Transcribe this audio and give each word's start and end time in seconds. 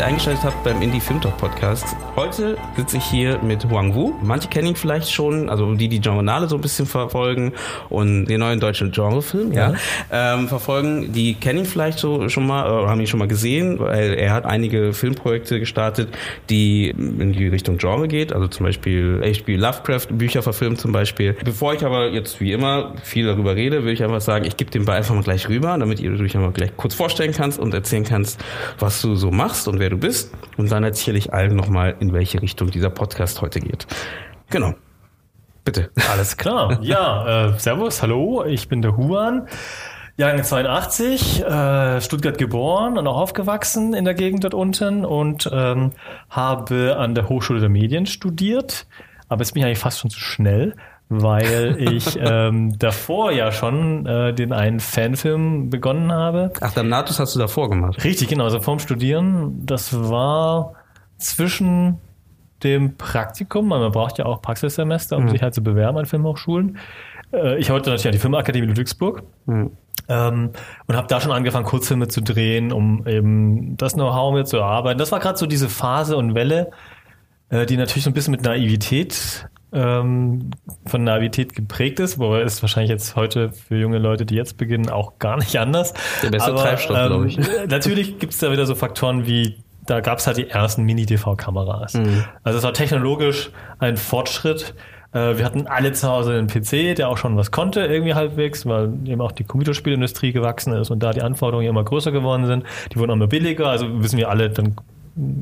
Ihr 0.00 0.06
eingeschaltet 0.06 0.44
habt 0.44 0.64
beim 0.64 0.80
Indie 0.80 0.98
Film 0.98 1.20
Talk 1.20 1.36
Podcast. 1.36 1.84
Heute 2.16 2.56
sitze 2.74 2.96
ich 2.96 3.04
hier 3.04 3.38
mit 3.42 3.68
Huang 3.68 3.94
Wu. 3.94 4.14
Manche 4.22 4.48
kennen 4.48 4.68
ihn 4.68 4.74
vielleicht 4.74 5.12
schon, 5.12 5.50
also 5.50 5.74
die, 5.74 5.88
die 5.88 6.00
Genrenale 6.00 6.48
so 6.48 6.54
ein 6.54 6.62
bisschen 6.62 6.86
verfolgen 6.86 7.52
und 7.90 8.24
den 8.24 8.40
neuen 8.40 8.60
deutschen 8.60 8.92
Genrefilm, 8.92 9.52
ja, 9.52 9.74
ja. 10.10 10.34
Ähm, 10.34 10.48
verfolgen, 10.48 11.12
die 11.12 11.34
kennen 11.34 11.60
ihn 11.60 11.64
vielleicht 11.66 11.98
so 11.98 12.30
schon 12.30 12.46
mal, 12.46 12.70
oder 12.70 12.88
haben 12.88 12.98
ihn 13.00 13.08
schon 13.08 13.18
mal 13.18 13.28
gesehen, 13.28 13.78
weil 13.78 14.14
er 14.14 14.32
hat 14.32 14.46
einige 14.46 14.94
Filmprojekte 14.94 15.60
gestartet, 15.60 16.08
die 16.48 16.88
in 16.88 17.32
die 17.32 17.48
Richtung 17.48 17.76
Genre 17.76 18.08
geht, 18.08 18.32
also 18.32 18.48
zum 18.48 18.64
Beispiel 18.64 19.20
H.P. 19.22 19.56
Lovecraft 19.56 20.06
Bücher 20.12 20.42
verfilmt 20.42 20.80
zum 20.80 20.92
Beispiel. 20.92 21.36
Bevor 21.44 21.74
ich 21.74 21.84
aber 21.84 22.08
jetzt 22.08 22.40
wie 22.40 22.52
immer 22.52 22.94
viel 23.02 23.26
darüber 23.26 23.54
rede, 23.54 23.84
will 23.84 23.92
ich 23.92 24.02
einfach 24.02 24.22
sagen, 24.22 24.46
ich 24.46 24.56
gebe 24.56 24.70
den 24.70 24.86
Ball 24.86 24.96
einfach 24.96 25.14
mal 25.14 25.24
gleich 25.24 25.46
rüber, 25.50 25.76
damit 25.78 26.00
ihr 26.00 26.10
dich 26.12 26.34
einmal 26.34 26.52
gleich 26.52 26.74
kurz 26.78 26.94
vorstellen 26.94 27.32
kannst 27.32 27.58
und 27.58 27.74
erzählen 27.74 28.04
kannst, 28.04 28.42
was 28.78 29.02
du 29.02 29.14
so 29.14 29.30
machst 29.30 29.68
und 29.68 29.78
wer 29.78 29.89
du 29.90 29.98
bist. 29.98 30.32
Und 30.56 30.70
dann 30.72 30.84
erzähle 30.84 31.18
ich 31.18 31.32
allen 31.32 31.56
nochmal, 31.56 31.96
in 32.00 32.12
welche 32.12 32.40
Richtung 32.40 32.70
dieser 32.70 32.90
Podcast 32.90 33.42
heute 33.42 33.60
geht. 33.60 33.86
Genau. 34.48 34.74
Bitte. 35.64 35.90
Alles 36.10 36.36
klar. 36.36 36.78
Ja, 36.82 37.48
äh, 37.48 37.58
Servus, 37.58 38.02
hallo, 38.02 38.44
ich 38.44 38.68
bin 38.68 38.82
der 38.82 38.96
Huan. 38.96 39.46
Jahrgang 40.16 40.44
82, 40.44 41.42
äh, 41.44 42.00
Stuttgart 42.00 42.36
geboren 42.36 42.98
und 42.98 43.06
auch 43.06 43.16
aufgewachsen 43.16 43.94
in 43.94 44.04
der 44.04 44.14
Gegend 44.14 44.44
dort 44.44 44.52
unten 44.52 45.04
und 45.04 45.48
ähm, 45.50 45.92
habe 46.28 46.96
an 46.98 47.14
der 47.14 47.28
Hochschule 47.28 47.60
der 47.60 47.70
Medien 47.70 48.06
studiert. 48.06 48.86
Aber 49.28 49.42
jetzt 49.42 49.52
bin 49.52 49.62
ich 49.62 49.66
eigentlich 49.66 49.78
fast 49.78 50.00
schon 50.00 50.10
zu 50.10 50.20
schnell 50.20 50.74
weil 51.10 51.76
ich 51.92 52.18
ähm, 52.18 52.78
davor 52.78 53.32
ja 53.32 53.52
schon 53.52 54.06
äh, 54.06 54.32
den 54.32 54.52
einen 54.52 54.80
Fanfilm 54.80 55.68
begonnen 55.68 56.12
habe. 56.12 56.52
Ach, 56.60 56.72
Damnatus 56.72 57.18
hast 57.18 57.34
du 57.34 57.38
davor 57.38 57.68
gemacht? 57.68 58.02
Richtig, 58.02 58.28
genau, 58.28 58.44
also 58.44 58.60
vorm 58.60 58.78
Studieren. 58.78 59.66
Das 59.66 60.08
war 60.08 60.74
zwischen 61.18 61.98
dem 62.62 62.96
Praktikum, 62.96 63.68
man 63.68 63.90
braucht 63.90 64.18
ja 64.18 64.26
auch 64.26 64.40
Praxissemester, 64.40 65.16
um 65.16 65.24
mhm. 65.24 65.28
sich 65.30 65.42
halt 65.42 65.54
zu 65.54 65.62
bewerben 65.62 65.98
an 65.98 66.06
Filmhochschulen. 66.06 66.78
Äh, 67.32 67.58
ich 67.58 67.70
wollte 67.70 67.90
natürlich 67.90 68.06
an 68.06 68.12
die 68.12 68.18
Filmakademie 68.18 68.66
Ludwigsburg. 68.66 69.24
Mhm. 69.46 69.72
Ähm, 70.08 70.50
und 70.86 70.96
habe 70.96 71.06
da 71.08 71.20
schon 71.20 71.32
angefangen, 71.32 71.64
Kurzfilme 71.64 72.08
zu 72.08 72.20
drehen, 72.20 72.72
um 72.72 73.06
eben 73.06 73.76
das 73.76 73.94
Know-how 73.94 74.32
mir 74.32 74.44
zu 74.44 74.56
erarbeiten. 74.56 74.98
Das 74.98 75.12
war 75.12 75.20
gerade 75.20 75.38
so 75.38 75.46
diese 75.46 75.68
Phase 75.68 76.16
und 76.16 76.34
Welle, 76.34 76.70
äh, 77.48 77.66
die 77.66 77.76
natürlich 77.76 78.04
so 78.04 78.10
ein 78.10 78.14
bisschen 78.14 78.32
mit 78.32 78.42
Naivität 78.42 79.48
ähm, 79.72 80.50
von 80.86 81.04
Naivität 81.04 81.54
geprägt 81.54 82.00
ist, 82.00 82.18
wobei 82.18 82.42
es 82.42 82.62
wahrscheinlich 82.62 82.90
jetzt 82.90 83.16
heute 83.16 83.52
für 83.52 83.76
junge 83.76 83.98
Leute, 83.98 84.26
die 84.26 84.34
jetzt 84.34 84.56
beginnen, 84.56 84.88
auch 84.88 85.18
gar 85.18 85.36
nicht 85.36 85.56
anders. 85.56 85.94
Der 86.22 86.30
beste 86.30 86.50
Aber, 86.50 86.62
Treibstoff, 86.62 86.96
ähm, 86.96 87.06
glaube 87.06 87.28
ich. 87.28 87.38
Natürlich 87.68 88.18
gibt 88.18 88.32
es 88.32 88.38
da 88.38 88.50
wieder 88.50 88.66
so 88.66 88.74
Faktoren 88.74 89.26
wie 89.26 89.56
da 89.86 90.00
gab 90.00 90.18
es 90.18 90.26
halt 90.26 90.36
die 90.36 90.48
ersten 90.48 90.84
Mini-TV-Kameras. 90.84 91.94
Mhm. 91.94 92.24
Also 92.44 92.58
es 92.58 92.64
war 92.64 92.72
technologisch 92.72 93.50
ein 93.80 93.96
Fortschritt. 93.96 94.74
Äh, 95.12 95.36
wir 95.36 95.44
hatten 95.44 95.66
alle 95.66 95.92
zu 95.92 96.08
Hause 96.08 96.34
einen 96.34 96.46
PC, 96.46 96.94
der 96.94 97.08
auch 97.08 97.16
schon 97.16 97.36
was 97.36 97.50
konnte, 97.50 97.80
irgendwie 97.80 98.14
halbwegs, 98.14 98.66
weil 98.66 98.92
eben 99.04 99.20
auch 99.20 99.32
die 99.32 99.42
Computerspielindustrie 99.42 100.32
gewachsen 100.32 100.72
ist 100.74 100.90
und 100.90 101.02
da 101.02 101.12
die 101.12 101.22
Anforderungen 101.22 101.66
immer 101.66 101.82
größer 101.82 102.12
geworden 102.12 102.46
sind. 102.46 102.64
Die 102.92 102.98
wurden 102.98 103.10
auch 103.10 103.16
immer 103.16 103.26
billiger, 103.26 103.66
also 103.66 104.02
wissen 104.02 104.16
wir 104.16 104.28
alle, 104.28 104.50
dann 104.50 104.76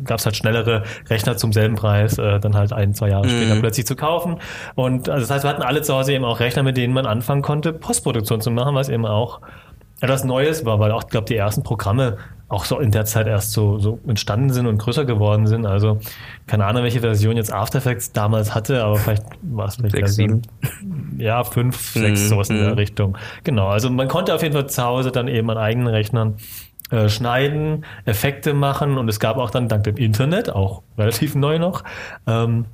gab 0.05 0.19
es 0.19 0.27
halt 0.27 0.37
schnellere 0.37 0.83
Rechner 1.09 1.37
zum 1.37 1.53
selben 1.53 1.77
Preis, 1.77 2.19
äh, 2.19 2.41
dann 2.41 2.55
halt 2.55 2.73
ein, 2.73 2.95
zwei 2.95 3.11
Jahre 3.11 3.27
mhm. 3.27 3.31
später 3.31 3.61
plötzlich 3.61 3.87
zu 3.87 3.97
kaufen. 3.97 4.39
Und 4.75 5.09
also 5.09 5.21
das 5.21 5.31
heißt, 5.31 5.45
wir 5.45 5.51
hatten 5.51 5.63
alle 5.63 5.83
zu 5.83 5.95
Hause 5.95 6.13
eben 6.13 6.25
auch 6.25 6.41
Rechner, 6.41 6.63
mit 6.63 6.77
denen 6.77 6.95
man 6.95 7.07
anfangen 7.07 7.43
konnte, 7.43 7.73
Postproduktion 7.73 8.41
zu 8.41 8.51
machen, 8.51 8.75
was 8.75 8.89
eben 8.89 9.07
auch 9.07 9.41
etwas 10.01 10.25
Neues 10.25 10.65
war, 10.65 10.79
weil 10.79 10.93
auch, 10.93 11.03
ich 11.03 11.09
glaube, 11.09 11.27
die 11.27 11.37
ersten 11.37 11.63
Programme 11.63 12.19
auch 12.49 12.65
so 12.65 12.79
in 12.79 12.91
der 12.91 13.05
Zeit 13.05 13.27
erst 13.27 13.53
so, 13.53 13.79
so 13.79 13.99
entstanden 14.07 14.51
sind 14.51 14.67
und 14.67 14.79
größer 14.79 15.05
geworden 15.05 15.47
sind. 15.47 15.67
Also 15.67 15.99
keine 16.47 16.65
Ahnung, 16.65 16.83
welche 16.83 17.01
Version 17.01 17.37
jetzt 17.37 17.53
After 17.53 17.79
Effects 17.79 18.13
damals 18.13 18.55
hatte, 18.55 18.83
aber 18.83 18.97
vielleicht 18.97 19.25
war 19.43 19.67
es 19.67 19.77
vielleicht 19.77 19.97
sechs, 19.97 20.15
sieben. 20.15 20.43
Ja, 21.19 21.45
fünf, 21.45 21.77
sechs, 21.93 22.23
mhm. 22.23 22.29
sowas 22.29 22.49
in 22.49 22.57
der 22.57 22.69
mhm. 22.69 22.75
Richtung. 22.75 23.19
Genau, 23.45 23.69
also 23.69 23.91
man 23.91 24.09
konnte 24.09 24.35
auf 24.35 24.43
jeden 24.43 24.55
Fall 24.55 24.69
zu 24.69 24.83
Hause 24.83 25.11
dann 25.11 25.29
eben 25.29 25.51
an 25.51 25.59
eigenen 25.59 25.89
Rechnern 25.89 26.37
äh, 26.91 27.09
schneiden, 27.09 27.85
Effekte 28.05 28.55
machen 28.55 28.99
und 28.99 29.09
es 29.09 29.21
gab 29.21 29.37
auch 29.37 29.51
dann 29.51 29.69
dank 29.69 29.85
dem 29.85 29.97
Internet, 29.97 30.51
auch 30.51 30.83
relativ 30.97 31.35
neu 31.35 31.59
noch, 31.59 31.85
ähm, 32.27 32.67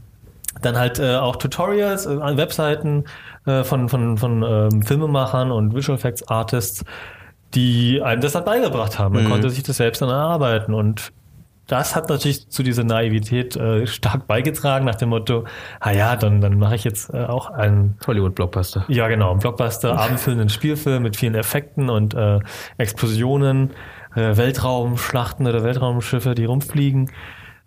dann 0.62 0.78
halt 0.78 0.98
äh, 0.98 1.16
auch 1.16 1.36
Tutorials 1.36 2.06
äh, 2.06 2.20
an 2.20 2.36
Webseiten 2.36 3.04
äh, 3.46 3.64
von, 3.64 3.88
von, 3.88 4.18
von 4.18 4.42
ähm, 4.42 4.82
Filmemachern 4.82 5.50
und 5.50 5.74
Visual 5.74 5.98
Effects 5.98 6.28
Artists, 6.28 6.84
die 7.54 8.02
einem 8.02 8.20
das 8.20 8.32
dann 8.32 8.44
beigebracht 8.44 8.98
haben. 8.98 9.14
Man 9.14 9.24
mhm. 9.24 9.30
konnte 9.30 9.50
sich 9.50 9.62
das 9.62 9.76
selbst 9.78 10.02
dann 10.02 10.08
erarbeiten 10.08 10.74
und 10.74 11.12
das 11.66 11.96
hat 11.96 12.10
natürlich 12.10 12.48
zu 12.50 12.62
dieser 12.62 12.84
Naivität 12.84 13.56
äh, 13.56 13.86
stark 13.86 14.26
beigetragen, 14.26 14.84
nach 14.84 14.96
dem 14.96 15.08
Motto, 15.08 15.44
ah 15.80 15.92
ja, 15.92 16.16
dann, 16.16 16.40
dann 16.40 16.58
mache 16.58 16.74
ich 16.74 16.84
jetzt 16.84 17.12
äh, 17.12 17.24
auch 17.24 17.50
einen 17.50 17.96
Hollywood-Blockbuster. 18.06 18.84
Ja, 18.88 19.08
genau, 19.08 19.30
einen 19.30 19.40
Blockbuster, 19.40 19.98
abendfüllenden 19.98 20.50
Spielfilm 20.50 21.02
mit 21.02 21.16
vielen 21.16 21.34
Effekten 21.34 21.88
und 21.88 22.12
äh, 22.14 22.40
Explosionen 22.76 23.70
äh, 24.14 24.36
Weltraumschlachten 24.36 25.46
oder 25.46 25.62
Weltraumschiffe, 25.64 26.34
die 26.34 26.44
rumfliegen. 26.44 27.10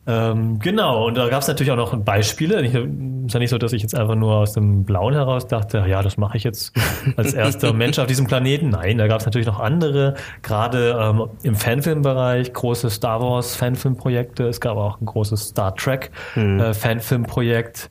Ähm, 0.09 0.59
genau, 0.59 1.05
und 1.05 1.17
da 1.17 1.27
gab 1.27 1.41
es 1.41 1.49
natürlich 1.49 1.69
auch 1.69 1.75
noch 1.75 1.95
Beispiele. 1.97 2.65
Es 2.65 2.73
ist 2.73 3.33
ja 3.33 3.39
nicht 3.39 3.49
so, 3.49 3.57
dass 3.57 3.73
ich 3.73 3.81
jetzt 3.81 3.93
einfach 3.93 4.15
nur 4.15 4.35
aus 4.35 4.53
dem 4.53 4.85
Blauen 4.85 5.13
heraus 5.13 5.47
dachte, 5.47 5.83
ja, 5.85 6.01
das 6.01 6.15
mache 6.15 6.37
ich 6.37 6.45
jetzt 6.45 6.71
als 7.17 7.33
erster 7.33 7.73
Mensch 7.73 7.99
auf 7.99 8.07
diesem 8.07 8.25
Planeten. 8.25 8.69
Nein, 8.69 8.97
da 8.97 9.07
gab 9.07 9.19
es 9.19 9.25
natürlich 9.25 9.47
noch 9.47 9.59
andere, 9.59 10.15
gerade 10.43 10.97
ähm, 10.97 11.27
im 11.43 11.55
Fanfilmbereich, 11.55 12.53
große 12.53 12.89
Star 12.89 13.21
Wars 13.21 13.57
Fanfilmprojekte. 13.57 14.47
Es 14.47 14.61
gab 14.61 14.77
auch 14.77 15.01
ein 15.01 15.05
großes 15.05 15.49
Star 15.49 15.75
Trek 15.75 16.11
hm. 16.35 16.57
äh, 16.57 16.73
Fanfilmprojekt. 16.73 17.89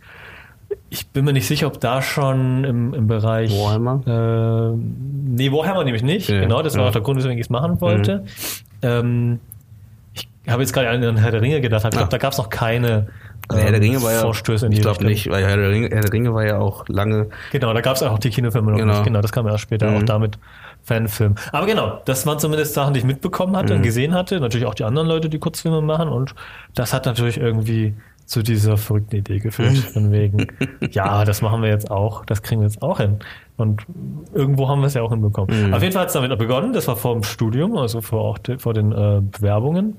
Ich 0.91 1.09
bin 1.09 1.25
mir 1.25 1.33
nicht 1.33 1.47
sicher, 1.47 1.67
ob 1.67 1.81
da 1.81 2.03
schon 2.03 2.65
im, 2.65 2.95
im 2.95 3.07
Bereich. 3.07 3.51
Warhammer? 3.53 4.03
Äh, 4.07 4.77
nee, 4.77 5.51
Warhammer 5.53 5.85
nämlich 5.85 6.03
nicht. 6.03 6.29
Ja, 6.29 6.41
genau, 6.41 6.63
das 6.63 6.75
war 6.75 6.83
ja. 6.83 6.89
auch 6.89 6.93
der 6.93 7.03
Grund, 7.03 7.19
weswegen 7.19 7.39
ich 7.39 7.47
es 7.47 7.51
machen 7.51 7.81
wollte. 7.81 8.19
Mhm. 8.19 8.25
Ähm, 8.83 9.41
ich 10.15 10.29
habe 10.49 10.63
jetzt 10.63 10.73
gerade 10.73 10.89
an 10.89 11.17
Herr 11.17 11.31
der 11.33 11.43
Ringe 11.43 11.61
gedacht. 11.61 11.85
Ich 11.85 11.91
glaube, 11.91 12.05
ja. 12.05 12.09
da 12.09 12.19
gab 12.19 12.33
es 12.33 12.39
noch 12.39 12.51
keine 12.51 13.09
also 13.49 13.63
Herr 13.63 13.71
der 13.71 13.81
Ringe 13.81 14.03
war 14.03 14.13
ja, 14.13 14.21
Vorstöße 14.23 14.67
in 14.67 14.73
die 14.73 14.79
Ich 14.79 14.83
glaube 14.83 15.05
nicht, 15.05 15.31
weil 15.31 15.45
Herr 15.45 15.57
der, 15.57 15.71
Ringe, 15.71 15.89
Herr 15.91 16.01
der 16.01 16.13
Ringe 16.13 16.35
war 16.35 16.45
ja 16.45 16.59
auch 16.59 16.85
lange. 16.89 17.29
Genau, 17.53 17.73
da 17.73 17.81
gab 17.81 17.97
es 17.97 18.03
auch 18.03 18.19
die 18.19 18.31
Kinofilme 18.31 18.73
noch 18.73 18.79
genau. 18.79 18.95
nicht. 18.95 19.05
Genau, 19.05 19.21
das 19.21 19.33
kam 19.33 19.47
ja 19.47 19.57
später 19.59 19.91
mhm. 19.91 19.97
auch 19.99 20.03
damit 20.03 20.39
Fanfilm. 20.83 21.37
Aber 21.53 21.67
genau, 21.67 22.01
das 22.05 22.27
waren 22.27 22.39
zumindest 22.39 22.75
Sachen, 22.75 22.95
die 22.95 23.01
ich 23.01 23.07
mitbekommen 23.07 23.57
hatte 23.57 23.73
mhm. 23.73 23.79
und 23.79 23.83
gesehen 23.83 24.15
hatte. 24.15 24.41
Natürlich 24.41 24.67
auch 24.67 24.75
die 24.75 24.85
anderen 24.85 25.07
Leute, 25.07 25.29
die 25.29 25.39
Kurzfilme 25.39 25.81
machen. 25.81 26.09
Und 26.09 26.35
das 26.75 26.93
hat 26.93 27.07
natürlich 27.07 27.39
irgendwie 27.39 27.95
zu 28.27 28.43
dieser 28.43 28.77
verrückten 28.77 29.17
Idee 29.17 29.39
geführt. 29.39 29.77
Von 29.79 30.11
wegen, 30.11 30.49
ja, 30.91 31.25
das 31.25 31.43
machen 31.43 31.63
wir 31.63 31.71
jetzt 31.71 31.91
auch, 31.91 32.25
das 32.25 32.43
kriegen 32.43 32.61
wir 32.61 32.67
jetzt 32.67 32.83
auch 32.83 32.99
hin. 32.99 33.21
Und 33.57 33.87
irgendwo 34.35 34.69
haben 34.69 34.81
wir 34.81 34.89
es 34.89 34.95
ja 34.95 35.03
auch 35.03 35.11
hinbekommen. 35.11 35.69
Mhm. 35.69 35.75
Auf 35.75 35.81
jeden 35.81 35.93
Fall 35.93 36.03
hat 36.03 36.09
es 36.09 36.15
damit 36.15 36.37
begonnen, 36.37 36.73
das 36.73 36.89
war 36.89 36.97
vor 36.97 37.15
dem 37.15 37.23
Studium, 37.23 37.77
also 37.77 38.01
vor, 38.01 38.23
auch 38.23 38.39
vor 38.59 38.75
den 38.75 38.93
äh, 38.93 39.23
Bewerbungen. 39.23 39.97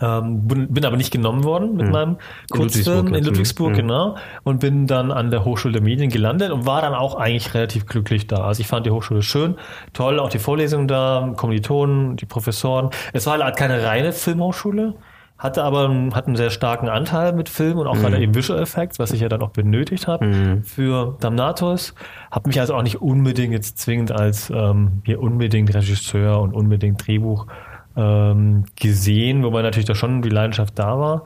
Ähm, 0.00 0.46
bin, 0.46 0.84
aber 0.84 0.96
nicht 0.96 1.10
genommen 1.10 1.42
worden 1.42 1.74
mit 1.74 1.86
mhm. 1.86 1.92
meinem 1.92 2.16
Kurzfilm 2.50 3.12
in 3.14 3.24
Ludwigsburg, 3.24 3.72
mhm. 3.72 3.76
genau. 3.76 4.16
Und 4.44 4.60
bin 4.60 4.86
dann 4.86 5.10
an 5.10 5.32
der 5.32 5.44
Hochschule 5.44 5.72
der 5.72 5.82
Medien 5.82 6.08
gelandet 6.08 6.52
und 6.52 6.66
war 6.66 6.82
dann 6.82 6.94
auch 6.94 7.16
eigentlich 7.16 7.52
relativ 7.52 7.84
glücklich 7.86 8.28
da. 8.28 8.44
Also 8.44 8.60
ich 8.60 8.68
fand 8.68 8.86
die 8.86 8.92
Hochschule 8.92 9.22
schön, 9.22 9.56
toll, 9.92 10.20
auch 10.20 10.30
die 10.30 10.38
Vorlesungen 10.38 10.86
da, 10.86 11.32
Kommilitonen, 11.36 12.16
die 12.16 12.26
Professoren. 12.26 12.90
Es 13.12 13.26
war 13.26 13.38
halt 13.38 13.56
keine 13.56 13.84
reine 13.84 14.12
Filmhochschule, 14.12 14.94
hatte 15.38 15.62
aber 15.62 15.88
einen, 15.88 16.14
hat 16.14 16.26
einen 16.26 16.36
sehr 16.36 16.50
starken 16.50 16.88
Anteil 16.88 17.32
mit 17.32 17.48
Film 17.48 17.78
und 17.78 17.86
auch 17.86 17.94
mhm. 17.94 18.00
gerade 18.00 18.18
eben 18.18 18.34
Visual 18.34 18.60
Effects, 18.60 18.98
was 18.98 19.12
ich 19.12 19.20
ja 19.20 19.28
dann 19.28 19.40
auch 19.40 19.50
benötigt 19.50 20.08
habe 20.08 20.26
mhm. 20.26 20.62
für 20.64 21.16
Damnatus. 21.20 21.94
Habe 22.30 22.48
mich 22.48 22.58
also 22.58 22.74
auch 22.74 22.82
nicht 22.82 23.00
unbedingt 23.00 23.52
jetzt 23.52 23.78
zwingend 23.78 24.10
als 24.10 24.50
ähm, 24.50 25.02
hier 25.04 25.20
unbedingt 25.20 25.72
Regisseur 25.72 26.40
und 26.40 26.52
unbedingt 26.54 27.06
Drehbuch 27.06 27.46
ähm, 27.96 28.64
gesehen, 28.74 29.44
wobei 29.44 29.62
natürlich 29.62 29.86
da 29.86 29.94
schon 29.94 30.22
die 30.22 30.28
Leidenschaft 30.28 30.76
da 30.78 30.98
war. 30.98 31.24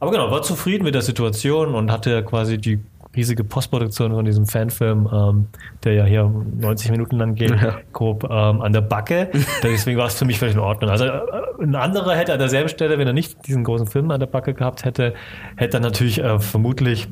Aber 0.00 0.10
genau, 0.10 0.30
war 0.30 0.40
zufrieden 0.40 0.84
mit 0.84 0.94
der 0.94 1.02
Situation 1.02 1.74
und 1.74 1.92
hatte 1.92 2.24
quasi 2.24 2.56
die 2.56 2.80
riesige 3.16 3.42
Postproduktion 3.44 4.12
von 4.12 4.24
diesem 4.24 4.46
Fanfilm, 4.46 5.08
ähm, 5.12 5.46
der 5.84 5.94
ja 5.94 6.04
hier 6.04 6.24
90 6.60 6.90
Minuten 6.92 7.16
lang 7.16 7.34
geht, 7.34 7.50
Ja. 7.50 7.78
grob 7.92 8.24
ähm, 8.24 8.60
an 8.62 8.72
der 8.72 8.82
Backe. 8.82 9.30
Deswegen 9.62 9.98
war 9.98 10.06
es 10.06 10.14
für 10.14 10.24
mich 10.24 10.38
völlig 10.38 10.54
in 10.54 10.60
Ordnung. 10.60 10.90
Also 10.90 11.04
äh, 11.06 11.20
ein 11.60 11.74
anderer 11.74 12.14
hätte 12.14 12.32
an 12.32 12.38
derselben 12.38 12.68
Stelle, 12.68 12.98
wenn 12.98 13.06
er 13.06 13.12
nicht 13.12 13.46
diesen 13.46 13.64
großen 13.64 13.86
Film 13.88 14.10
an 14.10 14.20
der 14.20 14.26
Backe 14.28 14.54
gehabt 14.54 14.84
hätte, 14.84 15.14
hätte 15.56 15.78
er 15.78 15.80
natürlich 15.80 16.22
äh, 16.22 16.38
vermutlich 16.38 17.08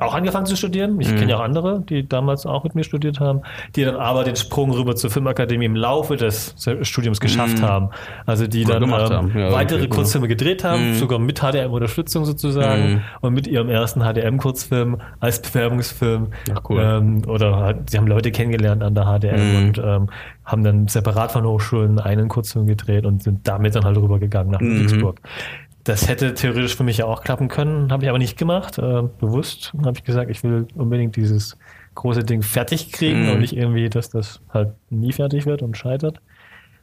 auch 0.00 0.14
angefangen 0.14 0.46
zu 0.46 0.56
studieren. 0.56 1.00
Ich 1.00 1.08
kenne 1.08 1.30
ja 1.30 1.36
auch 1.36 1.40
andere, 1.42 1.80
die 1.80 2.08
damals 2.08 2.46
auch 2.46 2.64
mit 2.64 2.74
mir 2.74 2.84
studiert 2.84 3.20
haben, 3.20 3.42
die 3.76 3.84
dann 3.84 3.96
aber 3.96 4.24
den 4.24 4.36
Sprung 4.36 4.70
rüber 4.70 4.96
zur 4.96 5.10
Filmakademie 5.10 5.64
im 5.66 5.76
Laufe 5.76 6.16
des 6.16 6.54
Studiums 6.82 7.20
geschafft 7.20 7.62
haben. 7.62 7.90
Also 8.26 8.46
die 8.46 8.64
dann 8.64 8.82
ähm, 8.84 8.92
haben. 8.94 9.32
Ja, 9.38 9.52
weitere 9.52 9.80
okay, 9.80 9.88
ja. 9.90 9.94
Kurzfilme 9.94 10.28
gedreht 10.28 10.64
haben, 10.64 10.94
sogar 10.94 11.18
mit 11.18 11.40
HDM-Unterstützung 11.40 12.24
sozusagen 12.24 12.80
Mhm. 12.94 13.00
und 13.20 13.34
mit 13.34 13.46
ihrem 13.46 13.68
ersten 13.68 14.00
HDM-Kurzfilm 14.00 14.98
als 15.20 15.40
Bewerbungsfilm. 15.42 16.28
Ach, 16.54 16.60
cool. 16.68 16.80
ähm, 16.82 17.22
oder 17.26 17.56
halt, 17.56 17.90
sie 17.90 17.98
haben 17.98 18.06
Leute 18.06 18.30
kennengelernt 18.30 18.82
an 18.82 18.94
der 18.94 19.04
HDM 19.04 19.36
Mhm. 19.52 19.56
und 19.68 19.78
ähm, 19.84 20.08
haben 20.44 20.64
dann 20.64 20.88
separat 20.88 21.32
von 21.32 21.44
Hochschulen 21.44 21.98
einen 22.00 22.28
Kurzfilm 22.28 22.66
gedreht 22.66 23.06
und 23.06 23.22
sind 23.22 23.46
damit 23.46 23.74
dann 23.74 23.84
halt 23.84 23.96
rübergegangen 23.96 24.50
nach 24.52 24.60
Mhm. 24.60 24.70
Ludwigsburg. 24.78 25.20
Das 25.84 26.08
hätte 26.08 26.34
theoretisch 26.34 26.76
für 26.76 26.84
mich 26.84 26.98
ja 26.98 27.06
auch 27.06 27.22
klappen 27.22 27.48
können, 27.48 27.90
habe 27.90 28.02
ich 28.04 28.08
aber 28.10 28.18
nicht 28.18 28.36
gemacht. 28.36 28.78
Äh, 28.78 29.02
bewusst 29.18 29.72
habe 29.84 29.96
ich 29.96 30.04
gesagt, 30.04 30.30
ich 30.30 30.42
will 30.42 30.66
unbedingt 30.74 31.16
dieses 31.16 31.56
große 31.94 32.22
Ding 32.24 32.42
fertig 32.42 32.92
kriegen 32.92 33.24
Mhm. 33.24 33.30
und 33.32 33.40
nicht 33.40 33.56
irgendwie, 33.56 33.88
dass 33.88 34.10
das 34.10 34.40
halt 34.52 34.72
nie 34.90 35.12
fertig 35.12 35.46
wird 35.46 35.62
und 35.62 35.76
scheitert. 35.76 36.20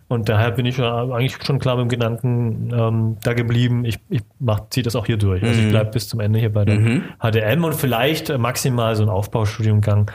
Und 0.10 0.30
daher 0.30 0.52
bin 0.52 0.66
ich 0.66 0.78
ja 0.78 1.02
eigentlich 1.12 1.38
schon 1.44 1.60
klar 1.60 1.76
mit 1.76 1.86
dem 1.86 1.90
Gedanken 1.90 2.72
ähm, 2.74 3.18
da 3.24 3.34
geblieben, 3.34 3.84
ich, 3.86 4.00
ich 4.10 4.22
ziehe 4.70 4.84
das 4.84 4.96
auch 4.96 5.06
hier 5.06 5.18
durch. 5.18 5.44
Also 5.44 5.60
ich 5.60 5.68
Mhm. 5.68 5.72
bleibe 5.72 5.92
bis 5.92 6.08
zum 6.08 6.20
Ende 6.22 6.40
hier 6.40 6.52
bei 6.54 6.64
der 6.66 6.80
Mhm. 6.80 7.04
HDM 7.20 7.64
und 7.66 7.76
vielleicht 7.76 8.30
äh, 8.30 8.38
maximal 8.38 8.96
so 8.96 9.04
ein 9.04 9.10
Aufbaustudiengang 9.10 10.10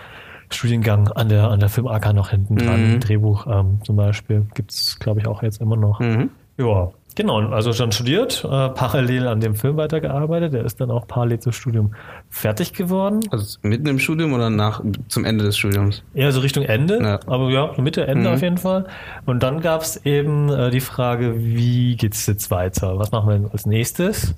Studiengang 0.50 1.08
an 1.08 1.29
der, 1.31 1.49
an 1.50 1.61
der 1.61 1.69
Film 1.70 1.87
AK 1.87 2.12
noch 2.14 2.29
hinten 2.31 2.56
dran. 2.56 2.94
Mhm. 2.94 3.00
Drehbuch 3.00 3.46
ähm, 3.46 3.81
zum 3.84 3.96
Beispiel 3.96 4.46
gibt's 4.55 4.99
glaube 4.99 5.20
ich, 5.20 5.26
auch 5.26 5.43
jetzt 5.43 5.61
immer 5.62 5.76
noch. 5.76 6.00
Mhm. 6.00 6.31
Ja, 6.58 6.90
genau. 7.16 7.38
Also 7.50 7.72
schon 7.72 7.92
studiert, 7.92 8.44
äh, 8.44 8.68
parallel 8.70 9.28
an 9.28 9.40
dem 9.40 9.54
Film 9.54 9.76
weitergearbeitet. 9.76 10.52
Der 10.52 10.64
ist 10.64 10.80
dann 10.80 10.90
auch 10.90 11.06
parallel 11.06 11.40
zum 11.40 11.52
Studium 11.52 11.94
fertig 12.30 12.72
geworden. 12.72 13.20
Also 13.30 13.58
mitten 13.62 13.86
im 13.86 13.98
Studium 13.98 14.32
oder 14.32 14.50
nach 14.50 14.82
zum 15.08 15.24
Ende 15.24 15.44
des 15.44 15.56
Studiums? 15.56 16.02
Eher 16.14 16.32
so 16.32 16.40
Richtung 16.40 16.64
Ende, 16.64 17.00
Ja. 17.02 17.20
aber 17.26 17.50
ja, 17.50 17.70
Mitte, 17.78 18.06
Ende 18.06 18.28
Mhm. 18.28 18.34
auf 18.34 18.42
jeden 18.42 18.58
Fall. 18.58 18.86
Und 19.26 19.42
dann 19.42 19.60
gab 19.60 19.82
es 19.82 20.04
eben 20.04 20.48
äh, 20.48 20.70
die 20.70 20.80
Frage, 20.80 21.34
wie 21.38 21.96
geht's 21.96 22.26
jetzt 22.26 22.50
weiter? 22.50 22.98
Was 22.98 23.10
machen 23.12 23.28
wir 23.28 23.38
denn 23.38 23.50
als 23.50 23.66
nächstes? 23.66 24.34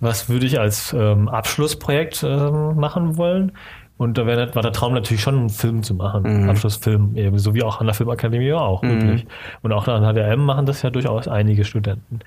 Was 0.00 0.28
würde 0.28 0.44
ich 0.46 0.60
als 0.60 0.92
ähm, 0.92 1.28
Abschlussprojekt 1.28 2.22
ähm, 2.22 2.76
machen 2.76 3.16
wollen? 3.16 3.52
Und 3.98 4.18
da 4.18 4.26
wär, 4.26 4.54
war 4.54 4.62
der 4.62 4.72
Traum 4.72 4.92
natürlich 4.92 5.22
schon, 5.22 5.38
einen 5.38 5.48
Film 5.50 5.82
zu 5.82 5.94
machen, 5.94 6.42
Mhm. 6.42 6.50
Abschlussfilm, 6.50 7.16
eben 7.16 7.38
so 7.38 7.54
wie 7.54 7.62
auch 7.62 7.80
an 7.80 7.86
der 7.86 7.94
Filmakademie 7.94 8.48
ja 8.48 8.58
auch 8.58 8.82
üblich. 8.82 9.26
Und 9.62 9.72
auch 9.72 9.88
an 9.88 10.02
HDM 10.04 10.44
machen 10.44 10.66
das 10.66 10.82
ja 10.82 10.90
durchaus 10.90 11.28
einige 11.28 11.64
Studenten. 11.64 12.20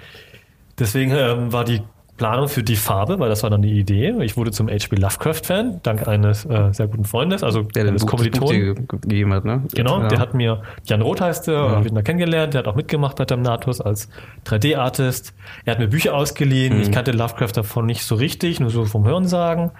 Deswegen 0.79 1.11
ähm, 1.11 1.53
war 1.53 1.65
die 1.65 1.81
Planung 2.17 2.49
für 2.49 2.63
die 2.63 2.75
Farbe, 2.75 3.17
weil 3.19 3.29
das 3.29 3.43
war 3.43 3.49
dann 3.49 3.61
die 3.61 3.79
Idee. 3.79 4.13
Ich 4.23 4.35
wurde 4.35 4.51
zum 4.51 4.67
H.P. 4.67 4.95
Lovecraft-Fan, 4.97 5.79
dank 5.83 6.05
eines 6.07 6.43
äh, 6.45 6.69
sehr 6.73 6.87
guten 6.87 7.05
Freundes, 7.05 7.43
also 7.43 7.61
Der 7.61 7.87
eines 7.87 8.05
Kommilitonen. 8.05 8.87
gegeben 8.87 9.33
hat, 9.33 9.45
ne? 9.45 9.63
Genau, 9.73 10.01
ja. 10.01 10.07
der 10.09 10.19
hat 10.19 10.33
mir, 10.33 10.61
Jan 10.85 11.01
Roth 11.01 11.21
heißt 11.21 11.47
der, 11.47 11.53
Ja. 11.53 11.69
hab 11.77 11.85
ihn 11.85 11.95
da 11.95 12.01
kennengelernt, 12.01 12.55
der 12.55 12.59
hat 12.59 12.67
auch 12.67 12.75
mitgemacht 12.75 13.15
bei 13.15 13.23
Damnatus 13.25 13.79
als 13.79 14.09
3D-Artist. 14.45 15.33
Er 15.63 15.71
hat 15.73 15.79
mir 15.79 15.87
Bücher 15.87 16.13
ausgeliehen, 16.13 16.75
Mhm. 16.75 16.81
ich 16.81 16.91
kannte 16.91 17.11
Lovecraft 17.11 17.53
davon 17.55 17.85
nicht 17.85 18.03
so 18.03 18.15
richtig, 18.15 18.59
nur 18.59 18.69
so 18.69 18.83
vom 18.85 19.05
Hörensagen. 19.05 19.71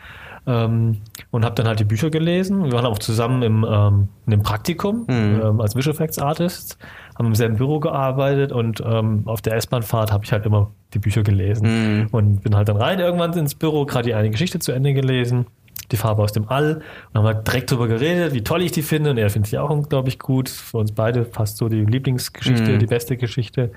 Ähm, 0.50 0.98
und 1.30 1.46
habe 1.46 1.54
dann 1.54 1.68
halt 1.68 1.80
die 1.80 1.84
Bücher 1.84 2.10
gelesen. 2.10 2.64
Wir 2.64 2.72
waren 2.72 2.86
auch 2.88 2.98
zusammen 2.98 3.44
im, 3.44 3.64
ähm, 3.70 4.08
in 4.26 4.34
einem 4.34 4.42
Praktikum 4.42 5.06
Mhm. 5.08 5.42
ähm, 5.44 5.62
als 5.62 5.76
Visual 5.76 5.94
Effects 5.94 6.18
Artist, 6.18 6.80
haben 7.18 7.28
im 7.28 7.36
selben 7.36 7.58
Büro 7.58 7.80
gearbeitet 7.80 8.52
und 8.52 8.82
ähm, 8.84 9.24
auf 9.26 9.42
der 9.42 9.54
S-Bahn-Fahrt 9.58 10.12
habe 10.12 10.24
ich 10.26 10.32
halt 10.32 10.46
immer 10.48 10.72
die 10.96 11.00
Bücher 11.00 11.22
gelesen 11.22 11.68
Mhm. 12.02 12.08
und 12.12 12.42
bin 12.42 12.56
halt 12.56 12.68
dann 12.68 12.78
rein 12.78 13.00
irgendwann 13.00 13.32
ins 13.34 13.54
Büro, 13.54 13.86
gerade 13.86 14.08
die 14.08 14.16
eine 14.16 14.32
Geschichte 14.32 14.58
zu 14.58 14.72
Ende 14.72 14.94
gelesen, 14.94 15.46
die 15.92 15.98
Farbe 15.98 16.24
aus 16.24 16.32
dem 16.32 16.48
All 16.50 16.82
und 17.14 17.18
haben 17.20 17.26
halt 17.26 17.46
direkt 17.48 17.70
drüber 17.72 17.88
geredet, 17.88 18.34
wie 18.34 18.42
toll 18.44 18.62
ich 18.64 18.72
die 18.72 18.82
finde 18.82 19.12
und 19.12 19.18
er 19.18 19.30
findet 19.30 19.52
sie 19.52 19.60
auch 19.60 19.70
unglaublich 19.70 20.18
gut. 20.18 20.50
Für 20.50 20.78
uns 20.80 20.92
beide 20.94 21.26
fast 21.26 21.58
so 21.58 21.70
die 21.70 21.86
Lieblingsgeschichte, 21.86 22.72
Mhm. 22.74 22.80
die 22.80 22.86
beste 22.88 23.18
Geschichte 23.18 23.72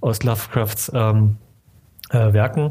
aus 0.00 0.22
Lovecrafts 0.22 0.92
ähm, 0.94 1.36
äh, 2.10 2.32
Werken 2.32 2.70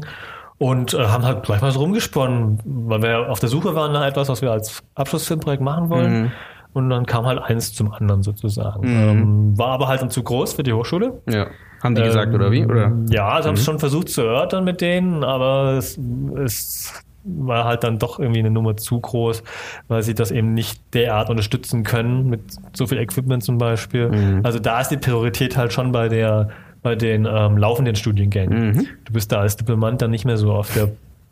und 0.62 0.94
äh, 0.94 1.06
haben 1.06 1.24
halt 1.24 1.42
gleich 1.42 1.60
mal 1.60 1.72
so 1.72 1.80
rumgesponnen, 1.80 2.60
weil 2.64 3.02
wir 3.02 3.28
auf 3.30 3.40
der 3.40 3.48
Suche 3.48 3.74
waren 3.74 3.92
nach 3.92 4.06
etwas, 4.06 4.28
was 4.28 4.42
wir 4.42 4.52
als 4.52 4.82
Abschlussfilmprojekt 4.94 5.62
machen 5.62 5.90
wollen. 5.90 6.22
Mhm. 6.22 6.32
Und 6.74 6.88
dann 6.88 7.04
kam 7.04 7.26
halt 7.26 7.38
eins 7.42 7.74
zum 7.74 7.92
anderen 7.92 8.22
sozusagen. 8.22 8.80
Mhm. 8.88 9.08
Ähm, 9.10 9.58
war 9.58 9.68
aber 9.68 9.88
halt 9.88 10.00
dann 10.02 10.10
zu 10.10 10.22
groß 10.22 10.54
für 10.54 10.62
die 10.62 10.72
Hochschule. 10.72 11.20
Ja. 11.28 11.48
Haben 11.82 11.96
die 11.96 12.02
gesagt, 12.02 12.28
Ähm, 12.28 12.34
oder 12.34 12.50
wie? 12.52 12.64
Oder? 12.64 12.92
Ja, 13.10 13.28
also 13.28 13.48
haben 13.48 13.54
Mhm. 13.54 13.58
es 13.58 13.64
schon 13.64 13.78
versucht 13.80 14.08
zu 14.08 14.22
erörtern 14.22 14.62
mit 14.64 14.80
denen, 14.80 15.24
aber 15.24 15.72
es, 15.78 15.98
es 16.42 16.92
war 17.24 17.64
halt 17.64 17.82
dann 17.84 17.98
doch 17.98 18.18
irgendwie 18.20 18.40
eine 18.40 18.50
Nummer 18.50 18.76
zu 18.76 19.00
groß, 19.00 19.42
weil 19.88 20.02
sie 20.02 20.14
das 20.14 20.30
eben 20.30 20.54
nicht 20.54 20.80
derart 20.94 21.28
unterstützen 21.28 21.82
können 21.82 22.30
mit 22.30 22.40
so 22.72 22.86
viel 22.86 22.98
Equipment 22.98 23.42
zum 23.42 23.58
Beispiel. 23.58 24.08
Mhm. 24.10 24.40
Also 24.44 24.58
da 24.60 24.80
ist 24.80 24.88
die 24.90 24.96
Priorität 24.96 25.56
halt 25.56 25.72
schon 25.72 25.90
bei 25.92 26.08
der 26.08 26.48
bei 26.82 26.94
den 26.96 27.26
ähm, 27.30 27.56
laufenden 27.56 27.94
Studiengängen. 27.96 28.68
Mhm. 28.72 28.86
Du 29.04 29.12
bist 29.12 29.30
da 29.32 29.40
als 29.40 29.56
Diplomant 29.56 30.02
dann 30.02 30.10
nicht 30.10 30.24
mehr 30.24 30.36
so 30.36 30.52
auf 30.52 30.72
der 30.74 30.88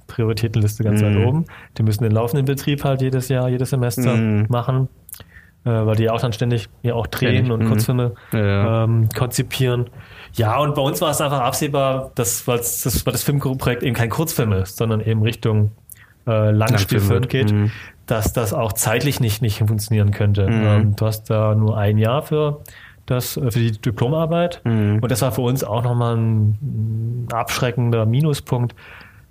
Prioritätenliste 0.06 0.84
ganz 0.84 1.00
Mhm. 1.02 1.06
weit 1.06 1.26
oben. 1.26 1.44
Die 1.78 1.82
müssen 1.82 2.02
den 2.02 2.12
laufenden 2.12 2.44
Betrieb 2.46 2.84
halt 2.84 3.00
jedes 3.02 3.28
Jahr, 3.28 3.48
jedes 3.48 3.70
Semester 3.70 4.14
Mhm. 4.16 4.46
machen, 4.48 4.88
äh, 5.64 5.70
weil 5.70 5.96
die 5.96 6.10
auch 6.10 6.20
dann 6.20 6.32
ständig 6.32 6.68
ja 6.82 6.94
auch 6.94 7.06
drehen 7.06 7.46
Ständig, 7.46 7.52
und 7.52 7.62
mhm. 7.64 7.68
Kurzfilme 7.68 8.12
Ja, 8.32 8.38
ja. 8.46 8.84
ähm, 8.84 9.08
konzipieren. 9.16 9.86
Ja, 10.34 10.58
und 10.58 10.74
bei 10.74 10.82
uns 10.82 11.00
war 11.00 11.10
es 11.10 11.20
einfach 11.20 11.40
absehbar, 11.40 12.12
dass 12.14 12.46
weil 12.46 12.58
das, 12.58 13.04
weil 13.04 13.12
das 13.12 13.22
Filmprojekt 13.24 13.82
eben 13.82 13.94
kein 13.94 14.10
Kurzfilm 14.10 14.52
ist, 14.52 14.76
sondern 14.76 15.00
eben 15.00 15.22
Richtung 15.22 15.72
äh, 16.26 16.50
Langspielfilm 16.50 17.26
geht, 17.28 17.50
Mhm. 17.50 17.70
dass 18.06 18.32
das 18.32 18.52
auch 18.52 18.72
zeitlich 18.74 19.20
nicht, 19.20 19.42
nicht 19.42 19.58
funktionieren 19.58 20.10
könnte. 20.12 20.46
Mhm. 20.48 20.62
Ähm, 20.66 20.96
du 20.96 21.06
hast 21.06 21.24
da 21.30 21.54
nur 21.54 21.76
ein 21.78 21.98
Jahr 21.98 22.22
für 22.22 22.60
das 23.10 23.36
äh, 23.36 23.50
für 23.50 23.58
die 23.58 23.72
Diplomarbeit 23.72 24.60
Mhm. 24.64 24.98
und 25.02 25.10
das 25.10 25.22
war 25.22 25.32
für 25.32 25.42
uns 25.42 25.64
auch 25.64 25.82
nochmal 25.82 26.16
ein, 26.16 27.26
abschreckender 27.32 28.06
Minuspunkt, 28.06 28.74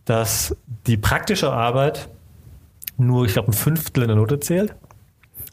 dass 0.05 0.55
die 0.87 0.97
praktische 0.97 1.51
Arbeit 1.51 2.09
nur, 2.97 3.25
ich 3.25 3.33
glaube, 3.33 3.49
ein 3.49 3.53
Fünftel 3.53 4.03
in 4.03 4.07
der 4.09 4.17
Note 4.17 4.39
zählt 4.39 4.73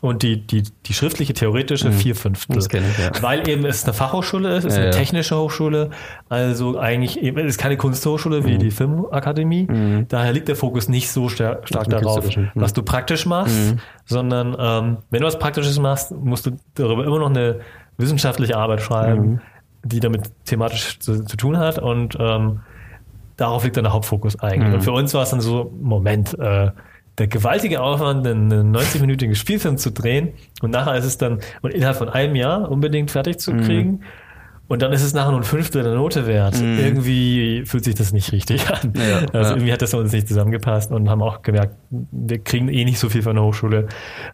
und 0.02 0.22
die, 0.22 0.46
die, 0.46 0.62
die 0.84 0.92
schriftliche, 0.92 1.32
theoretische 1.32 1.90
vier 1.90 2.14
Fünftel. 2.14 2.52
Mhm. 2.54 2.58
Das 2.58 2.68
kenn 2.68 2.84
ich, 2.90 2.98
ja. 2.98 3.10
Weil 3.22 3.48
eben 3.48 3.64
es 3.64 3.84
eine 3.84 3.94
Fachhochschule 3.94 4.50
ist, 4.56 4.64
es 4.64 4.72
ist 4.72 4.76
Ja, 4.76 4.82
eine 4.84 4.92
ja. 4.92 4.98
technische 4.98 5.36
Hochschule, 5.36 5.90
also 6.28 6.78
eigentlich 6.78 7.20
eben, 7.22 7.38
es 7.38 7.46
ist 7.54 7.58
keine 7.58 7.76
Kunsthochschule 7.76 8.44
wie 8.44 8.58
die 8.58 8.70
Filmakademie. 8.70 9.66
Mhm. 9.70 10.06
Daher 10.08 10.32
liegt 10.32 10.48
der 10.48 10.56
Fokus 10.56 10.88
nicht 10.88 11.10
so 11.10 11.28
stark, 11.28 11.66
stark 11.66 11.88
darauf. 11.88 12.36
Mhm. 12.36 12.50
was 12.54 12.72
du 12.72 12.82
praktisch 12.82 13.24
machst, 13.26 13.76
sondern 14.04 14.54
ähm, 14.58 14.96
wenn 15.10 15.20
du 15.20 15.26
was 15.26 15.38
Praktisches 15.38 15.78
machst, 15.78 16.12
musst 16.12 16.46
du 16.46 16.50
darüber 16.74 17.04
immer 17.06 17.18
noch 17.18 17.30
eine 17.30 17.60
wissenschaftliche 17.98 18.56
Arbeit 18.56 18.80
schreiben, 18.82 19.22
Mhm. 19.32 19.40
die 19.84 20.00
damit 20.00 20.30
thematisch 20.44 20.98
zu, 20.98 21.24
zu 21.24 21.36
tun 21.36 21.58
hat 21.58 21.78
und 21.78 22.16
ähm, 22.18 22.60
darauf 23.36 23.64
liegt 23.64 23.76
dann 23.76 23.84
der 23.84 23.92
Hauptfokus 23.92 24.38
eigentlich. 24.40 24.68
Mhm. 24.68 24.74
Und 24.74 24.80
für 24.82 24.92
uns 24.92 25.14
war 25.14 25.22
es 25.22 25.30
dann 25.30 25.40
so, 25.40 25.72
Moment, 25.80 26.38
äh, 26.38 26.70
der 27.18 27.28
gewaltige 27.28 27.80
Aufwand, 27.80 28.26
einen 28.26 28.76
90-minütigen 28.76 29.34
Spielfilm 29.34 29.78
zu 29.78 29.90
drehen 29.90 30.32
und 30.60 30.70
nachher 30.70 30.96
ist 30.96 31.04
es 31.06 31.16
dann, 31.16 31.40
und 31.62 31.72
innerhalb 31.72 31.96
von 31.96 32.08
einem 32.10 32.34
Jahr 32.36 32.70
unbedingt 32.70 33.10
fertig 33.10 33.38
zu 33.38 33.52
Mhm. 33.54 33.62
Und 34.68 34.82
dann 34.82 34.92
ist 34.92 35.02
es 35.02 35.14
nachher 35.14 35.30
nur 35.30 35.40
ein 35.40 35.44
Fünftel 35.44 35.82
der 35.84 35.94
Note 35.94 36.26
wert. 36.26 36.60
Mhm. 36.60 36.78
Irgendwie 36.78 37.62
fühlt 37.66 37.84
sich 37.84 37.94
das 37.94 38.12
nicht 38.12 38.32
richtig 38.32 38.68
an. 38.68 38.92
Ja, 38.96 39.18
also 39.32 39.50
ja. 39.50 39.56
irgendwie 39.56 39.72
hat 39.72 39.80
das 39.80 39.94
uns 39.94 40.12
nicht 40.12 40.26
zusammengepasst 40.26 40.90
und 40.90 41.08
haben 41.08 41.22
auch 41.22 41.42
gemerkt, 41.42 41.76
wir 41.90 42.38
kriegen 42.40 42.68
eh 42.68 42.84
nicht 42.84 42.98
so 42.98 43.08
viel 43.08 43.22
von 43.22 43.36
der 43.36 43.44
Hochschule 43.44 43.86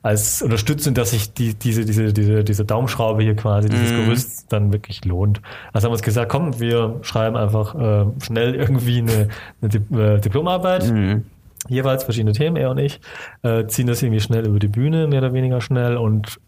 als 0.03 0.41
Unterstützung, 0.41 0.95
dass 0.95 1.11
sich 1.11 1.35
die, 1.35 1.55
diese, 1.55 1.85
diese, 1.85 2.13
diese, 2.13 2.45
diese 2.45 2.65
Daumenschraube 2.65 3.23
hier 3.23 3.37
quasi, 3.37 3.69
dieses 3.69 3.93
Mhm. 3.93 4.05
Gerüst 4.07 4.53
dann 4.53 4.73
wirklich 4.73 5.05
lohnt. 5.05 5.43
Also 5.73 5.85
haben 5.85 5.91
wir 5.91 5.97
uns 5.97 6.03
gesagt, 6.03 6.31
komm, 6.31 6.59
wir 6.61 6.99
schreiben 7.03 7.37
einfach 7.37 7.75
äh, 7.75 8.07
schnell 8.23 8.55
irgendwie 8.55 8.99
eine, 8.99 9.29
eine 9.61 10.15
äh, 10.15 10.21
Diplomarbeit 10.21 10.91
Mhm. 10.91 11.25
jeweils 11.69 12.05
verschiedene 12.05 12.33
Themen, 12.33 12.57
er 12.57 12.71
und 12.71 12.79
ich, 12.79 13.01
äh, 13.43 13.67
ziehen 13.67 13.87
das 13.87 14.03
irgendwie 14.03 14.21
schnell 14.21 14.47
über 14.47 14.59
die 14.59 14.69
Bühne, 14.69 15.07
mehr 15.09 15.21
oder 15.21 15.33
weniger 15.35 15.61
schnell 15.61 15.97
und 15.97 16.41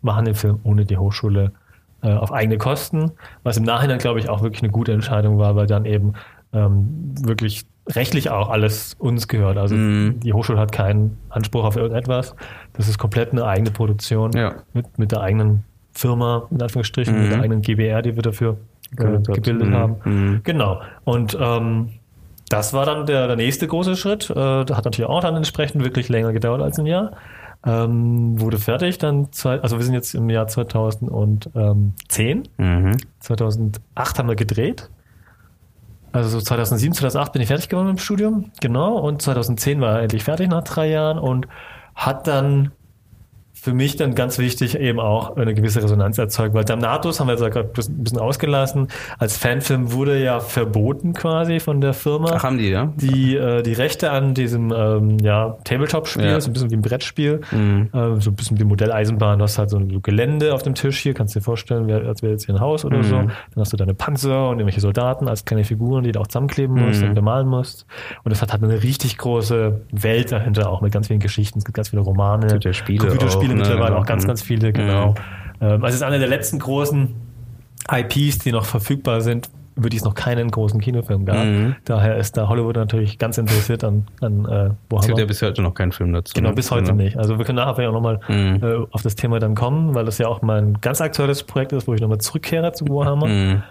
machen 0.00 0.24
den 0.24 0.34
Film 0.34 0.60
ohne 0.64 0.84
die 0.86 0.96
Hochschule 0.96 1.52
äh, 2.06 2.12
auf 2.14 2.32
eigene 2.32 2.56
Kosten, 2.58 3.12
was 3.42 3.56
im 3.56 3.64
Nachhinein, 3.64 3.98
glaube 3.98 4.18
ich, 4.20 4.28
auch 4.28 4.42
wirklich 4.42 4.62
eine 4.62 4.72
gute 4.72 4.92
Entscheidung 4.92 5.38
war, 5.38 5.56
weil 5.56 5.66
dann 5.66 5.84
eben 5.84 6.12
ähm, 6.52 7.14
wirklich 7.20 7.66
rechtlich 7.88 8.30
auch 8.30 8.48
alles 8.48 8.94
uns 8.98 9.28
gehört. 9.28 9.58
Also 9.58 9.74
Mhm. 9.74 10.20
die 10.20 10.32
Hochschule 10.32 10.58
hat 10.58 10.72
keinen 10.72 11.18
Anspruch 11.28 11.64
auf 11.64 11.76
irgendetwas. 11.76 12.34
Das 12.72 12.88
ist 12.88 12.98
komplett 12.98 13.32
eine 13.32 13.44
eigene 13.44 13.70
Produktion 13.70 14.32
Ja. 14.32 14.54
mit, 14.72 14.98
mit 14.98 15.12
der 15.12 15.20
eigenen 15.20 15.64
Firma, 15.92 16.46
in 16.50 16.60
Anführungsstrichen, 16.62 17.14
Mhm. 17.14 17.22
mit 17.22 17.32
der 17.32 17.40
eigenen 17.42 17.62
GBR, 17.62 18.02
die 18.02 18.16
wir 18.16 18.22
dafür 18.22 18.56
äh, 18.98 19.18
Gebildet 19.32 19.68
Mhm. 19.68 19.74
haben. 19.74 19.96
Mhm. 20.04 20.40
Genau. 20.44 20.80
Und 21.04 21.36
ähm, 21.40 21.90
das 22.48 22.72
war 22.72 22.86
dann 22.86 23.06
der, 23.06 23.26
der 23.26 23.36
nächste 23.36 23.66
große 23.66 23.96
Schritt. 23.96 24.30
Äh, 24.30 24.34
hat 24.36 24.84
natürlich 24.84 25.06
auch 25.10 25.20
dann 25.20 25.34
entsprechend 25.36 25.82
wirklich 25.84 26.08
länger 26.08 26.32
gedauert 26.32 26.62
als 26.62 26.78
ein 26.78 26.86
Jahr. 26.86 27.12
Ähm, 27.66 28.40
wurde 28.40 28.58
fertig 28.58 28.98
dann, 28.98 29.32
zwei, 29.32 29.60
also 29.60 29.78
wir 29.78 29.84
sind 29.84 29.94
jetzt 29.94 30.14
im 30.14 30.30
Jahr 30.30 30.46
2010. 30.46 32.48
Mhm. 32.56 32.96
2008 33.18 34.18
haben 34.18 34.28
wir 34.28 34.36
gedreht. 34.36 34.88
Also 36.12 36.28
so 36.28 36.40
2007, 36.40 36.94
2008 36.94 37.32
bin 37.32 37.42
ich 37.42 37.48
fertig 37.48 37.68
geworden 37.68 37.90
im 37.90 37.98
Studium, 37.98 38.52
genau. 38.60 38.96
Und 38.98 39.20
2010 39.20 39.80
war 39.80 39.96
er 39.96 40.02
endlich 40.02 40.24
fertig 40.24 40.48
nach 40.48 40.62
drei 40.62 40.88
Jahren 40.88 41.18
und 41.18 41.48
hat 41.94 42.26
dann 42.26 42.70
für 43.66 43.74
mich 43.74 43.96
dann 43.96 44.14
ganz 44.14 44.38
wichtig 44.38 44.78
eben 44.78 45.00
auch 45.00 45.36
eine 45.36 45.52
gewisse 45.52 45.82
Resonanz 45.82 46.18
erzeugt, 46.18 46.54
weil 46.54 46.64
Damnatus 46.64 47.18
haben 47.18 47.26
wir 47.26 47.34
jetzt 47.34 47.52
gerade 47.52 47.68
ein 47.68 48.02
bisschen 48.04 48.20
ausgelassen. 48.20 48.86
Als 49.18 49.36
Fanfilm 49.36 49.90
wurde 49.92 50.22
ja 50.22 50.38
verboten 50.38 51.14
quasi 51.14 51.58
von 51.58 51.80
der 51.80 51.92
Firma. 51.92 52.30
Ach, 52.36 52.44
haben 52.44 52.58
die, 52.58 52.68
ja? 52.68 52.92
Die, 52.94 53.34
äh, 53.36 53.62
die 53.64 53.72
Rechte 53.72 54.12
an 54.12 54.34
diesem 54.34 54.72
ähm, 54.72 55.18
ja, 55.18 55.56
Tabletop-Spiel, 55.64 56.26
Ja. 56.26 56.40
so 56.40 56.48
ein 56.48 56.52
bisschen 56.52 56.70
wie 56.70 56.76
ein 56.76 56.80
Brettspiel, 56.82 57.40
Mhm. 57.50 57.88
äh, 57.92 58.20
so 58.20 58.30
ein 58.30 58.36
bisschen 58.36 58.56
wie 58.60 58.62
Modelleisenbahn. 58.64 59.40
Du 59.40 59.42
hast 59.42 59.58
halt 59.58 59.70
so 59.70 59.78
ein 59.78 60.00
Gelände 60.00 60.54
auf 60.54 60.62
dem 60.62 60.76
Tisch 60.76 61.00
hier, 61.00 61.12
kannst 61.12 61.34
dir 61.34 61.40
vorstellen, 61.40 61.90
als 61.90 62.22
wäre 62.22 62.30
jetzt 62.32 62.46
hier 62.46 62.54
ein 62.54 62.60
Haus 62.60 62.84
oder 62.84 62.98
Mhm. 62.98 63.02
so. 63.02 63.16
Dann 63.16 63.32
hast 63.56 63.72
du 63.72 63.76
deine 63.76 63.94
Panzer 63.94 64.48
und 64.48 64.58
irgendwelche 64.60 64.80
Soldaten 64.80 65.26
als 65.26 65.44
kleine 65.44 65.64
Figuren, 65.64 66.04
die 66.04 66.12
du 66.12 66.20
auch 66.20 66.28
zusammenkleben 66.28 66.76
musst 66.86 67.02
Mhm. 67.02 67.08
und 67.08 67.14
bemalen 67.16 67.48
musst. 67.48 67.84
Und 68.22 68.30
es 68.30 68.40
hat 68.42 68.52
halt 68.52 68.62
eine 68.62 68.84
richtig 68.84 69.18
große 69.18 69.80
Welt 69.90 70.30
dahinter, 70.30 70.70
auch 70.70 70.82
mit 70.82 70.92
ganz 70.92 71.08
vielen 71.08 71.18
Geschichten. 71.18 71.58
Es 71.58 71.64
gibt 71.64 71.74
ganz 71.74 71.88
viele 71.88 72.02
Romane, 72.02 72.46
Computerspiele 72.46 73.55
ne? 73.56 73.62
mittlerweile 73.62 73.96
auch 73.96 74.06
ganz, 74.06 74.24
Mhm. 74.24 74.28
ganz 74.28 74.42
viele, 74.42 74.72
genau. 74.72 75.14
Ähm, 75.60 75.72
also 75.82 75.86
es 75.86 75.94
ist 75.96 76.02
einer 76.02 76.18
der 76.18 76.28
letzten 76.28 76.58
großen 76.58 77.14
IPs, 77.90 78.38
die 78.38 78.52
noch 78.52 78.64
verfügbar 78.64 79.20
sind, 79.20 79.48
über 79.76 79.90
die 79.90 79.98
es 79.98 80.04
noch 80.04 80.14
keinen 80.14 80.50
großen 80.50 80.80
Kinofilm 80.80 81.26
gab. 81.26 81.44
Mhm. 81.44 81.76
Daher 81.84 82.16
ist 82.16 82.36
da 82.38 82.48
Hollywood 82.48 82.76
natürlich 82.76 83.18
ganz 83.18 83.36
interessiert 83.36 83.84
an, 83.84 84.06
an 84.22 84.44
äh, 84.46 84.70
Es 84.98 85.06
gibt 85.06 85.18
ja 85.18 85.26
bis 85.26 85.42
heute 85.42 85.60
noch 85.60 85.74
keinen 85.74 85.92
Film 85.92 86.12
dazu. 86.14 86.32
Genau, 86.34 86.48
ne? 86.48 86.54
bis 86.54 86.70
heute 86.70 86.84
Genau. 86.92 87.02
nicht. 87.02 87.18
Also 87.18 87.38
wir 87.38 87.44
können 87.44 87.56
nachher 87.56 87.74
vielleicht 87.74 87.90
auch 87.90 87.94
nochmal 87.94 88.20
Mhm. 88.28 88.62
äh, 88.62 88.86
auf 88.90 89.02
das 89.02 89.16
Thema 89.16 89.38
dann 89.38 89.54
kommen, 89.54 89.94
weil 89.94 90.06
das 90.06 90.16
ja 90.18 90.28
auch 90.28 90.40
mein 90.40 90.78
ganz 90.80 91.00
aktuelles 91.02 91.42
Projekt 91.42 91.72
ist, 91.72 91.86
wo 91.86 91.92
ich 91.94 92.00
nochmal 92.00 92.18
zurückkehre 92.18 92.72
zu 92.72 92.86
Warhammer. 92.88 93.26
Mhm. 93.26 93.62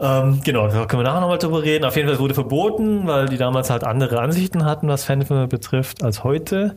Ähm, 0.00 0.40
genau, 0.44 0.66
da 0.68 0.84
können 0.86 1.00
wir 1.02 1.04
nachher 1.08 1.20
nochmal 1.20 1.38
drüber 1.38 1.62
reden. 1.62 1.84
Auf 1.84 1.96
jeden 1.96 2.08
Fall 2.08 2.18
wurde 2.18 2.34
verboten, 2.34 3.06
weil 3.06 3.26
die 3.26 3.36
damals 3.36 3.70
halt 3.70 3.84
andere 3.84 4.20
Ansichten 4.20 4.64
hatten, 4.64 4.88
was 4.88 5.04
Fanfilme 5.04 5.46
betrifft, 5.46 6.02
als 6.02 6.24
heute. 6.24 6.76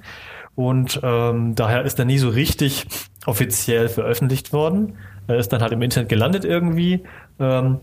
Und 0.55 1.00
ähm, 1.03 1.55
daher 1.55 1.83
ist 1.83 2.00
er 2.00 2.05
nie 2.05 2.17
so 2.17 2.29
richtig 2.29 2.88
offiziell 3.25 3.89
veröffentlicht 3.89 4.53
worden. 4.53 4.97
Er 5.27 5.38
ist 5.38 5.50
dann 5.50 5.62
halt 5.62 5.74
im 5.74 5.81
Internet 5.81 6.09
gelandet 6.09 6.45
irgendwie. 6.45 7.03
Ähm, 7.39 7.79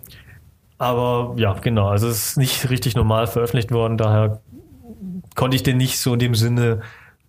aber 0.78 1.34
ja, 1.36 1.52
genau, 1.52 1.88
also 1.88 2.08
es 2.08 2.30
ist 2.30 2.38
nicht 2.38 2.68
richtig 2.70 2.96
normal 2.96 3.28
veröffentlicht 3.28 3.70
worden, 3.70 3.96
daher 3.96 4.40
konnte 5.36 5.54
ich 5.54 5.62
den 5.62 5.76
nicht 5.76 5.98
so 6.00 6.14
in 6.14 6.18
dem 6.18 6.34
Sinne 6.34 6.80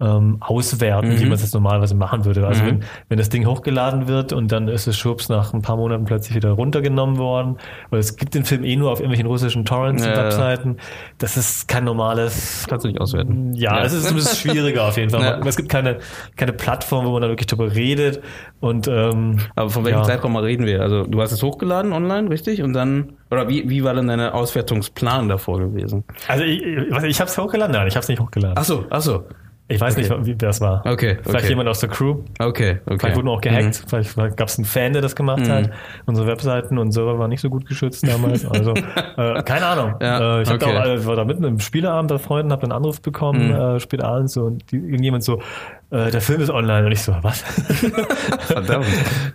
ähm, 0.01 0.38
auswerten, 0.41 1.12
wie 1.12 1.15
Mhm. 1.23 1.29
man 1.29 1.33
es 1.33 1.43
jetzt 1.43 1.53
normalerweise 1.53 1.95
machen 1.95 2.25
würde. 2.25 2.45
Also 2.45 2.62
Mhm. 2.63 2.67
wenn, 2.67 2.83
wenn 3.09 3.17
das 3.19 3.29
Ding 3.29 3.45
hochgeladen 3.45 4.07
wird 4.07 4.33
und 4.33 4.51
dann 4.51 4.67
ist 4.67 4.88
es 4.88 4.97
schubs 4.97 5.29
nach 5.29 5.53
ein 5.53 5.62
paar 5.62 5.77
Monaten 5.77 6.03
plötzlich 6.03 6.35
wieder 6.35 6.50
runtergenommen 6.51 7.17
worden, 7.17 7.57
weil 7.89 8.00
es 8.00 8.17
gibt 8.17 8.33
den 8.33 8.43
Film 8.43 8.63
eh 8.65 8.75
nur 8.75 8.91
auf 8.91 9.00
irgendwelchen 9.00 9.27
russischen 9.27 9.63
Torrents 9.65 10.03
und 10.05 10.09
Ja. 10.12 10.17
Webseiten. 10.25 10.77
Das 11.19 11.38
ist 11.38 11.67
kein 11.67 11.83
normales 11.85 12.65
Kannst 12.67 12.83
du 12.83 12.89
nicht 12.89 13.00
auswerten. 13.00 13.53
ja, 13.53 13.77
Ja. 13.77 13.83
es 13.85 13.93
ist 13.93 14.07
ein 14.07 14.15
bisschen 14.15 14.35
schwieriger 14.51 14.88
auf 14.88 14.97
jeden 14.97 15.12
Fall. 15.12 15.21
Ja. 15.21 15.39
Es 15.45 15.55
gibt 15.55 15.69
keine, 15.69 16.00
keine 16.35 16.51
Plattform, 16.53 17.05
wo 17.05 17.12
man 17.12 17.21
da 17.21 17.27
wirklich 17.29 17.47
drüber 17.47 17.73
redet. 17.73 18.21
Und 18.59 18.88
ähm, 18.88 19.39
Aber 19.55 19.69
von 19.69 19.85
welchem 19.85 20.00
Ja. 20.00 20.03
Zeitraum 20.03 20.33
mal 20.33 20.43
reden 20.43 20.65
wir? 20.65 20.81
Also 20.81 21.03
du 21.03 21.21
hast 21.21 21.31
es 21.31 21.41
hochgeladen 21.43 21.93
online, 21.93 22.29
richtig? 22.29 22.62
Und 22.63 22.73
dann, 22.73 23.13
oder 23.31 23.47
wie, 23.47 23.69
wie 23.69 23.83
war 23.83 23.93
denn 23.93 24.07
deine 24.07 24.33
Auswertungsplan 24.33 25.29
davor 25.29 25.59
gewesen? 25.59 26.03
also 26.27 26.43
ich, 26.43 26.62
ich, 26.63 27.03
ich 27.03 27.19
habe 27.21 27.29
es 27.29 27.38
hochgeladen, 27.38 27.73
nein, 27.73 27.88
ich 27.88 27.95
habe 27.95 28.03
es 28.03 28.09
nicht 28.09 28.19
hochgeladen. 28.19 28.55
Ach 28.57 28.63
so, 28.63 28.85
ach 28.89 29.01
so. 29.01 29.23
Ich 29.70 29.79
weiß 29.79 29.98
Okay. 29.98 30.10
nicht, 30.17 30.25
wie 30.25 30.36
das 30.36 30.60
war. 30.60 30.86
Okay, 30.86 31.17
Vielleicht 31.24 31.46
okay. 31.46 31.50
jemand 31.50 31.70
aus 31.70 31.79
der 31.79 31.89
Crew. 31.89 32.17
Okay, 32.38 32.79
okay. 32.86 32.98
Vielleicht 33.00 33.15
wurden 33.15 33.29
auch 33.29 33.39
gehackt. 33.41 33.84
Vielleicht 33.88 34.36
gab 34.38 34.48
es 34.50 34.58
einen 34.58 34.65
Fan, 34.65 34.91
der 34.93 35.01
das 35.01 35.15
gemacht 35.15 35.39
Mhm. 35.39 35.50
hat. 35.50 35.70
Unsere 36.05 36.27
Webseiten 36.27 36.77
und 36.77 36.91
Server 36.91 37.17
waren 37.17 37.29
nicht 37.29 37.39
so 37.41 37.50
gut 37.50 37.65
geschützt 37.65 38.05
damals. 38.05 38.46
Also 38.46 38.74
äh, 39.17 39.41
keine 39.43 39.65
Ahnung. 39.65 39.96
Ja, 40.01 40.39
äh, 40.39 40.41
ich 40.43 40.51
okay. 40.51 40.65
auch, 40.77 40.86
äh, 40.86 41.05
war 41.05 41.15
da 41.15 41.24
mitten 41.24 41.46
im 41.46 41.60
Spieleabend 41.60 42.10
bei 42.10 42.17
Freunden, 42.17 42.51
habe 42.51 42.63
einen 42.63 42.72
Anruf 42.74 43.01
bekommen, 43.01 43.48
Mhm. 43.48 43.55
äh, 43.55 43.79
spät 43.79 44.03
abends 44.03 44.34
so, 44.34 44.43
und 44.43 44.70
die, 44.72 44.75
irgendjemand 44.77 45.24
so, 45.24 45.41
äh, 45.93 46.09
der 46.09 46.21
Film 46.21 46.41
ist 46.41 46.50
online. 46.50 46.85
Und 46.88 46.91
ich 46.91 47.01
so, 47.01 47.15
was? 47.21 47.41
Verdammt. 48.39 48.88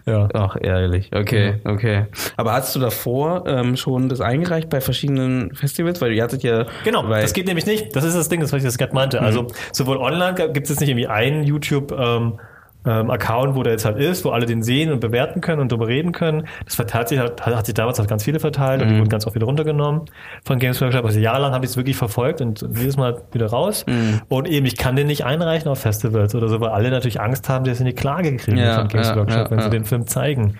ja. 0.06 0.28
Ach, 0.34 0.56
ehrlich. 0.60 1.10
Okay, 1.14 1.60
okay. 1.64 2.06
Aber 2.36 2.52
hast 2.52 2.74
du 2.74 2.80
davor 2.80 3.44
ähm, 3.46 3.76
schon 3.76 4.08
das 4.08 4.20
eingereicht 4.20 4.68
bei 4.68 4.80
verschiedenen 4.80 5.54
Festivals? 5.54 6.00
Weil 6.00 6.12
ihr 6.12 6.22
hattet 6.22 6.42
ja... 6.42 6.66
Genau, 6.84 7.08
das 7.08 7.32
geht 7.32 7.46
nämlich 7.46 7.66
nicht. 7.66 7.94
Das 7.94 8.04
ist 8.04 8.16
das 8.16 8.28
Ding, 8.28 8.40
das 8.40 8.52
was 8.52 8.58
ich 8.58 8.64
jetzt 8.64 8.78
gerade 8.78 8.94
meinte. 8.94 9.22
Also 9.22 9.46
sowohl 9.72 9.98
online 9.98 10.34
gibt 10.34 10.64
es 10.64 10.70
jetzt 10.70 10.80
nicht 10.80 10.88
irgendwie 10.88 11.06
einen 11.06 11.44
YouTube 11.44 11.92
ähm, 11.92 12.40
ähm, 12.86 13.10
Account, 13.10 13.54
wo 13.56 13.62
der 13.62 13.72
jetzt 13.72 13.84
halt 13.84 13.98
ist, 13.98 14.24
wo 14.24 14.30
alle 14.30 14.46
den 14.46 14.62
sehen 14.62 14.92
und 14.92 15.00
bewerten 15.00 15.40
können 15.40 15.60
und 15.60 15.72
darüber 15.72 15.88
reden 15.88 16.12
können. 16.12 16.46
Das 16.64 16.76
verteilt 16.76 17.08
sich 17.08 17.18
hat, 17.18 17.44
hat 17.44 17.66
sich 17.66 17.74
damals 17.74 17.98
halt 17.98 18.08
ganz 18.08 18.24
viele 18.24 18.40
verteilt 18.40 18.80
und 18.82 18.88
die 18.88 18.98
wurden 18.98 19.08
ganz 19.08 19.26
oft 19.26 19.34
wieder 19.34 19.46
runtergenommen 19.46 20.02
von 20.44 20.58
Games 20.58 20.80
Workshop. 20.80 21.04
Also 21.04 21.18
jahrelang 21.18 21.52
habe 21.52 21.64
ich 21.64 21.72
es 21.72 21.76
wirklich 21.76 21.96
verfolgt 21.96 22.40
und 22.40 22.64
jedes 22.74 22.96
Mal 22.96 23.20
wieder 23.32 23.46
raus. 23.46 23.84
Und 24.28 24.48
eben, 24.48 24.64
ich 24.66 24.76
kann 24.76 24.96
den 24.96 25.06
nicht 25.08 25.24
einreichen 25.24 25.68
auf 25.68 25.80
Festivals 25.80 26.34
oder 26.34 26.48
so, 26.48 26.60
weil 26.60 26.70
alle 26.70 26.90
natürlich 26.90 27.20
Angst 27.20 27.48
haben, 27.48 27.64
dass 27.64 27.78
sie 27.78 27.84
eine 27.84 27.92
Klage 27.94 28.36
kriegen 28.36 28.58
Ja, 28.58 28.78
von 28.80 28.88
Games 28.88 29.08
ja, 29.08 29.16
Workshop, 29.16 29.38
ja, 29.38 29.50
wenn 29.50 29.60
sie 29.60 29.70
den 29.70 29.84
Film 29.84 30.06
zeigen. 30.06 30.54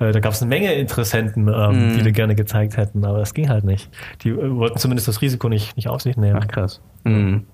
Äh, 0.00 0.12
Da 0.12 0.20
gab 0.20 0.32
es 0.32 0.40
eine 0.42 0.48
Menge 0.48 0.72
Interessenten, 0.74 1.48
ähm, 1.48 1.94
die 1.96 2.02
den 2.02 2.12
gerne 2.12 2.34
gezeigt 2.34 2.76
hätten, 2.76 3.04
aber 3.04 3.18
das 3.18 3.34
ging 3.34 3.48
halt 3.48 3.64
nicht. 3.64 3.90
Die 4.22 4.30
äh, 4.30 4.56
wollten 4.56 4.78
zumindest 4.78 5.08
das 5.08 5.20
Risiko 5.20 5.48
nicht, 5.48 5.76
nicht 5.76 5.88
auf 5.88 6.00
sich 6.02 6.16
nehmen. 6.16 6.40
Ach, 6.42 6.48
krass. 6.48 6.80
Mhm. 7.04 7.44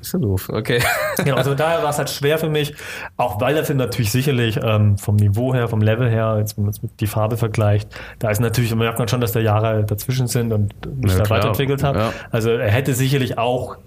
Ist 0.00 0.12
ja 0.12 0.18
doof. 0.18 0.48
Okay. 0.52 0.80
Genau, 1.24 1.36
also 1.36 1.54
daher 1.54 1.82
war 1.82 1.88
es 1.90 1.96
halt 1.98 2.10
schwer 2.10 2.36
für 2.38 2.50
mich, 2.50 2.74
auch 3.16 3.40
weil 3.40 3.54
der 3.54 3.64
Film 3.64 3.78
natürlich 3.78 4.12
sicherlich 4.12 4.60
ähm, 4.62 4.98
vom 4.98 5.16
Niveau 5.16 5.54
her, 5.54 5.66
vom 5.66 5.80
Level 5.80 6.08
her, 6.10 6.36
jetzt 6.38 6.56
wenn 6.58 6.64
man 6.64 6.72
es 6.72 6.82
mit 6.82 7.00
die 7.00 7.06
Farbe 7.06 7.38
vergleicht, 7.38 7.88
da 8.18 8.30
ist 8.30 8.38
natürlich, 8.40 8.70
man 8.70 8.80
merkt 8.80 8.98
man 8.98 9.08
schon, 9.08 9.22
dass 9.22 9.32
da 9.32 9.40
Jahre 9.40 9.82
dazwischen 9.84 10.26
sind 10.26 10.52
und 10.52 10.74
mich 11.00 11.12
Ja, 11.12 11.18
da 11.18 11.24
klar. 11.24 11.38
weiterentwickelt 11.38 11.82
hat. 11.82 11.96
Ja. 11.96 12.12
Also 12.30 12.50
er 12.50 12.70
hätte 12.70 12.92
sicherlich 12.92 13.38
auch 13.38 13.78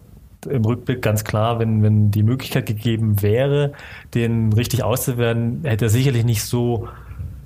im 0.50 0.66
Rückblick 0.66 1.02
ganz 1.04 1.24
klar, 1.24 1.60
wenn, 1.60 1.84
wenn 1.84 2.10
die 2.12 2.24
Möglichkeit 2.24 2.66
gegeben 2.66 3.22
wäre, 3.22 3.74
den 4.16 4.52
richtig 4.54 4.84
auszuwerten, 4.84 5.62
hätte 5.64 5.86
er 5.86 5.90
sicherlich 5.90 6.26
nicht 6.26 6.44
so 6.44 6.88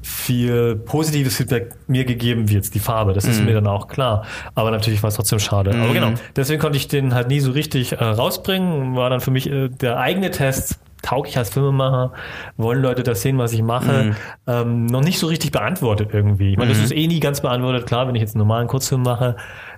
viel 0.03 0.75
positives 0.75 1.37
Feedback 1.37 1.71
mir 1.87 2.03
gegeben 2.05 2.49
wie 2.49 2.53
jetzt 2.55 2.75
die 2.75 2.79
Farbe. 2.79 3.13
Das 3.13 3.25
ist 3.25 3.39
Mhm. 3.39 3.45
mir 3.45 3.53
dann 3.53 3.67
auch 3.67 3.87
klar. 3.87 4.25
Aber 4.53 4.69
natürlich 4.69 5.01
war 5.01 5.07
es 5.07 5.15
trotzdem 5.15 5.39
schade. 5.39 5.71
Aber 5.73 5.93
genau, 5.93 6.11
deswegen 6.35 6.61
konnte 6.61 6.77
ich 6.77 6.87
den 6.87 7.13
halt 7.15 7.29
nie 7.29 7.39
so 7.39 7.51
richtig 7.51 7.93
äh, 7.93 8.03
rausbringen. 8.03 8.95
War 8.95 9.09
dann 9.09 9.21
für 9.21 9.31
mich 9.31 9.49
äh, 9.49 9.69
der 9.69 9.97
eigene 9.99 10.29
Test. 10.29 10.79
Taug 11.01 11.27
ich 11.27 11.37
als 11.37 11.49
Filmemacher? 11.49 12.13
Wollen 12.55 12.81
Leute 12.81 13.03
das 13.03 13.21
sehen, 13.21 13.37
was 13.37 13.51
ich 13.51 13.61
mache? 13.61 14.03
Mhm. 14.03 14.15
Ähm, 14.47 14.85
noch 14.85 15.01
nicht 15.01 15.19
so 15.19 15.27
richtig 15.27 15.51
beantwortet 15.51 16.09
irgendwie. 16.13 16.51
Ich 16.51 16.57
meine, 16.57 16.69
das 16.71 16.79
ist 16.79 16.93
eh 16.93 17.07
nie 17.07 17.19
ganz 17.19 17.41
beantwortet. 17.41 17.85
Klar, 17.87 18.07
wenn 18.07 18.15
ich 18.15 18.21
jetzt 18.21 18.35
einen 18.35 18.39
normalen 18.39 18.67
Kurzfilm 18.67 19.01
mache, 19.03 19.35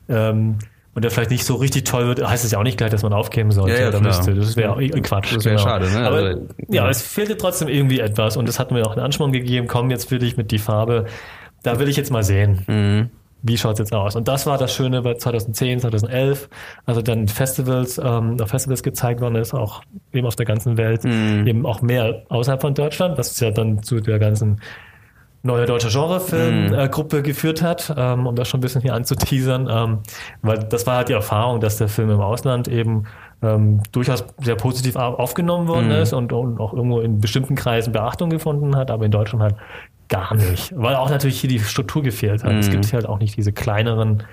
ähm, 0.08 0.58
und 0.96 1.04
der 1.04 1.12
vielleicht 1.12 1.30
nicht 1.30 1.46
so 1.46 1.56
richtig 1.56 1.84
toll 1.86 2.08
wird, 2.08 2.28
heißt 2.28 2.44
es 2.44 2.52
ja 2.52 2.58
auch 2.58 2.64
nicht 2.64 2.78
gleich, 2.78 2.90
dass 2.90 3.04
man 3.04 3.14
aufgeben 3.14 3.52
sollte 3.52 3.76
Ja, 3.76 3.82
ja, 3.84 3.88
oder 3.90 4.00
klar. 4.00 4.16
müsste. 4.18 4.34
Das 4.34 4.56
wäre 4.56 4.72
auch 4.74 4.80
Quatsch. 5.04 5.36
Das 5.36 5.46
wäre 5.46 5.60
schade, 5.60 5.90
ne? 5.92 6.08
Aber, 6.08 6.16
Also, 6.18 6.42
ja, 6.70 6.84
ja. 6.86 6.90
es 6.90 7.02
fehlte 7.04 7.38
trotzdem 7.38 7.68
irgendwie 7.68 8.00
etwas 8.00 8.38
und 8.38 8.48
das 8.48 8.58
hat 8.60 8.72
mir 8.72 8.84
auch 8.86 8.92
einen 8.94 9.02
Ansporn 9.06 9.32
gegeben. 9.32 9.68
Komm, 9.68 9.92
jetzt 9.92 10.10
will 10.10 10.24
ich 10.24 10.36
mit 10.38 10.50
die 10.52 10.58
Farbe. 10.60 11.06
Da 11.64 11.80
will 11.80 11.88
ich 11.90 11.98
jetzt 11.98 12.12
mal 12.12 12.24
sehen. 12.24 12.64
Mhm. 12.68 13.10
Wie 13.48 13.58
schaut's 13.60 13.78
jetzt 13.78 13.94
aus? 13.94 14.16
Und 14.16 14.28
das 14.28 14.48
war 14.48 14.58
das 14.58 14.74
Schöne 14.74 15.04
bei 15.04 15.14
2010, 15.16 15.80
2011, 15.82 16.50
also 16.88 17.04
dann 17.04 17.28
Festivals, 17.28 18.00
ähm, 18.04 18.38
auf 18.42 18.50
Festivals 18.50 18.82
gezeigt 18.82 19.22
worden 19.22 19.36
ist, 19.36 19.54
auch 19.54 19.84
eben 20.14 20.26
auf 20.26 20.36
der 20.36 20.48
ganzen 20.48 20.78
Welt, 20.78 21.04
Mhm. 21.04 21.46
eben 21.46 21.66
auch 21.68 21.82
mehr 21.84 22.24
außerhalb 22.30 22.60
von 22.62 22.74
Deutschland, 22.74 23.20
was 23.20 23.40
ja 23.40 23.52
dann 23.52 23.84
zu 23.84 24.00
der 24.00 24.18
ganzen 24.18 24.62
neue 25.46 25.66
deutsche 25.68 25.90
Genrefilm-Gruppe 25.90 27.22
geführt 27.22 27.62
hat, 27.62 27.94
ähm, 27.96 28.26
um 28.26 28.36
das 28.36 28.48
schon 28.48 28.58
ein 28.58 28.62
bisschen 28.62 28.82
hier 28.82 28.96
anzuteasern, 28.96 29.68
ähm, 29.70 30.00
weil 30.42 30.58
das 30.58 30.88
war 30.88 30.98
halt 30.98 31.10
die 31.10 31.14
Erfahrung, 31.14 31.60
dass 31.60 31.78
der 31.78 31.88
Film 31.88 32.10
im 32.10 32.20
Ausland 32.20 32.68
eben 32.68 33.04
ähm, 33.44 33.82
durchaus 33.92 34.26
sehr 34.42 34.56
positiv 34.56 34.96
au- 34.96 35.14
aufgenommen 35.14 35.68
worden 35.68 35.92
ist 35.92 36.14
und, 36.14 36.34
und 36.34 36.60
auch 36.60 36.74
irgendwo 36.74 37.00
in 37.00 37.20
bestimmten 37.22 37.56
Kreisen 37.56 37.94
Beachtung 37.94 38.32
gefunden 38.32 38.76
hat, 38.76 38.90
aber 38.90 39.06
in 39.06 39.12
Deutschland 39.12 39.44
halt 39.44 39.56
gar 40.10 40.34
nicht, 40.36 40.74
weil 40.76 40.96
auch 40.96 41.10
natürlich 41.10 41.40
hier 41.40 41.50
die 41.50 41.60
Struktur 41.60 42.02
gefehlt 42.02 42.44
hat. 42.44 42.54
Es 42.54 42.70
gibt 42.70 42.86
hier 42.86 42.94
halt 42.94 43.08
auch 43.08 43.20
nicht 43.20 43.38
diese 43.38 43.54
kleineren 43.54 44.24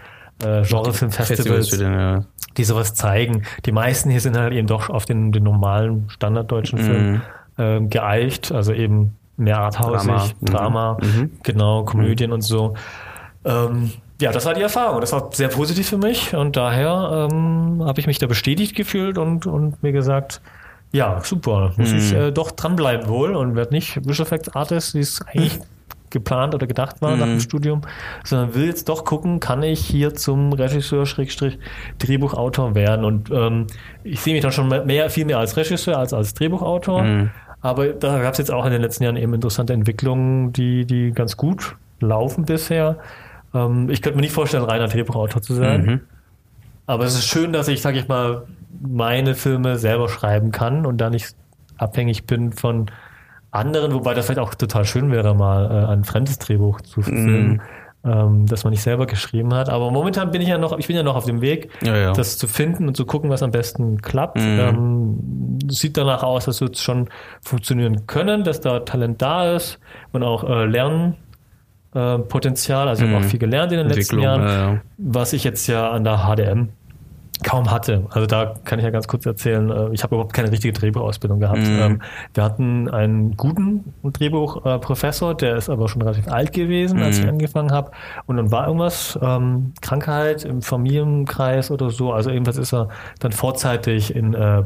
äh, 0.43 0.63
Genrefilm-Festivals, 0.63 1.79
ja. 1.79 2.25
die 2.57 2.65
sowas 2.65 2.95
zeigen. 2.95 3.43
Die 3.67 3.73
meisten 3.73 4.09
hier 4.11 4.21
sind 4.21 4.37
halt 4.39 4.55
eben 4.55 4.67
doch 4.67 4.89
auf 4.89 5.05
den, 5.05 5.31
den 5.31 5.43
normalen 5.43 6.09
standarddeutschen 6.09 6.79
Film 6.79 7.23
ähm, 7.59 7.91
geeicht, 7.91 8.51
also 8.51 8.73
eben 8.73 9.17
mehr 9.43 9.59
arthausig, 9.59 10.35
Drama. 10.43 10.97
Drama, 10.97 10.99
Mhm. 11.03 11.31
genau, 11.43 11.85
Komödien 11.85 12.33
und 12.33 12.43
so. 12.43 12.75
Ähm, 13.45 13.93
ja, 14.21 14.31
das 14.31 14.47
war 14.47 14.55
die 14.55 14.63
Erfahrung. 14.63 15.01
Das 15.01 15.13
war 15.13 15.31
sehr 15.33 15.49
positiv 15.49 15.89
für 15.89 15.99
mich 15.99 16.35
und 16.35 16.57
daher 16.57 17.29
ähm, 17.33 17.83
habe 17.85 18.01
ich 18.01 18.07
mich 18.07 18.19
da 18.19 18.27
bestätigt 18.27 18.77
gefühlt 18.77 19.19
und, 19.19 19.47
und 19.47 19.83
mir 19.83 19.93
gesagt, 19.93 20.41
ja, 20.93 21.21
super, 21.25 21.73
muss 21.77 21.91
ich 21.93 22.13
äh, 22.13 22.31
doch 22.31 22.51
dranbleiben 22.51 23.09
wohl 23.09 23.35
und 23.35 23.57
werde 23.57 23.73
nicht 23.75 23.97
Visual 24.07 24.27
Effects 24.27 24.51
Artist, 24.55 24.95
wie 24.95 25.01
es 25.01 25.23
eigentlich 25.27 25.59
geplant 26.11 26.55
oder 26.55 26.67
gedacht 26.67 27.01
war 27.01 27.17
nach 27.17 27.25
dem 27.25 27.41
Studium, 27.41 27.81
sondern 28.23 28.55
will 28.55 28.67
jetzt 28.67 28.91
doch 28.91 29.07
gucken, 29.07 29.41
kann 29.41 29.63
ich 29.63 29.81
hier 29.81 30.15
zum 30.15 30.53
Regisseur 30.53 31.07
Schrägstrich 31.07 31.59
Drehbuchautor 31.99 32.75
werden 32.75 33.07
und 33.07 33.31
ähm, 33.31 33.67
ich 34.05 34.21
sehe 34.21 34.35
mich 34.35 34.43
dann 34.43 34.53
schon 34.53 34.69
mehr, 34.69 35.09
viel 35.09 35.25
mehr 35.25 35.39
als 35.39 35.57
Regisseur 35.57 35.97
als 35.97 36.13
als 36.13 36.35
Drehbuchautor. 36.35 37.03
Aber 37.63 37.89
da 37.89 38.21
gab 38.21 38.33
es 38.33 38.39
jetzt 38.39 38.51
auch 38.51 38.67
in 38.67 38.73
den 38.73 38.83
letzten 38.83 39.05
Jahren 39.05 39.17
eben 39.17 39.33
interessante 39.33 39.73
Entwicklungen, 39.73 40.53
die, 40.53 40.85
die 40.85 41.13
ganz 41.13 41.37
gut 41.37 41.77
laufen 42.01 42.45
bisher. 42.45 42.99
Ähm, 43.55 43.89
ich 43.89 44.03
könnte 44.03 44.17
mir 44.17 44.23
nicht 44.23 44.35
vorstellen, 44.35 44.65
reiner 44.65 44.89
Drehbuchautor 44.89 45.41
zu 45.41 45.55
sein. 45.55 45.85
Mhm. 45.85 46.01
Aber 46.87 47.05
es 47.05 47.15
ist 47.15 47.27
schön, 47.27 47.53
dass 47.53 47.69
ich, 47.69 47.81
sag 47.81 47.95
ich 47.95 48.09
mal, 48.09 48.43
meine 48.81 49.35
Filme 49.35 49.79
selber 49.79 50.09
schreiben 50.09 50.51
kann 50.51 50.85
und 50.85 50.99
da 50.99 51.09
nicht 51.09 51.37
abhängig 51.79 52.27
bin 52.27 52.53
von 52.53 52.91
anderen, 53.53 53.93
wobei 53.93 54.15
das 54.15 54.27
vielleicht 54.27 54.41
auch 54.41 54.55
total 54.55 54.85
schön 54.85 55.13
wäre, 55.13 55.35
mal 55.35 55.71
äh, 55.71 55.93
ein 55.93 56.05
fremdes 56.05 56.39
Drehbuch 56.39 56.81
zu 56.81 57.03
filmen, 57.03 57.63
ähm, 58.05 58.47
das 58.47 58.65
man 58.65 58.73
nicht 58.73 58.83
selber 58.83 59.07
geschrieben 59.07 59.55
hat. 59.55 59.69
Aber 59.69 59.91
momentan 59.91 60.31
bin 60.31 60.43
ich 60.43 60.49
ja 60.49 60.59
noch, 60.59 60.77
ich 60.79 60.87
bin 60.87 60.97
ja 60.97 61.03
noch 61.03 61.17
auf 61.17 61.25
dem 61.25 61.41
Weg, 61.41 61.71
Ja, 61.83 61.97
ja. 61.97 62.13
das 62.13 62.39
zu 62.39 62.47
finden 62.47 62.89
und 62.89 62.97
zu 62.97 63.07
gucken, 63.07 63.31
was 63.31 63.43
am 63.43 63.51
besten 63.51 64.03
klappt. 64.03 64.39
Ähm, 64.39 65.59
es 65.69 65.79
sieht 65.79 65.97
danach 65.97 66.23
aus, 66.23 66.45
dass 66.47 66.61
wird 66.61 66.79
schon 66.79 67.09
funktionieren 67.43 68.07
können, 68.07 68.45
dass 68.45 68.61
da 68.61 68.81
Talent 68.81 69.23
da 69.23 69.55
ist 69.55 69.79
und 70.13 70.23
auch 70.23 70.45
äh, 70.45 70.67
Lernen. 70.67 71.17
Potenzial, 71.95 72.89
also 72.89 73.05
ich 73.05 73.11
habe 73.11 73.23
auch 73.23 73.29
viel 73.29 73.39
gelernt 73.39 73.71
in 73.71 73.77
den 73.77 73.89
letzten 73.91 74.19
Jahren, 74.19 74.41
ja, 74.41 74.73
ja. 74.73 74.81
was 74.97 75.35
ich 75.35 75.45
jetzt 75.45 75.67
ja 75.67 75.91
an 75.91 76.05
der 76.05 76.21
HDM 76.27 76.71
kaum 77.43 77.71
hatte. 77.71 78.07
Also 78.11 78.27
da 78.27 78.55
kann 78.65 78.79
ich 78.79 78.85
ja 78.85 78.91
ganz 78.91 79.09
kurz 79.09 79.27
erzählen, 79.27 79.71
äh, 79.71 79.89
ich 79.93 80.03
habe 80.03 80.15
überhaupt 80.15 80.33
keine 80.33 80.51
richtige 80.51 80.73
Drehbuchausbildung 80.73 81.41
gehabt. 81.41 81.61
Ähm, 81.63 82.03
Wir 82.35 82.45
hatten 82.45 82.89
einen 82.89 83.37
guten 83.37 83.93
Drehbuchprofessor, 84.03 85.35
der 85.35 85.57
ist 85.57 85.69
aber 85.69 85.89
schon 85.89 86.03
relativ 86.03 86.29
alt 86.29 86.53
gewesen, 86.53 87.03
als 87.03 87.19
ich 87.19 87.29
angefangen 87.29 87.73
habe. 87.73 87.91
Und 88.27 88.37
dann 88.37 88.51
war 88.51 88.67
irgendwas, 88.67 89.19
ähm, 89.23 89.73
Krankheit 89.81 90.45
im 90.45 90.63
Familienkreis 90.63 91.71
oder 91.71 91.91
so. 91.91 92.13
Also 92.13 92.31
irgendwas 92.31 92.57
ist 92.57 92.73
er 92.73 92.89
dann 93.21 93.33
vorzeitig 93.33 94.15
in 94.15 94.35
äh, 94.35 94.65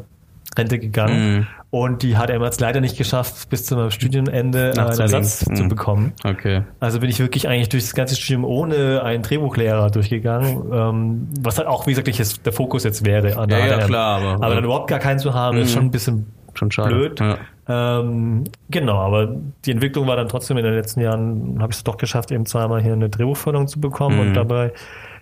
Rente 0.57 0.79
gegangen. 0.79 1.47
Und 1.71 2.03
die 2.03 2.17
hat 2.17 2.31
es 2.31 2.61
leider 2.61 2.81
nicht 2.81 2.97
geschafft, 2.97 3.51
bis 3.51 3.67
zu 3.67 3.77
meinem 3.77 3.91
Studienende 3.91 4.71
äh, 4.75 4.79
einen. 4.79 4.99
Ersatz 5.01 5.41
zu 5.45 5.51
Mhm. 5.65 5.69
bekommen. 5.69 6.13
Okay. 6.25 6.63
Also 6.81 7.01
bin 7.01 7.11
ich 7.11 7.19
wirklich 7.19 7.49
eigentlich 7.49 7.69
durch 7.69 7.83
das 7.85 7.95
ganze 7.95 8.17
Studium 8.17 8.45
ohne 8.45 9.03
einen 9.03 9.23
Drehbuchlehrer 9.23 9.91
durchgegangen, 9.91 10.63
ähm, 10.73 11.29
was 11.41 11.59
halt 11.59 11.69
auch, 11.69 11.87
wie 11.87 11.91
gesagt, 11.91 12.09
jetzt 12.09 12.47
der 12.47 12.53
Fokus 12.53 12.85
jetzt 12.85 13.05
wäre. 13.05 13.37
An 13.37 13.49
der 13.49 13.59
Ja, 13.59 13.67
ja, 13.67 13.87
klar, 13.87 14.21
aber- 14.23 14.45
aber 14.45 14.55
dann 14.55 14.65
überhaupt 14.65 14.89
gar 14.89 14.99
keinen 15.01 15.19
zu 15.19 15.35
haben, 15.35 15.59
ist 15.59 15.73
schon 15.73 15.85
ein 15.85 15.91
bisschen 15.91 16.27
Schon 16.55 16.71
schade. 16.71 16.95
blöd. 16.95 17.21
Ja. 17.21 17.37
Ähm, 17.69 18.45
genau, 18.71 18.99
aber 18.99 19.37
die 19.65 19.73
Entwicklung 19.73 20.07
war 20.07 20.17
dann 20.17 20.29
trotzdem 20.29 20.57
in 20.57 20.65
den 20.65 20.73
letzten 20.75 21.01
Jahren, 21.01 21.59
habe 21.61 21.73
ich 21.73 21.79
es 21.79 21.85
doch 21.85 21.97
geschafft, 21.99 22.31
eben 22.31 22.47
zweimal 22.47 22.81
hier 22.81 22.93
eine 22.95 23.09
Drehbuchförderung 23.11 23.67
zu 23.67 23.81
bekommen 23.81 24.15
Mhm. 24.17 24.27
und 24.29 24.35
dabei 24.35 24.73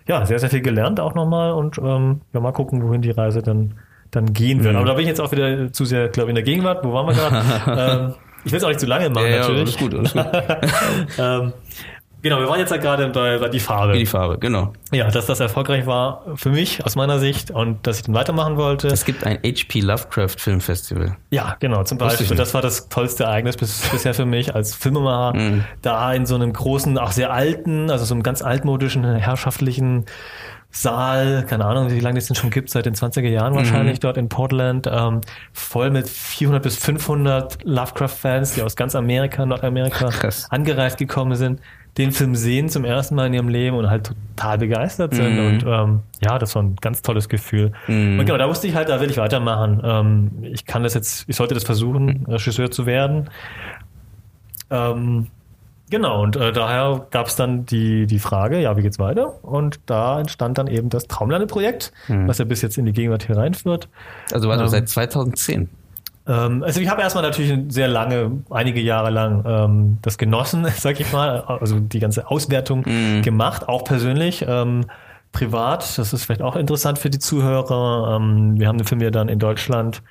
ja 0.07 0.23
sehr, 0.25 0.37
sehr 0.39 0.49
viel 0.51 0.61
gelernt 0.61 0.99
auch 0.99 1.15
nochmal 1.15 1.51
und 1.53 1.79
ähm, 1.79 2.21
ja, 2.31 2.39
mal 2.39 2.51
gucken, 2.51 2.83
wohin 2.87 3.01
die 3.01 3.09
Reise 3.11 3.41
dann, 3.41 3.73
dann 4.11 4.33
gehen 4.33 4.59
Mhm. 4.59 4.63
wird. 4.63 4.75
Aber 4.75 4.85
da 4.85 4.93
bin 4.93 5.01
ich 5.03 5.07
jetzt 5.09 5.21
auch 5.21 5.31
wieder 5.31 5.71
zu 5.73 5.85
sehr, 5.85 6.07
glaube 6.09 6.27
ich, 6.27 6.31
in 6.31 6.35
der 6.35 6.43
Gegenwart. 6.43 6.83
Wo 6.85 6.93
waren 6.93 7.07
wir 7.07 7.13
gerade? 7.13 8.01
ähm, 8.07 8.13
ich 8.45 8.51
will 8.51 8.57
es 8.57 8.63
auch 8.63 8.69
nicht 8.69 8.79
zu 8.79 8.85
lange 8.85 9.09
machen, 9.09 9.25
Ja, 9.25 9.31
ja, 9.31 9.39
natürlich. 9.39 9.61
alles 9.61 9.77
gut, 9.77 9.93
alles 9.95 10.13
gut. 10.13 10.25
ähm, 11.17 11.53
genau, 12.21 12.39
wir 12.39 12.47
waren 12.47 12.59
jetzt 12.59 12.69
ja 12.71 12.77
gerade 12.77 13.07
bei, 13.09 13.39
bei 13.39 13.49
die 13.49 13.59
Farbe. 13.59 13.93
Die 13.93 14.05
Farbe, 14.05 14.37
genau. 14.37 14.71
Ja, 14.91 15.09
dass 15.09 15.25
das 15.25 15.39
erfolgreich 15.39 15.87
war 15.87 16.21
für 16.35 16.49
mich 16.49 16.85
aus 16.85 16.95
meiner 16.95 17.17
Sicht 17.19 17.49
und 17.51 17.85
dass 17.87 17.97
ich 17.97 18.03
dann 18.05 18.13
weitermachen 18.13 18.55
wollte. 18.57 18.87
Es 18.87 19.03
gibt 19.03 19.23
ein 19.25 19.39
HP 19.43 19.79
Lovecraft 19.81 20.35
Filmfestival. 20.37 21.17
Ja, 21.31 21.57
genau. 21.59 21.83
Zum 21.83 21.97
Beispiel, 21.97 22.37
das 22.37 22.53
war 22.53 22.61
das 22.61 22.87
tollste 22.89 23.23
Ereignis 23.23 23.57
bis, 23.57 23.89
bisher 23.89 24.13
für 24.13 24.25
mich 24.25 24.53
als 24.53 24.75
Filmemacher. 24.75 25.35
Mhm. 25.37 25.63
Da 25.81 26.13
in 26.13 26.25
so 26.27 26.35
einem 26.35 26.53
großen, 26.53 26.97
auch 26.99 27.11
sehr 27.11 27.33
alten, 27.33 27.89
also 27.89 28.05
so 28.05 28.13
einem 28.13 28.21
ganz 28.23 28.41
altmodischen, 28.43 29.03
herrschaftlichen 29.15 30.05
Saal, 30.77 31.45
keine 31.47 31.63
Ahnung, 31.65 31.89
wie 31.89 32.01
lange 32.01 32.17
es 32.17 32.27
den 32.27 32.35
schon 32.35 32.49
gibt, 32.49 32.69
seit 32.69 32.85
den 32.85 32.95
20er 32.95 33.29
Jahren 33.29 33.53
Mhm. 33.53 33.57
wahrscheinlich 33.57 34.01
dort 34.01 34.17
in 34.17 34.27
Portland, 34.27 34.89
ähm, 34.91 35.21
voll 35.53 35.89
mit 35.89 36.09
400 36.09 36.61
bis 36.61 36.75
500 36.77 37.63
Lovecraft-Fans, 37.63 38.55
die 38.55 38.61
aus 38.61 38.75
ganz 38.75 38.93
Amerika, 38.93 39.45
Nordamerika 39.45 40.09
Krass. 40.09 40.47
angereist 40.51 40.97
gekommen 40.97 41.35
sind, 41.35 41.61
den 41.97 42.11
Film 42.11 42.35
sehen 42.35 42.67
zum 42.67 42.83
ersten 42.83 43.15
Mal 43.15 43.27
in 43.27 43.33
ihrem 43.35 43.47
Leben 43.47 43.77
und 43.77 43.89
halt 43.89 44.11
total 44.35 44.57
begeistert 44.57 45.13
sind. 45.13 45.37
Mhm. 45.39 45.47
Und 45.47 45.63
ähm, 45.65 45.99
ja, 46.21 46.37
das 46.39 46.53
war 46.55 46.63
ein 46.63 46.75
ganz 46.81 47.01
tolles 47.01 47.29
Gefühl. 47.29 47.71
Und 47.87 48.17
genau, 48.25 48.37
da 48.37 48.49
wusste 48.49 48.67
ich 48.67 48.75
halt, 48.75 48.89
da 48.89 48.99
will 48.99 49.09
ich 49.09 49.15
weitermachen. 49.15 49.81
Ähm, 49.81 50.31
ich 50.43 50.65
kann 50.65 50.83
das 50.83 50.93
jetzt, 50.93 51.23
ich 51.29 51.37
sollte 51.37 51.53
das 51.53 51.63
versuchen, 51.63 52.25
Regisseur 52.27 52.69
zu 52.69 52.85
werden. 52.85 53.29
Ähm, 54.69 55.27
genau, 55.89 56.21
und 56.23 56.35
äh, 56.35 56.51
daher 56.51 57.07
gab 57.11 57.27
es 57.27 57.35
dann 57.35 57.65
die, 57.65 58.07
die 58.07 58.19
Frage, 58.19 58.59
ja, 58.59 58.75
wie 58.77 58.81
geht's 58.81 58.99
weiter? 58.99 59.43
Und 59.43 59.79
da 59.85 60.19
entstand 60.19 60.57
dann 60.57 60.67
eben 60.67 60.89
das 60.89 61.07
Traumlande-Projekt, 61.07 61.91
was 62.07 62.37
ja 62.37 62.45
bis 62.45 62.61
jetzt 62.61 62.77
in 62.77 62.85
die 62.85 62.93
Gegenwart 62.93 63.23
hier 63.25 63.37
reinführt. 63.37 63.87
Also 64.31 64.49
warte, 64.49 64.63
Ähm. 64.63 64.69
seit 64.69 64.89
2010. 64.89 65.69
Ähm, 66.27 66.63
also 66.63 66.81
ich 66.81 66.89
habe 66.89 67.01
erstmal 67.01 67.23
natürlich 67.23 67.53
sehr 67.73 67.87
lange, 67.87 68.31
einige 68.49 68.81
Jahre 68.81 69.11
lang 69.11 69.43
ähm, 69.45 69.97
das 70.01 70.17
genossen, 70.17 70.65
sag 70.75 70.99
ich 70.99 71.11
mal, 71.13 71.41
also 71.41 71.79
die 71.79 71.99
ganze 71.99 72.29
Auswertung 72.29 72.83
gemacht, 73.21 73.67
auch 73.69 73.83
persönlich. 73.83 74.43
Ähm, 74.47 74.85
privat, 75.31 75.97
das 75.97 76.13
ist 76.13 76.23
vielleicht 76.25 76.41
auch 76.41 76.55
interessant 76.55 76.97
für 76.97 77.09
die 77.09 77.19
Zuhörer. 77.19 78.15
Ähm, 78.15 78.57
wir 78.57 78.67
haben 78.67 78.77
den 78.77 78.87
Film 78.87 79.01
ja 79.01 79.11
dann 79.11 79.27
in 79.27 79.37
Deutschland 79.37 80.01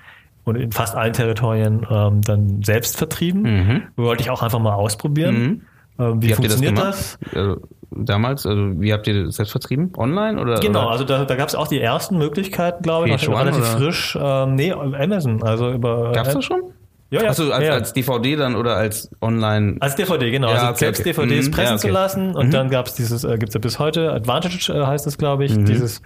und 0.44 0.56
in 0.56 0.72
fast 0.72 0.94
allen 0.94 1.12
Territorien 1.12 1.86
ähm, 1.90 2.20
dann 2.22 2.62
selbst 2.62 2.96
vertrieben. 2.96 3.88
Wollte 3.96 4.22
ich 4.22 4.30
auch 4.30 4.42
einfach 4.42 4.58
mal 4.58 4.74
ausprobieren. 4.74 5.66
Ähm, 5.98 6.20
wie, 6.20 6.26
Wie 6.26 6.28
das 6.28 6.36
funktioniert 6.38 6.78
das? 6.78 7.18
Also, 7.34 7.60
damals, 7.90 8.46
also 8.46 8.80
wie 8.80 8.92
habt 8.92 9.06
ihr 9.06 9.24
das 9.24 9.36
selbst 9.36 9.52
vertrieben? 9.52 9.92
Online 9.96 10.40
oder? 10.40 10.58
Genau, 10.60 10.82
oder? 10.82 10.90
also 10.90 11.04
da, 11.04 11.24
da 11.24 11.36
gab 11.36 11.48
es 11.48 11.54
auch 11.54 11.68
die 11.68 11.80
ersten 11.80 12.18
Möglichkeiten, 12.18 12.82
glaube 12.82 13.08
ich, 13.08 13.14
VH1 13.14 13.30
noch 13.30 13.40
relativ 13.40 13.60
oder? 13.60 13.78
frisch. 13.78 14.18
Ähm, 14.20 14.54
nee, 14.56 14.72
Amazon, 14.72 15.42
also 15.42 15.70
über. 15.70 16.12
Gab's 16.12 16.34
das 16.34 16.44
schon? 16.44 16.62
Ja, 17.10 17.22
ja. 17.22 17.30
Achso, 17.30 17.50
als, 17.52 17.64
ja. 17.64 17.72
als 17.74 17.92
DVD 17.92 18.34
dann 18.34 18.56
oder 18.56 18.76
als 18.76 19.08
Online? 19.20 19.76
Als 19.78 19.94
DVD, 19.94 20.32
genau. 20.32 20.48
Ja, 20.48 20.54
also 20.54 20.66
okay, 20.68 20.78
selbst 20.78 21.00
okay. 21.02 21.12
DVDs 21.12 21.46
Mhm, 21.46 21.50
pressen 21.52 21.68
ja, 21.68 21.74
okay. 21.74 21.80
zu 21.86 21.88
lassen. 21.88 22.34
Und 22.34 22.52
dann 22.52 22.70
gab 22.70 22.86
es 22.86 22.94
dieses, 22.94 23.22
äh, 23.22 23.38
gibt's 23.38 23.54
ja 23.54 23.60
bis 23.60 23.78
heute, 23.78 24.12
Advantage 24.12 24.72
äh, 24.72 24.84
heißt 24.84 25.06
das, 25.06 25.16
glaube 25.16 25.44
ich, 25.44 25.52
dieses 25.64 26.02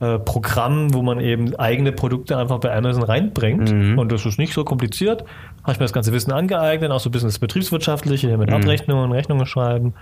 äh, 0.00 0.18
Programm, 0.18 0.92
wo 0.92 1.02
man 1.02 1.20
eben 1.20 1.54
eigene 1.56 1.90
Produkte 1.92 2.36
einfach 2.36 2.58
bei 2.60 2.74
Amazon 2.76 3.02
reinbringt. 3.02 3.70
Und 3.98 4.12
das 4.12 4.26
ist 4.26 4.38
nicht 4.38 4.52
so 4.52 4.62
kompliziert. 4.64 5.22
Habe 5.62 5.72
ich 5.72 5.78
mir 5.78 5.84
das 5.84 5.92
ganze 5.92 6.12
Wissen 6.12 6.32
angeeignet, 6.32 6.90
auch 6.90 7.00
so 7.00 7.08
ein 7.08 7.12
bisschen 7.12 7.28
das 7.28 7.38
Betriebswirtschaftliche, 7.38 8.28
hier 8.28 8.38
mit 8.38 8.52
Abrechnungen, 8.52 9.10
Rechnungen 9.12 9.46
schreiben. 9.46 9.94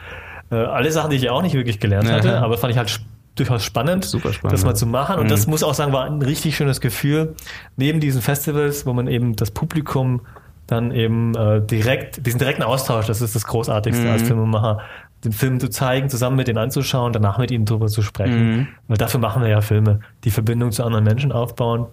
Äh, 0.51 0.57
alle 0.57 0.91
Sachen, 0.91 1.11
die 1.11 1.17
ich 1.17 1.23
ja 1.23 1.33
auch 1.33 1.43
nicht 1.43 1.55
wirklich 1.55 1.79
gelernt 1.81 2.09
Ja. 2.09 2.15
hatte, 2.17 2.39
aber 2.41 2.59
fand 2.59 2.73
ich 2.73 2.79
halt 2.79 3.01
durchaus 3.37 3.65
spannend, 3.65 4.05
Super 4.05 4.33
spannend, 4.33 4.53
das 4.53 4.65
mal 4.65 4.75
zu 4.75 4.87
machen. 4.87 5.19
Und 5.19 5.31
das 5.31 5.47
muss 5.47 5.63
auch 5.63 5.75
sagen, 5.75 5.93
war 5.93 6.05
ein 6.05 6.23
richtig 6.23 6.57
schönes 6.57 6.81
Gefühl. 6.81 7.35
Neben 7.77 8.01
diesen 8.01 8.21
Festivals, 8.23 8.87
wo 8.87 8.93
man 8.93 9.07
eben 9.09 9.37
das 9.37 9.51
Publikum 9.51 10.21
dann 10.67 10.93
eben 10.93 11.35
äh, 11.35 11.61
direkt, 11.61 12.27
diesen 12.27 12.39
direkten 12.39 12.63
Austausch, 12.63 13.07
das 13.07 13.21
ist 13.21 13.35
das 13.35 13.45
Großartigste 13.45 14.11
als 14.11 14.23
Filmemacher, 14.23 14.79
den 15.25 15.33
Film 15.33 15.59
zu 15.59 15.69
zeigen, 15.69 16.09
zusammen 16.09 16.37
mit 16.37 16.49
ihnen 16.49 16.59
anzuschauen, 16.59 17.13
danach 17.13 17.39
mit 17.39 17.51
ihnen 17.51 17.65
drüber 17.65 17.87
zu 17.87 18.03
sprechen. 18.03 18.69
Weil 18.89 18.97
dafür 18.97 19.21
machen 19.21 19.43
wir 19.43 19.49
ja 19.49 19.61
Filme, 19.61 20.01
die 20.25 20.31
Verbindung 20.31 20.71
zu 20.71 20.85
anderen 20.85 21.05
Menschen 21.05 21.33
aufbauen. 21.33 21.87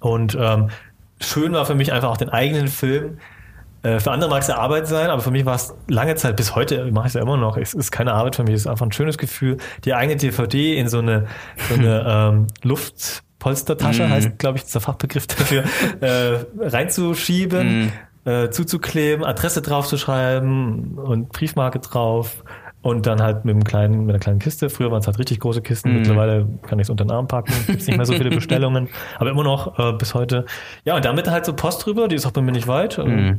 Und 0.00 0.36
ähm, 0.38 0.68
schön 1.20 1.52
war 1.52 1.64
für 1.66 1.74
mich 1.74 1.92
einfach 1.92 2.10
auch 2.10 2.16
den 2.16 2.28
eigenen 2.28 2.68
Film. 2.68 3.18
Äh, 3.82 4.00
für 4.00 4.10
andere 4.10 4.30
mag 4.30 4.42
es 4.42 4.48
ja 4.48 4.56
Arbeit 4.56 4.86
sein, 4.86 5.10
aber 5.10 5.22
für 5.22 5.30
mich 5.30 5.44
war 5.44 5.54
es 5.54 5.74
lange 5.88 6.14
Zeit, 6.14 6.36
bis 6.36 6.54
heute 6.54 6.90
mache 6.92 7.06
ich 7.06 7.10
es 7.10 7.14
ja 7.14 7.22
immer 7.22 7.36
noch. 7.36 7.56
Es 7.56 7.74
ist 7.74 7.90
keine 7.90 8.12
Arbeit 8.12 8.36
für 8.36 8.44
mich, 8.44 8.54
es 8.54 8.62
ist 8.62 8.66
einfach 8.66 8.86
ein 8.86 8.92
schönes 8.92 9.18
Gefühl, 9.18 9.56
die 9.84 9.94
eigene 9.94 10.16
DVD 10.16 10.76
in 10.76 10.88
so 10.88 10.98
eine, 10.98 11.26
so 11.68 11.74
eine 11.74 12.04
ähm, 12.32 12.46
Luftpolstertasche, 12.62 14.08
heißt, 14.08 14.38
glaube 14.38 14.58
ich, 14.58 14.64
der 14.64 14.80
Fachbegriff 14.80 15.26
dafür, 15.26 15.64
äh, 16.00 16.44
reinzuschieben, 16.60 17.92
äh, 18.24 18.50
zuzukleben, 18.50 19.24
Adresse 19.24 19.62
draufzuschreiben 19.62 20.98
und 20.98 21.28
Briefmarke 21.30 21.78
drauf. 21.80 22.44
Und 22.84 23.06
dann 23.06 23.22
halt 23.22 23.44
mit, 23.44 23.54
einem 23.54 23.62
kleinen, 23.62 24.06
mit 24.06 24.10
einer 24.10 24.18
kleinen 24.18 24.40
Kiste. 24.40 24.68
Früher 24.68 24.90
waren 24.90 24.98
es 24.98 25.06
halt 25.06 25.16
richtig 25.20 25.38
große 25.38 25.62
Kisten. 25.62 25.94
Mittlerweile 25.94 26.48
kann 26.62 26.80
ich 26.80 26.86
es 26.86 26.90
unter 26.90 27.04
den 27.04 27.12
Arm 27.12 27.28
packen. 27.28 27.52
Gibt's 27.68 27.86
nicht 27.86 27.96
mehr 27.96 28.04
so 28.06 28.12
viele 28.12 28.30
Bestellungen. 28.30 28.88
Aber 29.20 29.30
immer 29.30 29.44
noch 29.44 29.78
äh, 29.78 29.92
bis 29.92 30.14
heute. 30.14 30.46
Ja, 30.84 30.96
und 30.96 31.04
damit 31.04 31.30
halt 31.30 31.46
so 31.46 31.52
Post 31.52 31.86
drüber. 31.86 32.08
Die 32.08 32.16
ist 32.16 32.26
auch 32.26 32.32
bei 32.32 32.40
mir 32.42 32.50
nicht 32.50 32.66
weit. 32.66 32.98
äh, 32.98 33.36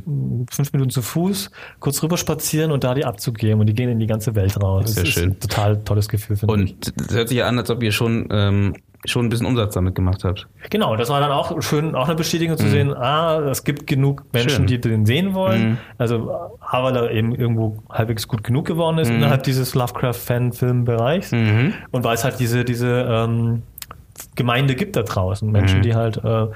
Fünf 0.50 0.72
Minuten 0.72 0.88
zu 0.88 1.02
Fuß. 1.02 1.50
Kurz 1.78 2.02
rüber 2.02 2.16
spazieren 2.16 2.72
und 2.72 2.84
da 2.84 2.94
die 2.94 3.04
abzugeben. 3.04 3.60
Und 3.60 3.66
die 3.66 3.74
gehen 3.74 3.90
in 3.90 3.98
die 3.98 4.06
ganze 4.06 4.34
Welt 4.34 4.58
raus. 4.62 4.94
Sehr 4.94 5.04
das 5.04 5.12
schön. 5.12 5.32
Ist 5.32 5.36
ein 5.36 5.40
total 5.40 5.84
tolles 5.84 6.08
Gefühl, 6.08 6.36
finde 6.36 6.64
ich. 6.64 6.72
Und 6.72 6.92
es 7.10 7.14
hört 7.14 7.28
sich 7.28 7.36
ja 7.36 7.46
an, 7.46 7.58
als 7.58 7.68
ob 7.68 7.82
ihr 7.82 7.92
schon, 7.92 8.26
ähm, 8.30 8.74
schon 9.06 9.26
ein 9.26 9.28
bisschen 9.28 9.46
Umsatz 9.46 9.74
damit 9.74 9.94
gemacht 9.94 10.24
habt. 10.24 10.48
Genau, 10.70 10.96
das 10.96 11.10
war 11.10 11.20
dann 11.20 11.30
auch 11.30 11.60
schön, 11.62 11.94
auch 11.94 12.06
eine 12.06 12.14
Bestätigung 12.14 12.56
zu 12.56 12.68
sehen, 12.68 12.94
ah, 12.94 13.38
es 13.50 13.64
gibt 13.64 13.86
genug 13.86 14.24
Menschen, 14.32 14.48
Mhm. 14.48 14.50
Schön. 14.50 14.62
Mhm. 14.62 14.66
die 14.66 14.80
den 14.80 15.06
sehen 15.06 15.34
wollen. 15.34 15.78
Also, 15.98 16.30
A, 16.60 16.82
weil 16.82 16.96
er 16.96 17.10
eben 17.10 17.34
irgendwo 17.34 17.76
halbwegs 17.90 18.26
gut 18.28 18.42
genug 18.44 18.66
geworden 18.66 18.98
ist 18.98 19.10
innerhalb 19.10 19.42
dieses 19.42 19.74
Lovecraft-Fan-Film-Bereichs. 19.74 21.32
Mhm. 21.32 21.74
Und 21.90 22.04
weil 22.04 22.14
es 22.14 22.24
halt 22.24 22.38
diese, 22.40 22.64
diese 22.64 22.88
ähm, 23.08 23.62
Gemeinde 24.34 24.74
gibt 24.74 24.96
da 24.96 25.02
draußen. 25.02 25.50
Menschen, 25.50 25.78
Mhm. 25.78 25.82
die 25.82 25.94
halt 25.94 26.24
äh, 26.24 26.46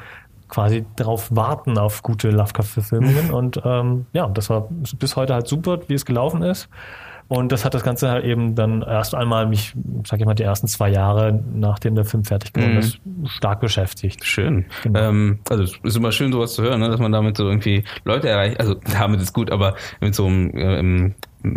quasi 0.49 0.87
darauf 0.97 1.29
warten 1.35 1.77
auf 1.79 2.03
gute 2.03 2.31
Lovecraft-Verfilmungen. 2.31 3.31
und 3.33 3.61
ähm, 3.65 4.07
ja, 4.13 4.27
das 4.29 4.49
war 4.51 4.69
bis 4.99 5.17
heute 5.17 5.35
halt 5.35 5.47
super, 5.49 5.79
wie 5.89 5.95
es 5.95 6.05
gelaufen 6.07 6.43
ist. 6.43 6.69
Und 7.29 7.53
das 7.53 7.65
hat 7.67 7.75
das 7.75 7.83
Ganze 7.83 8.11
halt 8.11 8.25
eben 8.25 8.55
dann 8.55 8.81
erst 8.81 9.15
einmal 9.15 9.47
mich, 9.47 9.75
sag 10.07 10.19
ich 10.19 10.25
mal, 10.25 10.33
die 10.35 10.45
ersten 10.45 10.67
zwei 10.67 10.89
Jahre, 10.89 11.39
nachdem 11.55 11.95
der 11.95 12.07
Film 12.07 12.25
fertig 12.25 12.55
geworden 12.55 12.73
Mhm. 12.73 12.79
ist, 12.79 13.01
stark 13.27 13.61
beschäftigt. 13.61 14.25
Schön. 14.25 14.65
Genau. 14.83 14.99
Ähm, 14.99 15.39
also 15.51 15.65
es 15.65 15.73
ist 15.83 15.97
immer 15.97 16.11
schön, 16.11 16.33
sowas 16.33 16.55
zu 16.55 16.63
hören, 16.63 16.81
ne? 16.81 16.89
dass 16.89 17.01
man 17.01 17.13
damit 17.13 17.37
so 17.37 17.47
irgendwie 17.47 17.85
Leute 18.05 18.31
erreicht. 18.31 18.59
Also 18.61 18.75
damit 18.93 19.21
ist 19.21 19.35
gut, 19.35 19.51
aber 19.51 19.75
mit 20.01 20.15
so 20.15 20.25
einem 20.27 20.51
äh, 20.57 20.79
im 20.79 21.15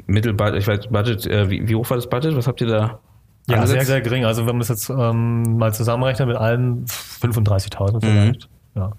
Mittelbudget, 0.08 0.60
ich 0.60 0.68
weiß, 0.68 0.88
Budget, 0.88 1.26
äh, 1.28 1.50
wie, 1.50 1.66
wie 1.68 1.76
hoch 1.76 1.90
war 1.90 1.96
das 1.96 2.10
Budget? 2.10 2.36
Was 2.36 2.48
habt 2.48 2.60
ihr 2.60 2.68
da? 2.68 3.00
Ja, 3.48 3.56
angesetzt? 3.56 3.86
sehr, 3.88 3.96
sehr 3.96 4.02
gering. 4.02 4.26
Also 4.26 4.42
wenn 4.46 4.56
man 4.56 4.62
es 4.62 4.68
jetzt 4.68 4.90
ähm, 4.90 5.58
mal 5.58 5.74
zusammenrechnet 5.74 6.28
mit 6.28 6.38
allen 6.38 6.86
35.000 6.86 8.02
vielleicht. 8.02 8.50
Ja. 8.76 8.92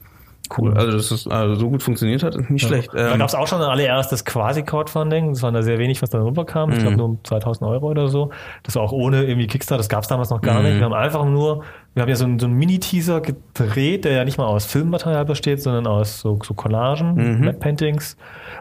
Cool. 0.59 0.75
Also, 0.77 0.93
dass 0.93 1.11
es 1.11 1.27
also 1.27 1.55
so 1.55 1.71
gut 1.71 1.83
funktioniert 1.83 2.23
hat, 2.23 2.35
ist 2.35 2.51
nicht 2.51 2.67
schlecht. 2.67 2.91
da 2.93 3.13
Ähm, 3.13 3.19
gab 3.21 3.29
es 3.29 3.35
auch 3.35 3.47
schon 3.47 3.63
ein 3.63 3.69
allererstes 3.71 4.25
Quasi-Crowdfunding. 4.25 5.31
Das 5.31 5.43
war 5.43 5.51
da 5.53 5.63
sehr 5.63 5.79
wenig, 5.79 6.03
was 6.03 6.11
da 6.11 6.23
rüberkam. 6.23 6.71
Ich 6.71 6.77
Mhm. 6.79 6.81
glaube 6.83 6.97
nur 6.97 7.07
um 7.07 7.19
2000 7.25 7.71
Euro 7.71 7.89
oder 7.89 8.09
so. 8.09 8.31
Das 8.65 8.75
war 8.75 8.83
auch 8.83 8.93
ohne 8.93 9.25
irgendwie 9.25 9.47
Kickstarter. 9.47 9.79
Das 9.79 9.89
gab 9.89 10.03
es 10.03 10.09
damals 10.09 10.29
noch 10.31 10.43
gar 10.43 10.59
Mhm. 10.61 10.65
nicht. 10.67 10.79
Wir 10.79 10.85
haben 10.85 10.93
einfach 10.93 11.25
nur, 11.25 11.63
wir 11.95 12.03
haben 12.03 12.09
ja 12.11 12.17
so 12.17 12.25
einen, 12.25 12.39
so 12.39 12.47
einen 12.47 12.57
Mini-Teaser 12.57 13.21
gedreht, 13.23 14.05
der 14.05 14.13
ja 14.13 14.25
nicht 14.25 14.37
mal 14.37 14.47
aus 14.47 14.67
Filmmaterial 14.67 15.25
besteht, 15.25 15.63
sondern 15.63 15.87
aus 15.87 16.21
so, 16.21 16.39
so 16.43 16.53
Collagen, 16.55 17.15
Mhm. 17.41 17.59
Paintings 17.59 18.17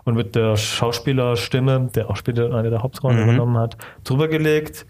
und 0.06 0.15
mit 0.15 0.36
der 0.36 0.56
Schauspielerstimme, 0.58 1.89
der 1.96 2.10
auch 2.10 2.15
später 2.15 2.54
eine 2.54 2.70
der 2.70 2.84
Hauptrollen 2.84 3.17
Mhm. 3.17 3.24
übernommen 3.24 3.58
hat, 3.58 3.76
drüber 4.04 4.28
gelegt. 4.28 4.86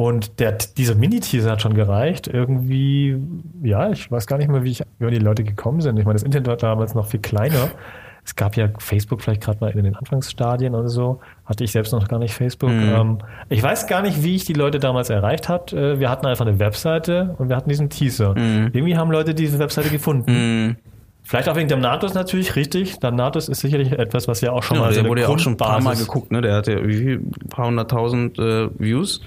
Und 0.00 0.40
der, 0.40 0.52
dieser 0.52 0.94
Mini-Teaser 0.94 1.50
hat 1.50 1.60
schon 1.60 1.74
gereicht. 1.74 2.26
Irgendwie, 2.26 3.18
ja, 3.62 3.90
ich 3.90 4.10
weiß 4.10 4.26
gar 4.26 4.38
nicht 4.38 4.48
mehr, 4.48 4.64
wie, 4.64 4.70
ich, 4.70 4.82
wie 4.98 5.10
die 5.10 5.18
Leute 5.18 5.44
gekommen 5.44 5.82
sind. 5.82 5.98
Ich 5.98 6.06
meine, 6.06 6.14
das 6.14 6.22
Internet 6.22 6.48
war 6.48 6.56
damals 6.56 6.94
noch 6.94 7.06
viel 7.06 7.20
kleiner. 7.20 7.68
Es 8.22 8.36
gab 8.36 8.54
ja 8.54 8.68
Facebook 8.78 9.22
vielleicht 9.22 9.40
gerade 9.40 9.58
mal 9.62 9.70
in 9.70 9.82
den 9.82 9.96
Anfangsstadien 9.96 10.74
oder 10.74 10.90
so. 10.90 11.20
Hatte 11.46 11.64
ich 11.64 11.72
selbst 11.72 11.90
noch 11.94 12.06
gar 12.06 12.18
nicht 12.18 12.34
Facebook. 12.34 12.68
Mhm. 12.70 12.92
Ähm, 12.94 13.18
ich 13.48 13.62
weiß 13.62 13.86
gar 13.86 14.02
nicht, 14.02 14.22
wie 14.22 14.36
ich 14.36 14.44
die 14.44 14.52
Leute 14.52 14.78
damals 14.78 15.08
erreicht 15.08 15.48
hat. 15.48 15.72
Äh, 15.72 15.98
Wir 16.00 16.10
hatten 16.10 16.26
einfach 16.26 16.46
eine 16.46 16.58
Webseite 16.58 17.34
und 17.38 17.48
wir 17.48 17.56
hatten 17.56 17.70
diesen 17.70 17.88
Teaser. 17.88 18.34
Irgendwie 18.36 18.94
haben 18.98 19.10
Leute 19.10 19.34
diese 19.34 19.58
Webseite 19.58 19.88
gefunden. 19.88 20.66
mh, 20.68 20.74
Vielleicht 21.22 21.48
auch 21.48 21.56
wegen 21.56 21.68
dem 21.68 21.80
Natus 21.80 22.12
natürlich, 22.12 22.56
richtig. 22.56 22.98
Der 23.00 23.10
Natus 23.10 23.48
ist 23.48 23.60
sicherlich 23.60 23.92
etwas, 23.92 24.28
was 24.28 24.42
ja 24.42 24.52
auch 24.52 24.62
schon 24.62 24.76
ja, 24.76 24.82
mal 24.82 24.88
so 24.90 24.94
der 24.96 25.00
eine 25.00 25.08
wurde 25.08 25.22
ja 25.22 25.28
auch 25.28 25.38
schon 25.38 25.54
ein 25.54 25.56
paar 25.56 25.80
Mal 25.80 25.96
geguckt, 25.96 26.30
ne? 26.30 26.42
Der 26.42 26.56
hatte 26.56 26.86
wie 26.86 26.96
viel? 26.96 27.16
Ein 27.18 27.48
paar 27.48 27.66
hunderttausend 27.68 28.38
äh, 28.38 28.68
Views. 28.78 29.22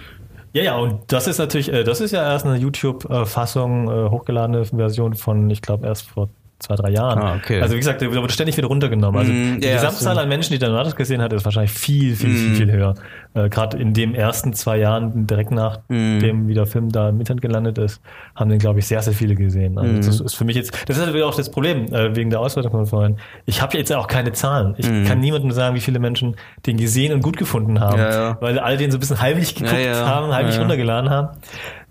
Ja, 0.53 0.61
ja, 0.63 0.75
und 0.77 1.11
das 1.11 1.27
ist 1.27 1.39
natürlich, 1.39 1.71
äh, 1.73 1.83
das 1.83 1.99
ist 1.99 2.11
ja 2.11 2.23
erst 2.31 2.45
eine 2.45 2.57
YouTube-Fassung, 2.57 3.87
äh, 3.89 4.09
hochgeladene 4.09 4.65
Version 4.65 5.15
von, 5.15 5.49
ich 5.49 5.61
glaube, 5.63 5.87
erst 5.87 6.09
vor 6.09 6.29
zwei, 6.63 6.75
drei 6.75 6.89
Jahren. 6.89 7.19
Ah, 7.19 7.35
okay. 7.35 7.61
Also 7.61 7.75
wie 7.75 7.79
gesagt, 7.79 8.01
der 8.01 8.11
wurde 8.13 8.33
ständig 8.33 8.57
wieder 8.57 8.67
runtergenommen. 8.67 9.19
Also 9.19 9.31
Mm, 9.31 9.59
die 9.61 9.67
ja, 9.67 9.73
Gesamtzahl 9.75 10.15
so. 10.15 10.21
an 10.21 10.29
Menschen, 10.29 10.53
die 10.53 10.59
Donatus 10.59 10.95
gesehen 10.95 11.21
hat, 11.21 11.31
ist 11.33 11.45
wahrscheinlich 11.45 11.71
viel, 11.71 12.15
viel, 12.15 12.29
Mm. 12.29 12.35
viel, 12.35 12.55
viel 12.55 12.71
höher. 12.71 12.93
Äh, 13.35 13.49
Gerade 13.49 13.77
in 13.77 13.93
den 13.93 14.15
ersten 14.15 14.53
zwei 14.53 14.77
Jahren, 14.77 15.27
direkt 15.27 15.51
nach 15.51 15.79
Mm. 15.89 16.19
dem, 16.19 16.47
wie 16.47 16.53
der 16.53 16.65
Film 16.65 16.91
da 16.91 17.09
im 17.09 17.19
Internet 17.19 17.41
gelandet 17.41 17.77
ist, 17.77 18.01
haben 18.35 18.49
den, 18.49 18.59
glaube 18.59 18.79
ich, 18.79 18.87
sehr, 18.87 19.01
sehr 19.01 19.13
viele 19.13 19.35
gesehen. 19.35 19.77
Also 19.77 19.91
Mm. 19.93 19.97
das 19.97 20.19
ist 20.21 20.33
für 20.35 20.45
mich 20.45 20.55
jetzt, 20.55 20.71
das 20.89 20.97
ist 20.97 21.03
halt 21.03 21.13
wieder 21.13 21.27
auch 21.27 21.35
das 21.35 21.49
Problem, 21.51 21.93
äh, 21.93 22.15
wegen 22.15 22.29
der 22.29 22.39
Auswertung 22.39 22.71
von 22.71 22.85
vorhin. 22.87 23.17
Ich 23.45 23.61
habe 23.61 23.77
jetzt 23.77 23.91
auch 23.93 24.07
keine 24.07 24.31
Zahlen. 24.31 24.75
Ich 24.77 24.87
kann 25.07 25.19
niemandem 25.19 25.51
sagen, 25.51 25.75
wie 25.75 25.81
viele 25.81 25.99
Menschen 25.99 26.35
den 26.65 26.77
gesehen 26.77 27.13
und 27.13 27.21
gut 27.21 27.37
gefunden 27.37 27.79
haben. 27.79 27.97
Mm. 27.97 28.03
Ja, 28.03 28.11
ja. 28.11 28.37
Weil 28.39 28.57
alle 28.59 28.77
den 28.77 28.89
so 28.91 28.97
ein 28.97 28.99
bisschen 28.99 29.19
heimlich 29.21 29.55
geguckt 29.55 29.77
Ja, 29.83 30.05
haben, 30.07 30.33
heimlich 30.33 30.57
runtergeladen 30.59 31.09
haben. 31.09 31.29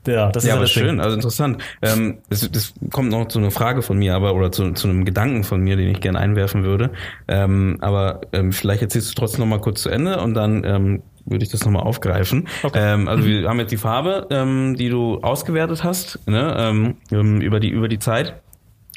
Ja, 0.06 0.30
das 0.30 0.44
ist 0.44 0.48
Ja, 0.48 0.56
aber 0.56 0.66
schön, 0.66 1.00
also 1.00 1.14
interessant. 1.14 1.62
Ähm, 1.80 2.18
das, 2.28 2.50
das 2.50 2.74
kommt 2.90 3.10
noch 3.10 3.28
zu 3.28 3.38
einer 3.38 3.50
Frage 3.50 3.82
von 3.82 3.98
mir, 3.98 4.14
aber 4.14 4.34
oder 4.34 4.50
zu, 4.50 4.72
zu 4.72 4.88
einem 4.88 5.04
Gedanken 5.04 5.44
von 5.44 5.60
mir, 5.60 5.76
den 5.76 5.88
ich 5.88 6.00
gerne 6.00 6.18
einwerfen 6.18 6.64
würde. 6.64 6.90
Ähm, 7.28 7.78
aber 7.80 8.22
ähm, 8.32 8.52
vielleicht 8.52 8.82
erzählst 8.82 9.10
du 9.10 9.14
trotzdem 9.14 9.40
noch 9.40 9.46
mal 9.46 9.60
kurz 9.60 9.82
zu 9.82 9.90
Ende 9.90 10.20
und 10.20 10.34
dann 10.34 10.64
ähm, 10.64 11.02
würde 11.24 11.44
ich 11.44 11.50
das 11.50 11.64
nochmal 11.64 11.84
aufgreifen. 11.84 12.48
Okay. 12.62 12.78
Ähm, 12.80 13.08
also 13.08 13.24
wir 13.24 13.48
haben 13.48 13.60
jetzt 13.60 13.70
die 13.70 13.76
Farbe, 13.76 14.26
ähm, 14.30 14.76
die 14.76 14.88
du 14.88 15.20
ausgewertet 15.20 15.84
hast, 15.84 16.18
ne, 16.26 16.54
ähm, 16.58 16.96
ähm, 17.12 17.40
über 17.40 17.60
die 17.60 17.68
über 17.68 17.88
die 17.88 17.98
Zeit. 17.98 18.34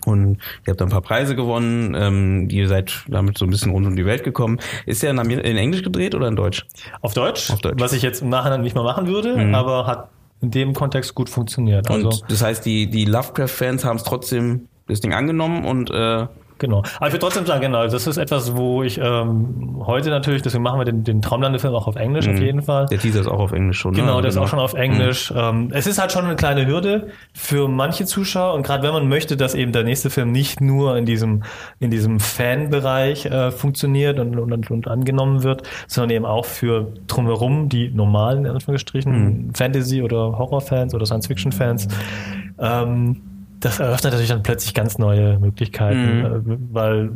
Und 0.06 0.38
ihr 0.66 0.72
habt 0.72 0.82
da 0.82 0.86
ein 0.86 0.92
paar 0.92 1.02
Preise 1.02 1.36
gewonnen, 1.36 1.96
ähm, 1.98 2.48
ihr 2.52 2.68
seid 2.68 3.06
damit 3.08 3.40
so 3.40 3.46
ein 3.46 3.50
bisschen 3.50 3.72
rund 3.72 3.88
um 3.88 3.96
die 3.96 4.06
Welt 4.06 4.24
gekommen. 4.24 4.60
Ist 4.86 5.02
der 5.02 5.10
in, 5.12 5.18
Englisch 5.18 5.82
gedreht 5.82 6.14
oder 6.14 6.28
in 6.28 6.36
Deutsch? 6.36 6.68
Auf 7.02 7.14
Deutsch, 7.14 7.50
Auf 7.50 7.62
Deutsch. 7.62 7.76
Mhm. 7.76 7.80
was 7.80 7.94
ich 7.94 8.04
jetzt 8.04 8.22
im 8.22 8.30
Nachhinein 8.30 8.62
nicht 8.62 8.76
mehr 8.76 8.84
machen 8.84 9.08
würde, 9.08 9.36
aber 9.54 9.88
hat 9.88 10.10
in 10.46 10.52
dem 10.52 10.74
Kontext 10.74 11.16
gut 11.16 11.30
funktioniert. 11.30 11.90
Also 11.90 12.10
Und 12.10 12.24
das 12.30 12.42
heißt, 12.42 12.66
die, 12.66 12.90
die 12.90 13.06
Lovecraft-Fans 13.06 13.84
haben 13.84 13.98
es 13.98 14.04
trotzdem 14.04 14.68
das 14.88 15.02
Ding 15.02 15.14
angenommen 15.14 15.66
und 15.66 15.90
äh, 15.90 16.28
genau. 16.58 16.80
Aber 16.98 17.08
ich 17.08 17.14
würde 17.14 17.20
trotzdem 17.20 17.46
sagen, 17.46 17.62
genau, 17.62 17.86
das 17.88 18.08
ist 18.08 18.18
etwas, 18.18 18.56
wo 18.56 18.84
ich 18.84 18.98
ähm, 18.98 19.82
heute 19.86 20.10
natürlich, 20.10 20.42
deswegen 20.42 20.64
machen 20.64 20.80
wir 20.80 20.86
den, 20.86 21.04
den 21.04 21.22
Traumlandefilm 21.22 21.74
auch 21.74 21.88
auf 21.88 21.96
Englisch 21.96 22.28
auf 22.28 22.40
jeden 22.40 22.62
Fall. 22.62 22.86
der 22.88 23.00
Teaser 23.00 23.22
ist 23.22 23.28
auch 23.28 23.40
auf 23.40 23.52
Englisch 23.52 23.80
schon. 23.80 23.94
Genau, 23.94 24.16
ne? 24.16 24.22
der 24.24 24.30
ist 24.30 24.38
auch 24.38 24.48
schon 24.48 24.60
auf 24.60 24.74
Englisch. 24.74 25.34
Ähm, 25.36 25.70
es 25.74 25.88
ist 25.88 26.00
halt 26.00 26.12
schon 26.12 26.26
eine 26.26 26.36
kleine 26.36 26.66
Hürde 26.66 27.10
für 27.34 27.68
manche 27.68 28.06
Zuschauer 28.06 28.54
und 28.54 28.64
gerade 28.64 28.84
wenn 28.84 28.94
man 28.94 29.08
möchte, 29.08 29.38
dass 29.38 29.56
eben 29.56 29.72
der 29.72 29.84
nächste 29.84 30.10
Film 30.10 30.32
nicht 30.32 30.62
nur 30.62 30.98
in 30.98 31.06
diesem 31.06 31.44
in 31.80 31.92
diesem 31.92 32.20
Fanbereich 32.20 33.26
äh, 33.26 33.52
funktioniert 33.52 34.20
und, 34.20 34.38
und, 34.38 34.72
und 34.72 34.88
angenommen 34.88 35.44
wird, 35.44 35.64
sondern 35.88 36.12
eben 36.12 36.26
auch 36.26 36.46
für 36.46 36.94
drumherum 37.08 37.70
die 37.70 37.90
normalen 37.90 38.46
in 38.46 38.52
Anführungsstrichen 38.52 39.52
Fantasy 39.54 40.02
oder 40.02 40.38
Horrorfans 40.38 40.94
oder 40.94 41.06
Science-Fiction-Fans. 41.06 41.88
Ähm, 42.60 43.35
das 43.66 43.80
eröffnet 43.80 44.14
natürlich 44.14 44.30
dann 44.30 44.44
plötzlich 44.44 44.74
ganz 44.74 44.98
neue 44.98 45.40
Möglichkeiten, 45.40 46.26
äh, 46.26 46.58
weil 46.72 47.12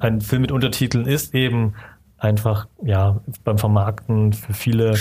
ein 0.00 0.20
Film 0.20 0.42
mit 0.42 0.52
Untertiteln 0.52 1.06
ist 1.06 1.34
eben 1.34 1.74
einfach 2.18 2.66
ja 2.84 3.20
beim 3.44 3.58
Vermarkten 3.58 4.32
für 4.32 4.52
viele 4.52 4.94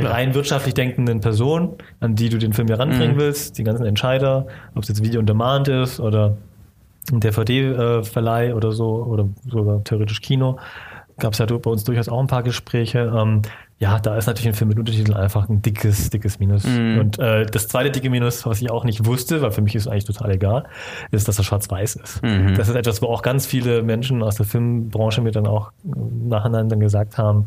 rein 0.00 0.34
wirtschaftlich 0.34 0.74
denkenden 0.74 1.20
Personen, 1.20 1.70
an 2.00 2.14
die 2.14 2.28
du 2.28 2.38
den 2.38 2.52
Film 2.52 2.68
heranbringen 2.68 3.16
Mhm. 3.16 3.20
willst, 3.20 3.58
die 3.58 3.64
ganzen 3.64 3.84
Entscheider, 3.86 4.46
ob 4.74 4.82
es 4.82 4.88
jetzt 4.88 5.02
Video 5.02 5.20
on 5.20 5.26
Demand 5.26 5.68
ist 5.68 5.98
oder 6.00 6.36
ein 7.12 7.20
DVD-Verleih 7.20 8.54
oder 8.54 8.72
so 8.72 9.04
oder 9.04 9.28
sogar 9.48 9.82
theoretisch 9.84 10.20
Kino. 10.20 10.58
Gab 11.18 11.32
es 11.32 11.38
ja 11.38 11.46
bei 11.46 11.70
uns 11.70 11.84
durchaus 11.84 12.08
auch 12.08 12.20
ein 12.20 12.26
paar 12.28 12.42
Gespräche. 12.42 13.12
Ähm, 13.14 13.42
ja, 13.80 13.98
da 13.98 14.14
ist 14.18 14.26
natürlich 14.26 14.48
ein 14.48 14.54
Film 14.54 14.68
mit 14.68 14.78
Untertiteln 14.78 15.16
einfach 15.16 15.48
ein 15.48 15.62
dickes, 15.62 16.10
dickes 16.10 16.38
Minus. 16.38 16.66
Mhm. 16.66 16.98
Und 16.98 17.18
äh, 17.18 17.46
das 17.46 17.66
zweite 17.66 17.90
dicke 17.90 18.10
Minus, 18.10 18.44
was 18.44 18.60
ich 18.60 18.70
auch 18.70 18.84
nicht 18.84 19.06
wusste, 19.06 19.40
weil 19.40 19.52
für 19.52 19.62
mich 19.62 19.74
ist 19.74 19.86
es 19.86 19.88
eigentlich 19.88 20.04
total 20.04 20.32
egal, 20.32 20.64
ist, 21.12 21.26
dass 21.28 21.38
er 21.38 21.44
schwarz-weiß 21.44 21.96
ist. 21.96 22.22
Mhm. 22.22 22.54
Das 22.56 22.68
ist 22.68 22.74
etwas, 22.74 23.00
wo 23.00 23.06
auch 23.06 23.22
ganz 23.22 23.46
viele 23.46 23.82
Menschen 23.82 24.22
aus 24.22 24.34
der 24.36 24.44
Filmbranche 24.44 25.22
mir 25.22 25.32
dann 25.32 25.46
auch 25.46 25.72
dann 25.82 26.78
gesagt 26.78 27.16
haben, 27.16 27.46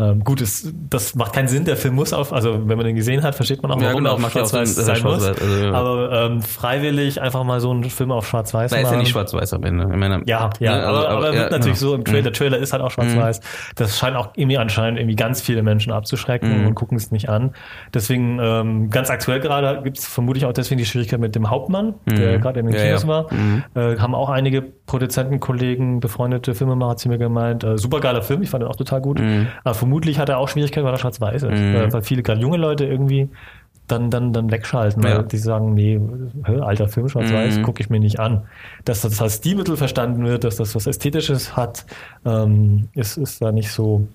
ähm, 0.00 0.24
gut, 0.24 0.40
es, 0.40 0.72
das 0.88 1.14
macht 1.14 1.32
keinen 1.34 1.48
Sinn, 1.48 1.64
der 1.66 1.76
Film 1.76 1.94
muss 1.94 2.12
auf, 2.12 2.32
also 2.32 2.66
wenn 2.68 2.76
man 2.78 2.86
den 2.86 2.96
gesehen 2.96 3.22
hat, 3.22 3.34
versteht 3.34 3.62
man 3.62 3.70
auch, 3.72 3.76
Ja, 3.80 3.88
warum 3.88 3.98
genau, 3.98 4.10
er 4.10 4.14
auf 4.14 4.22
ja 4.22 4.30
schwarz-weiß 4.30 4.78
er 4.78 4.84
sein 4.84 5.02
muss. 5.02 5.22
schwarz-weiß- 5.28 5.40
also, 5.42 5.64
ja. 5.64 5.72
Aber 5.72 6.12
ähm, 6.26 6.42
freiwillig 6.42 7.20
einfach 7.20 7.44
mal 7.44 7.60
so 7.60 7.70
einen 7.70 7.84
Film 7.84 8.10
auf 8.10 8.26
schwarz-weiß 8.26 8.70
Da 8.70 8.76
ist 8.78 8.82
ja 8.84 8.88
machen. 8.88 8.98
nicht 9.00 9.10
schwarz-weiß 9.10 9.52
am 9.54 9.64
Ende. 9.64 9.86
Meine, 9.86 10.22
Ja, 10.26 10.50
ja, 10.60 10.76
ne, 10.76 10.86
also, 10.86 11.00
aber, 11.06 11.08
aber, 11.10 11.26
ja, 11.34 11.40
wird 11.42 11.50
natürlich 11.52 11.78
genau. 11.78 11.90
so 11.90 11.94
im 11.96 12.04
Trailer. 12.04 12.22
Der 12.22 12.32
Trailer 12.32 12.58
ist 12.58 12.72
halt 12.72 12.82
auch 12.82 12.90
schwarz-weiß. 12.90 13.40
Das 13.76 13.98
scheint 13.98 14.16
auch 14.16 14.30
irgendwie 14.36 14.58
anscheinend 14.58 14.98
irgendwie 14.98 15.16
ganz 15.16 15.40
viele 15.40 15.62
Menschen 15.62 15.92
abzuschrecken 15.92 16.60
Mhm. 16.62 16.66
und 16.68 16.74
gucken 16.74 16.96
es 16.96 17.10
nicht 17.10 17.28
an. 17.28 17.52
Deswegen, 17.92 18.38
ähm, 18.42 18.90
ganz 18.90 19.10
aktuell 19.10 19.40
gerade 19.40 19.82
gibt 19.82 19.98
es 19.98 20.06
vermutlich 20.06 20.44
auch 20.46 20.52
deswegen 20.52 20.78
die 20.78 20.86
Schwierigkeit 20.86 21.20
mit 21.20 21.34
dem 21.34 21.50
Hauptmann, 21.50 21.94
der 22.06 22.38
gerade 22.38 22.60
in 22.60 22.66
den 22.66 22.74
Mhm. 22.74 22.78
Ja, 22.80 22.86
Kinos 22.86 23.02
ja. 23.02 23.08
war. 23.08 23.32
Mhm. 23.32 23.62
Äh, 23.74 23.98
haben 23.98 24.14
auch 24.14 24.28
einige 24.30 24.62
Produzenten, 24.62 25.40
Kollegen, 25.40 26.00
befreundete 26.00 26.54
Filmemacher 26.54 26.96
zu 26.96 27.08
mir 27.08 27.18
gemeint, 27.18 27.64
äh, 27.64 27.76
supergeiler 27.78 28.22
Film, 28.22 28.42
ich 28.42 28.50
fand 28.50 28.64
ihn 28.64 28.68
auch 28.68 28.76
total 28.76 29.00
gut. 29.00 29.20
Mhm. 29.20 29.48
Aber 29.64 29.74
vermutlich 29.90 30.18
hat 30.20 30.28
er 30.28 30.38
auch 30.38 30.48
Schwierigkeiten, 30.48 30.86
weil 30.86 30.94
er 30.94 30.98
schwarz-weiß 30.98 31.42
ist. 31.42 31.50
Äh, 31.50 31.92
weil 31.92 32.02
viele, 32.02 32.22
gerade 32.22 32.40
junge 32.40 32.56
Leute 32.56 32.84
irgendwie 32.86 33.28
dann, 33.88 34.08
dann, 34.08 34.32
dann 34.32 34.52
wegschalten, 34.52 35.02
weil 35.02 35.10
Ja. 35.14 35.22
die 35.22 35.36
sagen, 35.36 35.74
nee, 35.74 36.00
alter 36.44 36.86
Film 36.88 37.08
schwarz-weiß, 37.08 37.58
Mhm. 37.58 37.62
gucke 37.64 37.82
ich 37.82 37.90
mir 37.90 37.98
nicht 37.98 38.20
an. 38.20 38.42
Dass 38.84 39.00
das 39.00 39.20
als 39.20 39.38
Stilmittel 39.38 39.76
verstanden 39.76 40.24
wird, 40.24 40.44
dass 40.44 40.56
das 40.56 40.76
was 40.76 40.86
Ästhetisches 40.86 41.56
hat, 41.56 41.84
ähm, 42.24 42.88
ist, 42.94 43.16
ist 43.16 43.42
da 43.42 43.50
nicht 43.50 43.72
so, 43.72 44.06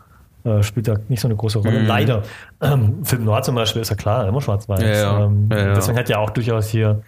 äh, 0.45 0.63
spielt 0.63 0.87
da 0.87 0.95
nicht 1.09 1.19
so 1.19 1.27
eine 1.27 1.35
große 1.35 1.59
Rolle. 1.59 1.81
Mhm. 1.81 1.87
Leider. 1.87 2.23
Ähm, 2.61 3.03
Film 3.03 3.25
Noir 3.25 3.41
zum 3.41 3.55
Beispiel 3.55 3.81
ist 3.81 3.89
ja 3.89 3.97
klar, 3.97 4.25
immer 4.29 4.39
schwarz-weiß. 4.41 4.81
Ja, 4.81 4.93
ja. 5.19 5.25
Ähm. 5.25 5.49
Deswegen 5.49 5.97
hat 5.97 6.07
ja 6.07 6.19
auch 6.19 6.29
durchaus 6.29 6.69
hier 6.69 7.01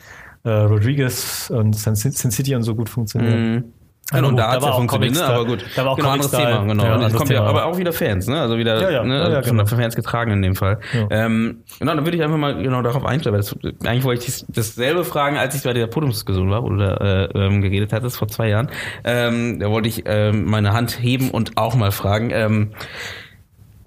äh, 0.44 0.50
Rodriguez 0.50 1.50
und 1.50 1.74
Sin 1.74 1.96
Sin 1.96 2.32
City 2.32 2.54
und 2.56 2.64
so 2.64 2.76
gut 2.76 2.90
funktioniert. 2.90 3.34
Mhm. 3.40 3.64
Ja, 4.12 4.18
Genau, 4.20 4.30
gut, 4.30 4.40
da 4.40 4.52
hat 4.52 4.60
es 4.60 4.64
ja 4.64 4.72
auch 4.72 4.78
funktioniert, 4.78 5.16
ne? 5.16 5.24
Aber 5.26 5.46
gut. 5.46 5.66
da 5.76 5.84
war 5.84 5.92
auch 5.92 5.96
genau, 5.98 6.10
anderes. 6.12 6.32
Thema, 6.32 6.64
genau. 6.64 6.84
Ja, 6.84 6.90
Und 6.94 7.00
es 7.00 7.06
anderes 7.06 7.14
kommt 7.16 7.30
ja 7.30 7.38
Thema. 7.40 7.50
aber 7.50 7.66
auch 7.66 7.78
wieder 7.78 7.92
Fans, 7.92 8.28
ne? 8.28 8.40
Also 8.40 8.58
wieder, 8.58 8.82
Ja, 8.82 8.90
ja. 8.90 9.04
ne? 9.04 9.16
Ja, 9.18 9.22
Also 9.24 9.36
ja, 9.36 9.44
von 9.44 9.58
genau. 9.58 9.66
Fans 9.68 9.96
getragen 9.98 10.32
in 10.32 10.42
dem 10.42 10.56
Fall. 10.56 10.80
Ja. 10.94 11.08
Ähm, 11.26 11.58
genau, 11.78 11.94
dann 11.94 12.06
würde 12.06 12.16
ich 12.16 12.24
einfach 12.24 12.38
mal 12.38 12.62
genau 12.64 12.82
darauf 12.82 13.04
einsteigen. 13.04 13.38
weil 13.38 13.42
Das, 13.42 13.86
eigentlich 13.86 14.06
wollte 14.06 14.26
ich 14.30 14.46
dasselbe 14.48 15.04
fragen, 15.04 15.36
als 15.38 15.56
ich 15.56 15.64
bei 15.64 15.74
der 15.74 15.88
Podiumsdiskussion 15.88 16.50
war, 16.50 16.64
da 16.78 16.96
äh, 17.26 17.48
ähm, 17.48 17.62
geredet 17.62 17.92
hattest 17.92 18.18
vor 18.18 18.30
zwei 18.30 18.48
Jahren. 18.48 18.70
Ähm, 19.04 19.60
da 19.60 19.70
wollte 19.70 19.90
ich 19.90 20.04
ähm, 20.06 20.46
meine 20.46 20.72
Hand 20.72 21.00
heben 21.02 21.30
und 21.30 21.58
auch 21.58 21.76
mal 21.76 21.92
fragen. 21.92 22.30
Ähm, 22.32 22.72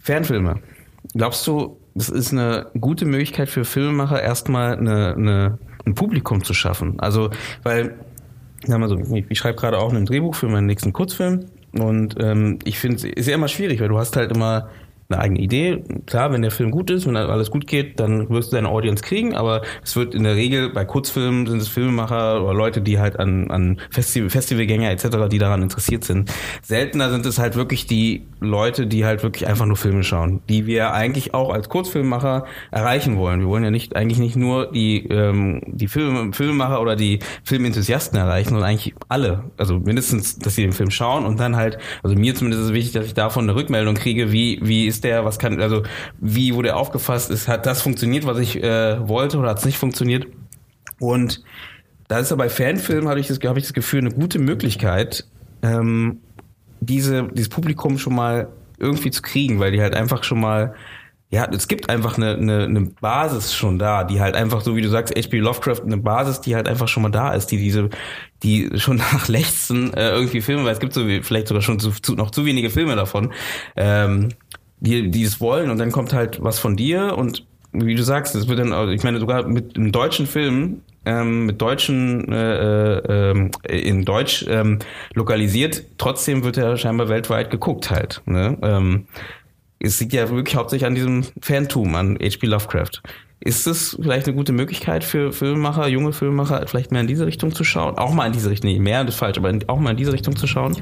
Fernfilme. 0.01 0.61
Glaubst 1.15 1.47
du, 1.47 1.79
das 1.95 2.09
ist 2.09 2.33
eine 2.33 2.67
gute 2.79 3.05
Möglichkeit 3.05 3.49
für 3.49 3.65
Filmemacher, 3.65 4.23
erstmal 4.23 4.77
eine, 4.77 5.15
eine, 5.17 5.59
ein 5.87 5.95
Publikum 5.95 6.45
zu 6.45 6.53
schaffen? 6.55 7.01
Also, 7.01 7.31
weil 7.63 7.95
sagen 8.67 8.83
wir 8.83 8.89
so, 8.89 8.99
ich, 9.15 9.27
ich 9.29 9.39
schreibe 9.39 9.59
gerade 9.59 9.79
auch 9.79 9.93
ein 9.93 10.07
Drehbuch 10.07 10.35
für 10.35 10.49
meinen 10.49 10.67
nächsten 10.67 10.93
Kurzfilm. 10.93 11.47
Und 11.73 12.17
ähm, 12.21 12.59
ich 12.65 12.79
finde 12.79 12.97
es 12.97 13.05
ist 13.05 13.29
ja 13.29 13.35
immer 13.35 13.49
schwierig, 13.49 13.81
weil 13.81 13.89
du 13.89 13.99
hast 13.99 14.17
halt 14.17 14.33
immer 14.33 14.71
eine 15.11 15.21
eigene 15.21 15.41
Idee. 15.41 15.83
Klar, 16.07 16.33
wenn 16.33 16.43
der 16.43 16.51
Film 16.51 16.71
gut 16.71 16.91
ist, 16.91 17.07
wenn 17.07 17.17
alles 17.17 17.51
gut 17.51 17.67
geht, 17.67 18.01
dann 18.01 18.29
wirst 18.31 18.53
du 18.53 18.57
deine 18.57 18.69
Audience 18.69 19.03
kriegen, 19.03 19.35
aber 19.35 19.63
es 19.83 19.97
wird 19.97 20.15
in 20.15 20.25
der 20.25 20.37
Regel 20.37 20.71
bei 20.71 20.85
Kurzfilmen 20.85 21.47
sind 21.47 21.61
es 21.61 21.69
Filmemacher 21.69 22.43
oder 22.43 22.55
Leute, 22.55 22.81
die 22.81 22.99
halt 22.99 23.19
an, 23.19 23.51
an 23.51 23.81
Festival, 23.91 24.31
Festivalgänger 24.31 24.91
etc., 24.91 25.29
die 25.31 25.39
daran 25.39 25.63
interessiert 25.63 26.05
sind. 26.05 26.33
Seltener 26.63 27.11
sind 27.11 27.27
es 27.27 27.39
halt 27.39 27.57
wirklich 27.57 27.87
die 27.87 28.27
Leute, 28.41 28.87
die 28.87 29.05
halt 29.05 29.23
wirklich 29.23 29.47
einfach 29.47 29.67
nur 29.67 29.77
Filme 29.77 30.03
schauen, 30.03 30.41
die 30.49 30.67
wir 30.67 30.93
eigentlich 30.93 31.35
auch 31.35 31.53
als 31.53 31.69
Kurzfilmemacher 31.69 32.47
erreichen 32.71 33.17
wollen. 33.17 33.41
Wir 33.41 33.49
wollen 33.49 33.65
ja 33.65 33.71
nicht 33.71 33.97
eigentlich 33.97 34.19
nicht 34.19 34.37
nur 34.37 34.71
die 34.71 35.07
ähm, 35.09 35.61
die 35.67 35.89
Film, 35.89 36.33
Filmemacher 36.33 36.81
oder 36.81 36.97
die 36.97 37.19
Filmenthusiasten 37.45 38.19
erreichen, 38.19 38.51
sondern 38.51 38.69
eigentlich 38.69 38.95
alle. 39.09 39.45
Also 39.57 39.79
mindestens, 39.79 40.39
dass 40.39 40.55
sie 40.55 40.63
den 40.63 40.73
Film 40.73 40.91
schauen 40.91 41.27
und 41.27 41.41
dann 41.41 41.57
halt, 41.57 41.79
also 42.03 42.17
mir 42.17 42.35
zumindest 42.35 42.63
ist 42.63 42.69
es 42.69 42.75
wichtig, 42.75 42.93
dass 42.93 43.07
ich 43.07 43.15
davon 43.15 43.45
eine 43.45 43.55
Rückmeldung 43.55 43.95
kriege, 43.95 44.33
wie 44.33 44.61
wie 44.63 44.87
ist 44.87 45.00
ist 45.01 45.05
der, 45.05 45.25
was 45.25 45.39
kann, 45.39 45.61
also 45.61 45.83
wie 46.19 46.55
wurde 46.55 46.69
er 46.69 46.77
aufgefasst, 46.77 47.31
ist, 47.31 47.49
hat 47.49 47.67
das 47.67 47.81
funktioniert, 47.83 48.27
was 48.27 48.39
ich 48.39 48.63
äh, 48.63 49.09
wollte 49.09 49.39
oder 49.39 49.51
hat 49.51 49.59
es 49.59 49.65
nicht 49.65 49.79
funktioniert? 49.79 50.27
Und 50.99 51.43
da 52.09 52.19
ist 52.19 52.31
ja 52.31 52.37
bei 52.37 52.49
Fanfilmen, 52.49 53.09
habe 53.09 53.21
ich, 53.21 53.29
das, 53.29 53.39
hab 53.39 53.57
ich 53.57 53.65
das 53.65 53.73
Gefühl, 53.73 54.01
eine 54.01 54.11
gute 54.11 54.39
Möglichkeit, 54.39 55.27
ähm, 55.63 56.21
diese, 56.81 57.29
dieses 57.33 57.49
Publikum 57.49 57.99
schon 57.99 58.15
mal 58.15 58.49
irgendwie 58.79 59.11
zu 59.11 59.23
kriegen, 59.23 59.61
weil 59.61 59.73
die 59.73 59.81
halt 59.81 59.95
einfach 59.95 60.25
schon 60.25 60.41
mal 60.41 60.75
ja, 61.33 61.49
es 61.53 61.69
gibt 61.69 61.89
einfach 61.89 62.17
eine, 62.17 62.35
eine, 62.35 62.65
eine 62.65 62.81
Basis 63.01 63.55
schon 63.55 63.79
da, 63.79 64.03
die 64.03 64.21
halt 64.21 64.35
einfach, 64.35 64.63
so 64.63 64.75
wie 64.75 64.83
du 64.83 64.89
sagst, 64.89 65.15
H.P. 65.17 65.39
Lovecraft, 65.39 65.83
eine 65.85 65.97
Basis, 65.97 66.41
die 66.41 66.57
halt 66.57 66.69
einfach 66.69 66.89
schon 66.89 67.05
mal 67.05 67.11
da 67.11 67.33
ist, 67.33 67.53
die 67.53 67.57
diese, 67.57 67.89
die 68.43 68.69
schon 68.75 68.97
nach 69.13 69.29
Lechzen 69.29 69.95
äh, 69.95 70.11
irgendwie 70.11 70.41
Filme, 70.41 70.65
weil 70.65 70.73
es 70.73 70.81
gibt 70.81 70.93
so 70.93 71.07
wie, 71.07 71.23
vielleicht 71.23 71.47
sogar 71.47 71.63
schon 71.63 71.79
zu, 71.79 71.93
zu, 71.93 72.15
noch 72.15 72.33
zu 72.33 72.45
wenige 72.47 72.69
Filme 72.69 72.97
davon, 72.97 73.33
ähm, 73.77 74.31
die, 74.81 75.11
die 75.11 75.23
es 75.23 75.41
wollen 75.41 75.71
und 75.71 75.79
dann 75.79 75.93
kommt 75.93 76.13
halt 76.13 76.43
was 76.43 76.59
von 76.59 76.77
dir 76.77 77.17
und 77.17 77.45
wie 77.73 77.95
du 77.95 78.03
sagst, 78.03 78.35
es 78.35 78.49
wird 78.49 78.59
dann, 78.59 78.91
ich 78.91 79.05
meine 79.05 79.21
sogar 79.21 79.47
mit 79.47 79.77
einem 79.77 79.93
deutschen 79.93 80.27
Film, 80.27 80.83
ähm, 81.05 81.47
mit 81.47 81.63
deutschen 81.63 82.31
äh, 82.31 82.99
äh, 82.99 83.51
in 83.69 84.05
Deutsch 84.05 84.45
ähm, 84.49 84.81
lokalisiert, 85.15 85.85
trotzdem 85.97 86.45
wird 86.45 86.57
er 86.59 86.77
scheinbar 86.77 87.09
weltweit 87.09 87.51
geguckt 87.51 87.91
halt. 87.91 88.23
Ne? 88.27 88.59
Ähm, 88.63 89.07
es 89.79 89.99
liegt 90.01 90.13
ja 90.13 90.29
wirklich 90.29 90.57
hauptsächlich 90.57 90.87
an 90.87 90.95
diesem 90.95 91.25
Fantum, 91.41 91.95
an 91.95 92.19
H.P. 92.21 92.47
Lovecraft. 92.47 93.03
Ist 93.43 93.67
es 93.67 93.97
vielleicht 94.01 94.27
eine 94.27 94.37
gute 94.37 94.53
Möglichkeit 94.53 95.03
für 95.03 95.33
Filmemacher, 95.33 95.89
junge 95.89 96.13
Filmemacher, 96.13 96.67
vielleicht 96.67 96.93
mehr 96.93 97.01
in 97.01 97.07
diese 97.07 97.25
Richtung 97.25 97.55
zu 97.55 97.65
schauen? 97.65 97.97
Auch 97.97 98.13
mal 98.13 98.27
in 98.27 98.35
diese 98.35 98.51
Richtung, 98.51 98.69
nicht 98.69 98.81
mehr, 98.81 99.03
das 99.05 99.15
ist 99.15 99.19
falsch, 99.19 99.39
aber 99.39 99.51
auch 99.69 99.79
mal 99.79 99.93
in 99.93 99.97
diese 99.97 100.13
Richtung 100.13 100.37
zu 100.37 100.47
schauen? 100.47 100.77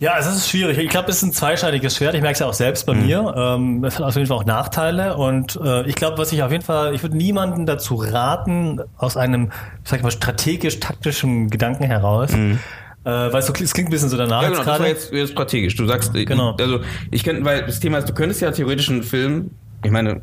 Ja, 0.00 0.18
es 0.18 0.26
ist 0.26 0.48
schwierig. 0.48 0.78
Ich 0.78 0.90
glaube, 0.90 1.10
es 1.10 1.18
ist 1.18 1.22
ein 1.22 1.32
zweischneidiges 1.32 1.96
Schwert. 1.96 2.14
Ich 2.14 2.20
merke 2.20 2.34
es 2.34 2.40
ja 2.40 2.46
auch 2.46 2.54
selbst 2.54 2.84
bei 2.84 2.94
mhm. 2.94 3.06
mir. 3.06 3.34
Ähm, 3.36 3.84
es 3.84 3.98
hat 3.98 4.04
auf 4.04 4.14
jeden 4.16 4.26
Fall 4.26 4.38
auch 4.38 4.44
Nachteile. 4.44 5.16
Und 5.16 5.58
äh, 5.62 5.86
ich 5.86 5.94
glaube, 5.94 6.18
was 6.18 6.32
ich 6.32 6.42
auf 6.42 6.50
jeden 6.50 6.64
Fall, 6.64 6.94
ich 6.94 7.02
würde 7.02 7.16
niemanden 7.16 7.64
dazu 7.64 7.94
raten, 7.94 8.80
aus 8.96 9.16
einem, 9.16 9.50
sag 9.84 9.98
ich 9.98 10.02
mal, 10.02 10.10
strategisch-taktischen 10.10 11.50
Gedanken 11.50 11.84
heraus, 11.84 12.32
mhm. 12.32 12.58
Äh, 13.04 13.10
weil 13.10 13.36
es, 13.36 13.46
so, 13.46 13.52
es 13.52 13.74
klingt 13.74 13.90
ein 13.90 13.92
bisschen 13.92 14.08
so 14.08 14.16
danach. 14.16 14.42
Ja, 14.42 14.48
genau, 14.48 14.64
das 14.64 14.80
war 14.80 14.86
jetzt, 14.86 15.12
jetzt 15.12 15.32
strategisch. 15.32 15.76
Du 15.76 15.86
sagst, 15.86 16.14
genau. 16.14 16.56
also 16.58 16.80
ich 17.10 17.22
könnte, 17.22 17.44
weil 17.44 17.66
das 17.66 17.78
Thema 17.78 17.98
ist, 17.98 18.08
du 18.08 18.14
könntest 18.14 18.40
ja 18.40 18.50
theoretisch 18.50 18.88
einen 18.88 19.02
Film, 19.02 19.50
ich 19.84 19.90
meine, 19.90 20.22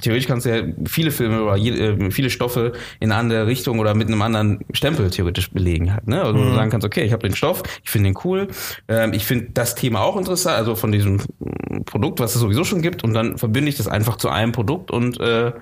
theoretisch 0.00 0.26
kannst 0.26 0.46
du 0.46 0.56
ja 0.56 0.62
viele 0.86 1.10
Filme 1.10 1.42
oder 1.42 1.56
je, 1.56 1.70
äh, 1.70 2.10
viele 2.10 2.30
Stoffe 2.30 2.72
in 3.00 3.10
eine 3.10 3.20
andere 3.20 3.46
Richtung 3.46 3.78
oder 3.78 3.94
mit 3.94 4.08
einem 4.08 4.22
anderen 4.22 4.60
Stempel 4.72 5.10
theoretisch 5.10 5.50
belegen 5.50 5.92
halt. 5.92 6.06
Ne? 6.06 6.22
Also 6.22 6.38
mhm. 6.38 6.48
du 6.48 6.54
sagen 6.54 6.70
kannst, 6.70 6.86
okay, 6.86 7.02
ich 7.02 7.12
habe 7.12 7.26
den 7.26 7.34
Stoff, 7.34 7.62
ich 7.82 7.90
finde 7.90 8.10
den 8.10 8.18
cool, 8.24 8.48
ähm, 8.88 9.12
ich 9.12 9.24
finde 9.24 9.48
das 9.54 9.74
Thema 9.74 10.00
auch 10.00 10.16
interessant, 10.16 10.56
also 10.56 10.74
von 10.74 10.92
diesem 10.92 11.20
Produkt, 11.84 12.20
was 12.20 12.34
es 12.34 12.40
sowieso 12.40 12.64
schon 12.64 12.82
gibt, 12.82 13.04
und 13.04 13.14
dann 13.14 13.38
verbinde 13.38 13.68
ich 13.68 13.76
das 13.76 13.88
einfach 13.88 14.16
zu 14.16 14.28
einem 14.28 14.52
Produkt 14.52 14.90
und 14.90 15.20
äh, 15.20 15.52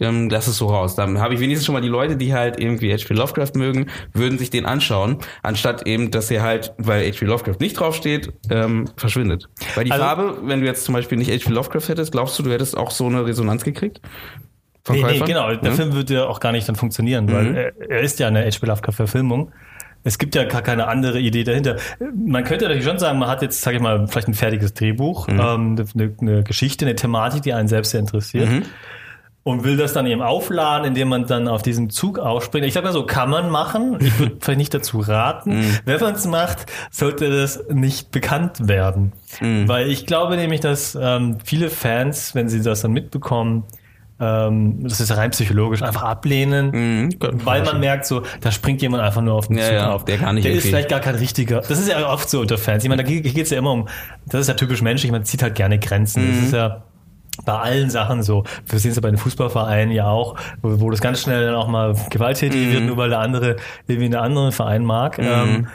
ähm, 0.00 0.28
lass 0.28 0.46
es 0.46 0.56
so 0.56 0.66
raus. 0.66 0.94
Dann 0.94 1.18
habe 1.20 1.34
ich 1.34 1.40
wenigstens 1.40 1.66
schon 1.66 1.72
mal 1.72 1.80
die 1.80 1.88
Leute, 1.88 2.16
die 2.16 2.34
halt 2.34 2.58
irgendwie 2.58 2.92
H.P. 2.92 3.14
Lovecraft 3.14 3.52
mögen, 3.54 3.86
würden 4.12 4.38
sich 4.38 4.50
den 4.50 4.66
anschauen, 4.66 5.18
anstatt 5.42 5.86
eben, 5.86 6.10
dass 6.10 6.30
er 6.30 6.42
halt, 6.42 6.72
weil 6.78 7.10
H.P. 7.10 7.24
Lovecraft 7.24 7.56
nicht 7.60 7.78
draufsteht, 7.78 8.32
ähm, 8.50 8.88
verschwindet. 8.96 9.48
Weil 9.74 9.84
die 9.84 9.92
also, 9.92 10.04
Farbe, 10.04 10.38
wenn 10.42 10.60
du 10.60 10.66
jetzt 10.66 10.84
zum 10.84 10.94
Beispiel 10.94 11.18
nicht 11.18 11.30
H.P. 11.30 11.52
Lovecraft 11.52 11.88
hättest, 11.88 12.12
glaubst 12.12 12.38
du, 12.38 12.42
du 12.42 12.52
hättest 12.52 12.76
auch 12.76 12.90
so 12.90 13.06
eine 13.06 13.26
Resonanz 13.26 13.64
gekriegt? 13.64 14.00
Nee, 14.90 15.02
nee, 15.02 15.18
genau. 15.18 15.54
Der 15.54 15.70
ja? 15.70 15.76
Film 15.76 15.92
würde 15.92 16.14
ja 16.14 16.26
auch 16.26 16.40
gar 16.40 16.52
nicht 16.52 16.66
dann 16.66 16.76
funktionieren, 16.76 17.26
mhm. 17.26 17.32
weil 17.32 17.56
er, 17.56 17.90
er 17.90 18.00
ist 18.00 18.18
ja 18.18 18.28
eine 18.28 18.44
H.P. 18.44 18.66
Lovecraft-Verfilmung. 18.66 19.52
Es 20.04 20.16
gibt 20.16 20.36
ja 20.36 20.44
gar 20.44 20.62
keine 20.62 20.86
andere 20.86 21.18
Idee 21.18 21.42
dahinter. 21.42 21.76
Man 22.14 22.44
könnte 22.44 22.66
natürlich 22.66 22.84
schon 22.84 23.00
sagen, 23.00 23.18
man 23.18 23.28
hat 23.28 23.42
jetzt, 23.42 23.60
sage 23.60 23.78
ich 23.78 23.82
mal, 23.82 24.06
vielleicht 24.06 24.28
ein 24.28 24.34
fertiges 24.34 24.72
Drehbuch, 24.72 25.26
mhm. 25.26 25.40
ähm, 25.40 25.86
eine, 25.94 26.14
eine, 26.20 26.42
Geschichte, 26.44 26.86
eine 26.86 26.94
Thematik, 26.94 27.42
die 27.42 27.52
einen 27.52 27.68
selbst 27.68 27.90
sehr 27.90 28.00
interessiert. 28.00 28.48
Mhm 28.48 28.62
und 29.48 29.64
will 29.64 29.78
das 29.78 29.94
dann 29.94 30.06
eben 30.06 30.20
aufladen, 30.20 30.88
indem 30.88 31.08
man 31.08 31.26
dann 31.26 31.48
auf 31.48 31.62
diesen 31.62 31.88
Zug 31.88 32.18
aufspringt. 32.18 32.66
Ich 32.66 32.74
sage 32.74 32.84
mal 32.84 32.92
so, 32.92 33.06
kann 33.06 33.30
man 33.30 33.48
machen. 33.48 33.96
Ich 33.98 34.18
würde 34.18 34.36
vielleicht 34.40 34.58
nicht 34.58 34.74
dazu 34.74 35.00
raten. 35.00 35.60
Mm. 35.60 35.78
Wenn 35.86 36.00
man 36.00 36.14
es 36.14 36.26
macht, 36.26 36.66
sollte 36.90 37.30
das 37.30 37.64
nicht 37.70 38.10
bekannt 38.10 38.68
werden. 38.68 39.14
Mm. 39.40 39.66
Weil 39.66 39.88
ich 39.88 40.04
glaube 40.04 40.36
nämlich, 40.36 40.60
dass 40.60 40.98
ähm, 41.00 41.38
viele 41.42 41.70
Fans, 41.70 42.34
wenn 42.34 42.50
sie 42.50 42.60
das 42.60 42.82
dann 42.82 42.92
mitbekommen, 42.92 43.64
ähm, 44.20 44.80
das 44.82 45.00
ist 45.00 45.16
rein 45.16 45.30
psychologisch, 45.30 45.82
einfach 45.82 46.02
ablehnen, 46.02 47.06
mm, 47.06 47.14
weil 47.44 47.62
man 47.64 47.80
merkt 47.80 48.04
so, 48.04 48.24
da 48.42 48.50
springt 48.50 48.82
jemand 48.82 49.02
einfach 49.02 49.22
nur 49.22 49.32
auf 49.32 49.46
den 49.46 49.56
ja, 49.56 49.64
Zug 49.64 49.72
ja, 49.72 49.90
auf. 49.92 50.04
Der, 50.04 50.18
kann 50.18 50.34
nicht 50.34 50.44
der 50.44 50.52
ist 50.52 50.66
vielleicht 50.66 50.90
gar 50.90 51.00
kein 51.00 51.14
richtiger. 51.14 51.62
Das 51.62 51.78
ist 51.78 51.88
ja 51.88 52.06
oft 52.12 52.28
so 52.28 52.40
unter 52.40 52.58
Fans. 52.58 52.82
Ich 52.82 52.90
meine, 52.90 53.02
da 53.02 53.08
geht 53.08 53.38
es 53.38 53.48
ja 53.48 53.56
immer 53.56 53.72
um, 53.72 53.88
das 54.26 54.42
ist 54.42 54.48
ja 54.48 54.54
typisch 54.54 54.82
menschlich, 54.82 55.10
man 55.10 55.24
zieht 55.24 55.42
halt 55.42 55.54
gerne 55.54 55.78
Grenzen. 55.78 56.28
Das 56.28 56.44
ist 56.44 56.52
ja 56.52 56.82
bei 57.44 57.54
allen 57.54 57.90
Sachen 57.90 58.22
so. 58.22 58.44
Wir 58.66 58.78
sehen 58.78 58.90
es 58.90 58.96
ja 58.96 59.00
bei 59.00 59.10
den 59.10 59.18
Fußballvereinen 59.18 59.92
ja 59.92 60.06
auch, 60.06 60.36
wo, 60.62 60.80
wo 60.80 60.90
das 60.90 61.00
ganz 61.00 61.22
schnell 61.22 61.46
dann 61.46 61.54
auch 61.54 61.68
mal 61.68 61.94
gewalttätig 62.10 62.68
mhm. 62.68 62.72
wird, 62.72 62.82
nur 62.84 62.96
weil 62.96 63.10
der 63.10 63.20
andere 63.20 63.56
irgendwie 63.86 64.06
einen 64.06 64.14
anderen 64.14 64.52
Verein 64.52 64.84
mag. 64.84 65.18
Mhm. 65.18 65.24
Ähm, 65.24 65.66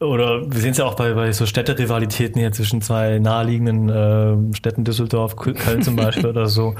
oder 0.00 0.42
wir 0.52 0.60
sehen 0.60 0.72
es 0.72 0.78
ja 0.78 0.84
auch 0.84 0.94
bei, 0.94 1.14
bei 1.14 1.32
so 1.32 1.46
Städterivalitäten 1.46 2.38
hier 2.38 2.52
zwischen 2.52 2.82
zwei 2.82 3.18
naheliegenden 3.18 3.88
äh, 4.52 4.54
Städten, 4.54 4.84
Düsseldorf, 4.84 5.36
Köln 5.36 5.82
zum 5.82 5.96
Beispiel 5.96 6.26
oder 6.30 6.46
so. 6.46 6.74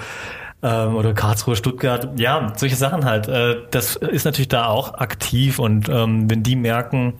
Ähm, 0.63 0.95
oder 0.97 1.15
Karlsruhe, 1.15 1.57
Stuttgart. 1.57 2.19
Ja, 2.19 2.53
solche 2.57 2.77
Sachen 2.77 3.05
halt. 3.05 3.29
Äh, 3.29 3.57
das 3.71 3.97
ist 3.97 4.25
natürlich 4.25 4.49
da 4.49 4.67
auch 4.67 4.95
aktiv 4.95 5.59
und 5.59 5.89
ähm, 5.89 6.29
wenn 6.31 6.43
die 6.43 6.57
merken, 6.57 7.15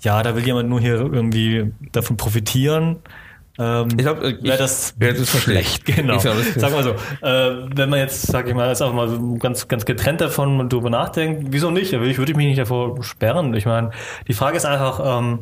ja, 0.00 0.22
da 0.22 0.34
will 0.36 0.44
jemand 0.44 0.68
nur 0.68 0.80
hier 0.80 0.94
irgendwie 0.94 1.72
davon 1.92 2.16
profitieren, 2.16 2.96
ähm, 3.60 3.88
ich 3.90 3.98
glaube, 3.98 4.38
wäre 4.42 4.56
das, 4.56 4.94
ja, 4.98 5.12
das 5.12 5.28
schlecht, 5.38 5.84
genau. 5.84 6.18
Glaub, 6.18 6.36
sag 6.56 6.72
mal 6.72 6.82
so, 6.82 6.90
äh, 6.90 7.68
wenn 7.76 7.90
man 7.90 7.98
jetzt, 7.98 8.22
sag 8.22 8.48
ich 8.48 8.54
mal, 8.54 8.68
jetzt 8.68 8.80
einfach 8.80 8.94
mal 8.94 9.08
so 9.08 9.36
ganz, 9.36 9.68
ganz 9.68 9.84
getrennt 9.84 10.22
davon 10.22 10.58
und 10.58 10.72
darüber 10.72 10.88
nachdenkt, 10.88 11.48
wieso 11.50 11.70
nicht? 11.70 11.92
Ich 11.92 12.18
würde 12.18 12.34
mich 12.34 12.46
nicht 12.46 12.58
davor 12.58 13.02
sperren. 13.02 13.52
Ich 13.52 13.66
meine, 13.66 13.90
die 14.28 14.32
Frage 14.32 14.56
ist 14.56 14.64
einfach, 14.64 15.20
ähm, 15.20 15.40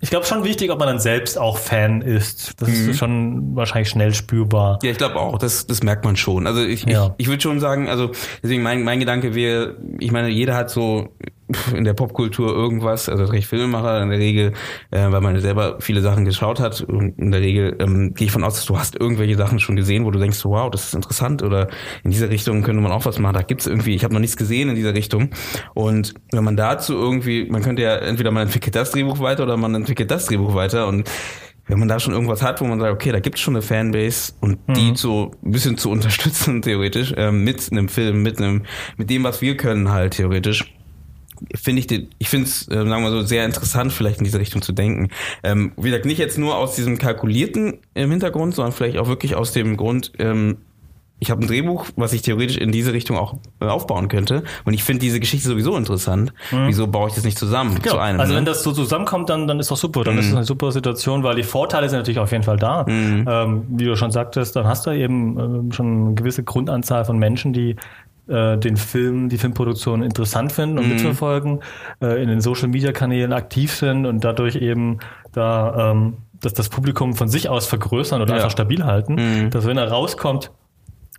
ich 0.00 0.10
glaube 0.10 0.26
schon 0.26 0.42
wichtig, 0.42 0.70
ob 0.72 0.80
man 0.80 0.88
dann 0.88 0.98
selbst 0.98 1.38
auch 1.38 1.58
Fan 1.58 2.02
ist. 2.02 2.60
Das 2.60 2.68
mhm. 2.68 2.90
ist 2.90 2.98
schon 2.98 3.56
wahrscheinlich 3.56 3.88
schnell 3.88 4.14
spürbar. 4.14 4.80
Ja, 4.82 4.90
ich 4.90 4.98
glaube 4.98 5.16
auch, 5.16 5.38
das, 5.38 5.66
das 5.66 5.82
merkt 5.84 6.04
man 6.04 6.16
schon. 6.16 6.46
Also 6.46 6.62
ich, 6.62 6.86
ja. 6.86 7.14
ich, 7.18 7.24
ich 7.24 7.28
würde 7.28 7.42
schon 7.42 7.60
sagen, 7.60 7.88
also 7.88 8.10
deswegen 8.42 8.62
mein, 8.62 8.82
mein 8.82 8.98
Gedanke 8.98 9.36
wäre, 9.36 9.76
ich 10.00 10.10
meine, 10.10 10.28
jeder 10.28 10.56
hat 10.56 10.70
so 10.70 11.14
in 11.74 11.84
der 11.84 11.94
Popkultur 11.94 12.54
irgendwas, 12.54 13.08
also 13.08 13.24
recht 13.24 13.46
Filmemacher 13.46 14.02
in 14.02 14.10
der 14.10 14.18
Regel, 14.18 14.52
äh, 14.90 15.10
weil 15.10 15.20
man 15.20 15.38
selber 15.40 15.76
viele 15.80 16.00
Sachen 16.00 16.24
geschaut 16.24 16.60
hat 16.60 16.80
und 16.82 17.18
in 17.18 17.30
der 17.30 17.40
Regel 17.40 17.76
ähm, 17.80 18.14
gehe 18.14 18.26
ich 18.26 18.32
von 18.32 18.44
aus, 18.44 18.54
dass 18.54 18.66
du 18.66 18.78
hast 18.78 18.96
irgendwelche 18.98 19.36
Sachen 19.36 19.58
schon 19.60 19.76
gesehen, 19.76 20.04
wo 20.04 20.10
du 20.10 20.18
denkst, 20.18 20.44
wow, 20.44 20.70
das 20.70 20.88
ist 20.88 20.94
interessant 20.94 21.42
oder 21.42 21.68
in 22.04 22.10
dieser 22.10 22.30
Richtung 22.30 22.62
könnte 22.62 22.82
man 22.82 22.92
auch 22.92 23.04
was 23.04 23.18
machen. 23.18 23.34
Da 23.34 23.42
gibt's 23.42 23.66
irgendwie, 23.66 23.94
ich 23.94 24.04
habe 24.04 24.14
noch 24.14 24.20
nichts 24.20 24.36
gesehen 24.36 24.68
in 24.68 24.74
dieser 24.74 24.94
Richtung 24.94 25.30
und 25.74 26.14
wenn 26.32 26.44
man 26.44 26.56
dazu 26.56 26.94
irgendwie, 26.94 27.46
man 27.50 27.62
könnte 27.62 27.82
ja 27.82 27.96
entweder 27.96 28.30
man 28.30 28.44
entwickelt 28.44 28.74
das 28.74 28.90
Drehbuch 28.90 29.20
weiter 29.20 29.44
oder 29.44 29.56
man 29.56 29.74
entwickelt 29.74 30.10
das 30.10 30.26
Drehbuch 30.26 30.54
weiter 30.54 30.86
und 30.86 31.08
wenn 31.68 31.78
man 31.78 31.88
da 31.88 32.00
schon 32.00 32.14
irgendwas 32.14 32.42
hat, 32.42 32.60
wo 32.60 32.64
man 32.64 32.80
sagt, 32.80 32.92
okay, 32.92 33.12
da 33.12 33.20
gibt's 33.20 33.40
schon 33.40 33.54
eine 33.54 33.62
Fanbase 33.62 34.32
und 34.40 34.66
mhm. 34.68 34.74
die 34.74 34.92
so 34.96 35.32
ein 35.44 35.52
bisschen 35.52 35.76
zu 35.76 35.90
unterstützen, 35.98 36.62
theoretisch, 36.62 37.14
ähm, 37.16 37.44
mit 37.44 37.70
einem 37.70 37.88
Film, 37.88 38.22
mit 38.22 38.38
einem, 38.38 38.64
mit 38.96 39.10
dem, 39.10 39.22
was 39.22 39.40
wir 39.40 39.56
können 39.56 39.90
halt 39.90 40.14
theoretisch, 40.14 40.74
finde 41.54 41.80
ich 41.80 41.86
den, 41.86 42.08
ich 42.18 42.28
finde 42.28 42.46
es, 42.46 42.68
äh, 42.68 42.74
sagen 42.74 43.02
wir 43.02 43.10
so, 43.10 43.22
sehr 43.22 43.44
interessant, 43.44 43.92
vielleicht 43.92 44.18
in 44.18 44.24
diese 44.24 44.38
Richtung 44.38 44.62
zu 44.62 44.72
denken. 44.72 45.08
Ähm, 45.42 45.72
wie 45.76 45.90
gesagt, 45.90 46.04
nicht 46.04 46.18
jetzt 46.18 46.38
nur 46.38 46.56
aus 46.56 46.74
diesem 46.74 46.98
kalkulierten 46.98 47.78
im 47.94 48.10
Hintergrund, 48.10 48.54
sondern 48.54 48.72
vielleicht 48.72 48.98
auch 48.98 49.08
wirklich 49.08 49.34
aus 49.34 49.52
dem 49.52 49.76
Grund, 49.76 50.12
ähm, 50.18 50.58
ich 51.20 51.30
habe 51.30 51.42
ein 51.42 51.48
Drehbuch, 51.48 51.86
was 51.96 52.12
ich 52.12 52.22
theoretisch 52.22 52.58
in 52.58 52.70
diese 52.70 52.92
Richtung 52.92 53.16
auch 53.16 53.34
äh, 53.60 53.64
aufbauen 53.64 54.08
könnte. 54.08 54.44
Und 54.64 54.74
ich 54.74 54.84
finde 54.84 55.00
diese 55.00 55.18
Geschichte 55.18 55.48
sowieso 55.48 55.76
interessant. 55.76 56.32
Mhm. 56.52 56.68
Wieso 56.68 56.86
baue 56.86 57.08
ich 57.08 57.14
das 57.14 57.24
nicht 57.24 57.38
zusammen 57.38 57.76
genau. 57.82 57.96
zu 57.96 58.00
einem? 58.00 58.20
Also 58.20 58.32
ne? 58.32 58.38
wenn 58.38 58.44
das 58.44 58.62
so 58.62 58.72
zusammenkommt, 58.72 59.28
dann, 59.28 59.48
dann 59.48 59.58
ist 59.58 59.70
doch 59.70 59.76
super. 59.76 60.04
Dann 60.04 60.14
mhm. 60.14 60.20
ist 60.20 60.26
es 60.26 60.34
eine 60.34 60.44
super 60.44 60.70
Situation, 60.70 61.24
weil 61.24 61.34
die 61.34 61.42
Vorteile 61.42 61.88
sind 61.88 61.98
natürlich 61.98 62.20
auf 62.20 62.30
jeden 62.30 62.44
Fall 62.44 62.56
da. 62.56 62.84
Mhm. 62.86 63.24
Ähm, 63.28 63.66
wie 63.68 63.84
du 63.84 63.96
schon 63.96 64.12
sagtest, 64.12 64.54
dann 64.54 64.66
hast 64.66 64.86
du 64.86 64.90
eben 64.90 65.38
ähm, 65.38 65.72
schon 65.72 66.06
eine 66.06 66.14
gewisse 66.14 66.44
Grundanzahl 66.44 67.04
von 67.04 67.18
Menschen, 67.18 67.52
die 67.52 67.74
äh, 68.28 68.56
den 68.58 68.76
Film, 68.76 69.28
die 69.28 69.38
Filmproduktion 69.38 70.02
interessant 70.02 70.52
finden 70.52 70.78
und 70.78 70.84
Mhm. 70.86 70.92
mitverfolgen, 70.94 71.60
äh, 72.02 72.22
in 72.22 72.28
den 72.28 72.40
Social 72.40 72.68
Media 72.68 72.92
Kanälen 72.92 73.32
aktiv 73.32 73.72
sind 73.72 74.06
und 74.06 74.24
dadurch 74.24 74.56
eben 74.56 74.98
da 75.32 75.90
ähm, 75.92 76.18
dass 76.40 76.54
das 76.54 76.68
Publikum 76.68 77.14
von 77.14 77.26
sich 77.28 77.48
aus 77.48 77.66
vergrößern 77.66 78.22
oder 78.22 78.30
Ja. 78.30 78.36
einfach 78.36 78.52
stabil 78.52 78.84
halten, 78.84 79.14
Mhm. 79.14 79.50
dass 79.50 79.66
wenn 79.66 79.76
er 79.76 79.88
rauskommt, 79.90 80.52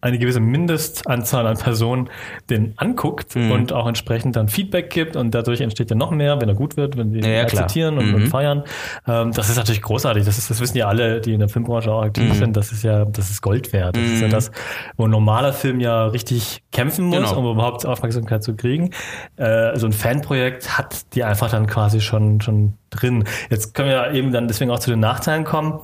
eine 0.01 0.17
gewisse 0.17 0.39
Mindestanzahl 0.39 1.45
an 1.47 1.57
Personen 1.57 2.09
den 2.49 2.73
anguckt 2.77 3.35
Mhm. 3.35 3.51
und 3.51 3.73
auch 3.73 3.87
entsprechend 3.87 4.35
dann 4.35 4.47
Feedback 4.47 4.89
gibt 4.89 5.15
und 5.15 5.35
dadurch 5.35 5.61
entsteht 5.61 5.89
ja 5.89 5.95
noch 5.95 6.11
mehr, 6.11 6.39
wenn 6.39 6.47
er 6.49 6.55
gut 6.55 6.77
wird, 6.77 6.97
wenn 6.97 7.11
sie 7.11 7.19
ihn 7.19 7.25
Ja, 7.25 7.31
ja, 7.31 7.41
akzeptieren 7.41 7.97
und, 7.97 8.07
Mhm. 8.09 8.15
und 8.15 8.27
feiern. 8.27 8.63
Ähm, 9.07 9.31
das 9.33 9.49
ist 9.49 9.57
natürlich 9.57 9.81
großartig. 9.81 10.23
Das, 10.25 10.37
ist, 10.37 10.49
das 10.49 10.59
wissen 10.61 10.77
ja 10.77 10.87
alle, 10.87 11.19
die 11.21 11.33
in 11.33 11.39
der 11.39 11.49
Filmbranche 11.49 11.91
auch 11.91 12.01
Mhm. 12.01 12.07
aktiv 12.07 12.33
sind. 12.33 12.55
Das 12.55 12.71
ist 12.71 12.83
ja, 12.83 13.05
das 13.05 13.29
ist 13.29 13.41
Gold 13.41 13.73
wert. 13.73 13.95
Das 13.97 14.03
ist 14.03 14.21
ja 14.21 14.27
das, 14.29 14.51
wo 14.97 15.05
ein 15.05 15.11
normaler 15.11 15.53
Film 15.53 15.79
ja 15.79 16.05
richtig 16.07 16.63
kämpfen 16.71 17.05
muss, 17.05 17.17
Genau. 17.29 17.37
um 17.39 17.51
überhaupt 17.55 17.85
Aufmerksamkeit 17.85 18.43
zu 18.43 18.55
kriegen. 18.55 18.91
Äh, 19.35 19.77
so 19.77 19.85
ein 19.85 19.93
Fanprojekt 19.93 20.77
hat 20.77 21.13
die 21.15 21.23
einfach 21.23 21.49
dann 21.51 21.67
quasi 21.67 21.99
schon, 22.01 22.41
schon 22.41 22.73
drin. 22.89 23.25
Jetzt 23.49 23.73
können 23.75 23.89
wir 23.89 24.11
eben 24.13 24.31
dann 24.31 24.47
deswegen 24.47 24.71
auch 24.71 24.79
zu 24.79 24.89
den 24.89 24.99
Nachteilen 24.99 25.43
kommen 25.43 25.79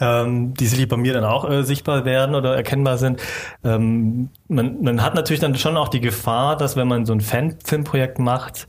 ähm, 0.00 0.54
die 0.54 0.66
sicherlich 0.66 0.88
bei 0.88 0.96
mir 0.96 1.12
dann 1.12 1.24
auch 1.24 1.48
äh, 1.48 1.62
sichtbar 1.62 2.04
werden 2.04 2.34
oder 2.34 2.54
erkennbar 2.56 2.98
sind. 2.98 3.20
Ähm, 3.64 4.30
man, 4.48 4.82
man 4.82 5.02
hat 5.02 5.14
natürlich 5.14 5.40
dann 5.40 5.54
schon 5.56 5.76
auch 5.76 5.88
die 5.88 6.00
Gefahr, 6.00 6.56
dass 6.56 6.76
wenn 6.76 6.88
man 6.88 7.04
so 7.04 7.12
ein 7.12 7.20
Fan-Filmprojekt 7.20 8.18
macht, 8.18 8.68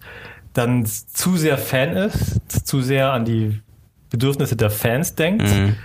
dann 0.53 0.85
zu 0.85 1.37
sehr 1.37 1.57
Fan 1.57 1.91
ist, 1.91 2.65
zu 2.67 2.81
sehr 2.81 3.11
an 3.13 3.25
die 3.25 3.61
Bedürfnisse 4.09 4.55
der 4.55 4.71
Fans 4.71 5.15
denkt. 5.15 5.43
Mhm. 5.43 5.75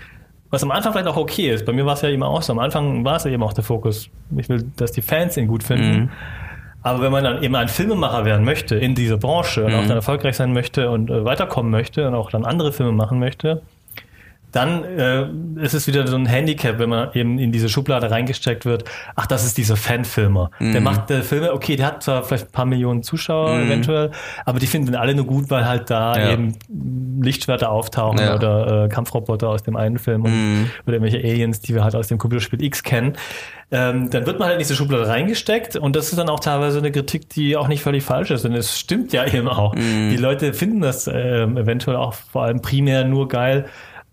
Was 0.50 0.62
am 0.62 0.70
Anfang 0.70 0.92
vielleicht 0.92 1.08
auch 1.08 1.16
okay 1.16 1.50
ist. 1.52 1.66
Bei 1.66 1.72
mir 1.72 1.84
war 1.84 1.94
es 1.94 2.02
ja 2.02 2.08
immer 2.08 2.28
auch 2.28 2.40
so. 2.40 2.52
Am 2.52 2.58
Anfang 2.60 3.04
war 3.04 3.16
es 3.16 3.24
ja 3.24 3.30
eben 3.30 3.42
auch 3.42 3.52
der 3.52 3.64
Fokus. 3.64 4.08
Ich 4.36 4.48
will, 4.48 4.64
dass 4.76 4.92
die 4.92 5.02
Fans 5.02 5.36
ihn 5.36 5.48
gut 5.48 5.62
finden. 5.64 6.02
Mhm. 6.02 6.10
Aber 6.82 7.02
wenn 7.02 7.12
man 7.12 7.24
dann 7.24 7.42
eben 7.42 7.54
ein 7.56 7.68
Filmemacher 7.68 8.24
werden 8.24 8.44
möchte 8.44 8.76
in 8.76 8.94
dieser 8.94 9.16
Branche 9.16 9.64
und 9.64 9.72
Mhm. 9.72 9.78
auch 9.78 9.86
dann 9.86 9.96
erfolgreich 9.96 10.36
sein 10.36 10.52
möchte 10.52 10.90
und 10.90 11.10
äh, 11.10 11.24
weiterkommen 11.24 11.70
möchte 11.70 12.06
und 12.06 12.14
auch 12.14 12.30
dann 12.30 12.44
andere 12.44 12.72
Filme 12.72 12.92
machen 12.92 13.18
möchte, 13.18 13.62
dann 14.54 14.84
äh, 14.84 15.26
ist 15.62 15.74
es 15.74 15.86
wieder 15.86 16.06
so 16.06 16.16
ein 16.16 16.26
Handicap, 16.26 16.78
wenn 16.78 16.88
man 16.88 17.08
eben 17.14 17.38
in 17.38 17.52
diese 17.52 17.68
Schublade 17.68 18.10
reingesteckt 18.10 18.64
wird. 18.64 18.84
Ach, 19.16 19.26
das 19.26 19.44
ist 19.44 19.58
dieser 19.58 19.76
Fanfilmer. 19.76 20.50
Der 20.60 20.80
Mhm. 20.80 20.84
macht 20.84 21.10
äh, 21.10 21.22
Filme, 21.22 21.52
okay, 21.52 21.76
der 21.76 21.86
hat 21.86 22.02
zwar 22.02 22.22
vielleicht 22.22 22.46
ein 22.48 22.52
paar 22.52 22.64
Millionen 22.66 23.02
Zuschauer 23.02 23.58
eventuell, 23.58 24.10
aber 24.44 24.58
die 24.58 24.66
finden 24.66 24.94
alle 24.94 25.14
nur 25.14 25.26
gut, 25.26 25.50
weil 25.50 25.66
halt 25.66 25.90
da 25.90 26.16
Ja. 26.18 26.32
eben 26.32 26.54
Lichtschwerter 27.22 27.70
auftauchen 27.70 28.18
Ja. 28.20 28.34
oder 28.34 28.84
äh, 28.84 28.88
Kampfroboter 28.88 29.48
aus 29.48 29.62
dem 29.62 29.76
einen 29.76 29.98
Film 29.98 30.22
Mhm. 30.22 30.70
oder 30.86 30.96
irgendwelche 30.96 31.18
Aliens, 31.26 31.60
die 31.60 31.74
wir 31.74 31.82
halt 31.84 31.94
aus 31.94 32.08
dem 32.08 32.18
Computerspiel 32.18 32.62
X 32.62 32.82
kennen. 32.82 33.14
Ähm, 33.70 34.10
dann 34.10 34.26
wird 34.26 34.38
man 34.38 34.46
halt 34.48 34.54
in 34.56 34.58
diese 34.60 34.76
Schublade 34.76 35.08
reingesteckt 35.08 35.74
und 35.76 35.96
das 35.96 36.10
ist 36.10 36.18
dann 36.18 36.28
auch 36.28 36.38
teilweise 36.40 36.78
eine 36.78 36.92
Kritik, 36.92 37.28
die 37.30 37.56
auch 37.56 37.66
nicht 37.66 37.82
völlig 37.82 38.04
falsch 38.04 38.30
ist, 38.30 38.44
denn 38.44 38.52
es 38.52 38.78
stimmt 38.78 39.12
ja 39.12 39.24
eben 39.32 39.48
auch. 39.48 39.74
Mhm. 39.74 40.10
Die 40.10 40.16
Leute 40.16 40.52
finden 40.52 40.80
das 40.80 41.10
ähm, 41.12 41.56
eventuell 41.56 41.96
auch 41.96 42.14
vor 42.14 42.44
allem 42.44 42.60
primär 42.62 43.04
nur 43.04 43.26
geil, 43.28 43.64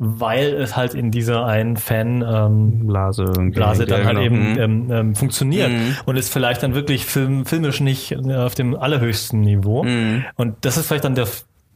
weil 0.04 0.54
es 0.56 0.76
halt 0.76 0.96
in 0.96 1.12
dieser 1.12 1.46
einen 1.46 1.78
Fan 1.78 2.26
ähm, 2.28 2.88
Blase 2.88 3.24
dann 3.26 3.52
Ja, 3.54 3.68
halt 3.68 3.88
genau. 3.88 4.20
eben 4.22 4.54
Mhm. 4.54 4.60
ähm, 4.60 4.92
ähm, 4.92 5.16
funktioniert 5.16 5.70
Mhm. 5.72 5.96
und 6.06 6.16
ist 6.16 6.34
vielleicht 6.34 6.64
dann 6.64 6.74
wirklich 6.74 7.06
film, 7.06 7.46
filmisch 7.46 7.82
nicht 7.82 8.12
äh, 8.12 8.36
auf 8.36 8.56
dem 8.56 8.76
allerhöchsten 8.76 9.42
Niveau. 9.42 9.84
Mhm. 9.84 10.26
Und 10.38 10.56
das 10.62 10.78
ist 10.78 10.88
vielleicht 10.88 11.04
dann 11.04 11.14
der, 11.14 11.28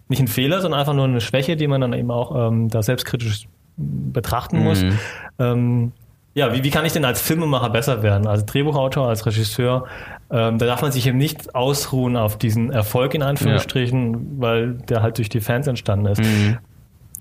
nicht 0.07 0.19
ein 0.21 0.27
Fehler, 0.27 0.61
sondern 0.61 0.79
einfach 0.79 0.95
nur 0.95 1.05
eine 1.05 1.21
Schwäche, 1.21 1.55
die 1.55 1.67
man 1.67 1.81
dann 1.81 1.93
eben 1.93 2.09
auch 2.09 2.47
ähm, 2.49 2.67
da 2.69 2.81
selbstkritisch 2.81 3.47
betrachten 3.77 4.63
muss. 4.63 4.81
Mhm. 4.81 4.99
Ähm, 5.37 5.91
ja, 6.33 6.51
wie, 6.51 6.63
wie 6.63 6.71
kann 6.71 6.83
ich 6.83 6.93
denn 6.93 7.05
als 7.05 7.21
Filmemacher 7.21 7.69
besser 7.69 8.01
werden? 8.01 8.25
Als 8.25 8.43
Drehbuchautor, 8.47 9.07
als 9.07 9.25
Regisseur, 9.27 9.85
ähm, 10.31 10.57
da 10.57 10.65
darf 10.65 10.81
man 10.81 10.91
sich 10.91 11.05
eben 11.05 11.19
nicht 11.19 11.53
ausruhen 11.53 12.17
auf 12.17 12.39
diesen 12.39 12.71
Erfolg 12.71 13.13
in 13.13 13.21
Anführungsstrichen, 13.21 14.41
weil 14.41 14.73
der 14.89 15.03
halt 15.03 15.19
durch 15.19 15.29
die 15.29 15.41
Fans 15.41 15.67
entstanden 15.67 16.07
ist. 16.07 16.21
Mhm. 16.21 16.57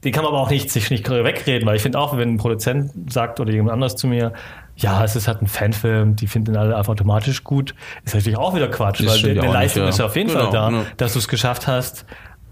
Den 0.04 0.12
kann 0.12 0.22
man 0.24 0.32
aber 0.32 0.40
auch 0.42 0.50
nicht 0.50 0.70
sich 0.70 0.90
nicht 0.90 1.08
wegreden, 1.08 1.66
weil 1.66 1.76
ich 1.76 1.82
finde 1.82 1.98
auch, 1.98 2.16
wenn 2.16 2.34
ein 2.34 2.36
Produzent 2.36 2.90
sagt 3.12 3.40
oder 3.40 3.50
jemand 3.52 3.72
anders 3.72 3.96
zu 3.96 4.06
mir, 4.06 4.32
ja, 4.76 5.02
es 5.04 5.16
ist 5.16 5.28
halt 5.28 5.40
ein 5.40 5.46
Fanfilm, 5.46 6.14
die 6.16 6.26
finden 6.26 6.56
alle 6.56 6.76
einfach 6.76 6.92
automatisch 6.92 7.42
gut, 7.44 7.74
ist 8.04 8.14
natürlich 8.14 8.36
auch 8.38 8.54
wieder 8.54 8.68
Quatsch, 8.68 9.00
Das 9.00 9.06
weil 9.06 9.18
die, 9.22 9.32
die 9.34 9.40
auch 9.40 9.44
nicht, 9.44 9.52
Leistung 9.54 9.82
ja. 9.84 9.88
ist 9.88 9.98
ja 9.98 10.06
auf 10.06 10.16
jeden 10.16 10.28
Genau, 10.28 10.42
Fall 10.42 10.52
da, 10.52 10.68
genau. 10.68 10.82
dass 10.96 11.12
du 11.14 11.18
es 11.20 11.28
geschafft 11.28 11.66
hast, 11.66 12.04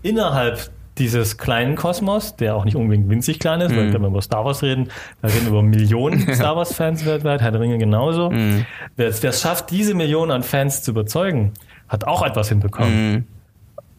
innerhalb 0.03 0.71
dieses 0.99 1.39
kleinen 1.39 1.75
Kosmos, 1.75 2.37
der 2.37 2.55
auch 2.55 2.65
nicht 2.65 2.77
unbedingt 2.77 3.09
winzig 3.09 3.39
klein 3.39 3.61
ist, 3.63 3.73
Mhm. 3.73 3.77
weil 3.77 3.93
wenn 3.95 4.03
wir 4.03 4.09
über 4.09 4.23
Star 4.23 4.45
Wars 4.45 4.63
reden, 4.63 4.89
da 5.23 5.29
reden 5.29 5.43
wir 5.45 5.49
über 5.49 5.63
Millionen 5.63 6.21
Star 6.35 6.55
Wars 6.55 6.75
Fans 6.75 7.05
weltweit, 7.07 7.41
Herr 7.41 7.51
der 7.51 7.61
Ringe 7.61 7.79
genauso. 7.79 8.31
Mhm. 8.31 8.67
Wer 8.97 9.09
es 9.09 9.41
schafft, 9.41 9.71
diese 9.71 9.95
Millionen 9.95 10.31
an 10.31 10.43
Fans 10.43 10.83
zu 10.83 10.91
überzeugen, 10.91 11.53
hat 11.89 12.07
auch 12.07 12.23
etwas 12.23 12.49
hinbekommen. 12.51 13.13
Mhm. 13.13 13.25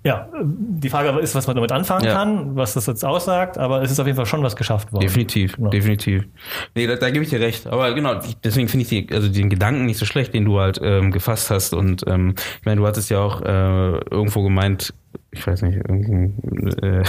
Ja, 0.06 0.28
die 0.44 0.90
Frage 0.90 1.18
ist, 1.20 1.34
was 1.34 1.48
man 1.48 1.56
damit 1.56 1.72
anfangen 1.72 2.04
Ja. 2.04 2.14
kann, 2.14 2.56
was 2.58 2.74
das 2.74 2.88
jetzt 2.88 3.06
aussagt, 3.06 3.58
aber 3.58 3.82
es 3.84 3.90
ist 3.92 4.00
auf 4.02 4.06
jeden 4.06 4.18
Fall 4.18 4.26
schon 4.26 4.44
was 4.44 4.56
geschafft 4.58 4.92
worden. 4.92 5.04
Definitiv, 5.04 5.56
Genau. 5.56 5.70
definitiv. 5.70 6.26
Nee, 6.76 6.88
da, 6.88 6.96
da 6.98 7.10
gebe 7.10 7.24
ich 7.24 7.30
dir 7.30 7.40
recht. 7.40 7.68
Aber 7.68 7.94
genau, 7.94 8.20
deswegen 8.44 8.68
finde 8.68 8.84
ich 8.84 8.90
die, 8.90 9.08
also 9.14 9.30
den 9.30 9.50
Gedanken 9.50 9.86
nicht 9.86 9.98
so 9.98 10.06
schlecht, 10.06 10.34
den 10.34 10.44
du 10.44 10.60
halt 10.60 10.80
ähm, 10.84 11.12
gefasst 11.12 11.50
hast. 11.50 11.74
Und 11.74 12.04
ähm, 12.08 12.36
ich 12.60 12.66
meine, 12.66 12.82
du 12.82 12.88
hattest 12.88 13.10
ja 13.12 13.20
auch 13.20 13.42
äh, 13.44 13.46
irgendwo 14.12 14.44
gemeint, 14.44 14.94
ich 15.32 15.48
weiß 15.48 15.62
nicht, 15.62 15.78
äh, 15.78 17.04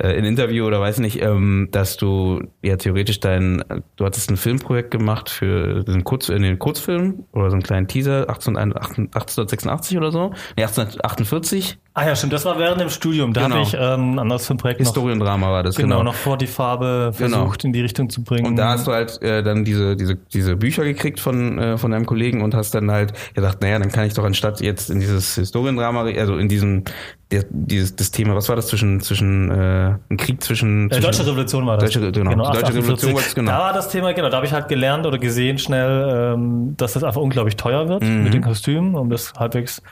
äh, 0.00 0.12
in 0.18 0.24
Interview 0.24 0.66
oder 0.66 0.80
weiß 0.80 0.98
nicht, 0.98 1.20
ähm, 1.22 1.68
dass 1.70 1.96
du 1.96 2.42
ja 2.62 2.76
theoretisch 2.76 3.20
dein, 3.20 3.64
du 3.96 4.04
hattest 4.04 4.30
ein 4.30 4.36
Filmprojekt 4.36 4.90
gemacht 4.90 5.30
für 5.30 5.84
den, 5.84 6.04
Kurz, 6.04 6.28
in 6.28 6.42
den 6.42 6.58
Kurzfilm 6.58 7.24
oder 7.32 7.50
so 7.50 7.54
einen 7.54 7.62
kleinen 7.62 7.88
Teaser, 7.88 8.26
18, 8.28 8.56
1886 8.56 9.96
oder 9.96 10.12
so, 10.12 10.30
nee, 10.56 10.64
1848, 10.64 11.78
Ah 11.98 12.06
ja, 12.06 12.14
stimmt, 12.14 12.32
das 12.32 12.44
war 12.44 12.56
während 12.60 12.80
dem 12.80 12.90
Studium. 12.90 13.32
Da 13.32 13.42
Genau. 13.42 13.56
habe 13.56 13.64
ich 13.64 13.74
ähm, 13.74 14.14
ein 14.14 14.18
anderes 14.20 14.46
Filmprojekt 14.46 14.78
Historiendrama 14.78 15.50
war 15.50 15.64
das, 15.64 15.74
genau, 15.74 15.96
genau. 15.98 16.04
noch 16.04 16.14
vor 16.14 16.38
die 16.38 16.46
Farbe 16.46 17.12
Genau. 17.18 17.38
versucht 17.38 17.64
in 17.64 17.72
die 17.72 17.80
Richtung 17.80 18.08
zu 18.08 18.22
bringen. 18.22 18.46
Und 18.46 18.54
da 18.54 18.68
hast 18.68 18.86
du 18.86 18.92
halt 18.92 19.20
äh, 19.20 19.42
dann 19.42 19.64
diese, 19.64 19.96
diese, 19.96 20.14
diese 20.14 20.54
Bücher 20.54 20.84
gekriegt 20.84 21.18
von, 21.18 21.58
äh, 21.58 21.76
von 21.76 21.90
deinem 21.90 22.06
Kollegen 22.06 22.42
und 22.42 22.54
hast 22.54 22.72
dann 22.76 22.92
halt 22.92 23.14
gedacht, 23.34 23.60
naja, 23.62 23.80
dann 23.80 23.90
kann 23.90 24.06
ich 24.06 24.14
doch 24.14 24.22
anstatt 24.22 24.60
jetzt 24.60 24.90
in 24.90 25.00
dieses 25.00 25.34
Historiendrama, 25.34 26.04
also 26.04 26.36
in 26.36 26.48
diesem, 26.48 26.84
der, 27.30 27.44
dieses, 27.50 27.94
das 27.94 28.10
Thema, 28.10 28.34
was 28.34 28.48
war 28.48 28.56
das 28.56 28.68
zwischen, 28.68 29.00
zwischen, 29.00 29.50
äh, 29.50 29.96
ein 30.08 30.16
Krieg 30.16 30.42
zwischen, 30.42 30.86
äh, 30.86 30.90
zwischen 30.94 31.02
Deutsche 31.02 31.26
Revolution 31.26 31.66
war 31.66 31.76
das. 31.76 31.90
Deutsche 31.92 32.00
genau. 32.12 32.30
Die 32.30 32.36
Deutsche 32.36 32.66
1848. 32.66 32.82
Revolution 32.82 33.14
war 33.14 33.22
das, 33.22 33.34
genau. 33.34 33.50
Da 33.50 33.58
war 33.58 33.72
das 33.74 33.88
Thema, 33.90 34.12
genau, 34.14 34.28
da 34.30 34.36
habe 34.36 34.46
ich 34.46 34.52
halt 34.52 34.68
gelernt 34.68 35.06
oder 35.06 35.18
gesehen 35.18 35.58
schnell, 35.58 36.34
ähm, 36.34 36.74
dass 36.76 36.94
das 36.94 37.04
einfach 37.04 37.20
unglaublich 37.20 37.56
teuer 37.56 37.88
wird 37.88 38.02
Mhm. 38.02 38.24
mit 38.24 38.32
den 38.34 38.42
Kostümen, 38.42 38.94
um 38.94 39.10
das 39.10 39.34
halbwegs 39.38 39.82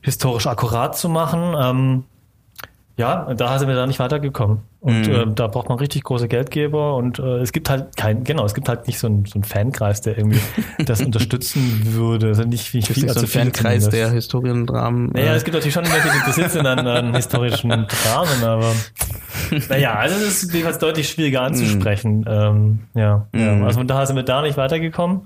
historisch 0.00 0.46
akkurat 0.46 0.96
zu 0.96 1.08
machen. 1.10 1.54
Ähm, 1.60 2.04
ja, 3.00 3.34
da 3.34 3.58
sind 3.58 3.68
wir 3.68 3.74
da 3.74 3.86
nicht 3.86 3.98
weitergekommen. 3.98 4.58
Und 4.80 5.06
Mhm. 5.08 5.12
äh, 5.14 5.26
da 5.34 5.46
braucht 5.46 5.68
man 5.68 5.78
richtig 5.78 6.04
große 6.04 6.28
Geldgeber 6.28 6.94
und 6.96 7.18
äh, 7.18 7.38
es 7.38 7.52
gibt 7.52 7.68
halt 7.68 7.96
kein, 7.96 8.24
genau, 8.24 8.44
es 8.44 8.54
gibt 8.54 8.68
halt 8.68 8.86
nicht 8.86 8.98
so 8.98 9.06
einen, 9.08 9.24
so 9.26 9.34
einen 9.34 9.44
Fankreis, 9.44 10.00
der 10.00 10.16
irgendwie 10.16 10.40
das 10.84 11.00
unterstützen 11.02 11.80
würde. 11.94 12.28
Also 12.28 12.44
nicht 12.44 12.72
wie 12.72 12.80
Das 12.80 12.90
ist 12.90 13.14
so 13.14 13.20
ein 13.20 13.26
Fankreis 13.26 13.88
der 13.88 14.10
Historiendramen. 14.10 15.10
naja, 15.12 15.32
äh, 15.32 15.36
es 15.36 15.44
gibt 15.44 15.54
natürlich 15.54 15.74
schon 15.74 15.84
welche, 15.84 16.08
die 16.10 16.16
interessiert 16.16 16.50
sind 16.50 16.66
an, 16.66 16.86
an 16.86 17.14
historischen 17.20 17.68
Dramen, 17.70 18.44
aber 18.44 18.72
naja, 19.68 19.94
also 19.94 20.16
es 20.16 20.42
ist 20.44 20.52
jedenfalls 20.52 20.78
deutlich 20.78 21.08
schwieriger 21.08 21.42
anzusprechen. 21.42 22.24
Ähm, 22.28 22.80
ja, 22.94 23.26
ja, 23.34 23.52
Mhm. 23.54 23.64
also 23.64 23.78
von 23.80 23.86
daher 23.88 24.06
sind 24.06 24.16
wir 24.16 24.22
da 24.22 24.42
nicht 24.42 24.56
weitergekommen 24.56 25.22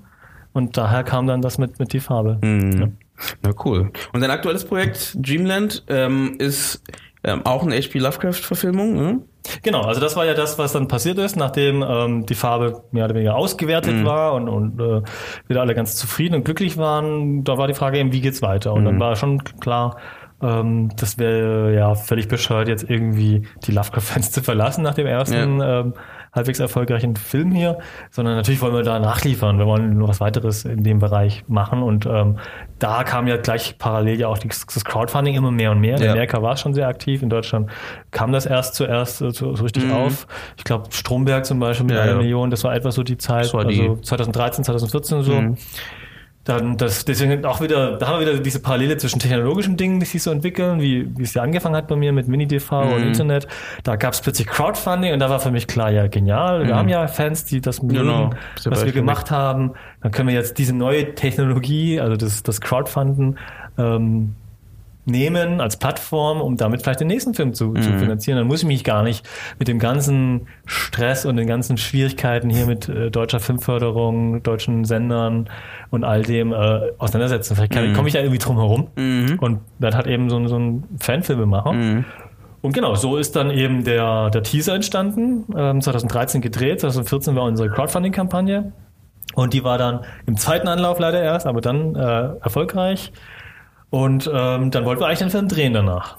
und 0.53 0.77
daher 0.77 1.03
kam 1.03 1.27
dann 1.27 1.41
das 1.41 1.57
mit, 1.57 1.79
mit 1.79 1.93
die 1.93 1.99
Farbe. 1.99 2.39
Mhm. 2.41 2.97
Na 3.41 3.51
cool. 3.63 3.91
Und 4.11 4.19
dein 4.21 4.31
aktuelles 4.31 4.65
Projekt 4.65 5.15
Dreamland 5.17 5.83
ähm, 5.87 6.35
ist 6.39 6.81
ähm, 7.25 7.45
auch 7.45 7.63
eine 7.63 7.75
H.P. 7.75 7.99
Lovecraft-Verfilmung. 7.99 8.93
Ne? 8.93 9.19
Genau, 9.63 9.81
also 9.81 9.99
das 10.01 10.15
war 10.15 10.25
ja 10.25 10.33
das, 10.33 10.57
was 10.57 10.73
dann 10.73 10.87
passiert 10.87 11.17
ist, 11.17 11.35
nachdem 11.35 11.83
ähm, 11.87 12.25
die 12.25 12.35
Farbe 12.35 12.83
mehr 12.91 13.05
oder 13.05 13.15
weniger 13.15 13.35
ausgewertet 13.35 13.93
Mhm. 13.95 14.05
war 14.05 14.33
und, 14.33 14.47
und 14.47 14.79
äh, 14.79 15.01
wieder 15.47 15.61
alle 15.61 15.75
ganz 15.75 15.95
zufrieden 15.95 16.35
und 16.35 16.45
glücklich 16.45 16.77
waren. 16.77 17.43
Da 17.43 17.57
war 17.57 17.67
die 17.67 17.73
Frage 17.73 17.99
eben, 17.99 18.11
wie 18.13 18.21
geht's 18.21 18.41
weiter? 18.41 18.73
Und 18.73 18.81
Mhm. 18.81 18.85
dann 18.85 18.99
war 18.99 19.15
schon 19.15 19.43
klar, 19.43 19.97
ähm, 20.41 20.89
das 20.97 21.17
wäre 21.17 21.73
ja 21.73 21.95
völlig 21.95 22.27
bescheuert, 22.27 22.67
jetzt 22.67 22.89
irgendwie 22.89 23.47
die 23.65 23.71
Lovecraft-Fans 23.71 24.31
zu 24.31 24.41
verlassen 24.43 24.83
nach 24.83 24.95
dem 24.95 25.07
ersten 25.07 25.61
ähm, 25.63 25.93
halbwegs 26.35 26.59
erfolgreichen 26.59 27.15
Film 27.15 27.51
hier, 27.51 27.79
sondern 28.11 28.35
natürlich 28.35 28.61
wollen 28.61 28.73
wir 28.73 28.83
da 28.83 28.99
nachliefern. 28.99 29.57
Wir 29.57 29.65
wollen 29.65 29.97
nur 29.97 30.09
was 30.09 30.19
weiteres 30.19 30.65
in 30.65 30.83
dem 30.83 30.99
Bereich 30.99 31.43
machen 31.47 31.81
und 31.81 32.05
ähm, 32.05 32.37
da 32.77 33.03
kam 33.05 33.25
ja 33.27 33.37
gleich 33.37 33.77
parallel 33.77 34.19
ja 34.19 34.27
auch 34.27 34.37
die, 34.37 34.49
das 34.49 34.83
Crowdfunding 34.83 35.33
immer 35.35 35.51
mehr 35.51 35.71
und 35.71 35.79
mehr. 35.79 35.95
In 35.97 36.03
Ja. 36.03 36.11
Amerika 36.11 36.41
war 36.41 36.53
es 36.53 36.59
schon 36.61 36.73
sehr 36.73 36.87
aktiv, 36.87 37.23
in 37.23 37.29
Deutschland 37.29 37.69
kam 38.11 38.31
das 38.33 38.45
erst 38.45 38.75
zuerst 38.75 39.21
äh, 39.21 39.31
so, 39.31 39.55
so 39.55 39.63
richtig 39.63 39.91
auf. 39.93 40.27
Ich 40.57 40.63
glaube, 40.65 40.89
Stromberg 40.91 41.45
zum 41.45 41.59
Beispiel 41.59 41.85
mit 41.85 41.93
Mhm. 41.93 41.97
Ja, 41.97 42.03
einer 42.03 42.11
ja. 42.13 42.17
Million, 42.17 42.49
das 42.51 42.63
war 42.65 42.75
etwa 42.75 42.91
so 42.91 43.01
die 43.03 43.17
Zeit, 43.17 43.53
war 43.53 43.65
also 43.65 43.95
die- 43.95 44.01
2013, 44.01 44.63
2014 44.65 45.23
so. 45.23 45.31
Mhm. 45.33 45.57
Dann 46.45 46.77
das, 46.77 47.05
deswegen 47.05 47.43
auch 47.43 47.59
wieder, 47.59 47.97
da 47.97 48.07
haben 48.07 48.19
wir 48.19 48.27
wieder 48.27 48.39
diese 48.39 48.59
Parallele 48.59 48.97
zwischen 48.97 49.19
technologischen 49.19 49.77
Dingen, 49.77 49.99
die 49.99 50.05
sich 50.05 50.21
so 50.21 50.29
entwickeln, 50.29 50.79
wie, 50.79 51.09
wie 51.17 51.23
es 51.23 51.33
ja 51.33 51.41
angefangen 51.41 51.75
hat 51.75 51.87
bei 51.87 51.95
mir 51.95 52.13
mit 52.13 52.27
Mini-TV 52.27 52.81
und 52.81 53.01
Mhm. 53.01 53.07
Internet. 53.07 53.47
Da 53.83 53.95
gab 53.95 54.13
es 54.13 54.21
plötzlich 54.21 54.47
Crowdfunding 54.47 55.11
und 55.11 55.19
da 55.19 55.29
war 55.29 55.39
für 55.39 55.49
mich 55.51 55.65
klar, 55.65 55.89
ja, 55.91 56.05
genial. 56.07 56.67
Wir 56.67 56.75
haben 56.75 56.87
ja 56.87 57.07
Fans, 57.07 57.45
die 57.45 57.61
das 57.61 57.81
mögen, 57.81 57.95
Mhm. 57.95 58.05
Genau. 58.05 58.29
Was 58.65 58.85
wir 58.85 58.91
gemacht 58.91 59.31
haben. 59.31 59.71
Dann 60.01 60.11
können 60.11 60.27
wir 60.29 60.35
jetzt 60.35 60.59
diese 60.59 60.73
neue 60.75 61.15
Technologie, 61.15 61.99
also 61.99 62.15
das, 62.15 62.43
das 62.43 62.61
Crowdfunden, 62.61 63.39
ähm, 63.79 64.35
nehmen 65.05 65.61
als 65.61 65.77
Plattform, 65.77 66.41
um 66.41 66.57
damit 66.57 66.81
vielleicht 66.81 66.99
den 66.99 67.07
nächsten 67.07 67.33
Film 67.33 67.53
zu, 67.53 67.65
Mhm. 67.67 67.81
zu 67.81 67.91
finanzieren. 67.99 68.37
Dann 68.39 68.47
muss 68.47 68.61
ich 68.61 68.67
mich 68.67 68.83
gar 68.83 69.03
nicht 69.03 69.27
mit 69.59 69.67
dem 69.67 69.79
ganzen 69.79 70.47
Stress 70.65 71.25
und 71.25 71.37
den 71.37 71.47
ganzen 71.47 71.77
Schwierigkeiten 71.77 72.49
hier 72.49 72.65
mit 72.65 72.89
äh, 72.89 73.11
deutscher 73.11 73.39
Filmförderung, 73.39 74.41
deutschen 74.43 74.83
Sendern 74.85 75.49
und 75.91 76.03
all 76.03 76.23
dem 76.23 76.51
äh, 76.53 76.81
auseinandersetzen. 76.97 77.55
Vielleicht 77.55 77.75
Mhm. 77.75 77.93
komme 77.93 78.07
ich 78.07 78.15
ja 78.15 78.21
irgendwie 78.21 78.39
drum 78.39 78.57
herum. 78.57 78.87
Und 79.39 79.59
dann 79.79 79.95
hat 79.95 80.07
eben 80.07 80.29
so, 80.29 80.37
ein- 80.37 80.47
so 80.47 80.57
ein 80.57 80.83
Fanfilmemacher. 80.99 81.73
Mhm. 81.73 82.05
Und 82.61 82.73
genau, 82.73 82.95
so 82.95 83.17
ist 83.17 83.35
dann 83.35 83.51
eben 83.51 83.83
der, 83.83 84.31
der 84.31 84.41
Teaser 84.41 84.73
entstanden, 84.73 85.45
ähm, 85.55 85.81
2013 85.81 86.41
gedreht, 86.41 86.79
2014 86.81 87.35
war 87.35 87.43
unsere 87.43 87.69
Crowdfunding-Kampagne. 87.69 88.71
Und 89.35 89.53
die 89.53 89.63
war 89.63 89.77
dann 89.77 89.99
im 90.25 90.37
zweiten 90.37 90.67
Anlauf 90.67 90.97
leider 90.97 91.21
erst, 91.21 91.45
aber 91.45 91.61
dann 91.61 91.95
äh, 91.95 92.29
erfolgreich. 92.41 93.11
Und 93.95 94.29
ähm, 94.33 94.71
dann 94.71 94.83
wollten 94.83 95.01
wir 95.01 95.07
eigentlich 95.07 95.19
den 95.19 95.29
Film 95.29 95.47
drehen 95.47 95.71
danach. 95.71 96.17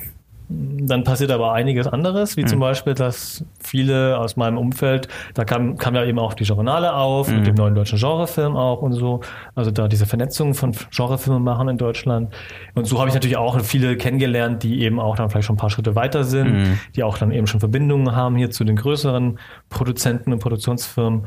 Dann 0.49 1.05
passiert 1.05 1.31
aber 1.31 1.53
einiges 1.53 1.87
anderes, 1.87 2.39
wie 2.39 2.47
zum 2.47 2.59
Beispiel, 2.59 2.95
dass 2.95 3.45
viele 3.61 4.19
aus 4.19 4.37
meinem 4.37 4.57
Umfeld, 4.57 5.09
da 5.35 5.45
kam, 5.45 5.77
kam 5.77 5.95
ja 5.95 6.03
eben 6.03 6.19
auch 6.19 6.33
die 6.33 6.45
Journale 6.45 6.95
auf, 6.95 7.29
mit 7.29 7.47
dem 7.47 7.55
neuen 7.55 7.75
deutschen 7.75 7.99
Genrefilm 7.99 8.57
auch 8.57 8.81
und 8.81 8.95
so. 8.95 9.21
Also 9.55 9.71
da 9.73 9.89
diese 9.89 10.07
Vernetzung 10.07 10.55
von 10.55 10.73
Genrefilmen 10.91 11.43
machen 11.43 11.69
in 11.69 11.77
Deutschland. 11.77 12.33
Und 12.75 12.87
so 12.87 12.99
habe 12.99 13.09
ich 13.09 13.15
natürlich 13.15 13.37
auch 13.37 13.61
viele 13.61 13.99
kennengelernt, 13.99 14.63
die 14.63 14.81
eben 14.81 14.99
auch 14.99 15.17
dann 15.17 15.29
vielleicht 15.29 15.49
schon 15.49 15.57
ein 15.57 15.59
paar 15.59 15.69
Schritte 15.69 15.95
weiter 15.95 16.25
sind, 16.25 16.79
die 16.95 17.03
auch 17.03 17.19
dann 17.19 17.31
eben 17.31 17.47
schon 17.47 17.61
Verbindungen 17.61 18.17
haben 18.17 18.37
hier 18.37 18.51
zu 18.51 18.65
den 18.65 18.77
größeren 18.77 19.39
Produzenten 19.69 20.33
und 20.33 20.39
Produktionsfirmen. 20.39 21.27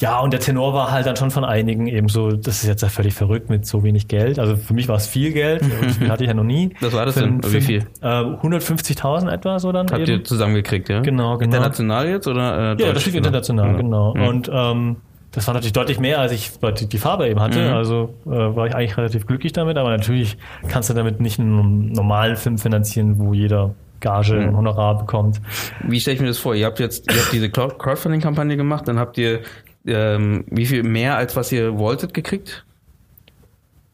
Ja, 0.00 0.18
und 0.20 0.32
der 0.32 0.40
Tenor 0.40 0.72
war 0.74 0.90
halt 0.90 1.06
dann 1.06 1.16
schon 1.16 1.30
von 1.30 1.44
einigen 1.44 1.86
eben 1.86 2.08
so, 2.08 2.30
das 2.30 2.62
ist 2.62 2.66
jetzt 2.68 2.82
ja 2.82 2.88
völlig 2.88 3.14
verrückt 3.14 3.50
mit 3.50 3.66
so 3.66 3.82
wenig 3.84 4.08
Geld. 4.08 4.38
Also 4.38 4.56
für 4.56 4.72
mich 4.74 4.88
war 4.88 4.96
es 4.96 5.06
viel 5.06 5.32
Geld, 5.32 5.62
so 5.62 5.88
viel 5.98 6.10
hatte 6.10 6.24
ich 6.24 6.28
ja 6.28 6.34
noch 6.34 6.42
nie. 6.44 6.70
Was 6.80 6.92
war 6.94 7.04
das 7.04 7.14
Für 7.14 7.20
denn? 7.20 7.42
einen 7.44 7.52
Wie 7.52 7.60
viel? 7.60 7.86
Äh, 8.00 8.06
150.000 8.06 9.30
etwa 9.30 9.58
so 9.58 9.72
dann 9.72 9.86
Habt 9.90 10.00
eben. 10.00 10.10
ihr 10.10 10.24
zusammengekriegt, 10.24 10.88
ja? 10.88 11.00
Genau, 11.00 11.36
genau. 11.38 11.44
International 11.56 12.08
jetzt 12.08 12.26
oder 12.26 12.76
äh, 12.78 12.82
Ja, 12.82 12.92
das 12.92 13.04
lief 13.06 13.14
international, 13.14 13.76
genau. 13.76 14.14
Mhm. 14.14 14.22
Und 14.26 14.50
ähm, 14.52 14.96
das 15.32 15.46
war 15.46 15.54
natürlich 15.54 15.72
deutlich 15.74 16.00
mehr, 16.00 16.18
als 16.18 16.32
ich 16.32 16.50
die, 16.88 16.98
Farbe 16.98 17.28
eben 17.28 17.40
hatte. 17.40 17.68
Mhm. 17.68 17.74
Also 17.74 18.14
äh, 18.26 18.30
war 18.30 18.66
ich 18.66 18.74
eigentlich 18.74 18.96
relativ 18.96 19.26
glücklich 19.26 19.52
damit, 19.52 19.76
aber 19.76 19.90
natürlich 19.90 20.36
kannst 20.68 20.90
du 20.90 20.94
damit 20.94 21.20
nicht 21.20 21.38
einen 21.38 21.92
normalen 21.92 22.36
Film 22.36 22.58
finanzieren, 22.58 23.18
wo 23.18 23.32
jeder 23.34 23.74
Gage 24.00 24.34
Mhm. 24.34 24.48
und 24.48 24.56
Honorar 24.56 24.96
bekommt. 24.98 25.40
Wie 25.86 26.00
stelle 26.00 26.14
ich 26.16 26.20
mir 26.20 26.28
das 26.28 26.38
vor? 26.38 26.54
Ihr 26.54 26.64
habt 26.66 26.80
jetzt 26.80 27.12
ihr 27.12 27.20
habt 27.20 27.32
diese 27.32 27.50
Crowd- 27.50 27.76
Crowdfunding-Kampagne 27.78 28.56
gemacht, 28.56 28.88
dann 28.88 28.98
habt 28.98 29.18
ihr 29.18 29.40
ähm, 29.86 30.44
wie 30.50 30.66
viel 30.66 30.82
mehr 30.82 31.16
als 31.16 31.36
was 31.36 31.50
ihr 31.52 31.78
wolltet 31.78 32.14
gekriegt? 32.14 32.64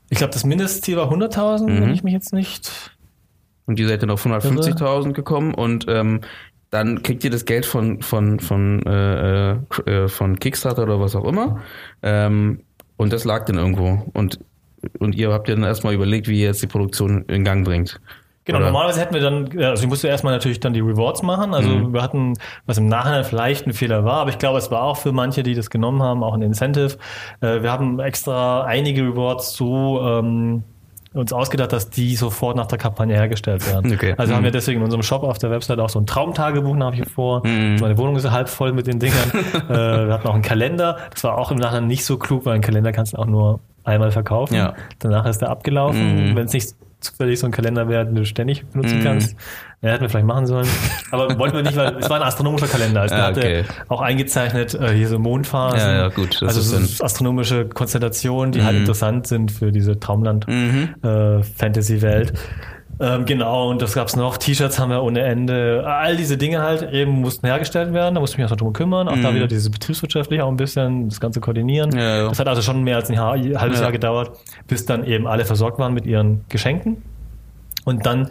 Ich 0.09 0.19
glaube, 0.19 0.33
das 0.33 0.45
Mindestziel 0.45 0.97
war 0.97 1.11
100.000, 1.11 1.67
Mhm. 1.69 1.83
wenn 1.83 1.93
ich 1.95 2.03
mich 2.05 2.13
jetzt 2.13 2.33
nicht 2.33 2.93
Und 3.67 3.81
ihr 3.81 3.89
seid 3.89 4.03
dann 4.03 4.11
auf 4.11 4.25
150.000 4.25 5.13
gekommen 5.13 5.53
und 5.55 5.87
ähm, 5.89 6.21
dann 6.71 7.03
kriegt 7.03 7.25
ihr 7.25 7.31
das 7.31 7.45
Geld 7.45 7.67
von 7.67 8.03
von 8.03 8.39
von 8.41 8.83
äh, 8.87 9.53
äh, 9.53 10.09
von 10.09 10.39
Kickstarter 10.39 10.83
oder 10.85 11.01
was 11.01 11.15
auch 11.17 11.25
immer 11.25 11.61
ähm, 12.03 12.61
und 12.97 13.13
das 13.13 13.25
lag 13.25 13.45
dann 13.47 13.57
irgendwo 13.57 14.07
und 14.15 14.39
und 15.01 15.15
ihr 15.17 15.33
habt 15.33 15.49
ja 15.49 15.55
dann 15.57 15.65
erstmal 15.65 15.95
überlegt, 15.95 16.29
wie 16.29 16.41
ihr 16.41 16.47
jetzt 16.47 16.63
die 16.63 16.67
Produktion 16.69 17.25
in 17.27 17.43
Gang 17.45 17.65
bringt. 17.65 18.01
Genau, 18.47 18.59
Oder? 18.59 18.67
normalerweise 18.69 19.01
hätten 19.01 19.13
wir 19.15 19.21
dann, 19.21 19.51
also 19.65 19.83
ich 19.83 19.89
musste 19.89 20.07
erstmal 20.09 20.33
natürlich 20.33 20.61
dann 20.61 20.73
die 20.73 20.81
Rewards 20.81 21.23
machen. 21.23 21.53
Also 21.53 21.69
Mhm. 21.69 21.93
wir 21.93 22.01
hatten, 22.01 22.35
was 22.65 22.79
im 22.79 22.87
Nachhinein 22.87 23.25
vielleicht 23.25 23.67
ein 23.67 23.73
Fehler 23.73 24.05
war, 24.05 24.19
aber 24.21 24.31
ich 24.31 24.39
glaube, 24.39 24.57
es 24.59 24.71
war 24.71 24.83
auch 24.85 24.97
für 24.97 25.11
manche, 25.13 25.43
die 25.43 25.55
das 25.55 25.69
genommen 25.69 26.01
haben, 26.03 26.23
auch 26.23 26.33
ein 26.33 26.43
Incentive. 26.43 26.97
Äh, 27.41 27.63
wir 27.63 27.73
haben 27.73 27.99
extra 28.01 28.63
einige 28.63 29.03
Rewards 29.03 29.53
so 29.55 30.01
ähm, 30.01 30.63
uns 31.13 31.33
ausgedacht, 31.33 31.73
dass 31.73 31.91
die 31.91 32.15
sofort 32.15 32.57
nach 32.57 32.67
der 32.67 32.79
Kampagne 32.79 33.15
hergestellt 33.17 33.67
werden. 33.73 33.93
Okay. 33.93 34.15
Also 34.19 34.33
haben 34.35 34.41
Mhm. 34.43 34.45
wir 34.45 34.51
deswegen 34.53 34.79
in 34.81 34.85
unserem 34.85 35.03
Shop 35.03 35.23
auf 35.25 35.39
der 35.39 35.51
Website 35.51 35.79
auch 35.81 35.89
so 35.89 35.99
ein 35.99 36.07
Traumtagebuch 36.07 36.77
nach 36.77 36.93
wie 36.93 37.05
vor. 37.05 37.43
Meine 37.45 37.97
Wohnung 37.99 38.17
ist 38.17 38.31
halb 38.31 38.49
voll 38.51 38.73
mit 38.73 38.87
den 38.87 38.99
Dingern. 39.01 39.31
äh, 39.71 40.07
wir 40.07 40.13
hatten 40.13 40.29
auch 40.29 40.35
einen 40.35 40.43
Kalender. 40.43 40.99
Das 41.11 41.25
war 41.25 41.39
auch 41.39 41.51
im 41.51 41.57
Nachhinein 41.57 41.87
nicht 41.89 42.05
so 42.05 42.17
klug, 42.19 42.45
weil 42.45 42.53
einen 42.55 42.63
Kalender 42.63 42.93
kannst 42.93 43.15
du 43.15 43.17
auch 43.19 43.27
nur 43.27 43.61
einmal 43.83 44.11
verkaufen. 44.13 44.55
Ja. 44.55 44.75
Danach 44.99 45.25
ist 45.27 45.41
er 45.43 45.49
abgelaufen. 45.51 46.31
Mhm. 46.33 46.37
Wenn 46.37 46.47
es 46.47 46.53
nicht 46.53 46.75
zufällig 47.07 47.39
so 47.41 47.47
ein 47.47 47.53
Kalender 47.53 47.89
wäre, 47.89 48.05
den 48.07 48.15
du 48.15 48.25
ständig 48.25 48.67
benutzen 48.67 48.99
Mhm. 48.99 49.05
kannst. 49.05 49.37
Ja, 49.83 49.91
hätten 49.91 50.03
wir 50.03 50.09
vielleicht 50.09 50.27
machen 50.27 50.47
sollen. 50.47 50.67
Aber 51.11 51.39
wollten 51.39 51.57
wir 51.57 51.63
nicht, 51.63 51.77
weil 51.77 51.97
es 51.99 52.09
war 52.09 52.17
ein 52.17 52.23
astronomischer 52.23 52.67
Kalender. 52.67 53.03
Also 53.03 53.15
der 53.17 53.25
Ah, 53.25 53.31
okay. 53.31 53.65
hatte 53.65 53.91
auch 53.91 54.01
eingezeichnet 54.01 54.75
äh, 54.75 54.93
hier 54.95 55.09
so 55.09 55.19
Mondphasen. 55.19 55.79
Ja, 55.79 55.95
ja, 55.97 56.09
gut, 56.09 56.43
also 56.43 56.61
so 56.61 57.05
astronomische 57.05 57.67
Konstellationen, 57.67 58.53
die 58.53 58.63
halt 58.63 58.75
Mhm. 58.75 58.81
interessant 58.81 59.27
sind 59.27 59.53
für 59.53 59.73
diese 59.73 59.99
Traumland 60.01 60.47
Mhm. 60.49 60.95
äh. 61.05 61.41
Ähm, 62.99 63.27
genau, 63.27 63.69
und 63.69 63.83
das 63.83 63.93
gab's 63.93 64.17
noch. 64.17 64.39
T-Shirts 64.39 64.79
haben 64.79 64.91
wir 64.91 65.03
ohne 65.03 65.21
Ende. 65.21 65.85
All 65.87 66.17
diese 66.17 66.39
Dinge 66.39 66.63
halt 66.63 66.91
eben 66.93 67.13
mussten 67.13 67.47
hergestellt 67.47 67.93
werden. 67.93 68.15
Da 68.15 68.21
musste 68.21 68.37
ich 68.37 68.43
mich 68.43 68.51
auch 68.51 68.57
drum 68.57 68.73
kümmern. 68.73 69.09
Auch 69.09 69.21
da 69.21 69.35
wieder 69.35 69.47
dieses 69.47 69.71
betriebswirtschaftliche 69.71 70.45
auch 70.45 70.51
ein 70.51 70.57
bisschen, 70.57 71.09
das 71.09 71.21
Ganze 71.21 71.41
koordinieren. 71.41 71.91
Mhm. 71.91 71.99
Ja, 71.99 72.17
ja. 72.23 72.29
Das 72.29 72.39
hat 72.39 72.49
also 72.49 72.63
schon 72.63 72.83
mehr 72.83 72.97
als 72.97 73.11
ein 73.11 73.15
Jahr, 73.15 73.33
halbes 73.33 73.79
Ja. 73.79 73.85
Jahr 73.85 73.93
gedauert, 73.93 74.39
bis 74.67 74.87
dann 74.87 75.05
eben 75.05 75.27
alle 75.27 75.45
versorgt 75.45 75.79
waren 75.79 75.93
mit 75.93 76.07
ihren 76.07 76.45
Geschenken. 76.49 77.03
Und 77.85 78.05
dann 78.05 78.29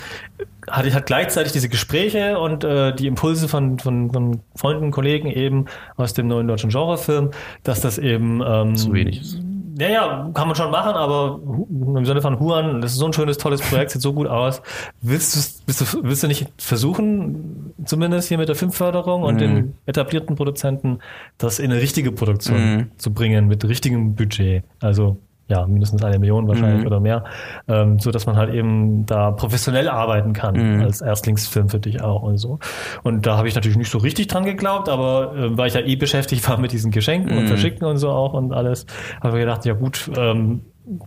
hatte 0.70 0.88
ich 0.88 0.95
halt 0.95 1.05
gleichzeitig 1.05 1.53
diese 1.53 1.70
Gespräche 1.70 2.39
und 2.39 2.63
äh, 2.63 2.93
die 2.93 3.07
Impulse 3.07 3.47
von, 3.47 3.80
von, 3.80 4.11
von 4.11 4.41
Freunden, 4.55 4.91
Kollegen 4.91 5.30
eben 5.30 5.66
aus 5.95 6.13
dem 6.13 6.28
neuen 6.28 6.47
deutschen 6.47 6.72
Genrefilm, 6.72 7.32
dass 7.63 7.80
das 7.82 7.97
eben 7.97 8.41
ähm, 8.45 8.76
Zu 8.76 8.91
wenig 8.93 9.22
ist. 9.22 9.39
Ja, 9.78 9.89
ja, 9.89 10.30
kann 10.34 10.47
man 10.47 10.55
schon 10.55 10.71
machen, 10.71 10.93
aber 10.93 11.39
im 11.69 12.05
Sinne 12.05 12.21
von 12.21 12.39
Huan, 12.39 12.82
das 12.82 12.93
ist 12.93 12.97
so 12.99 13.05
ein 13.05 13.13
schönes, 13.13 13.38
tolles 13.38 13.61
Projekt, 13.61 13.91
sieht 13.91 14.01
so 14.01 14.13
gut 14.13 14.28
aus. 14.28 14.61
Willst 15.01 15.36
du, 15.36 15.39
willst 15.67 15.82
du, 15.93 16.03
willst 16.03 16.23
du 16.23 16.28
nicht 16.28 16.47
versuchen, 16.57 17.73
zumindest 17.86 18.28
hier 18.30 18.38
mit 18.38 18.47
der 18.49 18.55
Filmförderung 18.55 19.23
und 19.23 19.39
den 19.41 19.76
etablierten 19.86 20.36
Produzenten, 20.36 20.99
das 21.38 21.59
in 21.59 21.71
eine 21.71 21.82
richtige 21.82 22.11
Produktion 22.11 22.76
Mhm. 22.76 22.91
zu 22.97 23.13
bringen, 23.13 23.47
mit 23.47 23.63
richtigem 23.65 24.15
Budget? 24.15 24.63
Also, 24.80 25.17
ja, 25.48 25.66
mindestens 25.68 26.04
eine 26.04 26.18
Million 26.20 26.48
wahrscheinlich 26.48 26.82
Mhm. 26.82 26.88
oder 26.88 27.00
mehr, 27.00 27.24
ähm, 27.68 28.00
so 28.00 28.12
dass 28.12 28.26
man 28.26 28.36
halt 28.36 28.54
eben 28.54 29.06
da 29.06 29.32
professionell 29.32 29.89
arbeiten 29.89 30.34
kann 30.34 30.76
Mhm. 30.78 30.82
als 30.82 31.02
Erstlingsfilm 31.02 31.70
für 31.70 31.80
dich 31.80 32.02
auch 32.02 32.24
und 32.24 32.38
so. 32.38 32.60
Und 33.04 33.26
da 33.28 33.38
habe 33.38 33.48
ich 33.48 33.56
natürlich 33.56 33.78
nicht 33.78 33.91
so 33.91 34.00
richtig 34.00 34.28
dran 34.28 34.46
geglaubt, 34.46 34.89
aber 34.89 35.34
äh, 35.36 35.58
weil 35.58 35.68
ich 35.68 35.74
ja 35.76 35.82
eh 35.82 35.96
beschäftigt 35.96 36.48
war 36.50 36.58
mit 36.60 36.72
diesen 36.72 36.91
Geschenken 36.91 37.38
und 37.38 37.43
Mhm. 37.43 37.48
Verschicken 37.48 37.86
und 37.88 37.98
so 37.98 38.10
auch 38.10 38.34
und 38.34 38.54
alles, 38.54 38.86
habe 39.22 39.38
ich 39.38 39.43
gedacht, 39.46 39.66
ja 39.66 39.74
gut, 39.74 40.10
ähm, 40.18 40.62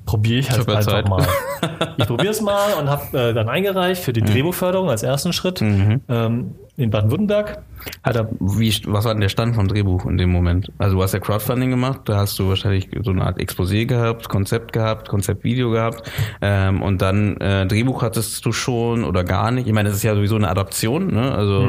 probiere 0.07 0.39
ich 0.41 0.51
halt 0.51 0.61
Super 0.61 0.77
einfach 0.79 0.93
Zeit. 0.93 1.09
mal. 1.09 1.27
Ich 1.97 2.07
probiere 2.07 2.31
es 2.31 2.41
mal 2.41 2.75
und 2.81 2.89
habe 2.89 3.19
äh, 3.19 3.35
dann 3.35 3.49
eingereicht 3.49 4.03
für 4.03 4.13
die 4.13 4.23
Drehbuchförderung 4.23 4.89
als 4.89 5.03
ersten 5.03 5.33
Schritt 5.33 5.61
Mhm. 5.61 6.01
ähm, 6.09 6.55
in 6.79 6.91
Baden-Württemberg. 6.91 7.59
Hat, 8.03 8.27
wie, 8.41 8.73
was 8.87 9.05
war 9.05 9.13
denn 9.13 9.21
der 9.21 9.29
Stand 9.29 9.55
vom 9.55 9.69
Drehbuch 9.69 10.07
in 10.07 10.17
dem 10.17 10.31
Moment? 10.31 10.71
Also 10.79 10.97
du 10.97 11.03
hast 11.03 11.13
ja 11.13 11.19
Crowdfunding 11.21 11.71
gemacht, 11.71 12.01
da 12.07 12.17
hast 12.17 12.39
du 12.39 12.49
wahrscheinlich 12.49 12.89
so 13.03 13.11
eine 13.11 13.23
Art 13.25 13.39
Exposé 13.39 13.85
gehabt, 13.87 14.29
Konzept 14.29 14.73
gehabt, 14.73 15.09
Konzeptvideo 15.09 15.71
gehabt 15.71 16.11
ähm, 16.41 16.83
und 16.83 17.03
dann 17.03 17.37
äh, 17.39 17.67
Drehbuch 17.67 18.03
hattest 18.03 18.45
du 18.47 18.53
schon 18.53 19.05
oder 19.05 19.25
gar 19.25 19.51
nicht. 19.51 19.67
Ich 19.67 19.73
meine, 19.73 19.89
das 19.89 19.99
ist 19.99 20.03
ja 20.05 20.15
sowieso 20.15 20.37
eine 20.37 20.49
Adaption, 20.49 21.09
ne? 21.13 21.33
Also 21.33 21.69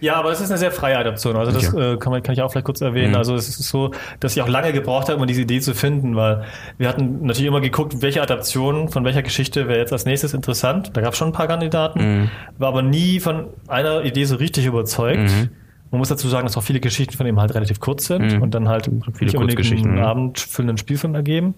Ja, 0.00 0.16
aber 0.16 0.32
es 0.32 0.40
ist 0.40 0.50
eine 0.50 0.58
sehr 0.58 0.70
freie 0.72 0.98
Adaption. 0.98 1.36
Also 1.36 1.52
das 1.52 1.68
Okay. 1.74 1.94
äh, 1.94 1.96
kann, 1.98 2.12
man, 2.12 2.22
kann 2.22 2.32
ich 2.34 2.42
auch 2.42 2.50
vielleicht 2.50 2.66
kurz 2.66 2.80
erwähnen. 2.80 3.10
Mhm. 3.10 3.16
Also 3.16 3.34
es 3.34 3.48
ist 3.48 3.68
so, 3.68 3.90
dass 4.20 4.34
ich 4.36 4.42
auch 4.42 4.48
lange 4.48 4.72
gebraucht 4.72 5.08
habe, 5.08 5.20
um 5.20 5.26
diese 5.26 5.42
Idee 5.42 5.60
zu 5.60 5.74
finden, 5.74 6.16
weil 6.16 6.44
wir 6.78 6.88
hatten 6.88 7.26
natürlich 7.26 7.46
immer 7.48 7.60
geguckt, 7.60 8.00
welche 8.00 8.22
Adaption 8.22 8.88
von 8.88 9.04
welcher 9.04 9.22
Geschichte 9.22 9.68
wäre 9.68 9.78
jetzt 9.78 9.92
als 9.92 10.04
nächstes 10.06 10.32
interessant. 10.34 10.90
Da 10.94 11.00
gab 11.02 11.12
es 11.12 11.18
schon 11.18 11.28
ein 11.28 11.32
paar 11.32 11.48
Kandidaten, 11.48 11.98
Mhm. 11.98 12.30
war 12.58 12.68
aber 12.68 12.82
nie 12.82 13.20
von 13.20 13.46
einer 13.66 14.04
Idee 14.04 14.24
so 14.24 14.37
richtig 14.40 14.66
überzeugt. 14.66 15.18
Mhm. 15.30 15.48
Man 15.90 15.98
muss 16.00 16.08
dazu 16.08 16.28
sagen, 16.28 16.46
dass 16.46 16.56
auch 16.56 16.62
viele 16.62 16.80
Geschichten 16.80 17.16
von 17.16 17.26
ihm 17.26 17.40
halt 17.40 17.54
relativ 17.54 17.80
kurz 17.80 18.06
sind 18.06 18.34
Mhm. 18.36 18.42
und 18.42 18.54
dann 18.54 18.68
halt 18.68 18.90
Viele 19.14 19.32
Kurzgeschichten, 19.32 19.90
einen 19.92 20.00
ne? 20.00 20.06
abendfüllenden 20.06 20.76
Spielfilm 20.76 21.14
ergeben. 21.14 21.54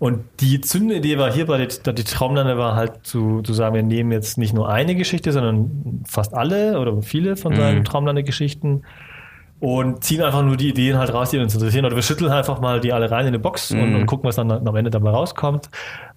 Und 0.00 0.24
die 0.40 0.60
zündende 0.60 0.96
Idee 0.96 1.16
war 1.18 1.32
hier 1.32 1.46
bei 1.46 1.64
der, 1.64 1.92
die 1.92 2.02
Traumlande 2.02 2.58
war 2.58 2.74
halt 2.74 3.06
zu, 3.06 3.40
zu 3.42 3.52
sagen, 3.52 3.76
wir 3.76 3.84
nehmen 3.84 4.10
jetzt 4.10 4.36
nicht 4.36 4.52
nur 4.52 4.68
eine 4.68 4.96
Geschichte, 4.96 5.30
sondern 5.30 6.02
fast 6.08 6.34
alle 6.34 6.80
oder 6.80 7.00
viele 7.02 7.36
von 7.36 7.54
seinen 7.54 7.78
Mhm. 7.80 7.84
Traumlande-Geschichten 7.84 8.82
und 9.62 10.02
ziehen 10.02 10.20
einfach 10.22 10.42
nur 10.42 10.56
die 10.56 10.70
Ideen 10.70 10.98
halt 10.98 11.14
raus, 11.14 11.30
die 11.30 11.38
uns 11.38 11.54
interessieren. 11.54 11.84
Oder 11.84 11.94
wir 11.94 12.02
schütteln 12.02 12.32
einfach 12.32 12.60
mal 12.60 12.80
die 12.80 12.92
alle 12.92 13.08
rein 13.12 13.20
in 13.20 13.28
eine 13.28 13.38
Box 13.38 13.70
und, 13.70 13.90
Mhm. 13.90 13.94
und 13.94 14.06
gucken, 14.06 14.26
was 14.26 14.34
dann 14.34 14.50
am 14.50 14.74
Ende 14.74 14.90
dabei 14.90 15.10
rauskommt. 15.10 15.70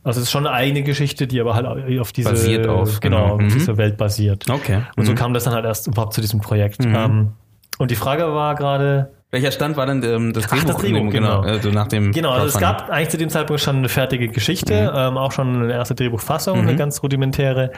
Also 0.03 0.19
es 0.19 0.25
ist 0.25 0.31
schon 0.31 0.47
eine 0.47 0.55
eigene 0.55 0.81
Geschichte, 0.81 1.27
die 1.27 1.39
aber 1.39 1.53
halt 1.53 1.67
auf 1.99 2.11
diese, 2.11 2.31
Basiert 2.31 2.67
auf, 2.67 2.99
genau, 3.01 3.17
genau. 3.21 3.33
auf 3.35 3.41
Mhm. 3.41 3.49
diese 3.49 3.77
Welt 3.77 3.97
basiert. 3.97 4.49
okay. 4.49 4.81
Und 4.97 5.05
so 5.05 5.11
Mhm. 5.11 5.15
kam 5.15 5.33
das 5.35 5.43
dann 5.43 5.53
halt 5.53 5.63
erst 5.63 5.85
überhaupt 5.85 6.13
zu 6.13 6.21
diesem 6.21 6.41
Projekt. 6.41 6.83
Mhm. 6.83 6.95
Ähm, 6.95 7.31
und 7.77 7.91
die 7.91 7.95
Frage 7.95 8.23
war 8.33 8.55
gerade, 8.55 9.11
Welcher 9.29 9.51
Stand 9.51 9.75
war 9.77 9.85
denn 9.85 10.01
ähm, 10.03 10.33
das 10.33 10.45
Ach, 10.49 10.63
das 10.63 10.77
Drehbuch, 10.77 11.11
genau. 11.11 11.41
Also 11.41 11.69
nach 11.69 11.87
dem 11.87 12.13
Genau, 12.13 12.31
also 12.31 12.47
es 12.47 12.57
gab 12.57 12.89
eigentlich 12.89 13.09
zu 13.09 13.17
dem 13.17 13.29
Zeitpunkt 13.29 13.61
schon 13.61 13.75
eine 13.77 13.89
fertige 13.89 14.29
Geschichte, 14.29 14.91
ähm, 14.95 15.17
auch 15.17 15.31
schon 15.33 15.63
eine 15.65 15.73
erste 15.73 15.93
Drehbuchfassung, 15.93 16.57
eine 16.61 16.75
ganz 16.77 17.03
rudimentäre. 17.03 17.71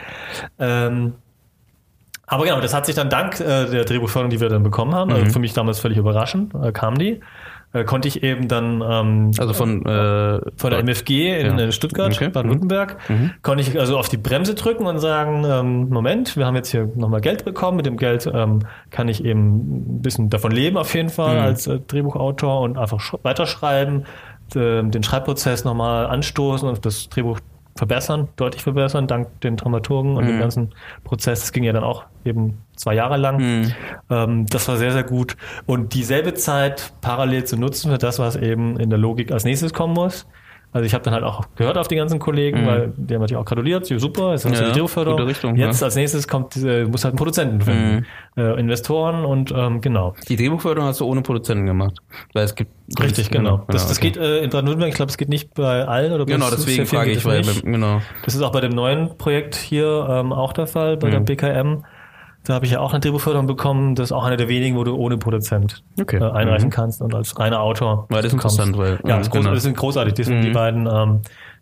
Ähm, 0.58 1.14
aber 2.28 2.44
genau, 2.44 2.60
das 2.60 2.74
hat 2.74 2.86
sich 2.86 2.94
dann 2.94 3.10
dank 3.10 3.40
äh, 3.40 3.66
der 3.70 3.84
Drehbuchförderung, 3.84 4.30
die 4.30 4.40
wir 4.40 4.48
dann 4.48 4.62
bekommen 4.62 4.94
haben, 4.94 5.10
also 5.12 5.26
für 5.32 5.38
mich 5.38 5.52
damals 5.54 5.80
völlig 5.80 5.98
überraschend, 5.98 6.54
äh, 6.54 6.72
kam 6.72 6.96
die, 6.98 7.20
äh, 7.74 7.84
konnte 7.84 8.08
ich 8.08 8.22
eben 8.22 8.48
dann 8.48 8.82
ähm, 8.86 9.30
Also 9.38 9.52
von, 9.52 9.84
äh, 9.84 10.40
von 10.56 10.70
der 10.70 10.78
MFG 10.80 11.38
in 11.40 11.58
Ja. 11.58 11.64
äh, 11.66 11.72
Stuttgart, 11.72 12.12
Okay. 12.14 12.28
Baden-Württemberg, 12.28 12.96
konnte 13.42 13.60
ich 13.62 13.78
also 13.78 13.98
auf 13.98 14.08
die 14.08 14.16
Bremse 14.16 14.54
drücken 14.54 14.86
und 14.86 14.98
sagen, 15.00 15.44
ähm, 15.46 15.88
Moment, 15.90 16.36
wir 16.36 16.46
haben 16.46 16.54
jetzt 16.56 16.70
hier 16.70 16.90
nochmal 16.94 17.20
Geld 17.20 17.44
bekommen. 17.44 17.76
Mit 17.76 17.84
dem 17.86 17.96
Geld 17.98 18.30
ähm, 18.32 18.60
kann 18.90 19.08
ich 19.08 19.22
eben 19.24 19.96
ein 19.98 20.02
bisschen 20.02 20.30
davon 20.30 20.50
leben 20.50 20.76
auf 20.78 20.94
jeden 20.94 21.10
Fall 21.10 21.38
als 21.38 21.66
äh, 21.66 21.78
Drehbuchautor 21.86 22.60
und 22.62 22.78
einfach 22.78 23.00
sch 23.00 23.14
weiterschreiben, 23.22 24.04
äh, 24.54 24.82
den 24.82 25.02
Schreibprozess 25.02 25.64
nochmal 25.64 26.06
anstoßen 26.06 26.66
und 26.66 26.86
das 26.86 27.10
Drehbuch 27.10 27.38
verbessern, 27.78 28.28
deutlich 28.36 28.64
verbessern, 28.64 29.06
dank 29.06 29.40
den 29.40 29.56
Dramaturgen 29.56 30.16
und 30.16 30.26
dem 30.26 30.40
ganzen 30.40 30.74
Prozess. 31.04 31.40
Das 31.40 31.52
ging 31.52 31.62
ja 31.62 31.72
dann 31.72 31.84
auch 31.84 32.04
eben 32.24 32.58
zwei 32.74 32.94
Jahre 32.94 33.16
lang. 33.16 33.40
Ähm, 34.10 34.46
das 34.46 34.66
war 34.66 34.76
sehr, 34.76 34.90
sehr 34.92 35.04
gut. 35.04 35.36
Und 35.64 35.94
dieselbe 35.94 36.34
Zeit 36.34 36.92
parallel 37.00 37.44
zu 37.44 37.56
nutzen 37.56 37.92
für 37.92 37.98
das, 37.98 38.18
was 38.18 38.34
eben 38.34 38.78
in 38.80 38.90
der 38.90 38.98
Logik 38.98 39.30
als 39.30 39.44
nächstes 39.44 39.72
kommen 39.72 39.94
muss. 39.94 40.26
Also 40.72 40.84
ich 40.84 40.92
habe 40.92 41.02
dann 41.02 41.14
halt 41.14 41.24
auch 41.24 41.44
gehört 41.56 41.78
auf 41.78 41.88
die 41.88 41.96
ganzen 41.96 42.18
Kollegen, 42.18 42.66
weil 42.66 42.92
die 42.96 43.14
haben 43.14 43.22
natürlich 43.22 43.40
auch 43.40 43.44
gratuliert, 43.46 43.86
super, 43.86 44.32
jetzt 44.32 44.44
hast 44.44 44.60
du 44.60 44.64
Ja, 44.64 45.12
gute 45.12 45.26
Richtung, 45.26 45.56
Jetzt 45.56 45.80
ja. 45.80 45.86
als 45.86 45.96
nächstes 45.96 46.28
kommt, 46.28 46.56
äh, 46.56 46.84
muss 46.84 47.04
halt 47.04 47.12
einen 47.12 47.18
Produzenten 47.18 47.60
finden, 47.62 48.06
äh, 48.36 48.60
Investoren 48.60 49.24
und 49.24 49.50
ähm, 49.56 49.80
genau. 49.80 50.14
Die 50.28 50.36
Drehbuchförderung 50.36 50.88
hast 50.88 51.00
du 51.00 51.06
ohne 51.06 51.22
Produzenten 51.22 51.64
gemacht. 51.66 51.98
Weil 52.34 52.44
es 52.44 52.54
gibt 52.54 52.70
Richtig, 53.00 53.30
genau. 53.30 53.64
Das, 53.68 53.86
das 53.88 53.98
okay. 53.98 54.10
geht 54.12 54.16
äh, 54.18 54.38
in 54.38 54.50
Baden-Württemberg, 54.50 54.90
ich 54.90 54.96
glaube, 54.96 55.10
es 55.10 55.16
geht 55.18 55.28
nicht 55.28 55.54
bei 55.54 55.86
allen 55.86 56.12
oder 56.12 56.24
bei 56.24 56.32
Genau, 56.32 56.50
deswegen 56.50 56.86
frage 56.86 57.10
ich, 57.12 57.24
weil 57.24 57.42
genau. 57.62 58.00
Das 58.24 58.34
ist 58.34 58.42
auch 58.42 58.52
bei 58.52 58.60
dem 58.60 58.72
neuen 58.72 59.16
Projekt 59.18 59.54
hier 59.54 60.06
ähm, 60.10 60.32
auch 60.32 60.52
der 60.52 60.66
Fall, 60.66 60.96
bei 60.96 61.08
Mhm. 61.08 61.12
der 61.12 61.20
BKM. 61.20 61.84
Da 62.48 62.54
habe 62.54 62.64
ich 62.64 62.72
ja 62.72 62.80
auch 62.80 62.92
eine 62.94 63.00
Drehbuchförderung 63.00 63.46
bekommen. 63.46 63.94
Das 63.94 64.06
ist 64.06 64.12
auch 64.12 64.24
einer 64.24 64.38
der 64.38 64.48
wenigen, 64.48 64.74
wo 64.78 64.82
du 64.84 64.94
ohne 64.96 65.18
Produzent 65.18 65.82
Okay. 66.00 66.16
äh, 66.16 66.30
einreichen 66.30 66.68
Mhm. 66.68 66.72
kannst 66.72 67.02
und 67.02 67.14
als 67.14 67.38
reiner 67.38 67.60
Autor. 67.60 68.06
Weil 68.08 68.22
das 68.22 68.28
ist 68.28 68.32
interessant, 68.32 68.78
weil- 68.78 68.98
ja, 69.06 69.16
mhm, 69.16 69.18
das, 69.20 69.30
genau. 69.30 69.50
das 69.52 69.62
sind 69.64 69.76
großartig. 69.76 70.14
Das 70.14 70.26
sind 70.26 70.40
die 70.40 70.50
beiden 70.50 70.86
ähm, 70.90 71.20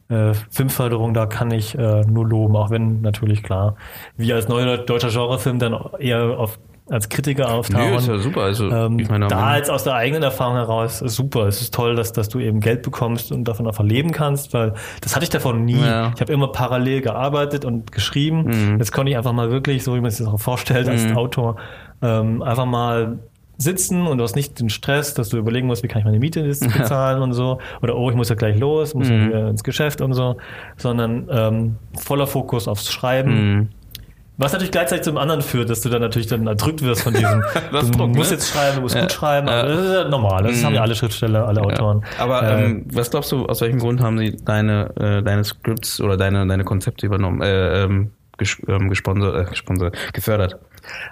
äh, 0.08 0.32
Filmförderungen, 0.50 1.12
da 1.12 1.26
kann 1.26 1.50
ich 1.50 1.76
äh, 1.76 2.02
nur 2.02 2.24
loben, 2.28 2.54
auch 2.54 2.70
wenn 2.70 3.00
natürlich 3.00 3.42
klar, 3.42 3.74
wir 4.16 4.36
als 4.36 4.46
neuer 4.46 4.78
deutscher 4.78 5.08
Genrefilm 5.08 5.58
dann 5.58 5.76
eher 5.98 6.38
auf 6.38 6.60
als 6.88 7.08
Kritiker 7.08 7.50
auftauchen. 7.52 7.90
Nö, 7.90 7.96
ist 7.96 8.06
ja 8.06 8.18
super. 8.18 8.42
Also, 8.42 8.70
Ähm, 8.70 8.98
ich 8.98 9.08
meine, 9.08 9.26
da 9.26 9.56
jetzt 9.56 9.70
aus 9.70 9.82
der 9.84 9.94
eigenen 9.94 10.22
Erfahrung 10.22 10.54
heraus 10.56 10.98
super. 11.00 11.46
Es 11.48 11.60
ist 11.60 11.74
toll, 11.74 11.96
dass, 11.96 12.12
dass 12.12 12.28
du 12.28 12.38
eben 12.38 12.60
Geld 12.60 12.82
bekommst 12.82 13.32
und 13.32 13.44
davon 13.44 13.66
auch 13.66 13.80
leben 13.80 14.12
kannst, 14.12 14.54
weil 14.54 14.74
das 15.00 15.14
hatte 15.16 15.24
ich 15.24 15.30
davon 15.30 15.64
nie. 15.64 15.80
Ja. 15.80 16.12
Ich 16.14 16.20
habe 16.20 16.32
immer 16.32 16.48
parallel 16.52 17.00
gearbeitet 17.00 17.64
und 17.64 17.90
geschrieben. 17.92 18.44
Mhm. 18.44 18.78
Jetzt 18.78 18.92
konnte 18.92 19.10
ich 19.10 19.16
einfach 19.18 19.32
mal 19.32 19.50
wirklich, 19.50 19.82
so 19.82 19.94
wie 19.96 20.00
man 20.00 20.10
sich 20.10 20.24
das 20.24 20.32
auch 20.32 20.40
vorstellt, 20.40 20.88
als 20.88 21.12
Autor, 21.16 21.56
ähm, 22.02 22.42
einfach 22.42 22.66
mal 22.66 23.18
sitzen 23.58 24.06
und 24.06 24.18
du 24.18 24.24
hast 24.24 24.36
nicht 24.36 24.60
den 24.60 24.68
Stress, 24.68 25.14
dass 25.14 25.30
du 25.30 25.38
überlegen 25.38 25.66
musst, 25.66 25.82
wie 25.82 25.88
kann 25.88 26.00
ich 26.00 26.04
meine 26.04 26.18
Miete 26.18 26.42
bezahlen 26.76 27.22
und 27.22 27.32
so. 27.32 27.58
Oder 27.82 27.96
oh, 27.96 28.10
ich 28.10 28.16
muss 28.16 28.28
ja 28.28 28.34
gleich 28.34 28.58
los, 28.58 28.94
muss 28.94 29.08
Mhm. 29.08 29.32
ins 29.32 29.64
Geschäft 29.64 30.00
und 30.02 30.12
so. 30.12 30.36
Sondern 30.76 31.26
ähm, 31.30 31.76
voller 31.98 32.26
Fokus 32.26 32.68
aufs 32.68 32.92
Schreiben. 32.92 33.32
Mhm. 33.54 33.68
Was 34.38 34.52
natürlich 34.52 34.70
gleichzeitig 34.72 35.04
zum 35.04 35.16
anderen 35.16 35.40
führt, 35.42 35.70
dass 35.70 35.80
du 35.80 35.88
dann 35.88 36.02
natürlich 36.02 36.26
dann 36.28 36.46
erdrückt 36.46 36.82
wirst 36.82 37.02
von 37.02 37.14
diesem, 37.14 37.42
Das 37.72 37.90
du 37.90 37.96
Druck, 37.98 38.14
musst 38.14 38.30
ne? 38.30 38.36
jetzt 38.36 38.48
schreiben, 38.50 38.76
du 38.76 38.82
musst 38.82 38.94
Ja. 38.94 39.00
gut 39.02 39.12
schreiben, 39.12 39.48
Ja. 39.48 39.62
das 39.66 39.80
ist 39.80 39.92
ja 39.92 40.08
normal, 40.08 40.42
das 40.44 40.62
haben 40.64 40.74
ja 40.74 40.82
alle 40.82 40.94
Schriftsteller, 40.94 41.46
alle 41.48 41.62
Autoren. 41.62 42.04
Aber 42.18 42.42
Äh, 42.42 42.64
ähm, 42.66 42.86
was 42.92 43.10
glaubst 43.10 43.32
du, 43.32 43.46
aus 43.46 43.60
welchem 43.62 43.78
Grund 43.78 44.00
haben 44.02 44.18
sie 44.18 44.36
deine, 44.36 44.90
äh, 45.00 45.22
deine 45.22 45.42
Scripts 45.44 46.00
oder 46.00 46.16
deine, 46.16 46.46
deine 46.46 46.64
Konzepte 46.64 47.06
übernommen, 47.06 47.40
äh, 47.40 47.84
ähm, 47.84 48.10
ges 48.38 48.58
ähm, 48.68 48.90
gesponsert, 48.90 49.34
äh, 49.46 49.48
gesponsert, 49.50 49.96
gefördert? 50.12 50.58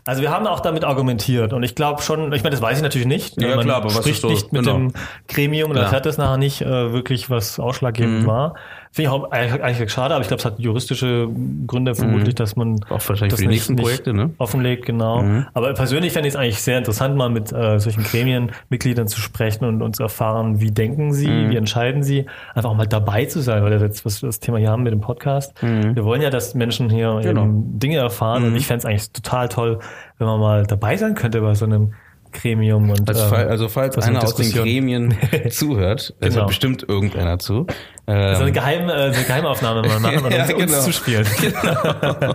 Also 0.05 0.21
wir 0.23 0.31
haben 0.31 0.47
auch 0.47 0.61
damit 0.61 0.85
argumentiert 0.85 1.53
und 1.53 1.63
ich 1.65 1.75
glaube 1.75 2.03
schon, 2.03 2.33
ich 2.33 2.45
meine, 2.45 2.53
das 2.55 2.63
weiß 2.63 2.77
ich 2.77 2.83
natürlich 2.83 3.09
nicht. 3.09 3.41
Ja, 3.41 3.57
Man 3.57 3.65
klar, 3.65 3.79
aber 3.79 3.87
was 3.87 3.95
spricht 3.97 4.17
ist 4.17 4.21
so- 4.23 4.29
nicht 4.29 4.53
mit 4.53 4.65
genau. 4.65 4.77
dem 4.77 4.93
Gremium 5.29 5.71
und 5.71 5.77
Klar. 5.77 5.87
erfährt 5.87 6.07
das 6.07 6.17
nachher 6.19 6.37
nicht 6.37 6.61
äh, 6.61 6.93
wirklich, 6.93 7.29
was 7.31 7.59
ausschlaggebend 7.59 8.23
Mhm. 8.23 8.27
war. 8.27 8.55
Finde 8.95 9.09
ich 9.11 9.13
auch 9.13 9.31
eigentlich, 9.33 9.61
eigentlich 9.61 9.91
schade, 9.93 10.15
aber 10.15 10.23
ich 10.23 10.29
glaube, 10.29 10.39
es 10.39 10.45
hat 10.45 10.61
juristische 10.61 11.29
Gründe 11.67 11.97
vermutlich, 11.97 12.37
dass 12.37 12.55
man 12.55 12.75
Mhm. 12.75 12.79
Auch 12.91 13.01
wahrscheinlich 13.09 13.31
das 13.33 13.41
für 13.41 13.43
die 13.43 13.49
nicht- 13.49 13.57
nächsten 13.69 13.75
Projekte, 13.77 14.15
ne? 14.15 14.31
offenlegt, 14.39 14.87
genau. 14.87 15.25
Aber 15.53 15.75
persönlich 15.75 16.13
fände 16.13 16.29
ich 16.29 16.35
es 16.35 16.41
eigentlich 16.41 16.63
sehr 16.63 16.79
interessant, 16.79 17.17
mal 17.17 17.29
mit 17.29 17.53
äh, 17.53 17.81
solchen 17.81 18.05
Gremienmitgliedern 18.05 19.09
zu 19.09 19.21
sprechen 19.21 19.83
und, 19.83 19.97
zu 19.97 20.03
erfahren, 20.05 20.61
wie 20.61 20.71
denken 20.71 21.13
sie, 21.13 21.27
Mhm. 21.27 21.51
wie 21.51 21.57
entscheiden 21.57 22.05
sie, 22.05 22.27
einfach 22.55 22.71
auch 22.71 22.77
mal 22.77 22.87
dabei 22.87 23.25
zu 23.25 23.41
sein, 23.41 23.65
weil 23.65 23.71
das 23.73 23.83
jetzt, 23.83 24.05
was 24.05 24.23
wir 24.23 24.29
das 24.29 24.39
Thema 24.39 24.59
hier 24.59 24.71
haben 24.71 24.85
mit 24.85 24.93
dem 24.93 25.01
Podcast. 25.01 25.53
Wir 25.61 26.05
wollen 26.05 26.23
ja, 26.23 26.31
dass 26.31 26.55
Menschen 26.55 26.89
hier 26.89 27.15
Mhm. 27.15 27.23
Genau. 27.23 27.43
eben 27.47 27.79
Dinge 27.81 27.97
erfahren 27.97 28.45
und 28.45 28.55
ich 28.55 28.69
fände 28.69 28.79
es 28.79 28.85
eigentlich 28.87 29.11
total 29.11 29.49
toll, 29.49 29.81
wenn 30.19 30.29
man 30.29 30.39
mal 30.39 30.63
dabei 30.67 30.97
sein 30.97 31.17
könnte 31.17 31.41
bei 31.41 31.55
so 31.55 31.65
einem 31.65 31.95
Gremium 32.35 32.91
und 32.91 33.09
Also, 33.09 33.25
ähm, 33.25 33.29
fall, 33.31 33.49
also 33.49 33.69
falls 33.69 33.97
einer 33.99 34.23
aus 34.23 34.35
den. 34.35 34.51
Gremien 34.53 35.15
zuhört, 35.51 36.15
es 36.21 36.29
Genau. 36.29 36.41
hört 36.41 36.49
bestimmt 36.49 36.85
irgendeiner 36.89 37.39
zu. 37.39 37.67
Ähm, 38.07 38.35
so 38.37 38.43
eine, 38.43 38.53
Geheim, 38.53 38.89
äh, 38.91 38.93
eine 38.93 39.13
Geheimaufnahme 39.13 39.81
mal 39.89 39.99
machen 40.01 40.25
und 40.27 40.33
Ja, 40.33 40.43
uns, 40.45 40.53
uns 40.53 40.67
genau. 40.73 40.83
zuspielen. 40.83 41.27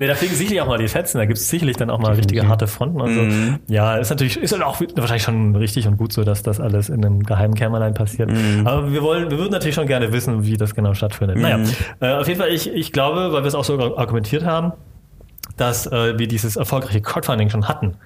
nee, 0.00 0.06
da 0.06 0.14
fliegen 0.14 0.34
sicherlich 0.34 0.60
auch 0.62 0.66
mal 0.66 0.78
die 0.78 0.88
Fetzen, 0.88 1.18
da 1.18 1.26
gibt 1.26 1.38
es 1.38 1.48
sicherlich 1.48 1.76
dann 1.76 1.90
auch 1.90 1.98
mal 1.98 2.12
richtige 2.14 2.46
harte 2.48 2.66
Fronten 2.66 3.00
und 3.00 3.14
so. 3.14 3.20
Mhm. 3.20 3.58
Ja, 3.68 3.96
ist 3.96 4.10
natürlich, 4.10 4.36
ist 4.38 4.52
dann 4.52 4.62
auch 4.62 4.80
wahrscheinlich 4.96 5.22
schon 5.24 5.54
richtig 5.56 5.86
und 5.86 5.96
gut 5.98 6.12
so, 6.12 6.24
dass 6.24 6.42
das 6.42 6.60
alles 6.60 6.88
in 6.88 7.04
einem 7.04 7.22
geheimen 7.22 7.54
Kämmerlein 7.54 7.94
passiert. 7.94 8.30
Mhm. 8.30 8.66
Aber 8.66 8.90
wir 8.92 9.02
wollen, 9.02 9.30
wir 9.30 9.38
würden 9.38 9.52
natürlich 9.52 9.74
schon 9.74 9.86
gerne 9.86 10.12
wissen, 10.12 10.44
wie 10.44 10.56
das 10.56 10.74
genau 10.74 10.94
stattfindet. 10.94 11.36
Naja, 11.38 11.60
äh, 12.00 12.12
auf 12.14 12.26
jeden 12.28 12.40
Fall, 12.40 12.50
ich, 12.50 12.72
ich 12.72 12.92
glaube, 12.92 13.32
weil 13.32 13.42
wir 13.42 13.48
es 13.48 13.54
auch 13.54 13.64
so 13.64 13.96
argumentiert 13.96 14.44
haben, 14.46 14.72
dass 15.58 15.86
äh, 15.86 16.18
wir 16.18 16.28
dieses 16.28 16.56
erfolgreiche 16.56 17.02
Crowdfunding 17.02 17.50
schon 17.50 17.68
hatten, 17.68 17.96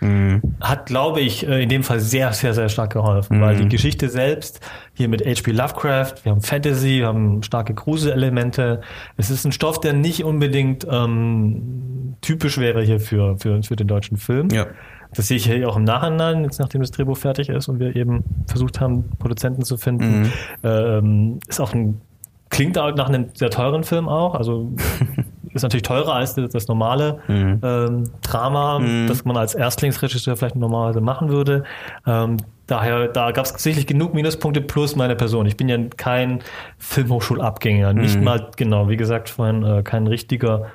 hat, 0.61 0.87
glaube 0.87 1.21
ich, 1.21 1.47
äh, 1.47 1.63
in 1.63 1.69
dem 1.69 1.83
Fall 1.83 2.01
sehr, 2.01 2.33
sehr, 2.33 2.55
sehr 2.55 2.69
stark 2.69 2.93
geholfen, 2.93 3.41
weil 3.41 3.57
die 3.57 3.69
Geschichte 3.69 4.09
selbst 4.09 4.61
hier 4.95 5.09
mit 5.09 5.25
H.P. 5.25 5.53
Lovecraft, 5.53 6.15
wir 6.25 6.33
haben 6.33 6.41
Fantasy, 6.41 6.99
wir 7.01 7.07
haben 7.07 7.43
starke 7.43 7.75
Gruselelemente. 7.75 8.81
Es 9.17 9.31
ist 9.31 9.45
ein 9.45 9.53
Stoff, 9.53 9.81
der 9.81 9.93
nicht 9.93 10.25
unbedingt 10.25 10.87
ähm, 10.91 12.17
typisch 12.21 12.59
wäre 12.59 12.83
hier 12.83 13.01
für, 13.01 13.37
für, 13.39 13.63
für 13.63 13.77
den 13.77 13.87
deutschen 13.87 14.17
Film. 14.17 14.49
Ja. 14.51 14.67
Das 15.15 15.29
sehe 15.29 15.37
ich 15.37 15.45
hier 15.45 15.69
auch 15.69 15.77
im 15.77 15.85
Nachhinein, 15.85 16.45
jetzt 16.45 16.59
nachdem 16.59 16.81
das 16.81 16.91
Drehbuch 16.91 17.19
fertig 17.19 17.51
ist 17.51 17.69
und 17.69 17.79
wir 17.79 17.95
eben 17.95 18.25
versucht 18.47 18.81
haben, 18.81 19.11
Produzenten 19.19 19.63
zu 19.63 19.77
finden. 19.77 20.33
Ähm, 20.63 21.39
ist 21.47 21.61
auch 21.61 21.75
ein, 21.75 22.01
klingt 22.49 22.79
auch 22.79 22.95
nach 22.95 23.09
einem 23.09 23.29
sehr 23.35 23.51
teuren 23.51 23.85
Film 23.85 24.09
auch, 24.09 24.35
also 24.35 24.73
ist 25.55 25.63
natürlich 25.63 25.83
teurer 25.83 26.15
als 26.15 26.35
das, 26.35 26.69
normale 26.69 27.19
ähm, 27.29 28.11
Drama, 28.23 28.81
das 29.07 29.25
man 29.25 29.37
als 29.37 29.55
Erstlingsregisseur 29.55 30.37
vielleicht 30.37 30.57
normalerweise 30.57 31.01
machen 31.01 31.29
würde. 31.29 31.65
Ähm, 32.07 32.39
daher, 32.67 33.09
da 33.09 33.31
gab 33.33 33.45
es 33.45 33.51
sicherlich 33.63 33.87
genug 33.87 34.15
Minuspunkte 34.15 34.61
plus 34.61 34.97
meine 34.97 35.17
Person. 35.17 35.47
Ich 35.47 35.57
bin 35.57 35.69
ja 35.69 35.79
kein 35.97 36.41
Filmhochschulabgänger, 36.79 37.93
nicht 37.93 38.21
mal, 38.21 38.51
genau, 38.57 38.89
wie 38.89 38.97
gesagt, 38.97 39.29
vorhin 39.29 39.63
äh, 39.63 39.83
kein 39.83 40.07
richtiger 40.07 40.67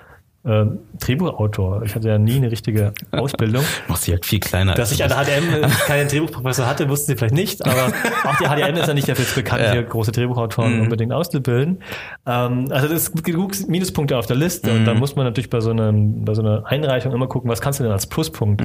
äh, 0.47 0.65
Drehbuchautor. 0.99 1.83
Ich 1.83 1.93
hatte 1.95 2.07
ja 2.07 2.17
nie 2.17 2.35
eine 2.37 2.49
richtige 2.51 2.93
Ausbildung. 3.11 3.63
Machst 3.87 4.03
sie 4.03 4.11
halt 4.13 4.25
viel 4.25 4.39
kleiner. 4.39 4.73
Dass 4.73 4.91
ich 4.91 5.03
an 5.03 5.09
der 5.09 5.17
HDM 5.25 5.69
keinen 5.85 6.07
Drehbuchprofessor 6.07 6.65
hatte, 6.65 6.87
wussten 6.89 7.07
Sie 7.11 7.15
vielleicht 7.17 7.33
nicht, 7.33 7.65
aber 7.65 7.93
auch 8.23 8.35
die 8.37 8.45
HDM 8.45 8.75
ist 8.77 8.87
ja 8.87 8.93
nicht 8.93 9.09
dafür 9.09 9.25
bekannt, 9.35 9.61
Ja. 9.63 9.71
hier 9.73 9.83
große 9.83 10.11
Drehbuchautoren 10.11 10.81
unbedingt 10.81 11.11
auszubilden. 11.11 11.79
Ähm, 12.25 12.67
also 12.71 12.87
das 12.87 13.05
sind 13.07 13.23
genug 13.23 13.51
Minuspunkte 13.67 14.17
auf 14.17 14.25
der 14.25 14.37
Liste 14.37 14.71
und 14.73 14.85
da 14.85 14.93
muss 14.93 15.15
man 15.15 15.25
natürlich 15.25 15.49
bei 15.49 15.59
so, 15.59 15.71
einem, 15.71 16.23
bei 16.25 16.33
so 16.33 16.41
einer 16.41 16.65
Einreichung 16.65 17.13
immer 17.13 17.27
gucken, 17.27 17.49
was 17.49 17.61
kannst 17.61 17.79
du 17.79 17.83
denn 17.83 17.91
als 17.91 18.07
Pluspunkt 18.07 18.63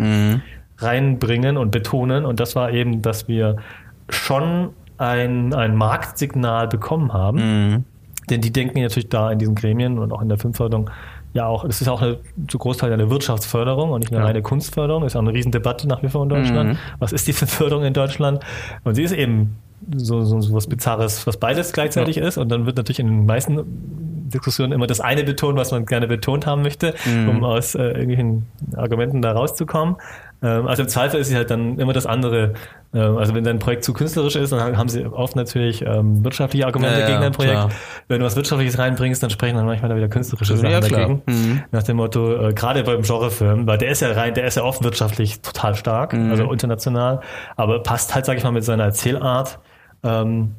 reinbringen 0.79 1.57
und 1.57 1.71
betonen 1.71 2.25
und 2.25 2.41
das 2.41 2.57
war 2.57 2.73
eben, 2.73 3.03
dass 3.03 3.29
wir 3.29 3.57
schon 4.09 4.71
ein, 4.99 5.53
ein 5.55 5.77
Marktsignal 5.77 6.69
bekommen 6.69 7.13
haben, 7.13 7.85
denn 8.31 8.41
die 8.41 8.53
denken 8.53 8.81
natürlich 8.83 9.09
da 9.09 9.31
in 9.33 9.39
diesen 9.39 9.55
Gremien 9.55 9.99
und 9.99 10.13
auch 10.13 10.23
in 10.23 10.29
der 10.29 10.39
Filmförderung 10.39 10.91
ja 11.35 11.47
auch, 11.47 11.65
es 11.65 11.81
ist 11.81 11.89
auch 11.89 12.03
eine, 12.03 12.19
zu 12.49 12.59
Großteil 12.59 12.93
eine 12.93 13.09
Wirtschaftsförderung 13.11 13.91
und 13.91 14.01
nicht 14.01 14.13
eine 14.13 14.21
Ja. 14.21 14.27
reine 14.27 14.43
Kunstförderung. 14.43 15.03
Das 15.03 15.13
ist 15.13 15.17
auch 15.17 15.23
eine 15.23 15.33
Riesendebatte 15.33 15.89
nach 15.89 16.03
wie 16.03 16.09
vor 16.09 16.23
in 16.23 16.29
Deutschland. 16.29 16.79
Was 16.99 17.13
ist 17.13 17.27
die 17.27 17.33
Filmförderung 17.39 17.85
in 17.85 17.95
Deutschland? 17.95 18.41
Und 18.85 18.95
sie 18.95 19.03
ist 19.03 19.13
eben 19.13 19.57
so, 19.97 20.23
so, 20.23 20.41
so 20.41 20.55
was 20.55 20.67
Bizarres, 20.67 21.27
was 21.27 21.37
beides 21.39 21.73
gleichzeitig 21.73 22.17
ist. 22.19 22.39
Und 22.39 22.51
dann 22.51 22.67
wird 22.67 22.77
natürlich 22.77 23.01
in 23.01 23.07
den 23.09 23.27
meisten 23.27 24.29
Diskussionen 24.29 24.73
immer 24.73 24.87
das 24.87 25.01
eine 25.01 25.25
betont, 25.25 25.59
was 25.59 25.73
man 25.73 25.87
gerne 25.87 26.07
betont 26.07 26.47
haben 26.47 26.63
möchte, 26.63 26.95
um 27.29 27.45
aus 27.45 27.75
äh, 27.75 27.83
irgendwelchen 27.83 28.47
Argumenten 28.77 29.21
da 29.23 29.33
rauszukommen. 29.33 29.97
Ähm, 30.43 30.67
also 30.67 30.83
im 30.83 30.89
Zweifel 30.89 31.21
ist 31.21 31.29
sie 31.29 31.37
halt 31.37 31.51
dann 31.51 31.79
immer 31.79 31.93
das 31.93 32.05
andere. 32.07 32.55
Ähm, 32.95 33.17
also 33.17 33.35
wenn 33.35 33.45
dein 33.45 33.59
Projekt 33.59 33.85
zu 33.85 33.93
künstlerisch 33.93 34.37
ist, 34.37 34.53
dann 34.53 34.77
haben 34.77 34.89
sie 34.89 35.05
oft 35.07 35.37
natürlich 35.37 35.83
ähm, 35.87 36.25
wirtschaftliche 36.25 36.67
Argumente 36.67 37.01
Ja, 37.01 37.07
gegen 37.07 37.21
dein 37.21 37.33
Projekt. 37.33 37.55
klar. 37.55 37.69
Wenn 38.09 38.21
du 38.21 38.27
was 38.27 38.35
Wirtschaftliches 38.37 38.79
reinbringst, 38.79 39.23
dann 39.23 39.31
sprechen 39.31 39.57
dann 39.57 39.67
manchmal 39.67 39.89
da 39.91 39.97
wieder 39.97 40.09
künstlerische 40.09 40.57
Sachen 40.57 40.71
Ja, 40.73 40.81
dagegen. 40.81 41.23
Mhm. 41.27 41.63
Nach 41.71 41.83
dem 41.85 41.97
Motto, 41.97 42.49
äh, 42.49 42.53
gerade 42.53 42.83
beim 42.83 43.03
Genrefilm, 43.03 43.67
weil 43.67 43.79
der 43.79 43.91
ist 43.91 44.01
ja 44.03 44.11
rein, 44.13 44.35
der 44.35 44.45
ist 44.47 44.57
ja 44.57 44.65
oft 44.65 44.83
wirtschaftlich 44.83 45.41
total 45.43 45.75
stark, 45.75 46.13
Mhm. 46.13 46.31
also 46.31 46.51
international, 46.53 47.21
aber 47.57 47.83
passt 47.83 48.15
halt, 48.15 48.27
sag 48.27 48.37
ich 48.37 48.45
mal, 48.45 48.53
mit 48.53 48.65
seiner 48.65 48.85
Erzählart. 48.85 49.59
Ähm, 50.05 50.57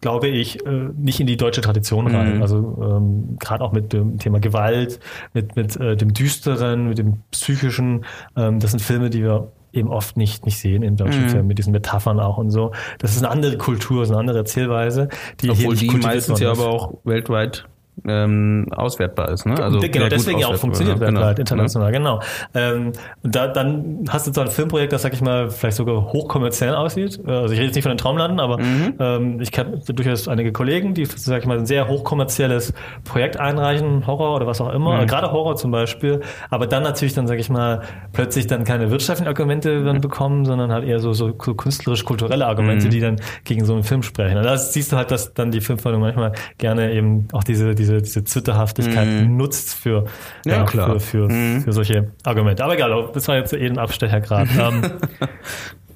glaube 0.00 0.28
ich, 0.28 0.64
äh, 0.64 0.88
nicht 0.96 1.20
in 1.20 1.26
die 1.26 1.36
deutsche 1.36 1.60
Tradition 1.60 2.06
rein. 2.06 2.36
Mhm. 2.36 2.42
Also 2.42 2.56
ähm, 2.82 3.36
gerade 3.38 3.64
auch 3.64 3.72
mit 3.72 3.92
dem 3.92 4.18
Thema 4.18 4.40
Gewalt, 4.40 5.00
mit, 5.34 5.56
mit 5.56 5.76
äh, 5.76 5.96
dem 5.96 6.14
Düsteren, 6.14 6.88
mit 6.88 6.98
dem 6.98 7.22
Psychischen. 7.30 8.04
Ähm, 8.36 8.60
das 8.60 8.70
sind 8.70 8.80
Filme, 8.80 9.10
die 9.10 9.22
wir 9.22 9.52
eben 9.72 9.88
oft 9.88 10.16
nicht, 10.16 10.46
nicht 10.46 10.58
sehen 10.58 10.82
in 10.82 10.96
deutschen 10.96 11.24
Mhm. 11.24 11.28
Filmen, 11.28 11.48
mit 11.48 11.58
diesen 11.58 11.72
Metaphern 11.72 12.18
auch 12.18 12.38
und 12.38 12.50
so. 12.50 12.72
Das 12.98 13.12
ist 13.12 13.22
eine 13.22 13.30
andere 13.30 13.56
Kultur, 13.56 14.02
ist 14.02 14.10
eine 14.10 14.18
andere 14.18 14.38
Erzählweise, 14.38 15.08
die 15.40 15.52
hier 15.52 15.68
Obwohl 15.68 15.74
nicht 15.74 15.92
die 15.92 15.96
meistens 15.98 16.40
ja 16.40 16.50
aber 16.50 16.68
auch 16.68 16.94
weltweit 17.04 17.66
ähm, 18.06 18.66
auswertbar 18.74 19.30
ist. 19.30 19.46
Ne? 19.46 19.54
Also 19.62 19.80
genau, 19.80 20.08
deswegen 20.08 20.38
ja 20.38 20.46
auch 20.48 20.56
funktioniert 20.56 20.96
ja, 21.00 21.06
weltweit, 21.06 21.36
genau. 21.36 21.40
international, 21.40 21.92
genau. 21.92 22.20
Ähm, 22.54 22.92
und 23.22 23.34
da, 23.36 23.48
dann 23.48 24.04
hast 24.08 24.26
du 24.26 24.32
so 24.32 24.40
ein 24.40 24.48
Filmprojekt, 24.48 24.92
das, 24.92 25.02
sag 25.02 25.12
ich 25.12 25.20
mal, 25.22 25.50
vielleicht 25.50 25.76
sogar 25.76 26.12
hochkommerziell 26.12 26.74
aussieht. 26.74 27.20
Äh, 27.26 27.30
Also 27.30 27.52
ich 27.54 27.58
rede 27.58 27.66
jetzt 27.68 27.74
nicht 27.74 27.84
von 27.84 27.92
den 27.92 27.98
Traumlanden, 27.98 28.40
aber 28.40 28.58
Mhm. 28.58 28.94
ähm, 28.98 29.40
ich 29.40 29.52
kenne 29.52 29.78
durchaus 29.86 30.28
einige 30.28 30.52
Kollegen, 30.52 30.94
die, 30.94 31.04
sag 31.06 31.40
ich 31.40 31.46
mal, 31.46 31.58
ein 31.58 31.66
sehr 31.66 31.88
hochkommerzielles 31.88 32.72
Projekt 33.04 33.38
einreichen, 33.38 34.06
Horror 34.06 34.36
oder 34.36 34.46
was 34.46 34.60
auch 34.60 34.72
immer, 34.72 35.00
Mhm. 35.02 35.06
gerade 35.06 35.32
Horror 35.32 35.56
zum 35.56 35.70
Beispiel, 35.70 36.20
aber 36.50 36.66
dann 36.66 36.82
natürlich 36.82 37.14
dann, 37.14 37.26
sag 37.26 37.38
ich 37.38 37.50
mal, 37.50 37.80
plötzlich 38.12 38.46
dann 38.46 38.64
keine 38.64 38.90
wirtschaftlichen 38.90 39.28
Argumente 39.28 39.84
dann 39.84 40.00
bekommen, 40.00 40.44
sondern 40.44 40.72
halt 40.72 40.84
eher 40.84 41.00
so, 41.00 41.12
so, 41.12 41.28
so 41.42 41.54
künstlerisch-kulturelle 41.54 42.46
Argumente, 42.46 42.86
Mhm. 42.86 42.90
die 42.90 43.00
dann 43.00 43.16
gegen 43.44 43.64
so 43.64 43.72
einen 43.74 43.82
Film 43.82 44.02
sprechen. 44.02 44.36
Und 44.38 44.44
da 44.44 44.56
siehst 44.56 44.92
du 44.92 44.96
halt, 44.96 45.10
dass 45.10 45.34
dann 45.34 45.50
die 45.50 45.60
Filmförderung 45.60 46.02
manchmal 46.04 46.32
gerne 46.58 46.92
eben 46.92 47.26
auch 47.32 47.42
diese, 47.44 47.74
diese, 47.74 47.89
diese 48.00 48.24
Zwitterhaftigkeit 48.24 49.28
nutzt 49.28 49.74
für, 49.74 50.02
Mhm. 50.02 50.50
Ja, 50.50 50.64
klar. 50.64 50.88
Mhm. 50.94 51.00
für, 51.00 51.28
für, 51.28 51.60
für 51.62 51.72
solche 51.72 52.12
Argumente. 52.24 52.64
Aber 52.64 52.74
egal, 52.74 53.10
das 53.12 53.26
war 53.28 53.36
jetzt 53.36 53.52
eh 53.52 53.66
ein 53.66 53.78
Abstecher 53.78 54.20
gerade. 54.20 54.48
ähm, 54.58 54.82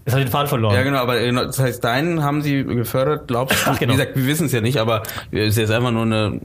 jetzt 0.04 0.12
habe 0.12 0.20
ich 0.20 0.26
den 0.26 0.28
Faden 0.28 0.48
verloren. 0.48 0.74
Ja, 0.74 0.82
genau, 0.82 0.98
aber 0.98 1.18
äh, 1.20 1.32
das 1.32 1.58
heißt, 1.58 1.82
deinen 1.84 2.22
haben 2.22 2.42
sie 2.42 2.64
gefördert, 2.64 3.28
glaubst 3.28 3.66
du? 3.66 3.70
Ach, 3.70 3.78
genau. 3.78 3.92
Wie 3.94 3.96
gesagt, 3.96 4.16
wir 4.16 4.26
wissen 4.26 4.46
es 4.46 4.52
ja 4.52 4.60
nicht, 4.60 4.78
aber 4.78 5.02
es 5.30 5.48
ist 5.50 5.58
jetzt 5.58 5.70
einfach 5.70 5.90
nur 5.92 6.02
eine, 6.02 6.40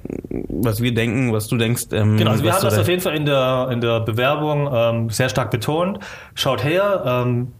was 0.49 0.81
wir 0.81 0.93
denken, 0.93 1.33
was 1.33 1.47
du 1.47 1.57
denkst. 1.57 1.85
Ähm, 1.91 2.17
Genau, 2.17 2.31
also 2.31 2.43
wir 2.43 2.53
haben 2.53 2.63
das 2.63 2.77
auf 2.77 2.87
jeden 2.87 3.01
Fall 3.01 3.15
in 3.15 3.25
der, 3.25 3.69
in 3.71 3.81
der 3.81 3.99
Bewerbung 4.01 4.69
ähm, 4.71 5.09
sehr 5.09 5.29
stark 5.29 5.51
betont. 5.51 5.99
Schaut 6.35 6.63
her, 6.63 7.03
ähm, 7.05 7.51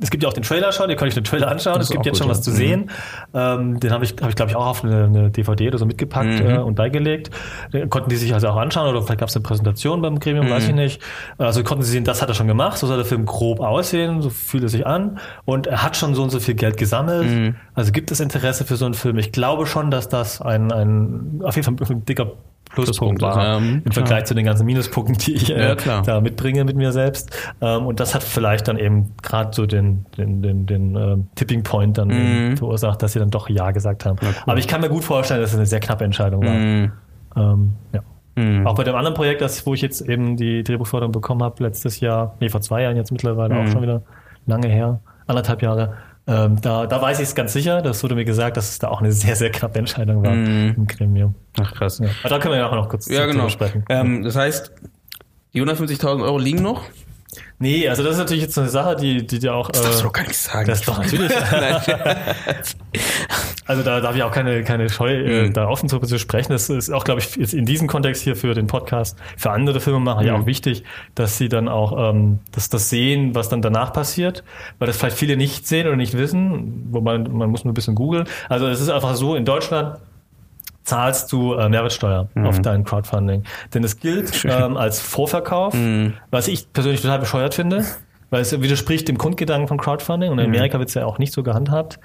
es 0.00 0.10
gibt 0.10 0.22
ja 0.22 0.28
auch 0.28 0.32
den 0.32 0.42
Trailer 0.44 0.72
schon, 0.72 0.88
ihr 0.90 0.96
könnt 0.96 1.08
euch 1.08 1.14
den 1.14 1.24
Trailer 1.24 1.48
anschauen, 1.48 1.80
es 1.80 1.90
gibt 1.90 2.06
jetzt 2.06 2.14
gut, 2.14 2.18
schon 2.22 2.28
was 2.30 2.38
ja. 2.38 2.42
zu 2.44 2.50
Mhm. 2.50 2.54
sehen. 2.56 2.90
Ähm, 3.34 3.80
den 3.80 3.90
habe 3.92 4.04
ich, 4.04 4.14
hab 4.20 4.28
ich 4.28 4.36
glaube 4.36 4.50
ich, 4.50 4.56
auch 4.56 4.66
auf 4.66 4.84
eine, 4.84 5.04
eine 5.04 5.30
DVD 5.30 5.68
oder 5.68 5.78
so 5.78 5.86
mitgepackt 5.86 6.40
Mhm. 6.40 6.46
äh, 6.50 6.58
und 6.58 6.74
beigelegt. 6.74 7.30
Äh, 7.72 7.86
Konnten 7.88 8.08
die 8.10 8.16
sich 8.16 8.34
also 8.34 8.48
auch 8.48 8.56
anschauen 8.56 8.88
oder 8.88 9.02
vielleicht 9.02 9.20
gab 9.20 9.28
es 9.28 9.36
eine 9.36 9.42
Präsentation 9.42 10.00
beim 10.02 10.18
Gremium, 10.20 10.48
weiß 10.50 10.64
Mhm. 10.64 10.68
ich 10.70 10.74
nicht. 10.76 11.02
Also 11.38 11.62
konnten 11.64 11.82
sie 11.84 11.90
sehen, 11.92 12.04
das 12.04 12.22
hat 12.22 12.28
er 12.28 12.34
schon 12.34 12.46
gemacht, 12.48 12.78
so 12.78 12.86
soll 12.86 12.96
der 12.96 13.06
Film 13.06 13.24
grob 13.26 13.60
aussehen, 13.60 14.22
so 14.22 14.30
fühlt 14.30 14.62
er 14.62 14.68
sich 14.68 14.86
an 14.86 15.18
und 15.44 15.66
er 15.66 15.82
hat 15.82 15.96
schon 15.96 16.14
so 16.14 16.22
und 16.22 16.30
so 16.30 16.40
viel 16.40 16.54
Geld 16.54 16.76
gesammelt. 16.76 17.28
Mhm. 17.28 17.54
Also 17.74 17.92
gibt 17.92 18.10
es 18.10 18.20
Interesse 18.20 18.64
für 18.64 18.76
so 18.76 18.84
einen 18.84 18.94
Film. 18.94 19.18
Ich 19.18 19.32
glaube 19.32 19.66
schon, 19.66 19.90
dass 19.90 20.08
das 20.08 20.40
ein, 20.40 20.72
ein 20.72 21.40
auf 21.44 21.56
jeden 21.56 21.76
Fall 21.76 21.86
ein 21.96 22.04
dicker 22.04 22.32
Pluspunkt 22.70 23.22
war 23.22 23.58
ähm, 23.58 23.82
im 23.84 23.92
Vergleich 23.92 24.24
zu 24.24 24.34
den 24.34 24.44
ganzen 24.44 24.64
Minuspunkten, 24.66 25.16
die 25.18 25.34
ich 25.34 25.50
äh, 25.54 25.68
Ja, 25.68 25.74
klar. 25.74 26.02
da 26.02 26.20
mitbringe 26.20 26.64
mit 26.64 26.76
mir 26.76 26.92
selbst. 26.92 27.36
Ähm, 27.60 27.86
und 27.86 28.00
das 28.00 28.14
hat 28.14 28.22
vielleicht 28.22 28.68
dann 28.68 28.78
eben 28.78 29.12
gerade 29.22 29.50
so 29.52 29.66
den, 29.66 30.06
den, 30.16 30.42
den, 30.42 30.66
den 30.66 30.94
ähm, 30.96 31.26
Tipping 31.34 31.62
Point 31.62 31.98
dann 31.98 32.10
eben 32.10 32.56
verursacht, 32.56 33.02
dass 33.02 33.12
sie 33.12 33.18
dann 33.18 33.30
doch 33.30 33.48
Ja 33.48 33.70
gesagt 33.70 34.04
haben. 34.04 34.18
Aber 34.46 34.58
ich 34.58 34.68
kann 34.68 34.80
mir 34.80 34.88
gut 34.88 35.04
vorstellen, 35.04 35.40
dass 35.40 35.50
es 35.50 35.56
eine 35.56 35.66
sehr 35.66 35.80
knappe 35.80 36.04
Entscheidung 36.04 36.44
war. 36.44 36.54
Mhm. 36.54 36.92
Ähm, 37.36 37.72
ja. 37.92 38.00
Mhm. 38.42 38.66
Auch 38.66 38.74
bei 38.76 38.84
dem 38.84 38.94
anderen 38.94 39.14
Projekt, 39.14 39.40
das, 39.40 39.66
wo 39.66 39.74
ich 39.74 39.82
jetzt 39.82 40.00
eben 40.08 40.36
die 40.36 40.62
Drehbuchförderung 40.62 41.12
bekommen 41.12 41.42
habe, 41.42 41.62
letztes 41.64 42.00
Jahr, 42.00 42.34
nee, 42.40 42.48
vor 42.48 42.60
zwei 42.60 42.82
Jahren 42.82 42.96
jetzt 42.96 43.10
mittlerweile, 43.10 43.54
Mhm. 43.54 43.60
auch 43.60 43.72
schon 43.72 43.82
wieder 43.82 44.02
lange 44.46 44.68
her, 44.68 45.00
anderthalb 45.26 45.60
Jahre, 45.62 45.94
ähm, 46.28 46.60
da, 46.60 46.86
da 46.86 47.00
weiß 47.02 47.18
ich 47.20 47.24
es 47.28 47.34
ganz 47.34 47.52
sicher, 47.52 47.82
das 47.82 48.02
wurde 48.02 48.14
mir 48.14 48.24
gesagt, 48.24 48.56
dass 48.56 48.68
es 48.68 48.78
da 48.78 48.88
auch 48.88 49.00
eine 49.00 49.10
sehr, 49.12 49.34
sehr 49.34 49.50
knappe 49.50 49.78
Entscheidung 49.78 50.22
war 50.22 50.32
im 50.32 50.86
Gremium. 50.86 51.34
Ach 51.58 51.72
krass. 51.72 51.98
Ja. 51.98 52.08
Aber 52.20 52.28
da 52.28 52.38
können 52.38 52.52
wir 52.54 52.58
ja 52.60 52.68
auch 52.68 52.74
noch 52.74 52.88
kurz 52.88 53.08
Ja, 53.08 53.26
genau. 53.26 53.48
sprechen. 53.48 53.84
Ähm, 53.88 54.22
das 54.22 54.36
heißt, 54.36 54.72
die 55.54 55.62
150.000 55.62 56.22
Euro 56.22 56.38
liegen 56.38 56.62
noch? 56.62 56.82
Nee, 57.60 57.88
also 57.88 58.04
das 58.04 58.12
ist 58.12 58.18
natürlich 58.18 58.44
jetzt 58.44 58.54
so 58.54 58.60
eine 58.60 58.70
Sache, 58.70 58.94
die, 58.96 59.26
die 59.26 59.40
dir 59.40 59.52
auch. 59.54 59.68
Das 59.70 59.82
darfst 59.82 59.98
äh, 59.98 60.02
du 60.02 60.06
doch 60.08 60.12
gar 60.12 60.22
nicht 60.26 60.36
sagen. 60.38 60.66
Das 60.68 60.80
doch 60.82 60.98
natürlich. 60.98 61.32
also 63.66 63.82
da 63.82 64.00
darf 64.00 64.14
ich 64.16 64.22
auch 64.22 64.30
keine, 64.30 64.62
keine 64.64 64.88
Scheu, 64.88 65.12
äh, 65.12 65.48
Mhm. 65.48 65.52
da 65.52 65.66
offen 65.68 65.88
zu, 65.88 65.98
zu 65.98 66.18
sprechen. 66.18 66.52
Das 66.52 66.68
ist 66.70 66.90
auch, 66.90 67.04
glaube 67.04 67.20
ich, 67.20 67.36
jetzt 67.36 67.54
in 67.54 67.64
diesem 67.66 67.88
Kontext 67.88 68.22
hier 68.22 68.36
für 68.36 68.54
den 68.54 68.66
Podcast, 68.66 69.18
für 69.36 69.50
andere 69.50 69.80
Filmemacher 69.80 70.22
ja 70.22 70.36
Mhm. 70.36 70.42
auch 70.42 70.46
wichtig, 70.46 70.84
dass 71.14 71.36
sie 71.36 71.48
dann 71.48 71.68
auch 71.68 72.10
ähm, 72.12 72.38
das, 72.52 72.68
das 72.70 72.90
sehen, 72.90 73.34
was 73.34 73.48
dann 73.48 73.60
danach 73.62 73.92
passiert, 73.92 74.44
weil 74.78 74.86
das 74.86 74.96
vielleicht 74.96 75.16
viele 75.18 75.36
nicht 75.36 75.66
sehen 75.66 75.86
oder 75.86 75.96
nicht 75.96 76.16
wissen, 76.16 76.86
wobei 76.90 77.18
man 77.18 77.50
muss 77.50 77.64
nur 77.64 77.72
ein 77.72 77.74
bisschen 77.74 77.94
googeln. 77.94 78.26
Also 78.48 78.68
es 78.68 78.80
ist 78.80 78.88
einfach 78.88 79.14
so, 79.16 79.34
in 79.34 79.44
Deutschland 79.44 79.98
zahlst 80.88 81.30
du 81.32 81.54
äh, 81.54 81.68
Mehrwertsteuer 81.68 82.28
auf 82.42 82.60
dein 82.60 82.84
Crowdfunding. 82.84 83.44
Denn 83.74 83.84
es 83.84 84.00
gilt 84.00 84.44
ähm, 84.44 84.76
als 84.76 85.00
Vorverkauf, 85.00 85.74
was 86.30 86.48
ich 86.48 86.72
persönlich 86.72 87.02
total 87.02 87.18
bescheuert 87.18 87.54
finde, 87.54 87.84
weil 88.30 88.40
es 88.40 88.58
widerspricht 88.60 89.06
dem 89.08 89.18
Grundgedanken 89.18 89.68
von 89.68 89.78
Crowdfunding. 89.78 90.32
Und 90.32 90.38
in 90.38 90.46
Amerika 90.46 90.78
wird 90.78 90.88
es 90.88 90.94
ja 90.94 91.04
auch 91.04 91.18
nicht 91.18 91.32
so 91.32 91.42
gehandhabt. 91.42 92.00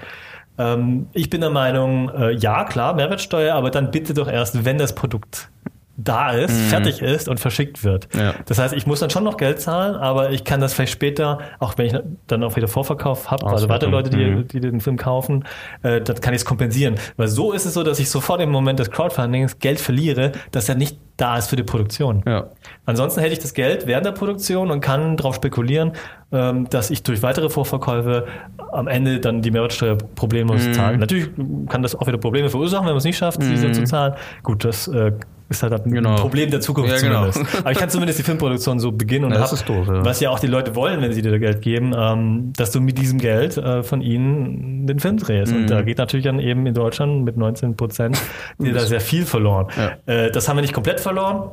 Ähm, 0.58 1.08
ich 1.14 1.30
bin 1.30 1.42
der 1.42 1.50
Meinung, 1.50 2.10
äh, 2.10 2.32
ja, 2.34 2.66
klar, 2.66 2.94
Mehrwertsteuer, 2.94 3.56
aber 3.56 3.72
dann 3.72 3.92
bitte 3.92 4.14
doch 4.14 4.28
erst, 4.28 4.66
wenn 4.66 4.78
das 4.78 4.94
Produkt 4.94 5.50
da 5.96 6.32
ist, 6.32 6.52
fertig 6.70 7.02
ist 7.04 7.28
und 7.30 7.40
verschickt 7.40 7.84
wird. 7.84 8.08
Ja. 8.16 8.34
Das 8.48 8.58
heißt, 8.58 8.74
ich 8.74 8.88
muss 8.88 9.00
dann 9.00 9.12
schon 9.12 9.24
noch 9.24 9.38
Geld 9.38 9.62
zahlen, 9.62 9.96
aber 9.96 10.32
ich 10.32 10.44
kann 10.44 10.60
das 10.60 10.74
vielleicht 10.74 10.94
später, 10.94 11.38
auch 11.60 11.78
wenn 11.78 11.86
ich 11.86 11.94
dann 12.28 12.44
auch 12.44 12.56
wieder 12.56 12.68
Vorverkauf 12.68 13.30
habe, 13.30 13.46
also 13.46 13.70
weitere 13.70 13.92
Leute, 13.92 14.10
die, 14.10 14.18
Mhm. 14.26 14.48
die 14.48 14.60
den 14.60 14.82
Film 14.82 14.98
kaufen, 14.98 15.44
äh, 15.84 16.02
dann 16.02 16.20
kann 16.20 16.34
ich 16.34 16.42
es 16.42 16.46
kompensieren. 16.46 16.96
Weil 17.18 17.28
so 17.28 17.52
ist 17.52 17.66
es 17.66 17.76
so, 17.76 17.84
dass 17.84 18.00
ich 18.00 18.10
sofort 18.10 18.42
im 18.42 18.50
Moment 18.50 18.80
des 18.80 18.90
Crowdfundings 18.90 19.60
Geld 19.60 19.80
verliere, 19.80 20.32
das 20.52 20.68
ja 20.68 20.74
nicht 20.74 20.98
da 21.18 21.38
ist 21.38 21.48
für 21.50 21.56
die 21.56 21.64
Produktion. 21.64 22.24
Ja. 22.26 22.48
Ansonsten 22.88 23.22
hätte 23.22 23.34
ich 23.34 23.40
das 23.40 23.54
Geld 23.54 23.86
während 23.86 24.08
der 24.08 24.14
Produktion 24.14 24.72
und 24.72 24.80
kann 24.82 25.16
darauf 25.16 25.36
spekulieren, 25.36 25.92
ähm, 26.32 26.68
dass 26.72 26.90
ich 26.90 27.04
durch 27.04 27.22
weitere 27.22 27.50
Vorverkäufe 27.52 28.26
am 28.72 28.88
Ende 28.88 29.20
dann 29.20 29.44
die 29.44 29.52
Mehrwertsteuer 29.52 29.96
problemlos 30.16 30.66
Mhm. 30.66 30.74
zahlen. 30.74 31.00
Natürlich 31.00 31.30
kann 31.70 31.84
das 31.84 31.94
auch 31.96 32.08
wieder 32.08 32.18
Probleme 32.18 32.50
verursachen, 32.50 32.86
wenn 32.88 32.94
man 32.94 32.98
es 32.98 33.04
nicht 33.04 33.18
schafft, 33.18 33.44
diese 33.44 33.72
zu 33.74 33.84
zahlen. 33.84 34.16
Gut, 34.42 34.66
das 34.66 34.88
äh, 34.88 35.12
ist 35.54 35.64
halt 35.64 35.74
ein 35.74 35.92
Genau. 35.92 36.16
Problem 36.16 36.50
der 36.52 36.62
Zukunft 36.62 36.92
Ja, 36.92 37.00
genau. 37.00 37.30
zumindest. 37.32 37.60
Aber 37.60 37.72
ich 37.72 37.78
kann 37.78 37.90
zumindest 37.90 38.20
die 38.20 38.24
Filmproduktion 38.24 38.80
so 38.80 38.92
beginnen 38.92 39.26
und 39.26 39.32
Ja, 39.32 39.38
das 39.40 39.52
hab, 39.52 39.60
ist 39.60 39.70
doof, 39.70 39.88
ja. 39.88 40.04
was 40.06 40.20
ja 40.20 40.30
auch 40.30 40.40
die 40.40 40.48
Leute 40.48 40.76
wollen, 40.76 41.02
wenn 41.02 41.14
sie 41.14 41.22
dir 41.22 41.38
Geld 41.40 41.62
geben, 41.62 41.94
ähm, 41.98 42.54
dass 42.56 42.72
du 42.72 42.82
mit 42.82 42.98
diesem 42.98 43.20
Geld 43.20 43.58
äh, 43.58 43.84
von 43.84 44.02
ihnen 44.02 44.86
den 44.88 45.00
Film 45.00 45.18
drehst. 45.18 45.52
Und 45.54 45.62
Mhm. 45.64 45.68
da 45.68 45.82
geht 45.82 45.98
natürlich 45.98 46.26
dann 46.26 46.40
eben 46.40 46.66
in 46.66 46.74
Deutschland 46.74 47.24
mit 47.24 47.38
19 47.38 47.76
Prozent 47.78 48.18
dir 48.60 48.74
da 48.74 48.80
sehr 48.82 49.00
viel 49.02 49.26
verloren. 49.26 49.68
Ja. 49.78 50.14
Äh, 50.14 50.32
das 50.32 50.48
haben 50.50 50.58
wir 50.58 50.62
nicht 50.62 50.74
komplett 50.74 51.00
verloren. 51.00 51.50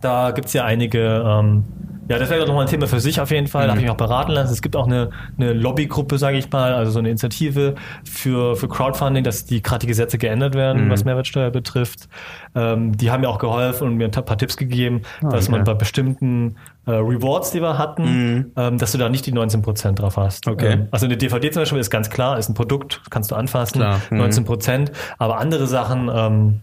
Da 0.00 0.30
gibt's 0.32 0.52
ja 0.52 0.64
einige, 0.64 1.22
ähm, 1.26 1.64
ja, 2.08 2.18
das 2.18 2.30
wäre 2.30 2.40
doch 2.40 2.48
nochmal 2.48 2.64
ein 2.64 2.70
Thema 2.70 2.86
für 2.86 3.00
sich 3.00 3.20
auf 3.20 3.30
jeden 3.30 3.46
Fall. 3.46 3.64
Da 3.64 3.70
habe 3.70 3.80
ich 3.80 3.84
mich 3.84 3.92
auch 3.92 3.96
beraten 3.96 4.32
lassen. 4.32 4.52
Es 4.52 4.60
gibt 4.60 4.74
auch 4.76 4.86
eine, 4.86 5.10
eine 5.38 5.52
Lobbygruppe, 5.52 6.18
sage 6.18 6.36
ich 6.36 6.50
mal, 6.50 6.74
also 6.74 6.90
so 6.90 6.98
eine 6.98 7.08
Initiative 7.08 7.74
für, 8.04 8.56
für 8.56 8.68
Crowdfunding, 8.68 9.24
dass 9.24 9.44
die 9.44 9.62
gerade 9.62 9.80
die 9.80 9.86
Gesetze 9.86 10.18
geändert 10.18 10.54
werden, 10.54 10.90
was 10.90 11.04
Mehrwertsteuer 11.04 11.50
betrifft. 11.50 12.08
Ähm, 12.54 12.96
die 12.96 13.10
haben 13.10 13.20
mir 13.20 13.28
auch 13.28 13.38
geholfen 13.38 13.86
und 13.86 13.96
mir 13.96 14.06
ein 14.06 14.10
paar 14.10 14.36
Tipps 14.36 14.56
gegeben, 14.56 15.02
dass 15.22 15.48
man 15.48 15.60
okay. 15.60 15.72
bei 15.72 15.74
bestimmten 15.74 16.56
äh, 16.86 16.92
Rewards, 16.92 17.52
die 17.52 17.62
wir 17.62 17.78
hatten, 17.78 18.52
ähm, 18.56 18.78
dass 18.78 18.92
du 18.92 18.98
da 18.98 19.08
nicht 19.08 19.26
die 19.26 19.32
19% 19.32 19.92
drauf 19.92 20.16
hast. 20.16 20.46
Okay. 20.48 20.72
Ähm, 20.72 20.88
also 20.90 21.06
eine 21.06 21.16
DVD 21.16 21.50
zum 21.50 21.62
Beispiel 21.62 21.78
ist 21.78 21.90
ganz 21.90 22.10
klar, 22.10 22.38
ist 22.38 22.48
ein 22.48 22.54
Produkt, 22.54 23.02
kannst 23.10 23.30
du 23.30 23.36
anfassen, 23.36 23.78
Klar. 23.78 24.00
Mhm. 24.10 24.20
19%. 24.22 24.90
Aber 25.18 25.38
andere 25.38 25.66
Sachen, 25.66 26.10
ähm, 26.12 26.60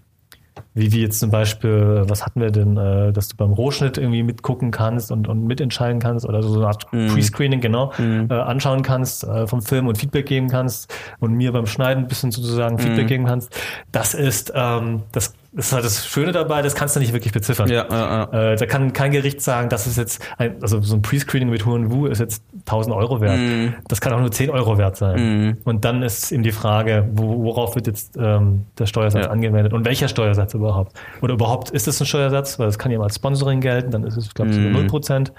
wie, 0.80 0.92
wie 0.92 1.02
jetzt 1.02 1.20
zum 1.20 1.30
Beispiel, 1.30 2.04
was 2.08 2.26
hatten 2.26 2.42
wir 2.42 2.52
denn, 2.52 2.78
äh, 2.78 3.12
dass 3.12 3.28
du 3.28 3.36
beim 3.36 3.52
Rohschnitt 3.52 3.98
irgendwie 3.98 4.24
mitgucken 4.24 4.72
kannst 4.72 5.12
und, 5.12 5.28
und 5.28 5.46
mitentscheiden 5.46 6.00
kannst 6.00 6.26
oder 6.26 6.42
so 6.42 6.56
eine 6.56 6.68
Art 6.68 6.88
Mhm. 6.92 7.08
Pre-Screening, 7.08 7.62
genau, 7.62 7.92
äh, 8.00 8.34
anschauen 8.34 8.82
kannst 8.82 9.24
äh, 9.24 9.46
vom 9.46 9.62
Film 9.62 9.88
und 9.88 9.98
Feedback 9.98 10.26
geben 10.26 10.48
kannst 10.48 10.94
und 11.20 11.34
mir 11.34 11.52
beim 11.52 11.66
Schneiden 11.66 12.06
ein 12.06 12.08
bisschen 12.08 12.32
sozusagen. 12.32 12.80
Feedback 12.80 13.08
geben 13.08 13.26
kannst. 13.26 13.54
Das 13.92 14.14
ist, 14.14 14.54
ähm, 14.56 15.04
das 15.12 15.34
das 15.52 15.68
ist 15.68 15.74
halt 15.74 15.84
das 15.84 16.06
Schöne 16.08 16.32
dabei, 16.32 16.62
das 16.62 16.76
kannst 16.76 16.96
du 16.96 17.00
nicht 17.00 17.12
wirklich 17.12 17.34
beziffern. 17.34 17.68
Ja, 17.70 17.86
ja, 17.90 18.28
ja. 18.32 18.52
Äh, 18.52 18.56
da 18.56 18.66
kann 18.68 18.94
kein 18.94 19.12
Gericht 19.12 19.42
sagen, 19.42 19.70
das 19.70 19.88
ist 19.88 19.98
jetzt, 19.98 20.22
ein, 20.38 20.62
also 20.62 20.80
so 20.82 20.96
ein 20.96 21.02
Pre-Screening 21.02 21.50
mit 21.50 21.66
Huan 21.66 21.92
Wu 21.92 22.06
ist 22.06 22.20
jetzt 22.20 22.44
1000 22.68 22.96
Euro 22.96 23.20
wert. 23.20 23.40
Mhm. 23.40 23.74
Das 23.88 24.00
kann 24.00 24.14
auch 24.14 24.20
nur 24.20 24.32
10 24.32 24.52
Euro 24.52 24.78
wert 24.78 24.96
sein. 24.98 25.58
Und 25.64 25.86
dann 25.86 26.04
ist 26.04 26.32
eben 26.32 26.44
die 26.44 26.52
Frage, 26.52 27.10
wo, 27.14 27.44
worauf 27.44 27.76
wird 27.76 27.88
jetzt 27.88 28.16
ähm, 28.18 28.66
der 28.78 28.86
Steuersatz 28.86 29.26
Ja. 29.26 29.32
angewendet 29.32 29.74
und 29.74 29.86
welcher 29.86 30.08
Steuersatz 30.08 30.54
überhaupt? 30.54 30.94
Oder 31.22 31.34
überhaupt 31.34 31.72
ist 31.72 31.88
es 31.88 32.00
ein 32.00 32.06
Steuersatz, 32.06 32.60
weil 32.60 32.68
das 32.68 32.78
kann 32.78 32.92
ja 32.92 32.98
mal 33.00 33.06
als 33.06 33.16
Sponsoring 33.16 33.60
gelten, 33.62 33.90
dann 33.92 34.04
ist 34.04 34.18
es, 34.18 34.34
glaube 34.34 34.52
ich, 34.52 34.56
sogar 34.58 34.70
0%. 34.82 35.32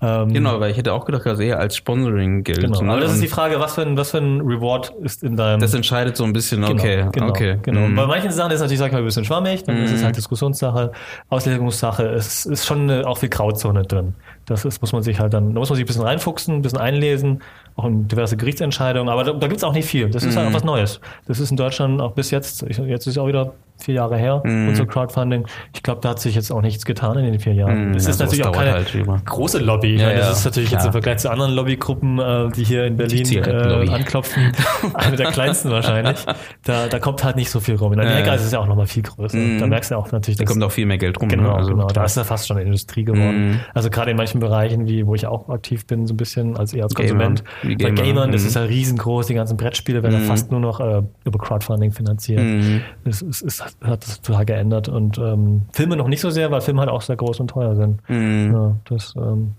Ähm, 0.00 0.32
Genau, 0.32 0.60
weil 0.60 0.70
ich 0.70 0.76
hätte 0.76 0.92
auch 0.92 1.04
gedacht, 1.04 1.26
dass 1.26 1.40
eher 1.40 1.58
als 1.58 1.76
Sponsoring 1.76 2.44
gilt. 2.44 2.60
Genau. 2.60 2.80
ne? 2.82 2.92
Aber 2.92 3.00
das 3.00 3.14
ist 3.14 3.22
die 3.22 3.28
Frage, 3.28 3.58
was 3.58 3.74
für 3.74 3.82
ein, 3.82 3.96
was 3.96 4.12
für 4.12 4.18
ein 4.18 4.40
Reward 4.40 4.92
ist 5.02 5.22
in 5.22 5.36
deinem 5.36 5.60
das 5.60 5.74
entscheidet 5.74 6.16
so 6.16 6.24
ein 6.24 6.32
bisschen, 6.32 6.62
okay, 6.64 7.06
genau, 7.12 7.28
okay. 7.30 7.58
Genau. 7.62 7.80
Mhm. 7.80 7.96
Bei 7.96 8.06
manchen 8.06 8.30
Sachen 8.30 8.52
ist 8.52 8.60
natürlich, 8.60 8.78
sag 8.78 8.86
ich 8.86 8.92
mal, 8.92 9.00
ein 9.00 9.04
bisschen 9.04 9.24
schwammig, 9.24 9.64
dann 9.64 9.76
ist 9.82 9.92
es 9.92 10.04
halt 10.04 10.16
Diskussionssache, 10.16 10.92
Auslegungssache, 11.28 12.04
es 12.04 12.46
ist 12.46 12.66
schon 12.66 12.82
eine, 12.90 13.06
auch 13.06 13.18
viel 13.18 13.28
Grauzone 13.28 13.82
drin. 13.82 14.14
Das 14.48 14.64
ist, 14.64 14.80
muss 14.80 14.92
man 14.92 15.02
sich 15.02 15.20
halt 15.20 15.32
dann, 15.34 15.52
da 15.54 15.58
muss 15.60 15.68
man 15.68 15.76
sich 15.76 15.84
ein 15.84 15.86
bisschen 15.86 16.02
reinfuchsen, 16.02 16.56
ein 16.56 16.62
bisschen 16.62 16.78
einlesen, 16.78 17.42
auch 17.76 17.84
in 17.84 18.08
diverse 18.08 18.36
Gerichtsentscheidungen, 18.36 19.08
aber 19.08 19.22
da, 19.24 19.32
da 19.34 19.46
gibt's 19.46 19.62
auch 19.62 19.72
nicht 19.74 19.86
viel. 19.88 20.08
Das 20.10 20.24
ist 20.24 20.34
Mhm. 20.34 20.38
halt 20.40 20.48
auch 20.48 20.54
was 20.54 20.64
Neues. 20.64 21.00
Das 21.26 21.38
ist 21.38 21.50
in 21.50 21.56
Deutschland 21.56 22.00
auch 22.00 22.12
bis 22.12 22.30
jetzt, 22.30 22.62
ich, 22.64 22.78
jetzt 22.78 23.06
ist 23.06 23.12
es 23.14 23.18
auch 23.18 23.28
wieder 23.28 23.52
vier 23.80 23.94
Jahre 23.94 24.16
her, 24.16 24.42
Mhm. 24.44 24.68
unser 24.70 24.86
Crowdfunding. 24.86 25.44
Ich 25.72 25.84
glaube, 25.84 26.00
da 26.02 26.08
hat 26.08 26.18
sich 26.18 26.34
jetzt 26.34 26.50
auch 26.50 26.62
nichts 26.62 26.84
getan 26.84 27.16
in 27.18 27.26
den 27.30 27.38
vier 27.38 27.52
Jahren. 27.54 27.94
Es 27.94 28.04
ja, 28.04 28.10
ist 28.10 28.18
natürlich 28.18 28.44
auch 28.44 28.50
keine 28.50 28.72
halt 28.72 28.92
große 29.24 29.58
Lobby. 29.58 29.94
Ja, 29.96 30.06
meine, 30.06 30.18
das 30.18 30.26
ja, 30.26 30.32
ist 30.32 30.44
natürlich 30.46 30.70
jetzt 30.72 30.80
klar. 30.80 30.86
im 30.86 30.92
Vergleich 30.92 31.18
zu 31.18 31.30
anderen 31.30 31.52
Lobbygruppen, 31.54 32.18
äh, 32.18 32.48
die 32.56 32.64
hier 32.64 32.86
in 32.86 32.96
Berlin 32.96 33.24
äh, 33.36 33.88
anklopfen, 33.90 34.52
eine 34.94 35.16
der 35.16 35.30
kleinsten 35.30 35.70
wahrscheinlich. 35.70 36.16
Da, 36.64 36.88
da 36.88 36.98
kommt 36.98 37.22
halt 37.22 37.36
nicht 37.36 37.50
so 37.50 37.60
viel 37.60 37.76
rum. 37.76 37.92
In 37.92 38.00
Amerika 38.00 38.20
Ja, 38.20 38.26
ja. 38.26 38.34
ist 38.34 38.44
es 38.46 38.52
ja 38.52 38.58
auch 38.58 38.66
nochmal 38.66 38.86
viel 38.88 39.04
größer. 39.04 39.38
Da 39.60 39.66
merkst 39.68 39.92
du 39.92 39.94
auch 39.96 40.10
natürlich, 40.10 40.38
Da 40.38 40.44
kommt 40.44 40.62
auch 40.64 40.72
viel 40.72 40.86
mehr 40.86 40.98
Geld 40.98 41.20
rum. 41.20 41.28
Genau, 41.28 41.44
ne? 41.44 41.54
Also, 41.54 41.70
genau. 41.70 41.86
Da 41.86 42.04
ist 42.04 42.16
ja 42.16 42.24
fast 42.24 42.48
schon 42.48 42.56
eine 42.56 42.66
Industrie 42.66 43.04
geworden. 43.04 43.60
Also 43.74 43.90
gerade 43.90 44.10
in 44.10 44.16
manchen 44.16 44.37
Bereichen, 44.40 44.86
wie 44.88 45.06
wo 45.06 45.14
ich 45.14 45.26
auch 45.26 45.48
aktiv 45.48 45.86
bin, 45.86 46.06
so 46.06 46.14
ein 46.14 46.16
bisschen 46.16 46.56
als 46.56 46.72
eher 46.72 46.84
als. 46.84 46.94
Konsument. 46.94 47.42
Wie 47.62 47.76
Bei 47.76 47.90
Gamer. 47.90 48.02
Gamern, 48.02 48.32
das 48.32 48.42
Mhm. 48.42 48.48
ist 48.48 48.54
ja 48.54 48.62
riesengroß, 48.62 49.26
die 49.26 49.34
ganzen 49.34 49.56
Brettspiele 49.56 50.02
werden 50.02 50.14
ja 50.14 50.20
fast 50.26 50.50
nur 50.50 50.60
noch 50.60 50.80
äh, 50.80 51.02
über 51.24 51.38
Crowdfunding 51.38 51.92
finanziert. 51.92 52.40
Mhm. 52.42 52.80
Das, 53.04 53.22
ist, 53.22 53.42
ist, 53.42 53.64
hat 53.82 54.02
das 54.06 54.20
total 54.20 54.44
geändert 54.46 54.88
und 54.88 55.18
ähm, 55.18 55.62
Filme 55.72 55.96
noch 55.96 56.08
nicht 56.08 56.20
so 56.20 56.30
sehr, 56.30 56.50
weil 56.50 56.60
Filme 56.60 56.80
halt 56.80 56.90
auch 56.90 57.02
sehr 57.02 57.16
groß 57.16 57.40
und 57.40 57.48
teuer 57.48 57.74
sind. 57.76 58.00
Mhm. 58.08 58.52
Ja, 58.52 58.76
das, 58.88 59.14
ähm, 59.16 59.52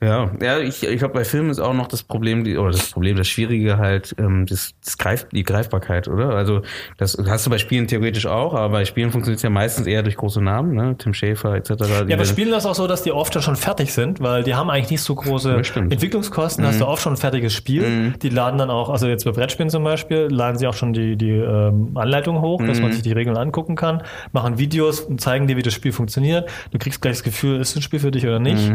Ja, 0.00 0.30
ja, 0.40 0.60
ich, 0.60 0.84
ich 0.84 0.98
glaube, 0.98 1.14
bei 1.14 1.24
Filmen 1.24 1.50
ist 1.50 1.58
auch 1.58 1.74
noch 1.74 1.88
das 1.88 2.04
Problem, 2.04 2.44
die, 2.44 2.56
oder 2.56 2.70
das 2.70 2.92
Problem, 2.92 3.16
das 3.16 3.26
Schwierige 3.26 3.78
halt, 3.78 4.14
ähm, 4.18 4.46
das, 4.46 4.70
das 4.84 4.96
Greif, 4.96 5.26
die 5.32 5.42
Greifbarkeit, 5.42 6.06
oder? 6.06 6.30
Also, 6.30 6.62
das 6.98 7.18
hast 7.26 7.46
du 7.46 7.50
bei 7.50 7.58
Spielen 7.58 7.88
theoretisch 7.88 8.26
auch, 8.26 8.54
aber 8.54 8.68
bei 8.70 8.84
Spielen 8.84 9.10
funktioniert 9.10 9.38
es 9.38 9.42
ja 9.42 9.50
meistens 9.50 9.88
eher 9.88 10.04
durch 10.04 10.14
große 10.16 10.40
Namen, 10.40 10.74
ne? 10.76 10.94
Tim 10.98 11.14
Schäfer 11.14 11.54
etc. 11.56 11.70
Ja, 11.70 12.08
werden- 12.08 12.24
Spielen 12.26 12.52
ist 12.52 12.64
auch 12.64 12.76
so, 12.76 12.86
dass 12.86 13.02
die 13.02 13.10
oft 13.10 13.34
ja 13.34 13.42
schon 13.42 13.56
fertig 13.56 13.92
sind, 13.92 14.20
weil 14.20 14.44
die 14.44 14.54
haben 14.54 14.70
eigentlich 14.70 14.90
nicht 14.92 15.02
so 15.02 15.16
große 15.16 15.50
Ja. 15.50 15.82
Entwicklungskosten. 15.82 16.64
Hast 16.64 16.80
du 16.80 16.84
Mhm. 16.84 16.90
oft 16.90 17.02
schon 17.02 17.14
ein 17.14 17.16
fertiges 17.16 17.52
Spiel. 17.54 18.12
Die 18.22 18.28
laden 18.28 18.58
dann 18.58 18.70
auch, 18.70 18.90
also 18.90 19.08
jetzt 19.08 19.24
bei 19.24 19.32
Brettspielen 19.32 19.68
zum 19.70 19.82
Beispiel, 19.82 20.28
laden 20.30 20.58
sie 20.58 20.68
auch 20.68 20.74
schon 20.74 20.92
die, 20.92 21.16
die 21.16 21.30
ähm, 21.32 21.96
Anleitung 21.96 22.40
hoch, 22.40 22.62
dass 22.64 22.76
Mhm. 22.78 22.82
man 22.84 22.92
sich 22.92 23.02
die 23.02 23.12
Regeln 23.12 23.36
angucken 23.36 23.74
kann, 23.74 24.02
machen 24.30 24.58
Videos 24.58 25.00
und 25.00 25.20
zeigen 25.20 25.48
dir, 25.48 25.56
wie 25.56 25.62
das 25.62 25.74
Spiel 25.74 25.90
funktioniert. 25.90 26.48
Du 26.70 26.78
kriegst 26.78 27.02
gleich 27.02 27.14
das 27.16 27.24
Gefühl, 27.24 27.60
ist 27.60 27.70
es 27.70 27.76
ein 27.76 27.82
Spiel 27.82 27.98
für 27.98 28.12
dich 28.12 28.24
oder 28.26 28.38
nicht. 28.38 28.72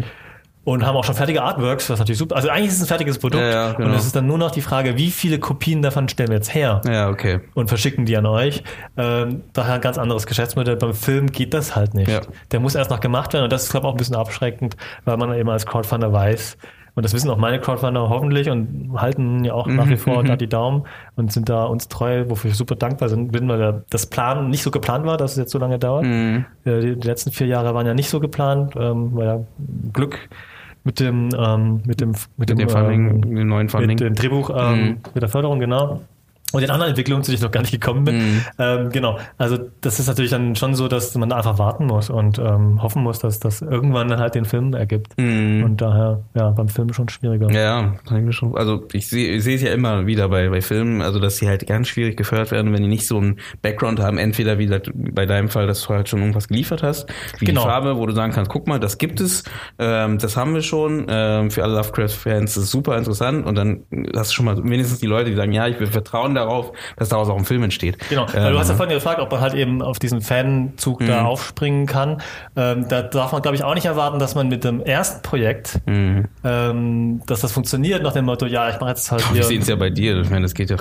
Mhm. 0.66 0.72
Und 0.72 0.86
haben 0.86 0.96
auch 0.96 1.04
schon 1.04 1.16
fertige 1.16 1.44
Artworks, 1.44 1.90
was 1.90 2.00
natürlich 2.00 2.20
super. 2.20 2.36
Also 2.36 2.50
eigentlich 2.50 2.70
ist 2.70 2.76
es 2.76 2.84
ein 2.84 2.88
fertiges 2.88 3.20
Produkt. 3.20 3.44
Ja, 3.44 3.50
ja, 3.50 3.74
genau. 3.74 3.90
Und 3.90 3.96
es 3.96 4.06
ist 4.06 4.16
dann 4.16 4.28
nur 4.28 4.38
noch 4.38 4.52
die 4.52 4.62
Frage, 4.62 4.98
wie 4.98 5.12
viele 5.12 5.40
Kopien 5.40 5.82
davon 5.82 6.08
stellen 6.10 6.30
wir 6.30 6.38
jetzt 6.38 6.54
her? 6.54 6.82
Ja, 6.86 7.10
okay. 7.10 7.42
und 7.54 7.68
verschicken 7.68 8.06
die 8.06 8.16
an 8.18 8.26
euch. 8.26 8.64
Ähm, 8.98 9.44
daher 9.54 9.76
ein 9.76 9.82
ganz 9.82 9.98
anderes 9.98 10.26
Geschäftsmodell. 10.26 10.78
Beim 10.78 10.94
Film 10.94 11.32
geht 11.32 11.54
das 11.54 11.76
halt 11.76 11.94
nicht. 11.94 12.10
Ja. 12.10 12.22
Der 12.52 12.60
muss 12.60 12.76
erst 12.76 12.92
noch 12.92 13.00
gemacht 13.00 13.34
werden 13.34 13.44
und 13.44 13.52
das 13.54 13.64
ist, 13.64 13.72
glaube 13.72 13.86
ich, 13.86 13.90
auch 13.90 13.94
ein 13.96 13.98
bisschen 13.98 14.16
abschreckend, 14.16 14.78
weil 15.06 15.18
man 15.18 15.34
eben 15.34 15.50
als 15.50 15.66
Crowdfunder 15.66 16.14
weiß, 16.14 16.58
und 16.96 17.04
das 17.04 17.14
wissen 17.14 17.30
auch 17.32 17.38
meine 17.38 17.60
Crowdfunder 17.60 18.08
hoffentlich 18.10 18.50
und 18.50 18.92
halten 18.96 19.44
ja 19.44 19.54
auch 19.54 19.66
nach 19.66 19.88
wie 19.90 19.98
vor 19.98 20.24
da 20.24 20.36
die 20.36 20.48
Daumen 20.48 20.84
und 21.16 21.34
sind 21.34 21.50
da 21.50 21.64
uns 21.64 21.88
treu, 21.88 22.26
wofür 22.28 22.52
ich 22.52 22.58
super 22.58 22.76
dankbar 22.76 23.10
bin, 23.10 23.50
weil 23.50 23.84
das 23.90 24.06
Plan 24.06 24.50
nicht 24.50 24.62
so 24.62 24.70
geplant 24.70 25.04
war, 25.06 25.18
dass 25.18 25.32
es 25.32 25.38
jetzt 25.38 25.52
so 25.52 25.58
lange 25.58 25.80
dauert. 25.80 26.04
Mhm. 26.04 26.46
Äh, 26.66 26.82
Die, 26.82 27.00
die 27.00 27.08
letzten 27.08 27.32
vier 27.32 27.48
Jahre 27.48 27.74
waren 27.74 27.88
ja 27.88 27.96
nicht 27.96 28.10
so 28.10 28.20
geplant, 28.20 28.76
ähm, 28.78 29.10
weil 29.14 29.26
ja 29.26 29.40
Glück 29.92 30.20
mit 30.84 31.00
dem, 31.00 31.30
ähm, 31.38 31.82
mit 31.86 32.02
dem, 32.02 32.10
mit, 32.38 32.50
Mit 32.50 32.60
dem 32.60 32.70
Funding, 32.70 33.22
dem 33.22 33.48
neuen 33.48 33.70
Funding. 33.70 33.90
mit 33.90 34.00
dem 34.02 34.16
Drehbuch, 34.16 34.50
ähm, 34.56 34.80
Mhm. 34.82 34.98
mit 35.14 35.22
der 35.22 35.30
Förderung, 35.30 35.60
genau. 35.60 36.02
Und 36.54 36.62
den 36.62 36.70
anderen 36.70 36.92
Entwicklungen, 36.92 37.24
zu 37.24 37.32
denen 37.32 37.38
ich 37.38 37.44
noch 37.44 37.52
gar 37.52 37.62
nicht 37.62 37.72
gekommen 37.72 38.04
bin. 38.06 38.16
Mhm. 38.18 38.42
Ähm, 38.60 38.90
genau. 38.90 39.20
Also 39.38 39.58
das 39.82 40.00
ist 40.00 40.08
natürlich 40.08 40.32
dann 40.32 40.56
schon 40.56 40.76
so, 40.76 40.88
dass 40.88 41.14
man 41.16 41.30
da 41.30 41.38
einfach 41.38 41.58
warten 41.60 41.88
muss 41.88 42.10
und 42.10 42.40
ähm, 42.40 42.82
hoffen 42.82 43.04
muss, 43.04 43.20
dass 43.20 43.40
das 43.40 43.62
irgendwann 43.62 44.08
dann 44.08 44.20
halt 44.20 44.36
den 44.36 44.46
Film 44.46 44.74
ergibt. 44.74 45.14
Und 45.18 45.78
daher, 45.78 46.22
ja, 46.36 46.52
beim 46.52 46.70
Film 46.70 46.94
schon 46.94 47.10
schwieriger. 47.10 47.48
Mhm. 47.50 47.56
Ja, 47.56 47.94
kann 48.08 48.28
ich 48.28 48.36
schon. 48.36 48.56
Also 48.56 48.86
ich 48.94 49.08
sehe 49.10 49.38
es 49.38 49.62
ja 49.62 49.74
immer 49.74 50.06
wieder 50.06 50.30
bei, 50.30 50.50
bei 50.50 50.62
Filmen, 50.62 51.02
also 51.02 51.20
dass 51.20 51.38
sie 51.38 51.48
halt 51.48 51.66
ganz 51.68 51.88
schwierig 51.88 52.18
gefördert 52.18 52.52
werden, 52.52 52.72
wenn 52.74 52.82
die 52.82 52.88
nicht 52.88 53.08
so 53.08 53.18
einen 53.18 53.40
Background 53.62 54.00
haben. 54.00 54.18
Entweder 54.18 54.60
wie 54.60 54.68
bei 54.94 55.26
deinem 55.26 55.50
Fall, 55.50 55.68
dass 55.68 55.84
du 55.84 55.90
halt 55.90 56.08
schon 56.10 56.20
irgendwas 56.20 56.48
geliefert 56.48 56.84
hast, 56.84 57.10
wie 57.40 57.46
Genau. 57.46 57.62
die 57.62 57.68
Farbe, 57.68 57.98
wo 57.98 58.06
du 58.06 58.14
sagen 58.14 58.32
kannst, 58.34 58.50
guck 58.52 58.68
mal, 58.68 58.80
das 58.80 58.98
gibt 58.98 59.20
es, 59.20 59.44
ähm, 59.80 60.18
das 60.20 60.38
haben 60.38 60.54
wir 60.54 60.62
schon. 60.62 61.06
Ähm, 61.10 61.52
für 61.52 61.64
alle 61.64 61.74
Lovecraft-Fans 61.76 62.58
ist 62.58 62.64
es 62.64 62.72
super 62.72 62.98
interessant 62.98 63.46
und 63.46 63.56
dann 63.56 63.84
hast 64.16 64.32
du 64.32 64.36
schon 64.36 64.46
mal 64.46 64.56
mindestens 64.56 65.00
die 65.00 65.08
Leute, 65.08 65.30
die 65.30 65.36
sagen, 65.36 65.52
ja, 65.52 65.68
ich 65.68 65.80
will 65.80 65.88
vertrauen 65.88 66.36
darauf, 66.46 66.72
dass 66.98 67.10
daraus 67.10 67.30
auch 67.30 67.38
ein 67.38 67.46
Film 67.46 67.64
entsteht. 67.64 67.98
Genau, 68.10 68.26
weil 68.34 68.52
du 68.52 68.60
hast 68.60 68.68
ja 68.68 68.74
Ähm, 68.74 68.78
vorhin 68.78 68.96
gefragt, 68.96 69.20
ob 69.20 69.32
man 69.32 69.42
halt 69.42 69.54
eben 69.54 69.82
auf 69.82 70.00
diesen 70.00 70.22
Fanzug 70.22 71.02
Mhm. 71.02 71.08
da 71.08 71.26
aufspringen 71.26 71.86
kann. 71.86 72.22
Ähm, 72.56 72.88
da 72.88 73.02
darf 73.02 73.32
man, 73.32 73.42
glaube 73.42 73.56
ich, 73.56 73.64
auch 73.64 73.74
nicht 73.76 73.86
erwarten, 73.86 74.20
dass 74.20 74.36
man 74.36 74.48
mit 74.50 74.64
dem 74.64 74.82
ersten 74.82 75.22
Projekt, 75.22 75.80
Mhm. 75.86 76.28
ähm, 76.44 77.22
dass 77.28 77.42
das 77.42 77.52
funktioniert 77.52 78.04
nach 78.04 78.14
dem 78.14 78.26
Motto, 78.26 78.46
ja, 78.46 78.70
ich 78.70 78.80
mache 78.80 78.90
jetzt 78.90 79.12
halt 79.12 79.24
wir 79.34 79.44
sehen 79.44 79.62
es 79.62 79.68
ja 79.68 79.76
bei 79.76 79.90
dir. 79.90 80.20
Ich 80.22 80.30
meine, 80.30 80.44
das 80.44 80.54
geht 80.54 80.70
ja 80.70 80.78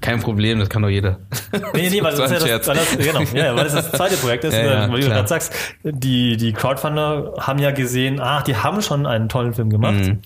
kein 0.00 0.20
Problem, 0.20 0.58
das 0.58 0.68
kann 0.68 0.82
doch 0.82 0.88
jeder. 0.88 1.18
Nee, 1.74 1.90
nee, 1.90 2.02
weil 2.02 2.10
das, 2.16 2.30
ist 2.30 2.46
ja 2.46 2.58
das, 2.58 2.66
das, 2.66 2.98
genau, 2.98 3.20
ja, 3.34 3.56
weil 3.56 3.64
das 3.64 3.74
das 3.74 3.92
zweite 3.92 4.16
Projekt 4.16 4.44
ist, 4.44 4.54
Ja, 4.56 4.60
äh, 4.60 4.66
ja, 4.86 4.92
weil 4.92 5.00
du 5.00 5.08
gerade 5.08 5.28
sagst, 5.28 5.52
die, 5.82 6.36
die 6.36 6.52
Crowdfunder 6.52 7.34
haben 7.40 7.58
ja 7.58 7.70
gesehen, 7.70 8.20
ach, 8.20 8.42
die 8.42 8.56
haben 8.56 8.80
schon 8.82 9.06
einen 9.06 9.28
tollen 9.28 9.54
Film 9.54 9.70
gemacht. 9.70 9.94
Mhm. 9.94 10.18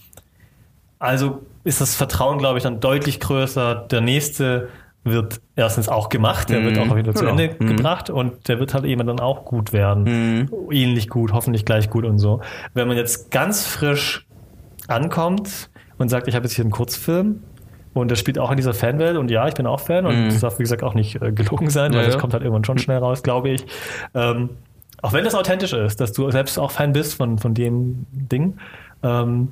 Also 0.98 1.40
ist 1.64 1.80
das 1.80 1.94
Vertrauen, 1.94 2.38
glaube 2.38 2.58
ich, 2.58 2.62
dann 2.64 2.80
deutlich 2.80 3.20
größer. 3.20 3.86
Der 3.90 4.00
nächste 4.00 4.68
wird 5.04 5.40
erstens 5.56 5.88
auch 5.88 6.08
gemacht, 6.10 6.50
der 6.50 6.62
wird 6.62 6.78
auch 6.78 6.94
wieder 6.94 7.14
zu 7.14 7.24
Genau. 7.24 7.30
Ende 7.38 7.56
Mhm. 7.58 7.66
gebracht 7.76 8.10
und 8.10 8.48
der 8.48 8.58
wird 8.60 8.74
halt 8.74 8.84
eben 8.84 9.06
dann 9.06 9.18
auch 9.20 9.44
gut 9.46 9.72
werden. 9.72 10.48
Ähnlich 10.70 11.08
gut, 11.08 11.32
hoffentlich 11.32 11.64
gleich 11.64 11.88
gut 11.88 12.04
und 12.04 12.18
so. 12.18 12.40
Wenn 12.74 12.86
man 12.88 12.96
jetzt 12.96 13.30
ganz 13.30 13.66
frisch 13.66 14.26
ankommt 14.88 15.70
und 15.98 16.08
sagt, 16.08 16.28
ich 16.28 16.34
habe 16.34 16.44
jetzt 16.44 16.54
hier 16.54 16.64
einen 16.64 16.72
Kurzfilm 16.72 17.42
und 17.92 18.10
der 18.10 18.16
spielt 18.16 18.38
auch 18.38 18.50
in 18.50 18.56
dieser 18.56 18.74
Fanwelt 18.74 19.16
und 19.16 19.30
ja, 19.30 19.48
ich 19.48 19.54
bin 19.54 19.66
auch 19.66 19.80
Fan 19.80 20.06
und 20.06 20.26
das 20.26 20.40
darf, 20.40 20.58
wie 20.58 20.62
gesagt, 20.64 20.82
auch 20.82 20.94
nicht 20.94 21.20
äh, 21.22 21.32
gelogen 21.32 21.70
sein, 21.70 21.92
weil 21.92 22.00
Ja, 22.00 22.06
das 22.06 22.14
ja. 22.14 22.20
kommt 22.20 22.32
halt 22.34 22.42
irgendwann 22.42 22.64
schon 22.64 22.78
schnell 22.78 22.98
raus, 22.98 23.22
glaube 23.22 23.50
ich. 23.50 23.64
Ähm, 24.14 24.50
auch 25.02 25.12
wenn 25.12 25.24
das 25.24 25.34
authentisch 25.34 25.72
ist, 25.72 26.00
dass 26.00 26.12
du 26.12 26.30
selbst 26.30 26.58
auch 26.58 26.70
Fan 26.72 26.92
bist 26.92 27.14
von, 27.14 27.38
von 27.38 27.54
dem 27.54 28.06
Ding. 28.12 28.58
Ähm, 29.02 29.48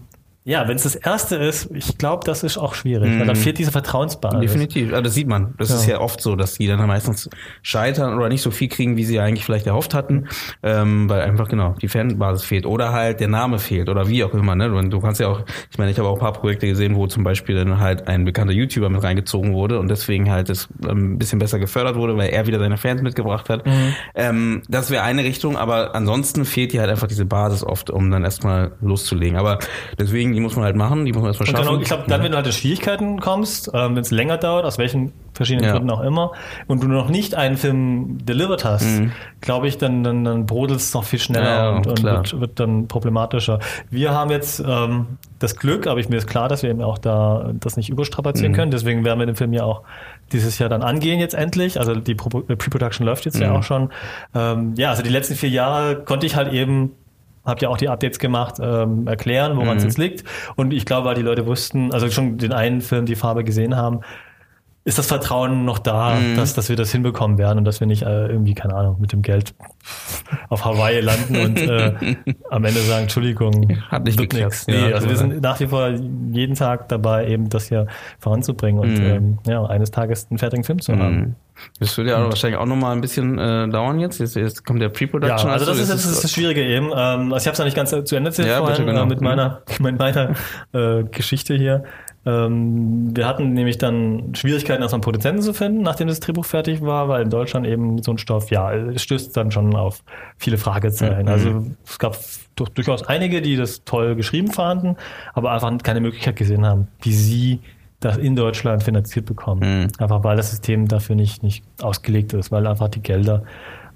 ja, 0.49 0.67
wenn 0.67 0.77
es 0.77 0.85
das 0.85 0.95
erste 0.95 1.37
ist, 1.37 1.69
ich 1.75 1.99
glaube, 1.99 2.25
das 2.25 2.43
ist 2.43 2.57
auch 2.57 2.75
schwierig, 2.75 3.19
weil 3.19 3.27
dann 3.27 3.37
fehlt 3.37 3.59
diese 3.59 3.71
Vertrauensbasis. 3.71 4.41
Definitiv, 4.41 4.91
also 4.93 5.03
das 5.03 5.13
sieht 5.13 5.29
man. 5.29 5.53
Das 5.59 5.69
Ja. 5.69 5.75
ist 5.77 5.87
ja 5.87 6.01
oft 6.01 6.23
so, 6.23 6.37
dass 6.37 6.55
die 6.55 6.67
dann 6.67 6.85
meistens 6.87 7.29
scheitern 7.61 8.15
oder 8.17 8.31
nicht 8.31 8.41
so 8.41 8.51
viel 8.51 8.69
kriegen, 8.69 8.97
wie 8.97 9.05
sie 9.05 9.21
eigentlich 9.21 9.45
vielleicht 9.45 9.67
erhofft 9.67 9.93
hatten, 9.93 10.27
ähm, 10.63 11.11
weil 11.11 11.21
einfach 11.21 11.49
genau 11.49 11.75
die 11.83 11.89
Fanbasis 11.89 12.45
fehlt 12.47 12.65
oder 12.65 12.93
halt 12.93 13.21
der 13.21 13.29
Name 13.29 13.59
fehlt 13.59 13.91
oder 13.91 14.09
wie 14.09 14.25
auch 14.25 14.33
immer. 14.33 14.55
Ne? 14.57 14.73
Und 14.75 14.91
du 14.91 15.01
kannst 15.01 15.21
ja 15.21 15.29
auch, 15.29 15.43
ich 15.71 15.77
meine, 15.77 15.91
ich 15.91 15.99
habe 15.99 16.09
auch 16.09 16.15
ein 16.15 16.21
paar 16.21 16.33
Projekte 16.33 16.67
gesehen, 16.67 16.97
wo 16.97 17.07
zum 17.07 17.25
Beispiel 17.25 17.55
dann 17.57 17.79
halt 17.79 18.09
ein 18.09 18.25
bekannter 18.25 18.55
YouTuber 18.55 18.89
mit 18.89 19.03
reingezogen 19.03 19.53
wurde 19.53 19.79
und 19.79 19.89
deswegen 19.89 20.31
halt 20.31 20.49
das 20.49 20.69
ähm, 20.89 21.13
ein 21.15 21.19
bisschen 21.19 21.39
besser 21.41 21.59
gefördert 21.59 21.97
wurde, 21.97 22.17
weil 22.17 22.31
er 22.31 22.47
wieder 22.47 22.59
seine 22.59 22.79
Fans 22.79 23.03
mitgebracht 23.03 23.51
hat. 23.51 23.65
Ähm, 24.15 24.63
das 24.69 24.91
wäre 24.91 25.03
eine 25.03 25.25
Richtung, 25.25 25.59
aber 25.59 25.95
ansonsten 25.95 26.47
fehlt 26.47 26.73
dir 26.73 26.81
halt 26.81 26.91
einfach 26.91 27.07
diese 27.09 27.27
Basis 27.27 27.63
oft, 27.63 27.91
um 27.91 28.11
dann 28.11 28.25
erstmal 28.25 28.73
loszulegen. 28.81 29.37
Aber 29.37 29.59
deswegen, 29.99 30.38
die 30.39 30.43
muss 30.45 30.55
man 30.57 30.65
halt 30.65 30.77
machen, 30.77 31.05
die 31.05 31.13
muss 31.13 31.21
man 31.23 31.31
erstmal 31.31 31.49
schaffen. 31.49 31.67
dann, 31.67 31.81
ich 31.81 31.89
glaube, 31.89 32.05
dann, 32.07 32.23
wenn 32.23 32.31
du 32.31 32.37
halt 32.37 32.47
in 32.47 32.53
Schwierigkeiten 32.53 33.19
kommst, 33.19 33.71
ähm, 33.75 33.97
wenn 33.97 34.03
es 34.03 34.11
länger 34.13 34.39
dauert, 34.39 34.65
aus 34.65 34.79
welchen 34.79 35.13
verschiedenen 35.35 35.67
Ja. 35.67 35.73
Gründen 35.73 35.91
auch 35.91 36.01
immer, 36.01 36.33
und 36.69 36.83
du 36.83 36.89
noch 36.89 37.09
nicht 37.09 37.35
einen 37.35 37.57
Film 37.57 38.19
delivered 38.25 38.65
hast, 38.65 39.03
glaube 39.41 39.69
ich, 39.69 39.79
dann, 39.79 40.03
dann, 40.05 40.25
dann 40.25 40.47
brodelt 40.47 40.79
es 40.81 40.95
noch 40.95 41.05
viel 41.05 41.19
schneller 41.19 41.49
Mhm. 41.49 41.49
Ja, 41.49 41.77
und, 41.77 41.87
und 41.89 42.03
wird, 42.03 42.41
wird 42.41 42.61
dann 42.61 42.87
problematischer. 42.89 43.59
Wir 43.91 44.13
haben 44.13 44.31
jetzt 44.31 44.63
ähm, 44.67 45.19
das 45.41 45.57
Glück, 45.57 45.87
aber 45.87 45.99
ich 46.01 46.09
mir 46.09 46.17
ist 46.17 46.27
klar, 46.29 46.49
dass 46.49 46.63
wir 46.63 46.71
eben 46.71 46.83
auch 46.83 46.99
da 46.99 47.51
das 47.55 47.77
nicht 47.77 47.89
Mhm. 47.91 47.95
überstrapazieren 47.95 48.53
können. 48.53 48.71
Deswegen 48.71 49.05
werden 49.05 49.19
wir 49.19 49.27
den 49.27 49.37
Film 49.37 49.53
ja 49.53 49.65
auch 49.65 49.83
dieses 50.33 50.59
Jahr 50.59 50.69
dann 50.69 50.83
angehen 50.83 51.21
jetzt 51.21 51.35
endlich. 51.35 51.79
Also 51.79 51.95
die 51.95 52.13
äh, 52.13 52.15
Pre-Production 52.57 53.07
läuft 53.07 53.25
jetzt 53.25 53.37
Mhm. 53.37 53.43
ja 53.43 53.53
auch 53.53 53.63
schon. 53.63 53.91
Ähm, 54.35 54.75
ja, 54.77 54.91
also 54.91 55.03
die 55.03 55.11
letzten 55.11 55.35
vier 55.35 55.49
Jahre 55.51 55.97
konnte 56.05 56.27
ich 56.27 56.37
halt 56.37 56.53
eben 56.53 56.93
Habt 57.49 57.63
ja 57.63 57.69
auch 57.69 57.79
die 57.79 57.89
Updates 57.89 58.19
gemacht, 58.19 58.57
ähm, 58.61 59.07
erklären, 59.09 59.57
woran 59.57 59.79
es 59.79 59.83
Mhm. 59.83 59.89
jetzt 59.89 59.99
liegt. 59.99 60.25
Und 60.55 60.73
ich 60.73 60.85
glaube, 60.85 61.09
weil 61.09 61.15
die 61.15 61.23
Leute 61.23 61.47
wussten, 61.47 61.93
also 61.93 62.11
schon 62.11 62.39
den 62.39 62.53
einen 62.53 62.81
Film 62.81 63.07
die 63.07 63.17
Farbe 63.17 63.43
gesehen 63.43 63.75
haben, 63.75 64.01
ist 64.85 64.97
das 64.97 65.07
Vertrauen 65.07 65.67
noch 65.67 65.79
da, 65.79 66.15
mhm. 66.15 66.37
dass, 66.37 66.55
dass 66.55 66.71
wir 66.71 66.77
das 66.77 66.91
hinbekommen 66.91 67.37
werden 67.37 67.59
und 67.59 67.65
dass 67.67 67.79
wir 67.81 67.87
nicht 67.87 68.03
äh, 68.05 68.29
irgendwie, 68.29 68.55
keine 68.55 68.75
Ahnung, 68.75 68.97
mit 68.99 69.13
dem 69.13 69.21
Geld 69.21 69.55
auf 70.49 70.65
Hawaii 70.65 71.01
landen 71.01 71.37
und 71.37 71.59
äh, 71.61 72.17
am 72.51 72.65
Ende 72.65 72.81
sagen, 72.81 73.03
Entschuldigung, 73.03 73.77
hat 73.91 74.05
nicht 74.05 74.19
geklappt. 74.19 74.65
Nee, 74.67 74.89
ja, 74.89 74.95
also 74.95 75.09
wir 75.11 75.17
sind 75.17 75.43
nach 75.43 75.61
wie 75.61 75.67
vor 75.67 75.91
jeden 76.33 76.55
Tag 76.55 76.89
dabei, 76.89 77.29
eben 77.29 77.51
das 77.51 77.69
hier 77.69 77.87
voranzubringen 78.19 78.81
und 78.81 78.99
mhm. 78.99 79.05
ähm, 79.05 79.39
ja, 79.47 79.63
eines 79.67 79.91
Tages 79.91 80.27
einen 80.31 80.39
fertigen 80.39 80.65
Film 80.65 80.81
zu 80.81 80.97
haben. 80.97 81.37
Das 81.81 81.97
wird 81.97 82.09
ja 82.09 82.25
wahrscheinlich 82.25 82.59
auch 82.59 82.67
nochmal 82.67 82.93
ein 82.93 83.01
bisschen 83.01 83.39
äh, 83.39 83.69
dauern 83.69 84.01
jetzt. 84.01 84.19
jetzt. 84.19 84.37
Jetzt 84.37 84.65
kommt 84.65 84.81
der 84.81 84.89
Pre-Production. 84.89 85.49
Ja, 85.49 85.55
also 85.55 85.67
das 85.67 85.79
ist, 85.79 85.91
das 85.91 86.05
ist 86.05 86.25
das 86.25 86.33
Schwierige 86.33 86.63
eben. 86.63 86.87
Ähm, 86.87 87.33
also 87.33 87.37
ich 87.37 87.47
habe 87.47 87.53
es 87.53 87.59
noch 87.59 87.65
nicht 87.65 87.77
ganz 87.77 87.91
zu 87.91 88.17
Ende 88.17 88.31
erzählt 88.31 88.49
ja, 88.49 88.59
vorhin, 88.59 88.87
genau. 88.87 89.03
äh, 89.03 89.07
mit 89.07 89.21
meiner, 89.21 89.63
mit 89.81 89.99
meiner 89.99 90.35
äh, 90.73 91.05
Geschichte 91.05 91.55
hier. 91.55 91.85
Ähm, 92.27 93.17
wir 93.17 93.27
hatten 93.27 93.53
nämlich 93.55 93.79
dann 93.79 94.35
Schwierigkeiten, 94.35 94.83
erstmal 94.83 94.99
einen 94.99 95.03
Produzenten 95.03 95.43
zu 95.43 95.55
finden, 95.55 95.83
nachdem 95.83 96.09
das 96.09 96.21
Drehbuch 96.21 96.45
fertig 96.45 96.83
war, 96.83 97.09
weil 97.09 97.23
in 97.23 97.31
Deutschland 97.31 97.67
eben 97.67 98.03
so 98.03 98.13
ein 98.13 98.19
Stoff, 98.19 98.51
ja, 98.51 98.73
es 98.75 99.03
stößt 99.03 99.37
dann 99.37 99.51
schon 99.51 99.75
auf 99.75 100.03
viele 100.37 100.59
Fragezeichen. 100.59 101.23
Mhm. 101.23 101.29
Also 101.29 101.65
es 101.87 101.99
gab 101.99 102.19
durchaus 102.75 103.05
einige, 103.05 103.41
die 103.41 103.57
das 103.57 103.85
toll 103.85 104.15
geschrieben 104.17 104.53
fanden, 104.53 104.97
aber 105.33 105.53
einfach 105.53 105.73
keine 105.83 106.01
Möglichkeit 106.01 106.37
gesehen 106.37 106.67
haben, 106.67 106.89
wie 107.01 107.13
sie 107.13 107.61
das 108.01 108.17
in 108.17 108.37
Deutschland 108.37 108.83
finanziert 108.83 109.27
bekommen. 109.27 109.83
Mhm. 109.83 109.89
Einfach 109.99 110.23
weil 110.25 110.37
das 110.37 110.51
System 110.51 110.89
dafür 110.89 111.17
nicht, 111.17 111.43
nicht 111.43 111.65
ausgelegt 111.83 112.33
ist, 112.33 112.53
weil 112.53 112.67
einfach 112.67 112.89
die 112.89 113.03
Gelder 113.03 113.43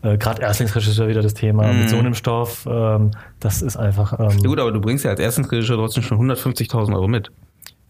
äh, 0.02 0.18
gerade 0.18 0.42
Erstlingsregisseur 0.42 1.08
wieder 1.08 1.22
das 1.22 1.34
Thema, 1.34 1.72
mm. 1.72 1.78
mit 1.78 1.88
so 1.88 1.96
einem 1.96 2.14
Stoff, 2.14 2.66
ähm, 2.68 3.12
das 3.38 3.62
ist 3.62 3.76
einfach... 3.76 4.18
Ähm, 4.18 4.30
ja 4.30 4.48
gut, 4.48 4.58
aber 4.58 4.72
du 4.72 4.80
bringst 4.80 5.04
ja 5.04 5.12
als 5.12 5.20
Erstlingsregisseur 5.20 5.76
trotzdem 5.76 6.02
schon 6.02 6.18
150.000 6.18 6.92
Euro 6.92 7.06
mit. 7.06 7.30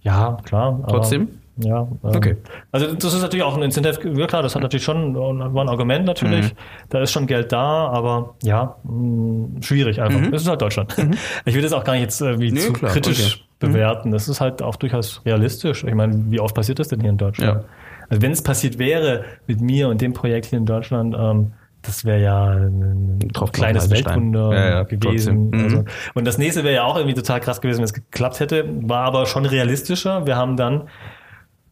Ja, 0.03 0.37
klar. 0.45 0.85
Trotzdem? 0.89 1.29
Ja. 1.57 1.83
Ähm, 1.83 2.17
okay. 2.17 2.37
Also 2.71 2.95
das 2.95 3.15
ist 3.15 3.23
natürlich 3.23 3.45
auch 3.45 3.57
ein 3.57 3.63
Incentive, 3.63 4.19
ja 4.19 4.27
klar, 4.27 4.43
das 4.43 4.55
hat 4.55 4.63
natürlich 4.63 4.85
schon, 4.85 5.15
war 5.15 5.65
ein 5.65 5.69
Argument 5.69 6.05
natürlich. 6.05 6.53
Mhm. 6.53 6.57
Da 6.89 7.01
ist 7.01 7.13
schon 7.13 7.27
Geld 7.27 7.53
da, 7.53 7.89
aber 7.89 8.35
ja, 8.43 8.77
mh, 8.85 8.93
mm, 8.93 9.63
schwierig 9.63 10.01
einfach. 10.01 10.21
Mhm. 10.21 10.33
Das 10.33 10.43
ist 10.43 10.49
halt 10.49 10.61
Deutschland. 10.61 10.97
Mhm. 10.97 11.15
Ich 11.45 11.55
will 11.55 11.63
das 11.63 11.73
auch 11.73 11.85
gar 11.85 11.93
nicht 11.93 12.03
jetzt 12.03 12.21
irgendwie 12.21 12.53
nee, 12.53 12.61
zu 12.61 12.73
klar, 12.73 12.93
kritisch 12.93 13.35
okay. 13.37 13.45
Mhm. 13.63 13.73
bewerten. 13.73 14.11
Das 14.11 14.29
ist 14.29 14.41
halt 14.41 14.63
auch 14.63 14.77
durchaus 14.77 15.23
realistisch. 15.25 15.85
Ich 15.85 15.95
meine, 15.95 16.31
wie 16.31 16.41
oft 16.41 16.55
passiert 16.55 16.79
das 16.79 16.89
denn 16.89 17.01
hier 17.01 17.11
in 17.11 17.19
Deutschland? 17.19 17.63
Ja. 17.63 17.69
Also 18.09 18.23
wenn 18.23 18.33
es 18.33 18.43
passiert 18.43 18.79
wäre 18.79 19.25
mit 19.47 19.61
mir 19.61 19.89
und 19.89 20.01
dem 20.01 20.13
Projekt 20.13 20.47
hier 20.47 20.59
in 20.59 20.67
Deutschland, 20.67 21.15
ähm, 21.19 21.53
das 21.83 22.05
wäre 22.05 22.23
ja 22.23 22.47
ein 22.47 23.19
kleines 23.53 23.91
Weltwunder 23.91 24.53
ja, 24.53 24.69
ja, 24.71 24.83
gewesen. 24.85 25.51
Mhm. 25.51 25.65
Also, 25.65 25.85
und 26.15 26.27
das 26.27 26.39
nächste 26.39 26.63
wäre 26.63 26.75
ja 26.75 26.85
auch 26.85 26.97
irgendwie 26.97 27.15
total 27.15 27.41
krass 27.41 27.61
gewesen, 27.61 27.79
wenn 27.79 27.85
es 27.85 27.93
geklappt 27.93 28.39
hätte, 28.41 28.65
war 28.89 29.05
aber 29.05 29.27
schon 29.27 29.47
realistischer. 29.47 30.25
Wir 30.27 30.37
haben 30.37 30.57
dann 30.57 30.89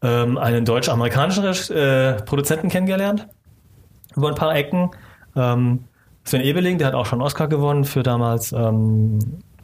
ähm, 0.02 0.36
einen 0.36 0.64
deutsch-amerikanischen 0.64 1.44
äh, 1.76 2.14
Produzenten 2.22 2.68
kennengelernt 2.68 3.28
über 4.16 4.28
ein 4.28 4.34
paar 4.34 4.54
Ecken. 4.54 4.90
Ähm, 5.36 5.84
Sven 6.24 6.42
Ebeling, 6.42 6.78
der 6.78 6.88
hat 6.88 6.94
auch 6.94 7.06
schon 7.06 7.22
Oscar 7.22 7.48
gewonnen 7.48 7.84
für 7.84 8.02
damals, 8.02 8.52
ähm, 8.52 9.18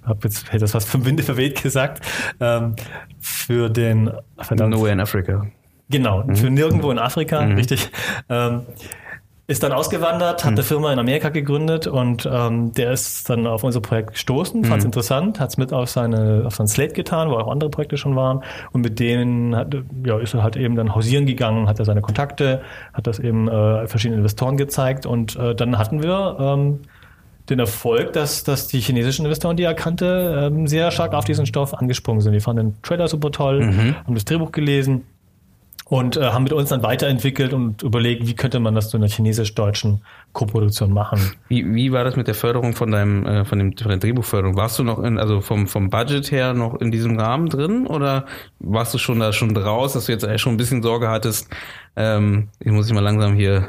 hab 0.07 0.25
jetzt 0.25 0.47
hätte 0.47 0.61
das 0.61 0.75
was 0.75 0.85
vom 0.85 1.05
Winde 1.05 1.23
verweht 1.23 1.63
gesagt, 1.63 2.05
ähm, 2.41 2.77
für 3.19 3.69
den 3.69 4.11
verdammt, 4.39 4.71
Nowhere 4.71 4.93
in 4.93 5.01
Africa. 5.01 5.47
Genau, 5.91 6.25
mhm. 6.25 6.37
für 6.37 6.51
nirgendwo 6.51 6.91
in 6.91 6.99
Afrika, 6.99 7.43
mhm. 7.43 7.57
richtig. 7.57 7.91
Ähm, 8.29 8.63
ist 9.49 9.63
dann 9.63 9.71
ausgewandert, 9.71 10.45
hat 10.45 10.53
mhm. 10.53 10.57
eine 10.57 10.65
Firma 10.65 10.93
in 10.93 10.99
Amerika 10.99 11.29
gegründet 11.29 11.87
und 11.87 12.29
ähm, 12.31 12.73
der 12.73 12.91
ist 12.93 13.31
dann 13.31 13.47
auf 13.47 13.63
unser 13.63 13.81
Projekt 13.81 14.15
gestoßen, 14.15 14.65
fand 14.65 14.79
es 14.79 14.85
mhm. 14.85 14.89
interessant, 14.89 15.39
hat 15.39 15.51
es 15.51 15.57
mit 15.57 15.73
auf 15.73 15.89
seine 15.89 16.43
auf 16.45 16.57
sein 16.57 16.67
Slate 16.67 16.95
getan, 16.95 17.31
wo 17.31 17.35
auch 17.35 17.49
andere 17.49 17.71
Projekte 17.71 17.97
schon 17.97 18.17
waren 18.17 18.43
und 18.73 18.81
mit 18.81 18.99
denen 18.99 19.55
hat, 19.55 19.77
ja, 20.05 20.19
ist 20.19 20.35
er 20.35 20.43
halt 20.43 20.57
eben 20.57 20.75
dann 20.75 20.97
hausieren 20.97 21.27
gegangen, 21.27 21.69
hat 21.69 21.79
er 21.79 21.85
seine 21.85 22.01
Kontakte, 22.01 22.61
hat 22.93 23.07
das 23.07 23.21
eben 23.21 23.47
äh, 23.47 23.87
verschiedenen 23.87 24.19
Investoren 24.19 24.57
gezeigt 24.57 25.07
und 25.07 25.37
äh, 25.37 25.55
dann 25.55 25.79
hatten 25.79 26.03
wir 26.03 26.37
ähm, 26.41 26.81
den 27.49 27.59
Erfolg, 27.59 28.13
dass, 28.13 28.45
dass 28.45 28.69
die 28.69 28.81
chinesischen 28.81 29.25
Investoren, 29.25 29.57
die 29.57 29.63
er 29.63 29.75
kannte, 29.75 30.51
ähm, 30.53 30.67
sehr 30.67 30.91
stark 30.91 31.15
auf 31.15 31.25
diesen 31.25 31.47
Stoff 31.47 31.75
angesprungen 31.75 32.21
sind. 32.21 32.33
Die 32.33 32.41
fanden 32.41 32.73
den 32.73 32.83
Trailer 32.83 33.09
super 33.09 33.31
toll, 33.31 33.65
mhm. 33.65 33.97
haben 33.97 34.15
das 34.15 34.25
Drehbuch 34.25 34.53
gelesen 34.53 35.05
und 35.89 36.17
äh, 36.17 36.25
haben 36.25 36.43
mit 36.43 36.53
uns 36.53 36.71
dann 36.71 36.83
weiterentwickelt 36.83 37.53
und 37.53 37.83
überlegt, 37.83 38.27
wie 38.27 38.35
könnte 38.35 38.59
man 38.59 38.75
das 38.75 38.91
zu 38.91 38.97
einer 38.97 39.07
chinesisch-deutschen 39.07 40.01
Koproduktion 40.33 40.93
machen. 40.93 41.21
Wie, 41.49 41.75
wie 41.75 41.93
war 41.93 42.03
das 42.03 42.17
mit 42.17 42.27
der 42.27 42.35
Förderung 42.35 42.75
von 42.75 42.91
deinem 42.91 43.25
äh, 43.25 43.45
von 43.45 43.59
dem 43.59 43.77
von 43.77 43.91
der 43.91 43.99
Drehbuchförderung? 43.99 44.57
Warst 44.57 44.81
du 44.81 44.83
noch 44.83 44.99
in 44.99 45.19
also 45.19 45.41
vom 45.41 45.69
vom 45.69 45.89
Budget 45.89 46.33
her 46.33 46.55
noch 46.55 46.81
in 46.81 46.91
diesem 46.91 47.19
Rahmen 47.19 47.49
drin 47.49 47.87
oder 47.87 48.27
warst 48.59 48.95
du 48.95 48.99
schon 48.99 49.21
da 49.21 49.33
schon 49.33 49.55
draus, 49.55 49.93
dass 49.93 50.07
du 50.07 50.13
jetzt 50.13 50.25
eigentlich 50.25 50.43
schon 50.43 50.55
ein 50.55 50.59
bisschen 50.59 50.83
Sorge 50.83 51.09
hattest? 51.09 51.49
Ähm, 51.95 52.49
ich 52.59 52.73
muss 52.73 52.89
ich 52.89 52.93
mal 52.93 53.01
langsam 53.01 53.37
hier 53.37 53.69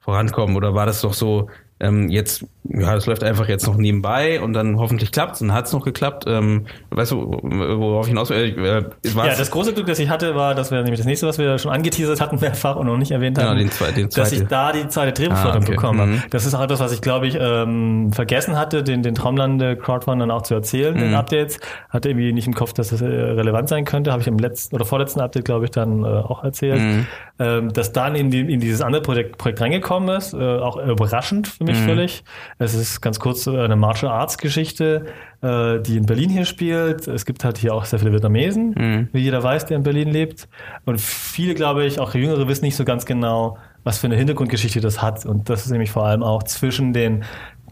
vorankommen 0.00 0.56
oder 0.56 0.74
war 0.74 0.86
das 0.86 1.02
doch 1.02 1.12
so 1.12 1.48
ähm, 1.80 2.08
jetzt, 2.08 2.46
ja, 2.62 2.94
das 2.94 3.06
läuft 3.06 3.24
einfach 3.24 3.48
jetzt 3.48 3.66
noch 3.66 3.76
nebenbei 3.76 4.40
und 4.40 4.52
dann 4.52 4.78
hoffentlich 4.78 5.10
klappt 5.10 5.34
es 5.34 5.42
und 5.42 5.52
hat 5.52 5.66
es 5.66 5.72
noch 5.72 5.84
geklappt. 5.84 6.24
Ähm, 6.26 6.66
weißt 6.90 7.12
du, 7.12 7.38
worauf 7.42 8.06
ich 8.06 8.10
hinaus 8.10 8.30
will? 8.30 8.56
Äh, 8.56 9.08
ja, 9.08 9.36
das 9.36 9.50
große 9.50 9.74
Glück, 9.74 9.86
das 9.86 9.98
ich 9.98 10.08
hatte, 10.08 10.36
war, 10.36 10.54
dass 10.54 10.70
wir 10.70 10.78
nämlich 10.82 11.00
das 11.00 11.06
nächste, 11.06 11.26
was 11.26 11.36
wir 11.38 11.58
schon 11.58 11.72
angeteasert 11.72 12.20
hatten, 12.20 12.38
mehrfach 12.40 12.76
und 12.76 12.86
noch 12.86 12.96
nicht 12.96 13.10
erwähnt 13.10 13.38
haben, 13.38 13.58
genau, 13.58 13.58
den 13.58 13.70
zwei, 13.70 13.90
den 13.90 14.08
dass 14.08 14.32
ich 14.32 14.44
da 14.46 14.72
die 14.72 14.86
zweite 14.88 15.12
Drehbuchförderung 15.12 15.62
ah, 15.62 15.66
okay. 15.66 15.74
bekomme. 15.74 16.06
Mhm. 16.06 16.22
Das 16.30 16.46
ist 16.46 16.54
auch 16.54 16.62
etwas, 16.62 16.78
was 16.78 16.92
ich, 16.92 17.00
glaube 17.00 17.26
ich, 17.26 17.36
ähm, 17.38 18.12
vergessen 18.12 18.56
hatte, 18.56 18.84
den, 18.84 19.02
den 19.02 19.16
Traumlande 19.16 19.76
Crowdfund 19.76 20.22
auch 20.30 20.42
zu 20.42 20.54
erzählen, 20.54 20.94
mhm. 20.94 21.00
den 21.00 21.14
Updates. 21.14 21.58
Hatte 21.90 22.10
irgendwie 22.10 22.32
nicht 22.32 22.46
im 22.46 22.54
Kopf, 22.54 22.72
dass 22.72 22.90
das 22.90 23.02
äh, 23.02 23.06
relevant 23.06 23.68
sein 23.68 23.84
könnte. 23.84 24.12
Habe 24.12 24.22
ich 24.22 24.28
im 24.28 24.38
letzten 24.38 24.76
oder 24.76 24.84
vorletzten 24.84 25.20
Update, 25.20 25.44
glaube 25.44 25.64
ich, 25.64 25.72
dann 25.72 26.04
äh, 26.04 26.06
auch 26.06 26.44
erzählt. 26.44 26.80
Mhm. 26.80 27.06
Ähm, 27.40 27.72
dass 27.72 27.92
dann 27.92 28.14
in, 28.14 28.30
die, 28.30 28.40
in 28.40 28.60
dieses 28.60 28.80
andere 28.80 29.02
Projekt, 29.02 29.38
Projekt 29.38 29.60
reingekommen 29.60 30.16
ist, 30.16 30.34
äh, 30.34 30.58
auch 30.58 30.76
überraschend 30.76 31.48
für 31.64 31.72
mich 31.72 31.80
mhm. 31.80 31.86
völlig. 31.86 32.24
Es 32.58 32.74
ist 32.74 33.00
ganz 33.00 33.18
kurz 33.20 33.46
eine 33.48 33.76
Martial 33.76 34.12
Arts 34.12 34.38
Geschichte, 34.38 35.06
äh, 35.42 35.80
die 35.80 35.96
in 35.96 36.06
Berlin 36.06 36.30
hier 36.30 36.44
spielt. 36.44 37.08
Es 37.08 37.24
gibt 37.24 37.44
halt 37.44 37.58
hier 37.58 37.74
auch 37.74 37.84
sehr 37.84 37.98
viele 37.98 38.12
Vietnamesen, 38.12 38.74
mhm. 38.76 39.08
wie 39.12 39.20
jeder 39.20 39.42
weiß, 39.42 39.66
der 39.66 39.76
in 39.76 39.82
Berlin 39.82 40.10
lebt. 40.10 40.48
Und 40.84 41.00
viele, 41.00 41.54
glaube 41.54 41.84
ich, 41.84 41.98
auch 41.98 42.14
Jüngere 42.14 42.46
wissen 42.48 42.64
nicht 42.64 42.76
so 42.76 42.84
ganz 42.84 43.06
genau, 43.06 43.58
was 43.82 43.98
für 43.98 44.06
eine 44.06 44.16
Hintergrundgeschichte 44.16 44.80
das 44.80 45.02
hat. 45.02 45.26
Und 45.26 45.48
das 45.48 45.64
ist 45.64 45.70
nämlich 45.70 45.90
vor 45.90 46.06
allem 46.06 46.22
auch 46.22 46.42
zwischen 46.42 46.92
den 46.92 47.24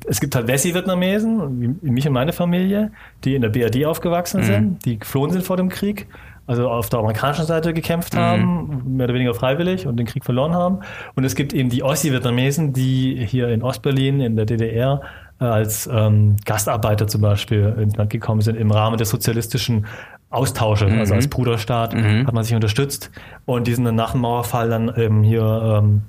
es 0.04 0.20
gibt 0.20 0.34
halt 0.34 0.48
Wessi-Vietnamesen, 0.48 1.78
wie 1.80 1.90
mich 1.90 2.08
und 2.08 2.12
meine 2.12 2.32
Familie, 2.32 2.90
die 3.22 3.36
in 3.36 3.42
der 3.42 3.50
BRD 3.50 3.84
aufgewachsen 3.86 4.40
mhm. 4.40 4.44
sind, 4.44 4.84
die 4.84 4.98
geflohen 4.98 5.30
sind 5.30 5.44
vor 5.44 5.56
dem 5.56 5.68
Krieg 5.68 6.08
also 6.46 6.68
auf 6.68 6.88
der 6.88 6.98
amerikanischen 7.00 7.46
Seite 7.46 7.72
gekämpft 7.72 8.16
haben, 8.16 8.82
mhm. 8.84 8.96
mehr 8.96 9.04
oder 9.04 9.14
weniger 9.14 9.34
freiwillig 9.34 9.86
und 9.86 9.96
den 9.96 10.06
Krieg 10.06 10.24
verloren 10.24 10.54
haben. 10.54 10.80
Und 11.14 11.24
es 11.24 11.34
gibt 11.34 11.52
eben 11.52 11.68
die 11.68 11.82
Ossi-Vietnamesen, 11.82 12.72
die 12.72 13.24
hier 13.26 13.48
in 13.48 13.62
Ostberlin, 13.62 14.20
in 14.20 14.36
der 14.36 14.44
DDR, 14.44 15.02
äh, 15.40 15.44
als 15.44 15.88
ähm, 15.92 16.36
Gastarbeiter 16.44 17.06
zum 17.06 17.20
Beispiel 17.20 17.76
ins 17.80 17.96
Land 17.96 18.10
gekommen 18.10 18.40
sind 18.40 18.56
im 18.56 18.70
Rahmen 18.70 18.98
des 18.98 19.10
sozialistischen 19.10 19.86
Austausches, 20.30 20.90
mhm. 20.90 20.98
also 20.98 21.14
als 21.14 21.28
Bruderstaat 21.28 21.94
mhm. 21.94 22.26
hat 22.26 22.32
man 22.32 22.42
sich 22.42 22.54
unterstützt 22.54 23.10
und 23.44 23.66
die 23.66 23.74
sind 23.74 23.84
dann 23.84 23.96
nach 23.96 24.12
dem 24.12 24.22
Mauerfall 24.22 24.70
dann 24.70 24.90
ähm, 24.96 25.22
hier 25.22 25.80
ähm, 25.82 26.02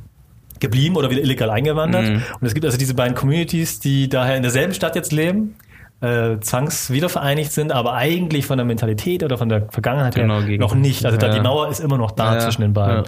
geblieben 0.59 0.95
oder 0.95 1.11
wieder 1.11 1.21
illegal 1.21 1.49
eingewandert. 1.49 2.09
Mhm. 2.09 2.21
Und 2.39 2.47
es 2.47 2.53
gibt 2.53 2.65
also 2.65 2.77
diese 2.77 2.93
beiden 2.93 3.15
Communities, 3.15 3.79
die 3.81 4.07
daher 4.07 4.37
in 4.37 4.41
derselben 4.41 4.73
Stadt 4.73 4.95
jetzt 4.95 5.11
leben, 5.11 5.55
äh, 6.03 6.39
zwangswiedervereinigt 6.41 7.51
sind, 7.51 7.71
aber 7.71 7.93
eigentlich 7.93 8.45
von 8.45 8.57
der 8.57 8.65
Mentalität 8.65 9.23
oder 9.23 9.37
von 9.37 9.47
der 9.47 9.69
Vergangenheit 9.69 10.15
genau, 10.15 10.41
her 10.41 10.57
noch 10.57 10.75
nicht. 10.75 11.05
Also 11.05 11.17
da, 11.17 11.29
die 11.29 11.39
Mauer 11.39 11.69
ist 11.69 11.79
immer 11.79 11.97
noch 11.97 12.11
da 12.11 12.33
ja, 12.33 12.39
zwischen 12.39 12.61
den 12.61 12.73
beiden. 12.73 13.05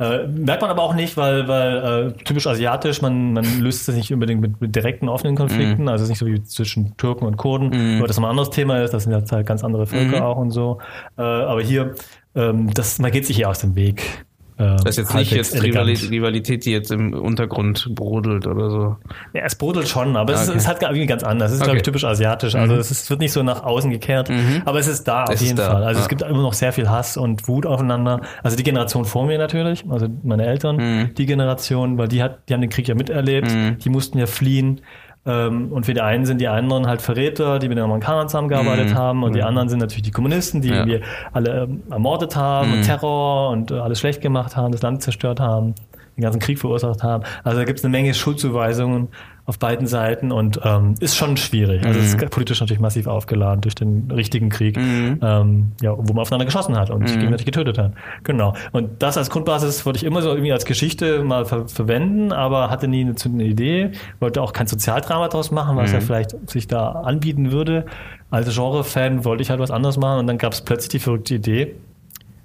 Äh, 0.00 0.26
merkt 0.26 0.62
man 0.62 0.70
aber 0.70 0.82
auch 0.82 0.94
nicht, 0.94 1.16
weil, 1.16 1.46
weil 1.46 2.08
äh, 2.08 2.24
typisch 2.24 2.48
asiatisch, 2.48 3.00
man, 3.00 3.34
man 3.34 3.60
löst 3.60 3.88
es 3.88 3.94
nicht 3.94 4.12
unbedingt 4.12 4.40
mit, 4.40 4.60
mit 4.60 4.74
direkten 4.74 5.08
offenen 5.08 5.36
Konflikten, 5.36 5.84
mm. 5.84 5.88
also 5.88 6.02
es 6.02 6.06
ist 6.06 6.08
nicht 6.08 6.18
so 6.18 6.26
wie 6.26 6.42
zwischen 6.42 6.96
Türken 6.96 7.26
und 7.26 7.36
Kurden, 7.36 7.68
mm. 7.68 7.98
nur 7.98 8.08
dass 8.08 8.18
man 8.18 8.26
ein 8.26 8.30
anderes 8.30 8.50
Thema 8.50 8.82
ist, 8.82 8.92
das 8.92 9.04
sind 9.04 9.12
ja 9.12 9.22
halt 9.30 9.46
ganz 9.46 9.62
andere 9.62 9.86
Völker 9.86 10.20
mm. 10.20 10.24
auch 10.24 10.38
und 10.38 10.50
so. 10.50 10.78
Äh, 11.16 11.22
aber 11.22 11.62
hier, 11.62 11.94
ähm, 12.34 12.72
das, 12.74 12.98
man 12.98 13.12
geht 13.12 13.26
sich 13.26 13.36
hier 13.36 13.48
aus 13.48 13.60
dem 13.60 13.76
Weg. 13.76 14.24
Äh, 14.62 14.76
das 14.76 14.90
ist 14.90 14.96
jetzt 14.98 15.14
nicht 15.14 15.32
jetzt 15.32 15.54
elegant. 15.54 16.10
Rivalität, 16.10 16.64
die 16.64 16.70
jetzt 16.70 16.90
im 16.90 17.12
Untergrund 17.12 17.88
brodelt 17.94 18.46
oder 18.46 18.70
so. 18.70 18.96
Ja, 19.32 19.42
es 19.44 19.54
brodelt 19.54 19.88
schon, 19.88 20.16
aber 20.16 20.34
es, 20.34 20.48
okay. 20.48 20.56
ist, 20.56 20.64
es 20.64 20.68
hat 20.68 20.82
irgendwie 20.82 21.06
ganz 21.06 21.24
anders. 21.24 21.50
Es 21.50 21.56
ist, 21.56 21.62
okay. 21.62 21.66
glaube 21.66 21.76
ich, 21.78 21.82
typisch 21.82 22.04
asiatisch. 22.04 22.54
Also 22.54 22.74
mhm. 22.74 22.80
es, 22.80 22.90
ist, 22.90 23.02
es, 23.02 23.10
wird 23.10 23.20
nicht 23.20 23.32
so 23.32 23.42
nach 23.42 23.62
außen 23.62 23.90
gekehrt, 23.90 24.28
mhm. 24.28 24.62
aber 24.64 24.78
es 24.78 24.86
ist 24.86 25.04
da 25.04 25.24
es 25.24 25.30
auf 25.30 25.40
jeden 25.40 25.58
Fall. 25.58 25.82
Also 25.82 25.98
ja. 25.98 26.02
es 26.02 26.08
gibt 26.08 26.22
immer 26.22 26.42
noch 26.42 26.54
sehr 26.54 26.72
viel 26.72 26.88
Hass 26.88 27.16
und 27.16 27.48
Wut 27.48 27.66
aufeinander. 27.66 28.20
Also 28.42 28.56
die 28.56 28.62
Generation 28.62 29.04
vor 29.04 29.26
mir 29.26 29.38
natürlich, 29.38 29.84
also 29.88 30.06
meine 30.22 30.46
Eltern, 30.46 30.76
mhm. 30.76 31.14
die 31.14 31.26
Generation, 31.26 31.98
weil 31.98 32.08
die 32.08 32.22
hat, 32.22 32.48
die 32.48 32.54
haben 32.54 32.60
den 32.60 32.70
Krieg 32.70 32.88
ja 32.88 32.94
miterlebt, 32.94 33.50
mhm. 33.52 33.78
die 33.78 33.90
mussten 33.90 34.18
ja 34.18 34.26
fliehen. 34.26 34.80
Ähm, 35.24 35.70
und 35.70 35.86
für 35.86 35.94
die 35.94 36.00
einen 36.00 36.26
sind 36.26 36.40
die 36.40 36.48
anderen 36.48 36.88
halt 36.88 37.00
Verräter, 37.00 37.60
die 37.60 37.68
mit 37.68 37.78
den 37.78 37.84
Amerikanern 37.84 38.28
zusammengearbeitet 38.28 38.90
mhm. 38.90 38.94
haben, 38.94 39.22
und 39.22 39.34
die 39.34 39.40
mhm. 39.40 39.46
anderen 39.46 39.68
sind 39.68 39.78
natürlich 39.78 40.02
die 40.02 40.10
Kommunisten, 40.10 40.60
die 40.62 40.68
ja. 40.68 40.84
irgendwie 40.84 41.00
alle 41.32 41.62
ähm, 41.62 41.82
ermordet 41.90 42.34
haben 42.34 42.68
mhm. 42.70 42.74
und 42.74 42.82
Terror 42.82 43.50
und 43.50 43.70
äh, 43.70 43.74
alles 43.74 44.00
schlecht 44.00 44.20
gemacht 44.20 44.56
haben, 44.56 44.72
das 44.72 44.82
Land 44.82 45.02
zerstört 45.02 45.38
haben, 45.38 45.74
den 46.16 46.22
ganzen 46.22 46.40
Krieg 46.40 46.58
verursacht 46.58 47.02
haben. 47.02 47.24
Also 47.42 47.58
da 47.58 47.64
gibt 47.64 47.78
es 47.78 47.84
eine 47.84 47.92
Menge 47.92 48.12
Schuldzuweisungen 48.14 49.08
auf 49.44 49.58
beiden 49.58 49.88
Seiten 49.88 50.30
und 50.30 50.60
ähm, 50.62 50.94
ist 51.00 51.16
schon 51.16 51.36
schwierig. 51.36 51.84
Also 51.84 51.98
es 51.98 52.14
ist 52.14 52.30
politisch 52.30 52.60
natürlich 52.60 52.80
massiv 52.80 53.08
aufgeladen 53.08 53.60
durch 53.60 53.74
den 53.74 54.08
richtigen 54.10 54.50
Krieg, 54.50 54.76
ähm, 54.76 55.72
ja, 55.80 55.96
wo 55.96 56.12
man 56.12 56.20
aufeinander 56.20 56.44
geschossen 56.44 56.78
hat 56.78 56.90
und 56.90 57.08
sich 57.08 57.16
gegenseitig 57.16 57.46
getötet 57.46 57.76
hat. 57.76 57.92
Genau. 58.22 58.54
Und 58.70 59.02
das 59.02 59.18
als 59.18 59.30
Grundbasis 59.30 59.84
wollte 59.84 59.96
ich 59.96 60.04
immer 60.04 60.22
so 60.22 60.30
irgendwie 60.30 60.52
als 60.52 60.64
Geschichte 60.64 61.24
mal 61.24 61.44
ver 61.44 61.66
verwenden, 61.66 62.32
aber 62.32 62.70
hatte 62.70 62.86
nie 62.86 63.00
eine 63.00 63.16
zündende 63.16 63.46
Idee, 63.46 63.90
wollte 64.20 64.42
auch 64.42 64.52
kein 64.52 64.68
Sozialdrama 64.68 65.28
draus 65.28 65.50
machen, 65.50 65.76
was 65.76 65.92
ja 65.92 66.00
vielleicht 66.00 66.36
sich 66.48 66.68
da 66.68 66.90
anbieten 66.90 67.50
würde. 67.50 67.86
Als 68.30 68.54
Genre-Fan 68.54 69.24
wollte 69.24 69.42
ich 69.42 69.50
halt 69.50 69.60
was 69.60 69.70
anderes 69.70 69.96
machen 69.96 70.20
und 70.20 70.26
dann 70.28 70.38
gab 70.38 70.52
es 70.52 70.60
plötzlich 70.60 70.88
die 70.88 70.98
verrückte 71.00 71.34
Idee, 71.34 71.74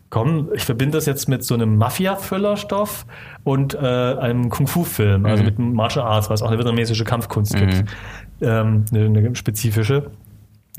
komm, 0.09 0.49
ich 0.53 0.63
verbinde 0.63 0.97
das 0.97 1.05
jetzt 1.05 1.27
mit 1.27 1.43
so 1.43 1.53
einem 1.53 1.77
Mafia-Füllerstoff 1.77 3.05
und 3.43 3.73
äh, 3.73 3.77
einem 3.79 4.49
Kung-Fu-Film, 4.49 5.25
also 5.25 5.43
mit 5.43 5.59
Martial 5.59 6.05
Arts, 6.05 6.29
weil 6.29 6.35
es 6.35 6.41
auch 6.41 6.47
eine 6.47 6.57
vietnamesische 6.57 7.03
Kampfkunst 7.03 7.55
gibt, 7.55 7.83
ähm, 8.41 8.85
eine, 8.91 9.05
eine 9.05 9.35
spezifische. 9.35 10.11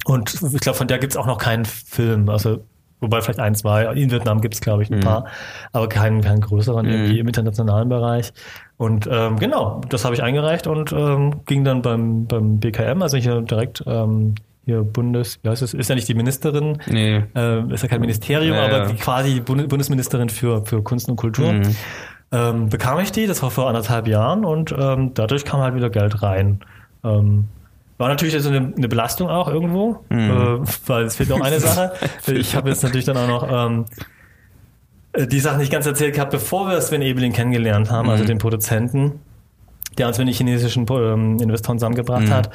Und 0.05 0.35
ich 0.55 0.61
glaube, 0.61 0.79
von 0.79 0.89
der 0.89 0.99
gibt 0.99 1.13
es 1.13 1.17
auch 1.17 1.27
noch 1.27 1.39
keinen 1.39 1.65
Film, 1.65 2.29
also 2.29 2.65
wobei 3.01 3.21
vielleicht 3.21 3.41
ein, 3.41 3.55
zwei. 3.55 3.85
In 3.95 4.11
Vietnam 4.11 4.41
gibt 4.41 4.55
es, 4.55 4.61
glaube 4.61 4.83
ich, 4.83 4.91
ein 4.91 5.01
paar, 5.01 5.27
aber 5.73 5.89
keinen, 5.89 6.21
keinen 6.21 6.41
größeren 6.41 6.87
irgendwie 6.87 7.19
im 7.19 7.27
internationalen 7.27 7.89
Bereich. 7.89 8.33
Und 8.77 9.09
ähm, 9.11 9.39
genau, 9.39 9.81
das 9.89 10.05
habe 10.05 10.15
ich 10.15 10.23
eingereicht 10.23 10.67
und 10.67 10.93
ähm, 10.93 11.41
ging 11.47 11.65
dann 11.65 11.83
beim, 11.83 12.27
beim 12.27 12.61
BKM, 12.61 13.03
also 13.03 13.17
hier 13.17 13.43
direkt 13.43 13.85
ähm, 13.87 14.35
hier 14.69 14.83
Bundes, 14.85 15.39
wie 15.43 15.49
heißt 15.49 15.63
es, 15.63 15.73
ist 15.73 15.89
ja 15.89 15.95
nicht 15.95 16.07
die 16.09 16.15
Ministerin, 16.15 16.77
Nee. 16.87 17.25
äh, 17.35 17.73
ist 17.73 17.83
ja 17.83 17.89
kein 17.89 18.03
Ministerium, 18.03 18.55
Ja, 18.55 18.65
aber 18.67 18.79
ja. 18.81 18.87
die 18.87 18.97
quasi 18.97 19.33
die 19.35 19.41
Bund 19.41 19.67
Bundesministerin 19.69 20.29
für, 20.29 20.65
für 20.67 20.83
Kunst 20.83 21.09
und 21.09 21.17
Kultur. 21.17 21.53
Mhm. 21.55 21.75
Ähm, 22.31 22.69
bekam 22.69 23.01
ich 23.01 23.11
die, 23.11 23.27
das 23.27 23.43
war 23.43 23.51
vor 23.51 23.67
anderthalb 23.69 24.07
Jahren 24.07 24.45
und 24.45 24.75
ähm, 24.79 25.13
dadurch 25.15 25.47
kam 25.47 25.61
halt 25.61 25.75
wieder 25.75 25.89
Geld 25.89 26.23
rein. 26.23 26.61
Ähm, 27.03 27.47
war 27.97 28.09
natürlich 28.09 28.35
also 28.35 28.51
eine, 28.51 28.75
eine 28.77 28.89
Belastung 28.89 29.31
auch 29.31 29.49
irgendwo, 29.49 30.05
Mhm. 30.11 30.31
äh, 30.31 30.59
weil 30.87 31.05
es 31.05 31.17
fehlt 31.17 31.31
noch 31.31 31.41
eine 31.41 31.59
Sache. 31.61 31.93
Ich 32.27 32.55
habe 32.55 32.69
jetzt 32.69 32.83
natürlich 32.83 33.07
dann 33.07 33.17
auch 33.17 33.27
noch 33.29 33.49
ähm, 33.51 33.87
äh, 35.15 35.27
die 35.27 35.41
Sachen 35.41 35.59
nicht 35.61 35.73
ganz 35.73 35.87
erzählt 35.87 36.15
gehabt, 36.15 36.31
bevor 36.33 36.69
wir 36.69 36.79
Sven 36.83 37.01
Ebeling 37.01 37.33
kennengelernt 37.33 37.91
haben, 37.91 38.05
Mhm. 38.07 38.11
also 38.13 38.25
den 38.25 38.37
Produzenten, 38.39 39.21
der 39.97 40.09
uns 40.09 40.19
mit 40.19 40.29
den 40.29 40.35
chinesischen 40.35 40.85
ähm, 40.91 41.39
Investoren 41.41 41.79
zusammengebracht 41.79 42.25
Mhm. 42.27 42.33
hat 42.35 42.51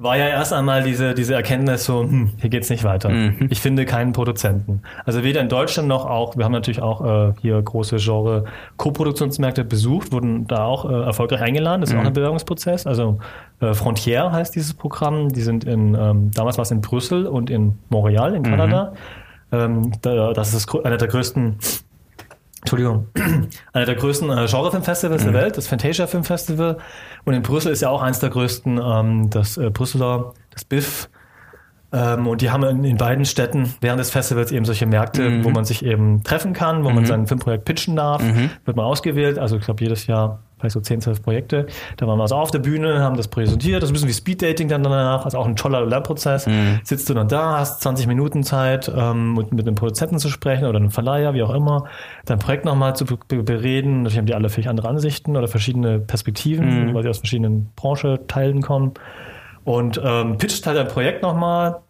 war 0.00 0.16
ja 0.16 0.28
erst 0.28 0.52
einmal 0.52 0.84
diese, 0.84 1.12
diese 1.12 1.34
Erkenntnis 1.34 1.84
so, 1.84 2.02
hm, 2.02 2.30
hier 2.40 2.50
geht's 2.50 2.70
nicht 2.70 2.84
weiter. 2.84 3.08
Mhm. 3.08 3.48
Ich 3.50 3.60
finde 3.60 3.84
keinen 3.84 4.12
Produzenten. 4.12 4.82
Also 5.04 5.24
weder 5.24 5.40
in 5.40 5.48
Deutschland 5.48 5.88
noch 5.88 6.06
auch, 6.06 6.36
wir 6.36 6.44
haben 6.44 6.52
natürlich 6.52 6.80
auch 6.80 7.30
äh, 7.30 7.32
hier 7.40 7.60
große 7.60 7.96
Genre 7.96 8.44
Co-Produktionsmärkte 8.76 9.64
besucht, 9.64 10.12
wurden 10.12 10.46
da 10.46 10.64
auch 10.64 10.88
äh, 10.88 11.02
erfolgreich 11.02 11.42
eingeladen. 11.42 11.80
Das 11.80 11.90
ist 11.90 11.96
auch 11.96 12.04
ein 12.04 12.12
Bewerbungsprozess. 12.12 12.86
Also 12.86 13.18
äh, 13.60 13.74
Frontier 13.74 14.30
heißt 14.30 14.54
dieses 14.54 14.72
Programm. 14.72 15.30
Die 15.30 15.42
sind 15.42 15.64
in, 15.64 15.96
ähm, 15.96 16.30
damals 16.32 16.58
war 16.58 16.62
es 16.62 16.70
in 16.70 16.80
Brüssel 16.80 17.26
und 17.26 17.50
in 17.50 17.76
Montreal 17.88 18.36
in 18.36 18.44
Kanada. 18.44 18.92
Ähm, 19.50 19.92
da, 20.02 20.32
das 20.32 20.54
ist 20.54 20.72
einer 20.84 20.98
der 20.98 21.08
größten 21.08 21.56
Entschuldigung, 22.60 23.06
einer 23.72 23.86
der 23.86 23.94
größten 23.94 24.30
äh, 24.30 24.46
Genrefilmfestivals 24.46 25.24
der 25.24 25.32
Welt, 25.32 25.56
das 25.56 25.68
Fantasia 25.68 26.06
Film 26.06 26.24
Festival. 26.24 26.78
Und 27.24 27.34
in 27.34 27.42
Brüssel 27.42 27.72
ist 27.72 27.82
ja 27.82 27.90
auch 27.90 28.02
eins 28.02 28.18
der 28.18 28.30
größten, 28.30 28.80
ähm, 28.82 29.30
das 29.30 29.56
äh, 29.56 29.70
Brüsseler, 29.70 30.34
das 30.50 30.64
BIF. 30.64 31.08
Ähm, 31.92 32.26
und 32.26 32.42
die 32.42 32.50
haben 32.50 32.64
in, 32.64 32.84
in 32.84 32.96
beiden 32.96 33.24
Städten 33.24 33.72
während 33.80 34.00
des 34.00 34.10
Festivals 34.10 34.52
eben 34.52 34.64
solche 34.64 34.86
Märkte, 34.86 35.44
wo 35.44 35.50
man 35.50 35.64
sich 35.64 35.84
eben 35.84 36.22
treffen 36.22 36.52
kann, 36.52 36.84
wo 36.84 36.90
man 36.90 37.06
sein 37.06 37.26
Filmprojekt 37.26 37.64
pitchen 37.64 37.96
darf. 37.96 38.22
Wird 38.64 38.76
man 38.76 38.84
ausgewählt, 38.84 39.38
also 39.38 39.56
ich 39.56 39.64
glaube 39.64 39.82
jedes 39.82 40.06
Jahr 40.06 40.40
vielleicht 40.58 40.74
so 40.74 40.80
10, 40.80 41.00
12 41.00 41.22
Projekte. 41.22 41.66
Da 41.96 42.06
waren 42.06 42.18
wir 42.18 42.22
also 42.22 42.36
auf 42.36 42.50
der 42.50 42.58
Bühne, 42.58 43.00
haben 43.00 43.16
das 43.16 43.28
präsentiert. 43.28 43.82
Das 43.82 43.88
ist 43.88 43.90
ein 43.90 43.94
bisschen 43.94 44.08
wie 44.08 44.14
Speeddating 44.14 44.68
dann 44.68 44.82
danach, 44.82 45.24
also 45.24 45.38
auch 45.38 45.46
ein 45.46 45.56
toller 45.56 45.84
Lernprozess. 45.86 46.46
Sitzt 46.84 47.08
du 47.08 47.14
dann 47.14 47.28
da, 47.28 47.58
hast 47.58 47.80
20 47.82 48.06
Minuten 48.06 48.42
Zeit, 48.42 48.90
ähm, 48.94 49.34
mit, 49.34 49.52
mit 49.52 49.66
einem 49.66 49.74
Produzenten 49.74 50.18
zu 50.18 50.28
sprechen 50.28 50.66
oder 50.66 50.78
einem 50.78 50.90
Verleiher, 50.90 51.34
wie 51.34 51.42
auch 51.42 51.54
immer, 51.54 51.84
dein 52.24 52.38
Projekt 52.38 52.64
nochmal 52.64 52.96
zu 52.96 53.04
be 53.04 53.18
be 53.28 53.42
bereden. 53.42 54.02
Natürlich 54.02 54.18
haben 54.18 54.26
die 54.26 54.34
alle 54.34 54.48
vielleicht 54.48 54.68
andere 54.68 54.88
Ansichten 54.88 55.36
oder 55.36 55.48
verschiedene 55.48 55.98
Perspektiven, 55.98 56.94
weil 56.94 57.02
sie 57.02 57.08
aus 57.08 57.18
verschiedenen 57.18 57.70
Branchenteilen 57.76 58.62
kommen. 58.62 58.92
Und 59.64 60.00
ähm, 60.02 60.38
pitcht 60.38 60.66
halt 60.66 60.78
ein 60.78 60.88
Projekt 60.88 61.22
nochmal. 61.22 61.80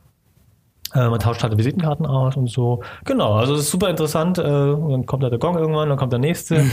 Äh, 0.95 1.09
man 1.09 1.21
tauscht 1.21 1.43
halt 1.43 1.57
Visitenkarten 1.57 2.07
aus 2.07 2.37
und 2.37 2.49
so. 2.49 2.83
Genau, 3.05 3.35
also 3.35 3.55
es 3.55 3.61
ist 3.61 3.71
super 3.71 3.91
interessant. 3.91 4.39
Äh, 4.39 4.43
dann 4.43 5.07
kommt 5.07 5.23
da 5.23 5.31
der 5.31 5.39
Gong 5.39 5.57
irgendwann, 5.57 5.89
dann 5.89 5.99
kommt 5.99 6.12
der 6.12 6.19
nächste. 6.19 6.64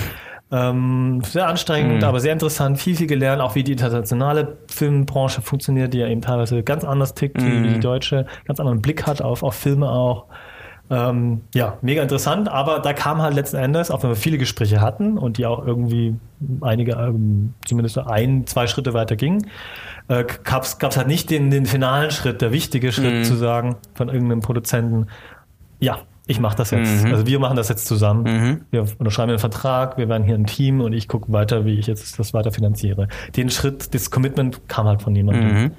Ähm, 0.51 1.21
sehr 1.23 1.47
anstrengend, 1.47 2.03
aber 2.03 2.19
sehr 2.19 2.33
interessant. 2.33 2.79
Viel, 2.79 2.95
viel 2.95 3.07
gelernt, 3.07 3.41
auch 3.41 3.55
wie 3.55 3.63
die 3.63 3.71
internationale 3.71 4.57
Filmbranche 4.67 5.41
funktioniert, 5.41 5.93
die 5.93 5.99
ja 5.99 6.07
eben 6.07 6.21
teilweise 6.21 6.61
ganz 6.61 6.83
anders 6.83 7.15
tickt 7.15 7.41
wie, 7.41 7.63
wie 7.63 7.73
die 7.73 7.79
deutsche, 7.79 8.27
ganz 8.45 8.59
anderen 8.59 8.81
Blick 8.81 9.07
hat 9.07 9.21
auf, 9.21 9.41
auf 9.41 9.55
Filme 9.55 9.89
auch. 9.89 10.25
Ähm, 10.91 11.41
ja, 11.55 11.79
mega 11.81 12.03
interessant, 12.03 12.47
aber 12.47 12.79
da 12.79 12.93
kam 12.93 13.19
halt 13.19 13.33
letzten 13.33 13.57
Endes, 13.57 13.89
auch 13.89 14.03
wenn 14.03 14.11
wir 14.11 14.15
viele 14.15 14.37
Gespräche 14.37 14.81
hatten 14.81 15.17
und 15.17 15.39
die 15.39 15.47
auch 15.47 15.65
irgendwie 15.65 16.15
einige, 16.61 16.91
ähm, 16.91 17.55
zumindest 17.65 17.97
ein, 17.97 18.45
zwei 18.45 18.67
Schritte 18.67 18.93
weiter 18.93 19.15
gingen, 19.15 19.47
äh, 20.09 20.23
gab 20.43 20.63
es 20.63 20.77
halt 20.79 21.07
nicht 21.07 21.31
den, 21.31 21.49
den 21.49 21.65
finalen 21.65 22.11
Schritt, 22.11 22.43
der 22.43 22.51
wichtige 22.51 22.91
Schritt 22.91 23.25
zu 23.25 23.35
sagen 23.35 23.77
von 23.95 24.09
irgendeinem 24.09 24.41
Produzenten, 24.41 25.07
ja, 25.79 25.97
ich 26.27 26.39
mache 26.39 26.57
das 26.57 26.71
jetzt. 26.71 27.05
Also 27.05 27.27
wir 27.27 27.39
machen 27.39 27.55
das 27.55 27.69
jetzt 27.69 27.85
zusammen. 27.85 28.25
Wir 28.71 28.85
unterschreiben 28.97 29.29
einen 29.29 29.39
Vertrag, 29.39 29.97
wir 29.97 30.09
werden 30.09 30.23
hier 30.23 30.35
ein 30.35 30.45
Team 30.47 30.81
und 30.81 30.93
ich 30.93 31.07
gucke 31.07 31.31
weiter, 31.31 31.65
wie 31.65 31.77
ich 31.77 31.87
jetzt 31.87 32.17
das 32.17 32.33
weiter 32.33 32.51
finanziere. 32.51 33.07
Den 33.35 33.49
Schritt, 33.49 33.93
das 33.93 34.09
Commitment 34.09 34.67
kam 34.67 34.87
halt 34.87 35.01
von 35.01 35.13
niemandem. 35.13 35.71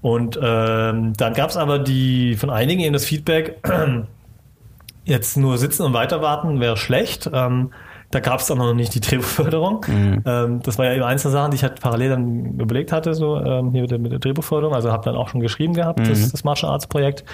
Und 0.00 0.38
ähm, 0.42 1.12
dann 1.16 1.34
gab 1.34 1.50
es 1.50 1.56
aber 1.56 1.78
die 1.78 2.34
von 2.36 2.50
einigen 2.50 2.80
eben 2.80 2.92
das 2.92 3.04
Feedback, 3.04 3.62
jetzt 5.04 5.36
nur 5.36 5.58
sitzen 5.58 5.82
und 5.82 5.92
weiter 5.92 6.22
warten 6.22 6.60
wäre 6.60 6.76
schlecht. 6.76 7.30
Ähm, 7.32 7.70
da 8.10 8.20
gab 8.20 8.40
es 8.40 8.50
auch 8.50 8.56
noch 8.56 8.74
nicht 8.74 8.94
die 8.94 9.00
Drehbuchförderung. 9.00 9.86
Ähm, 10.26 10.60
das 10.62 10.78
war 10.78 10.84
ja 10.86 10.94
eben 10.94 11.02
eins 11.02 11.22
der 11.22 11.30
Sachen, 11.30 11.50
die 11.50 11.56
ich 11.56 11.62
halt 11.62 11.80
parallel 11.80 12.10
dann 12.10 12.58
überlegt 12.60 12.92
hatte, 12.92 13.14
so 13.14 13.38
ähm, 13.38 13.70
hier 13.70 13.82
mit 13.82 13.90
der, 13.90 13.98
mit 13.98 14.12
der 14.12 14.18
Drehbuchförderung. 14.18 14.74
Also 14.74 14.92
habe 14.92 15.04
dann 15.04 15.16
auch 15.16 15.28
schon 15.28 15.40
geschrieben 15.40 15.72
gehabt, 15.72 16.00
das, 16.06 16.30
das 16.30 16.44
Martial 16.44 16.70
Arts 16.72 16.86
Projekt. 16.86 17.24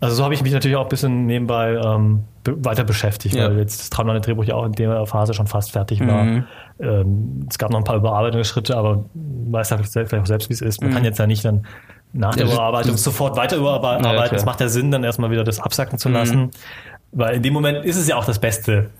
Also 0.00 0.14
so 0.16 0.24
habe 0.24 0.34
ich 0.34 0.42
mich 0.42 0.52
natürlich 0.52 0.76
auch 0.76 0.84
ein 0.84 0.88
bisschen 0.88 1.26
nebenbei 1.26 1.72
ähm, 1.74 2.24
weiter 2.44 2.84
beschäftigt, 2.84 3.34
Ja. 3.34 3.48
weil 3.48 3.58
jetzt 3.58 3.80
das 3.80 3.90
Traumland 3.90 4.24
Drehbuch 4.26 4.44
ja 4.44 4.54
auch 4.54 4.64
in 4.64 4.72
der 4.72 5.04
Phase 5.06 5.34
schon 5.34 5.46
fast 5.46 5.72
fertig 5.72 6.00
war. 6.06 6.44
Ähm, 6.80 7.46
es 7.50 7.58
gab 7.58 7.70
noch 7.70 7.78
ein 7.78 7.84
paar 7.84 7.96
Überarbeitungsschritte, 7.96 8.76
aber 8.76 9.04
weiß 9.14 9.68
selbst, 9.68 9.92
vielleicht 9.92 10.14
auch 10.14 10.26
selbst, 10.26 10.48
wie 10.48 10.54
es 10.54 10.60
ist. 10.60 10.80
Man 10.82 10.92
kann 10.92 11.04
jetzt 11.04 11.18
ja 11.18 11.26
nicht 11.26 11.44
dann 11.44 11.66
nach 12.12 12.34
der 12.36 12.46
Ja, 12.46 12.52
Überarbeitung 12.54 12.96
sofort 12.96 13.36
weiter 13.36 13.56
überarbeiten. 13.56 14.04
Ja, 14.04 14.24
es 14.26 14.44
macht 14.44 14.60
ja 14.60 14.68
Sinn, 14.68 14.90
dann 14.90 15.04
erstmal 15.04 15.30
wieder 15.30 15.44
das 15.44 15.60
absacken 15.60 15.98
zu 15.98 16.08
lassen. 16.08 16.50
Weil 17.12 17.36
in 17.36 17.42
dem 17.42 17.52
Moment 17.52 17.84
ist 17.84 17.96
es 17.96 18.06
ja 18.06 18.16
auch 18.16 18.24
das 18.24 18.38
Beste, 18.38 18.90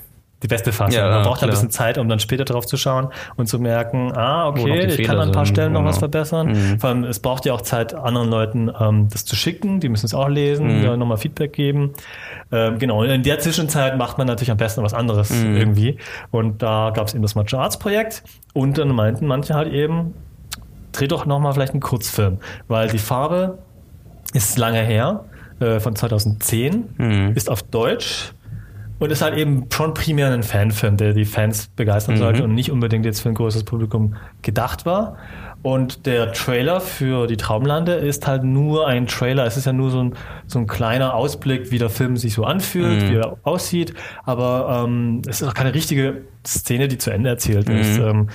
die 0.42 0.46
beste 0.46 0.72
Fassung. 0.72 1.00
Ja, 1.00 1.10
Man 1.10 1.22
braucht 1.22 1.40
ja 1.40 1.46
ein 1.46 1.50
klar. 1.50 1.50
bisschen 1.50 1.70
Zeit, 1.70 1.98
um 1.98 2.08
dann 2.08 2.20
später 2.20 2.44
drauf 2.44 2.64
zu 2.66 2.76
schauen 2.76 3.08
und 3.36 3.48
zu 3.48 3.58
merken, 3.58 4.12
ah, 4.12 4.44
noch 4.44 4.60
okay, 4.60 4.86
ich 4.86 5.06
kann 5.06 5.16
an 5.18 5.28
ein 5.28 5.32
paar 5.32 5.46
sind, 5.46 5.54
Stellen 5.54 5.72
noch 5.72 5.84
was 5.84 5.98
verbessern. 5.98 6.78
Vor 6.78 6.90
allem, 6.90 7.04
es 7.04 7.18
braucht 7.18 7.44
ja 7.44 7.52
auch 7.54 7.60
Zeit, 7.60 7.94
anderen 7.94 8.30
Leuten 8.30 8.70
ähm, 8.80 9.08
das 9.10 9.24
zu 9.24 9.34
schicken. 9.34 9.80
Die 9.80 9.88
müssen 9.88 10.06
es 10.06 10.14
auch 10.14 10.28
lesen, 10.28 10.82
ja, 10.82 10.96
nochmal 10.96 11.16
Feedback 11.16 11.52
geben. 11.52 11.92
Ähm, 12.52 12.78
genau, 12.78 13.00
und 13.02 13.10
in 13.10 13.22
der 13.22 13.40
Zwischenzeit 13.40 13.98
macht 13.98 14.18
man 14.18 14.26
natürlich 14.26 14.50
am 14.50 14.56
besten 14.58 14.82
was 14.82 14.94
anderes 14.94 15.30
irgendwie. 15.32 15.98
Und 16.30 16.62
da 16.62 16.92
gab 16.94 17.08
es 17.08 17.14
eben 17.14 17.22
das 17.22 17.34
Martial 17.34 17.62
Arts 17.62 17.78
Projekt 17.78 18.22
und 18.54 18.78
dann 18.78 18.88
meinten 18.88 19.26
manche 19.26 19.54
halt 19.54 19.72
eben, 19.72 20.14
dreh 20.92 21.08
doch 21.08 21.26
nochmal 21.26 21.52
vielleicht 21.52 21.72
einen 21.72 21.80
Kurzfilm, 21.80 22.38
weil 22.68 22.88
die 22.88 22.98
Farbe 22.98 23.58
ist 24.34 24.56
lange 24.56 24.80
her, 24.80 25.24
äh, 25.60 25.80
von 25.80 25.96
2010, 25.96 27.32
ist 27.34 27.50
auf 27.50 27.62
Deutsch 27.62 28.32
und 28.98 29.12
ist 29.12 29.22
halt 29.22 29.36
eben 29.36 29.66
schon 29.72 29.94
primär 29.94 30.32
ein 30.32 30.42
Fanfilm, 30.42 30.96
der 30.96 31.12
die 31.12 31.24
Fans 31.24 31.68
begeistern 31.76 32.16
sollte 32.16 32.44
und 32.44 32.54
nicht 32.54 32.70
unbedingt 32.70 33.04
jetzt 33.04 33.20
für 33.20 33.28
ein 33.28 33.34
größeres 33.34 33.64
Publikum 33.64 34.16
gedacht 34.42 34.86
war. 34.86 35.16
Und 35.62 36.06
der 36.06 36.32
Trailer 36.32 36.80
für 36.80 37.26
die 37.26 37.36
Traumlande 37.36 37.94
ist 37.94 38.26
halt 38.28 38.44
nur 38.44 38.86
ein 38.86 39.06
Trailer. 39.06 39.44
Es 39.44 39.56
ist 39.56 39.66
ja 39.66 39.72
nur 39.72 39.90
so 39.90 40.04
ein, 40.04 40.14
so 40.46 40.60
ein 40.60 40.66
kleiner 40.68 41.14
Ausblick, 41.14 41.72
wie 41.72 41.78
der 41.78 41.90
Film 41.90 42.16
sich 42.16 42.34
so 42.34 42.44
anfühlt, 42.44 43.10
wie 43.10 43.16
er 43.16 43.38
aussieht. 43.42 43.92
Aber 44.24 44.84
ähm, 44.84 45.22
es 45.26 45.40
ist 45.42 45.48
auch 45.48 45.54
keine 45.54 45.74
richtige 45.74 46.22
Szene, 46.46 46.86
die 46.86 46.98
zu 46.98 47.10
Ende 47.10 47.30
erzählt 47.30 47.68
ist. 47.68 47.98
Ähm, 47.98 48.28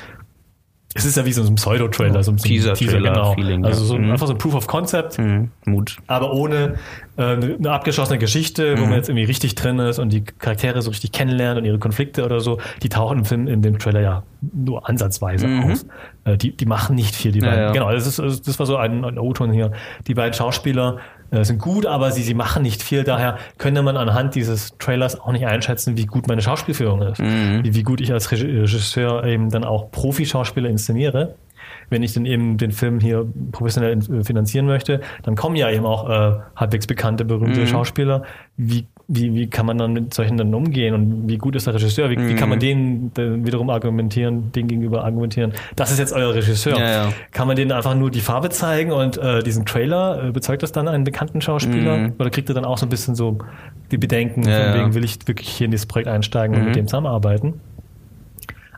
es 0.96 1.06
ist 1.06 1.18
ja 1.18 1.26
wie 1.26 1.32
so 1.32 1.41
ein 1.44 1.56
Pseudo-Trailer, 1.56 2.24
so 2.24 2.32
ein 2.32 2.38
Teaser-Trailer-Feeling, 2.38 3.62
genau. 3.64 3.68
Also 3.68 3.82
ja. 3.82 3.88
so 3.88 3.98
Mhm. 3.98 4.12
einfach 4.12 4.28
so 4.28 4.34
ein 4.34 4.38
Proof 4.38 4.56
of 4.56 4.68
Concept, 4.68 5.18
Mhm. 5.20 5.52
Mut. 5.66 5.98
aber 6.08 6.34
ohne 6.34 6.76
äh, 7.18 7.22
eine 7.24 7.72
abgeschlossene 7.72 8.18
Geschichte, 8.20 8.78
wo 8.78 8.86
man 8.86 8.94
jetzt 8.94 9.10
irgendwie 9.10 9.26
richtig 9.26 9.56
drin 9.56 9.80
ist 9.80 10.00
und 10.00 10.12
die 10.12 10.24
Charaktere 10.24 10.82
so 10.82 10.89
richtig 10.89 11.12
kennenlernt 11.12 11.60
und 11.60 11.66
ihre 11.66 11.78
Konflikte 11.80 12.26
oder 12.26 12.39
so, 12.39 12.60
die 12.82 12.89
tauchen 12.89 13.20
im 13.20 13.26
Film, 13.26 13.48
in 13.48 13.62
dem 13.62 13.78
Trailer 13.80 14.02
ja 14.02 14.24
nur 14.54 14.88
ansatzweise 14.89 15.48
auf. 15.64 15.86
Äh, 16.26 16.38
die, 16.38 16.56
die 16.56 16.66
machen 16.66 16.96
nicht 16.96 17.16
viel, 17.16 17.32
die 17.32 17.39
Ja, 17.39 17.46
beiden. 17.50 17.64
ja. 17.66 17.72
Genau, 17.72 17.91
das, 17.91 18.08
ist, 18.08 18.20
also 18.20 18.39
das 18.44 18.58
war 18.60 18.66
so 18.66 18.78
ein, 18.78 19.04
ein 19.06 19.18
O-Ton 19.20 19.52
hier. 19.52 19.72
Die 20.08 20.14
beiden 20.14 20.34
Schauspieler 20.34 20.98
sind 21.44 21.60
gut, 21.60 21.86
aber 21.86 22.12
sie, 22.12 22.22
sie 22.22 22.34
machen 22.36 22.62
nicht 22.64 22.84
viel. 22.84 23.04
Daher 23.04 23.38
könnte 23.58 23.82
man 23.82 23.98
anhand 23.98 24.36
dieses 24.36 24.78
Trailers 24.78 25.20
auch 25.20 25.32
nicht 25.32 25.48
einschätzen, 25.48 25.98
wie 25.98 26.06
gut 26.06 26.28
meine 26.28 26.42
Schauspielführung 26.42 27.02
ist. 27.02 27.20
Wie, 27.20 27.74
wie 27.74 27.84
gut 27.84 28.02
ich 28.02 28.12
als 28.14 28.32
Reg- 28.32 28.44
Regisseur 28.44 29.24
eben 29.26 29.50
dann 29.50 29.64
auch 29.64 29.90
Profi-Schauspieler 29.92 30.70
inszeniere. 30.70 31.36
wenn 31.90 32.04
ich 32.04 32.14
dann 32.14 32.26
eben 32.26 32.58
den 32.58 32.72
Film 32.72 33.00
hier 33.00 33.26
professionell 33.52 33.98
äh, 33.98 34.24
finanzieren 34.24 34.66
möchte, 34.66 35.02
dann 35.24 35.36
kommen 35.36 35.56
ja 35.56 35.70
eben 35.70 35.86
auch 35.86 36.10
äh, 36.10 36.40
halbwegs 36.56 36.88
bekannte, 36.88 37.24
berühmte 37.26 37.62
Mhm. 37.62 37.68
Schauspieler. 37.68 38.24
Wie, 38.58 38.86
wie, 39.08 39.34
wie 39.34 39.47
kann 39.49 39.66
man 39.66 39.78
dann 39.78 39.93
mit 39.93 40.14
solchen 40.14 40.38
dann 40.38 40.54
umgehen 40.54 40.93
und 40.95 41.28
wie 41.28 41.38
gut 41.38 41.56
ist 41.56 41.68
der 41.68 41.74
Regisseur? 41.74 42.10
Wie, 42.10 42.18
wie 42.18 42.36
kann 42.36 42.45
Mhm. 42.47 42.49
man 42.51 42.60
denen 42.60 43.12
äh, 43.18 43.45
wiederum 43.45 43.70
argumentieren, 43.70 44.51
den 44.54 44.68
gegenüber 44.68 45.04
argumentieren? 45.04 45.54
Das 45.76 45.91
ist 45.91 45.99
jetzt 45.99 46.14
euer 46.14 46.34
Regisseur. 46.34 46.78
Ja, 46.80 46.89
ja. 46.89 47.14
Kann 47.32 47.47
man 47.47 47.56
denen 47.58 47.72
einfach 47.74 47.95
nur 47.95 48.10
die 48.12 48.22
Farbe 48.22 48.49
zeigen 48.49 48.91
und 48.91 49.18
äh, 49.18 49.43
diesen 49.43 49.66
Trailer, 49.66 50.26
äh, 50.30 50.32
bezeugt 50.32 50.64
das 50.64 50.72
dann 50.72 50.88
einen 50.88 51.04
bekannten 51.04 51.41
Schauspieler? 51.41 52.12
Oder 52.18 52.30
kriegt 52.30 52.49
ihr 52.49 52.56
dann 52.56 52.66
auch 52.66 52.78
so 52.78 52.86
ein 52.86 52.89
bisschen 52.89 53.16
so 53.16 53.39
die 53.91 53.97
Bedenken, 53.97 54.41
Mhm. 54.41 54.47
Ja, 54.47 54.60
von. 54.60 54.70
Mhm. 54.72 54.80
wegen, 54.84 54.93
will 54.95 55.04
ich 55.04 55.18
wirklich 55.28 55.49
hier 55.49 55.66
in 55.66 55.72
dieses 55.72 55.86
Projekt 55.86 56.08
einsteigen 56.10 56.56
und 56.56 56.66
mit 56.66 56.76
dem 56.76 56.88
zusammenarbeiten? 56.88 57.56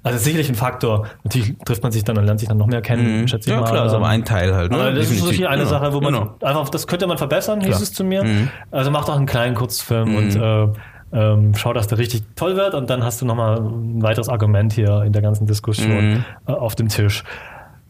Also 0.05 0.19
sicherlich 0.19 0.47
ein 0.49 0.55
Faktor. 0.55 1.07
Natürlich 1.23 1.55
trifft 1.65 1.81
man 1.83 1.91
sich 1.91 2.03
dann 2.03 2.17
und 2.17 2.25
lernt 2.25 2.39
sich 2.39 2.47
dann 2.47 2.57
noch 2.57 2.67
mehr 2.67 2.81
kennen, 2.81 3.27
schätze 3.27 3.49
ich 3.49 3.55
Mhm. 3.55 3.59
Ja, 3.59 3.61
mal. 3.61 3.69
klar, 3.71 3.83
das 3.83 3.91
ist 3.91 3.97
Ähm, 3.97 4.03
aber 4.03 4.09
ein 4.11 4.23
Teil 4.23 4.53
halt. 4.55 4.71
Ne? 4.71 4.77
aber 4.77 4.91
das 4.91 4.99
ist 5.05 5.07
so 5.09 5.13
Definitiv. 5.15 5.37
hier 5.37 5.49
eine 5.49 5.63
Ja. 5.63 5.67
Sache, 5.67 5.93
wo 5.93 5.99
man 5.99 6.13
Genau. 6.13 6.35
einfach, 6.41 6.69
das 6.69 6.85
könnte 6.87 7.07
man 7.07 7.17
verbessern, 7.17 7.59
hieß 7.59 7.67
Klar. 7.69 7.79
Mhm. 7.79 7.83
es 7.83 7.93
zu 7.93 8.03
mir. 8.03 8.23
Also 8.71 8.91
macht 8.91 9.09
auch 9.09 9.17
einen 9.17 9.25
kleinen 9.25 9.55
Kurzfilm 9.55 10.15
und 10.15 10.35
äh, 10.35 10.67
ähm, 11.13 11.53
schau, 11.55 11.73
dass 11.73 11.87
der 11.87 11.97
richtig 11.97 12.23
toll 12.35 12.55
wird 12.55 12.73
und 12.75 12.89
dann 12.89 13.03
hast 13.03 13.21
du 13.21 13.25
nochmal 13.25 13.57
ein 13.57 14.01
weiteres 14.03 14.29
Argument 14.29 14.73
hier 14.73 15.01
in 15.03 15.11
der 15.13 15.21
ganzen 15.21 15.47
Diskussion 15.47 16.09
Mhm. 16.11 16.25
äh, 16.47 16.51
auf 16.51 16.75
dem 16.75 16.87
Tisch. 16.89 17.23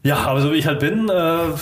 Ja, 0.03 0.17
aber 0.27 0.39
so 0.39 0.51
wie 0.53 0.55
ich 0.57 0.67
halt 0.67 0.79
bin, 0.79 1.09
äh, 1.09 1.11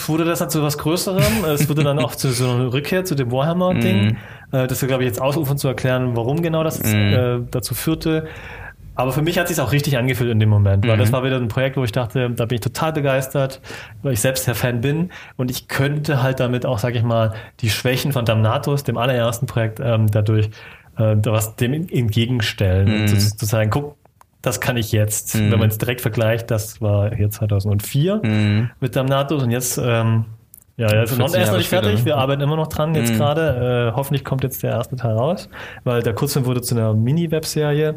wurde 0.08 0.26
das 0.26 0.40
dann 0.40 0.50
zu 0.50 0.62
was 0.62 0.78
Größerem. 0.78 1.46
es 1.48 1.70
wurde 1.70 1.84
dann 1.84 1.98
auch 2.00 2.14
zu 2.14 2.30
so 2.32 2.50
einer 2.50 2.74
Rückkehr 2.74 3.06
zu 3.06 3.16
dem 3.16 3.32
Warhammer-Ding. 3.32 4.06
Mhm. 4.06 4.18
Äh, 4.52 4.68
das 4.68 4.82
ist, 4.84 4.88
glaube 4.88 5.04
ich, 5.04 5.08
jetzt 5.08 5.22
ausufern 5.22 5.58
zu 5.58 5.70
erklären, 5.70 6.16
warum 6.18 6.42
genau 6.42 6.64
das 6.64 6.78
jetzt, 6.78 6.94
äh, 6.94 7.40
dazu 7.50 7.74
führte. 7.74 8.26
Aber 8.96 9.12
für 9.12 9.22
mich 9.22 9.40
hat 9.40 9.48
sich 9.48 9.60
auch 9.60 9.72
richtig 9.72 9.98
angefühlt 9.98 10.30
in 10.30 10.40
dem 10.40 10.50
Moment, 10.50 10.88
weil 10.88 10.98
das 10.98 11.12
war 11.12 11.24
wieder 11.24 11.38
ein 11.38 11.48
Projekt, 11.48 11.78
wo 11.78 11.84
ich 11.84 11.92
dachte, 11.92 12.30
da 12.30 12.46
bin 12.46 12.56
ich 12.56 12.62
total 12.62 12.94
begeistert, 12.94 13.60
weil 14.04 14.14
ich 14.14 14.22
selbst 14.22 14.46
der 14.46 14.56
Fan 14.56 14.82
bin. 14.82 15.10
Und 15.36 15.50
ich 15.50 15.68
könnte 15.68 16.22
halt 16.22 16.40
damit 16.40 16.66
auch, 16.66 16.78
sage 16.78 16.98
ich 16.98 17.04
mal, 17.04 17.34
die 17.62 17.70
Schwächen 17.70 18.12
von 18.12 18.26
Damnatus, 18.26 18.84
dem 18.84 18.98
allerersten 18.98 19.48
Projekt, 19.48 19.80
ähm, 19.84 20.12
dadurch 20.12 20.50
äh, 20.98 21.16
was 21.26 21.56
dem 21.56 21.74
entgegenstellen 21.74 22.88
und 23.02 23.08
zu, 23.08 23.36
zu 23.38 23.46
sagen, 23.46 23.70
guck, 23.72 23.96
das 24.44 24.60
kann 24.60 24.78
ich 24.78 24.92
jetzt. 24.92 25.36
Wenn 25.52 25.58
man 25.58 25.70
es 25.70 25.78
direkt 25.78 26.02
vergleicht, 26.02 26.52
das 26.52 26.82
war 26.82 27.16
hier 27.16 27.30
2004 27.30 28.22
mit 28.80 28.96
Damnatus 28.96 29.42
und 29.42 29.52
jetzt 29.52 29.80
ähm, 29.82 30.26
ja, 30.78 30.92
ja, 30.92 31.00
also 31.02 31.16
noch, 31.18 31.30
14 31.30 31.40
er 31.40 31.44
ist 31.44 31.52
noch 31.52 31.58
nicht 31.58 31.70
fertig. 31.70 31.90
später, 31.92 32.00
ne? 32.00 32.06
Wir 32.06 32.18
arbeiten 32.18 32.42
immer 32.42 32.56
noch 32.56 32.68
dran 32.68 32.96
jetzt 32.96 33.16
gerade. 33.16 33.90
Äh, 33.92 33.96
hoffentlich 33.96 34.26
kommt 34.26 34.44
jetzt 34.44 34.64
der 34.64 34.72
erste 34.72 34.96
Teil 34.96 35.14
raus, 35.16 35.50
weil 35.84 36.02
der 36.02 36.14
Kurzfilm 36.14 36.46
wurde 36.46 36.62
zu 36.62 36.76
einer 36.76 36.94
Mini-Webserie. 36.94 37.96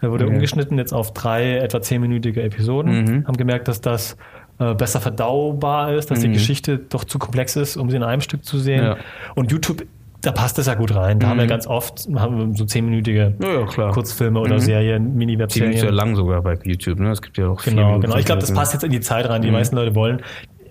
Er 0.00 0.10
wurde 0.10 0.24
okay. 0.24 0.34
umgeschnitten 0.34 0.78
jetzt 0.78 0.94
auf 0.94 1.12
drei 1.12 1.58
etwa 1.58 1.82
zehnminütige 1.82 2.42
Episoden. 2.42 3.24
Haben 3.26 3.36
gemerkt, 3.36 3.68
dass 3.68 3.80
das 3.80 4.16
äh, 4.58 4.74
besser 4.74 5.00
verdaubar 5.00 5.92
ist, 5.94 6.10
dass 6.10 6.20
die 6.20 6.30
Geschichte 6.30 6.78
doch 6.78 7.04
zu 7.04 7.18
komplex 7.18 7.56
ist, 7.56 7.76
um 7.76 7.90
sie 7.90 7.96
in 7.96 8.04
einem 8.04 8.20
Stück 8.20 8.44
zu 8.44 8.58
sehen. 8.58 8.84
Ja. 8.84 8.96
Und 9.34 9.50
YouTube, 9.50 9.84
da 10.20 10.32
passt 10.32 10.58
es 10.58 10.66
ja 10.66 10.74
gut 10.74 10.94
rein. 10.94 11.18
Da 11.18 11.28
haben 11.28 11.38
wir 11.38 11.46
ganz 11.46 11.66
oft 11.66 12.08
haben 12.14 12.38
wir 12.38 12.56
so 12.56 12.64
zehnminütige 12.64 13.34
Ja, 13.42 13.66
ja. 13.76 13.90
Kurzfilme 13.90 14.38
oder 14.40 14.60
Serien, 14.60 15.02
Ziemlich 15.02 15.16
Mini-Webserien. 15.16 15.76
sehr 15.76 15.92
lang 15.92 16.14
sogar 16.14 16.40
bei 16.40 16.56
YouTube. 16.62 17.00
Ne? 17.00 17.10
Es 17.10 17.20
gibt 17.20 17.36
ja 17.36 17.48
auch 17.48 17.62
Genau, 17.62 17.98
genau. 17.98 18.16
Ich 18.16 18.24
glaube, 18.24 18.40
das 18.40 18.54
passt 18.54 18.72
jetzt 18.72 18.84
in 18.84 18.92
die 18.92 19.00
Zeit 19.00 19.28
rein, 19.28 19.42
die 19.42 19.48
die 19.48 19.52
meisten 19.52 19.76
Leute 19.76 19.94
wollen. 19.94 20.22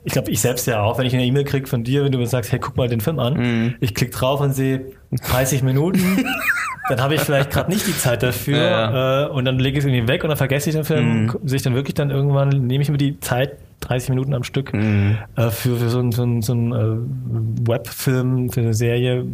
Ich 0.06 0.14
glaube, 0.14 0.32
ich 0.32 0.41
selbst 0.41 0.68
ja 0.68 0.82
auch, 0.82 0.97
wenn 0.99 1.06
ich 1.06 1.14
eine 1.14 1.24
E-Mail 1.26 1.45
kriege 1.45 1.68
von 1.68 1.84
dir, 1.84 2.04
wenn 2.04 2.12
du 2.12 2.18
mir 2.18 2.28
sagst, 2.28 2.51
hey, 2.51 2.60
guck 2.60 2.76
mal 2.78 2.88
den 2.89 2.99
Film 3.01 3.20
an, 3.20 3.76
ich 3.80 3.93
klicke 3.95 4.12
drauf 4.12 4.41
und 4.41 4.54
sehe 4.54 4.88
30 5.30 5.64
Minuten, 5.64 6.26
dann 6.89 6.99
habe 7.01 7.16
ich 7.16 7.22
vielleicht 7.22 7.49
gerade 7.51 7.72
nicht 7.72 7.88
die 7.88 7.97
Zeit 7.97 8.22
dafür 8.24 8.58
Ja, 8.58 9.26
Äh, 9.26 9.30
und 9.30 9.45
dann 9.45 9.58
lege 9.60 9.78
ich 9.78 9.86
es 9.86 9.89
irgendwie 9.89 10.08
weg 10.10 10.24
und 10.24 10.30
dann 10.30 10.38
vergesse 10.38 10.70
ich 10.70 10.76
den 10.76 10.84
Film, 10.84 11.28
gu- 11.30 11.39
sehe 11.45 11.56
ich 11.58 11.62
dann 11.64 11.74
wirklich 11.76 11.93
dann 11.93 12.10
irgendwann, 12.10 12.49
nehme 12.49 12.82
ich 12.82 12.89
mir 12.89 12.97
die 12.97 13.18
Zeit, 13.22 13.54
30 13.80 14.10
Minuten 14.10 14.34
am 14.34 14.43
Stück, 14.43 14.74
äh, 14.74 15.49
für, 15.49 15.78
für 15.78 15.89
so 15.89 15.99
einen 15.99 16.12
so 16.12 16.41
so 16.41 16.54
ein, 16.54 16.72
äh, 16.74 17.68
Webfilm, 17.70 18.49
für 18.49 18.62
eine 18.62 18.74
Serie, 18.74 19.26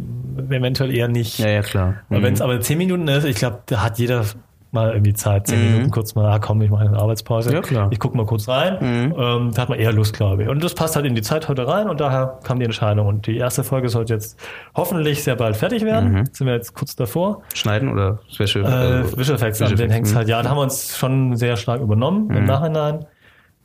eventuell 0.50 0.94
eher 0.94 1.08
nicht. 1.08 1.38
Ja, 1.38 1.48
ja, 1.48 1.62
klar. 1.62 1.94
Aber 2.10 2.22
Wenn 2.22 2.34
es 2.34 2.40
aber 2.40 2.60
10 2.60 2.78
Minuten 2.78 3.08
ist, 3.08 3.24
ich 3.24 3.36
glaube, 3.36 3.60
da 3.66 3.82
hat 3.82 3.98
jeder 3.98 4.24
mal 4.72 4.92
irgendwie 4.92 5.12
Zeit, 5.14 5.48
10 5.48 5.72
Minuten 5.72 5.90
kurz 5.90 6.14
mal, 6.14 6.26
ah 6.30 6.38
komm, 6.38 6.62
ich 6.62 6.70
mache 6.70 6.86
eine 6.86 6.96
Arbeitspause. 6.96 7.52
Ja, 7.52 7.60
klar. 7.60 7.88
Ich 7.90 7.98
gucke 7.98 8.16
mal 8.16 8.24
kurz 8.26 8.48
rein. 8.48 8.76
Ähm, 8.80 9.50
da 9.54 9.62
hat 9.62 9.68
man 9.68 9.78
eher 9.78 9.92
Lust, 9.92 10.14
glaube 10.14 10.44
ich. 10.44 10.48
Und 10.48 10.62
das 10.62 10.74
passt 10.74 10.94
halt 10.96 11.06
in 11.06 11.14
die 11.14 11.22
Zeit 11.22 11.48
heute 11.48 11.66
rein 11.66 11.88
und 11.88 12.00
daher 12.00 12.38
kam 12.44 12.58
die 12.58 12.64
Entscheidung. 12.64 13.06
Und 13.06 13.26
die 13.26 13.36
erste 13.36 13.64
Folge 13.64 13.88
sollte 13.88 14.14
jetzt 14.14 14.38
hoffentlich 14.76 15.24
sehr 15.24 15.34
bald 15.36 15.56
fertig 15.56 15.84
werden. 15.84 16.28
Sind 16.32 16.46
wir 16.46 16.54
jetzt 16.54 16.74
kurz 16.74 16.94
davor. 16.94 17.42
Schneiden 17.54 17.88
oder 17.92 18.20
Special? 18.30 18.64
Äh, 18.64 18.68
also- 18.68 19.18
Visual 19.18 19.36
Effects, 19.36 19.60
an 19.60 19.70
Visual 19.70 19.76
den 19.76 19.90
Effects, 19.90 19.94
hängt's 19.94 20.14
halt. 20.14 20.28
Ja, 20.28 20.42
da 20.42 20.50
haben 20.50 20.56
wir 20.58 20.62
uns 20.62 20.96
schon 20.96 21.36
sehr 21.36 21.56
stark 21.56 21.80
übernommen 21.80 22.30
im 22.30 22.44
Nachhinein. 22.44 23.06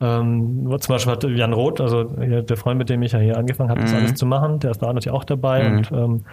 Ähm, 0.01 0.75
zum 0.79 0.93
Beispiel 0.95 1.11
hat 1.13 1.23
Jan 1.23 1.53
Roth, 1.53 1.79
also 1.79 2.03
der 2.03 2.57
Freund, 2.57 2.77
mit 2.77 2.89
dem 2.89 3.01
ich 3.01 3.13
ja 3.13 3.19
hier 3.19 3.37
angefangen 3.37 3.69
habe, 3.69 3.81
das 3.81 3.93
alles 3.93 4.15
zu 4.15 4.25
machen, 4.25 4.59
der 4.59 4.71
ist 4.71 4.81
da 4.81 4.87
natürlich 4.87 5.11
auch 5.11 5.23
dabei 5.23 5.67
und 5.67 5.91
ähm, 5.91 6.25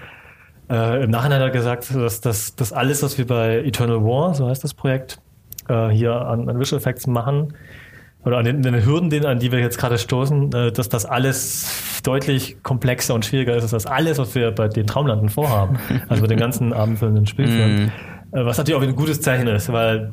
äh, 0.72 1.04
im 1.04 1.10
Nachhinein 1.10 1.40
hat 1.40 1.48
er 1.48 1.50
gesagt, 1.50 1.94
dass 1.94 2.20
das 2.20 2.56
dass 2.56 2.72
alles, 2.72 3.02
was 3.02 3.18
wir 3.18 3.26
bei 3.26 3.58
Eternal 3.58 4.02
War, 4.02 4.34
so 4.34 4.48
heißt 4.48 4.64
das 4.64 4.72
Projekt, 4.72 5.18
äh, 5.68 5.88
hier 5.90 6.14
an, 6.14 6.48
an 6.48 6.58
Visual 6.58 6.80
Effects 6.80 7.06
machen, 7.06 7.54
oder 8.24 8.38
an 8.38 8.44
den, 8.44 8.62
den 8.62 8.84
Hürden, 8.84 9.10
denen, 9.10 9.26
an 9.26 9.38
die 9.38 9.50
wir 9.50 9.58
jetzt 9.58 9.78
gerade 9.78 9.98
stoßen, 9.98 10.52
äh, 10.52 10.72
dass 10.72 10.88
das 10.88 11.04
alles 11.04 12.00
deutlich 12.04 12.62
komplexer 12.62 13.14
und 13.14 13.24
schwieriger 13.24 13.54
ist, 13.56 13.62
als 13.62 13.72
das 13.72 13.86
alles, 13.86 14.18
was 14.18 14.34
wir 14.34 14.52
bei 14.52 14.68
den 14.68 14.86
Traumlanden 14.86 15.28
vorhaben. 15.28 15.78
Also 16.08 16.22
bei 16.22 16.28
den 16.28 16.38
ganzen 16.38 16.72
abendfüllenden 16.72 17.26
Spielfilmen. 17.26 17.92
Äh, 18.32 18.44
was 18.44 18.58
natürlich 18.58 18.80
auch 18.80 18.86
ein 18.86 18.96
gutes 18.96 19.20
Zeichen 19.20 19.48
ist, 19.48 19.72
weil 19.72 20.12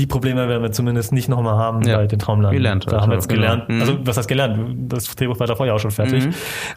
die 0.00 0.06
Probleme 0.06 0.48
werden 0.48 0.62
wir 0.62 0.72
zumindest 0.72 1.12
nicht 1.12 1.28
nochmal 1.28 1.56
haben 1.56 1.82
Ja. 1.82 1.98
bei 1.98 2.06
den 2.06 2.18
Traumlanden. 2.18 2.56
Gelernt 2.56 2.86
Da 2.90 3.02
haben 3.02 3.10
wir 3.10 3.16
also, 3.16 3.28
jetzt 3.28 3.28
gelernt. 3.28 3.68
genau. 3.68 3.84
Mhm. 3.84 3.90
Also, 3.90 4.06
was 4.06 4.16
heißt 4.16 4.28
gelernt? 4.28 4.58
Das 4.92 5.14
Drehbuch 5.14 5.38
war 5.38 5.46
davor 5.46 5.66
ja 5.66 5.74
auch 5.74 5.78
schon 5.78 5.90
fertig. 5.90 6.26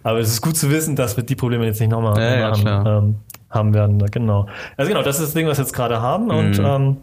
Aber 0.03 0.19
es 0.19 0.27
ist 0.29 0.41
gut 0.41 0.57
zu 0.57 0.69
wissen, 0.69 0.95
dass 0.95 1.15
wir 1.17 1.23
die 1.23 1.35
Probleme 1.35 1.65
jetzt 1.65 1.79
nicht 1.79 1.89
nochmal 1.89 2.19
Ja, 2.21 2.35
ja, 2.39 2.51
haben, 2.51 2.61
klar. 2.61 2.85
ähm, 3.03 3.15
haben 3.49 3.73
werden. 3.73 3.97
Genau. 4.11 4.47
Also 4.77 4.91
genau, 4.91 5.03
das 5.03 5.19
ist 5.19 5.27
das 5.27 5.33
Ding, 5.33 5.47
was 5.47 5.57
wir 5.57 5.63
jetzt 5.63 5.73
gerade 5.73 6.01
haben. 6.01 6.29
Und 6.29 6.59
Mhm. 6.59 6.65
ähm, 6.65 6.97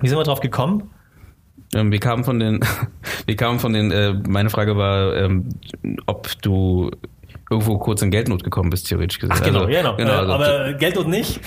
wie 0.00 0.08
sind 0.08 0.18
wir 0.18 0.24
drauf 0.24 0.40
gekommen? 0.40 0.90
Ähm, 1.72 1.92
wir 1.92 2.00
kamen 2.00 2.24
von 2.24 2.40
den, 2.40 2.60
wir 3.26 3.36
kamen 3.36 3.60
von 3.60 3.72
den, 3.72 3.90
äh, 3.92 4.12
meine 4.28 4.50
Frage 4.50 4.76
war, 4.76 5.14
ähm, 5.14 5.48
ob 6.06 6.28
du 6.42 6.90
irgendwo 7.50 7.78
kurz 7.78 8.00
in 8.00 8.10
Geldnot 8.12 8.44
gekommen 8.44 8.70
bist, 8.70 8.86
theoretisch 8.88 9.18
gesagt. 9.18 9.40
Ach, 9.42 9.46
genau, 9.46 9.60
Also, 9.64 9.70
genau. 9.72 9.96
genau 9.96 10.12
also, 10.12 10.32
aber 10.32 10.72
Geldnot 10.74 11.08
nicht. 11.08 11.40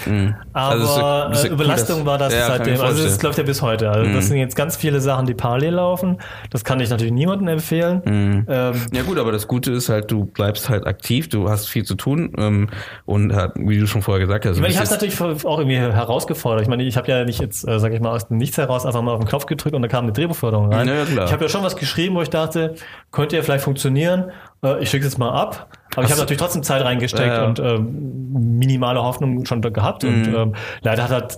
Aber 0.51 0.69
Also 0.71 0.83
es 0.83 0.89
ist 0.89 0.97
ist 0.97 1.45
äh, 1.45 1.47
cool, 1.47 1.53
Überlastung 1.53 1.97
dass- 1.99 2.05
war 2.05 2.17
das 2.17 2.33
Ja, 2.33 2.47
seitdem. 2.47 2.81
Also 2.81 3.03
das 3.03 3.21
läuft 3.23 3.37
ja 3.37 3.43
bis 3.45 3.61
heute. 3.61 3.89
Also 3.89 4.11
das 4.13 4.27
sind 4.27 4.37
jetzt 4.37 4.55
ganz 4.55 4.75
viele 4.75 4.99
Sachen, 4.99 5.25
die 5.25 5.33
parallel 5.33 5.75
laufen. 5.75 6.17
Das 6.51 6.63
kann 6.65 6.79
ich 6.81 6.89
natürlich 6.89 7.13
niemandem 7.13 7.47
empfehlen. 7.47 8.45
Ähm, 8.49 8.75
ja 8.93 9.03
gut, 9.03 9.17
aber 9.17 9.31
das 9.31 9.47
Gute 9.47 9.71
ist 9.71 9.87
halt, 9.89 10.11
du 10.11 10.25
bleibst 10.25 10.67
halt 10.69 10.85
aktiv, 10.85 11.29
du 11.29 11.49
hast 11.49 11.67
viel 11.69 11.85
zu 11.85 11.95
tun 11.95 12.33
ähm, 12.37 12.69
und 13.05 13.31
wie 13.55 13.79
du 13.79 13.87
schon 13.87 14.01
vorher 14.01 14.19
gesagt 14.19 14.45
hast, 14.45 14.55
Ich 14.57 14.61
meine, 14.61 14.73
ich 14.73 14.79
habe 14.79 14.89
natürlich 14.89 15.19
auch 15.21 15.57
irgendwie 15.57 15.77
herausgefordert. 15.77 16.63
Ich 16.63 16.67
meine, 16.67 16.83
ich 16.83 16.97
habe 16.97 17.07
ja 17.09 17.23
nicht 17.23 17.39
jetzt, 17.39 17.65
äh, 17.67 17.79
sage 17.79 17.95
ich 17.95 18.01
mal, 18.01 18.11
aus 18.11 18.27
dem 18.27 18.37
Nichts 18.37 18.57
heraus 18.57 18.85
einfach 18.85 19.01
mal 19.01 19.13
auf 19.13 19.19
den 19.21 19.27
Knopf 19.29 19.45
gedrückt 19.45 19.73
und 19.75 19.81
da 19.81 19.87
kam 19.87 20.03
eine 20.03 20.11
Drehbuchförderung 20.11 20.73
rein. 20.73 20.87
Ja. 20.87 21.23
Ich 21.25 21.31
habe 21.31 21.43
ja 21.45 21.49
schon 21.49 21.63
was 21.63 21.77
geschrieben, 21.77 22.15
wo 22.15 22.21
ich 22.21 22.29
dachte, 22.29 22.75
könnte 23.11 23.37
ja 23.37 23.41
vielleicht 23.41 23.63
funktionieren. 23.63 24.31
Äh, 24.63 24.81
ich 24.81 24.89
schicke 24.89 25.05
es 25.05 25.17
mal 25.17 25.29
ab. 25.31 25.67
Aber 25.95 26.05
ich 26.05 26.11
habe 26.11 26.21
natürlich 26.21 26.39
trotzdem 26.39 26.63
Zeit 26.63 26.83
reingesteckt 26.83 27.27
Ja, 27.27 27.43
ja. 27.43 27.45
und 27.45 27.59
ähm, 27.59 28.57
minimale 28.57 29.03
Hoffnung 29.03 29.45
schon 29.45 29.61
gehabt. 29.61 30.03
Und 30.03 30.27
ähm, 30.27 30.55
leider 30.81 31.03
hat 31.03 31.11
halt, 31.11 31.37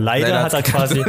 Leider 0.00 0.42
hat 0.44 0.54
hat's 0.54 0.70
quasi 0.70 1.04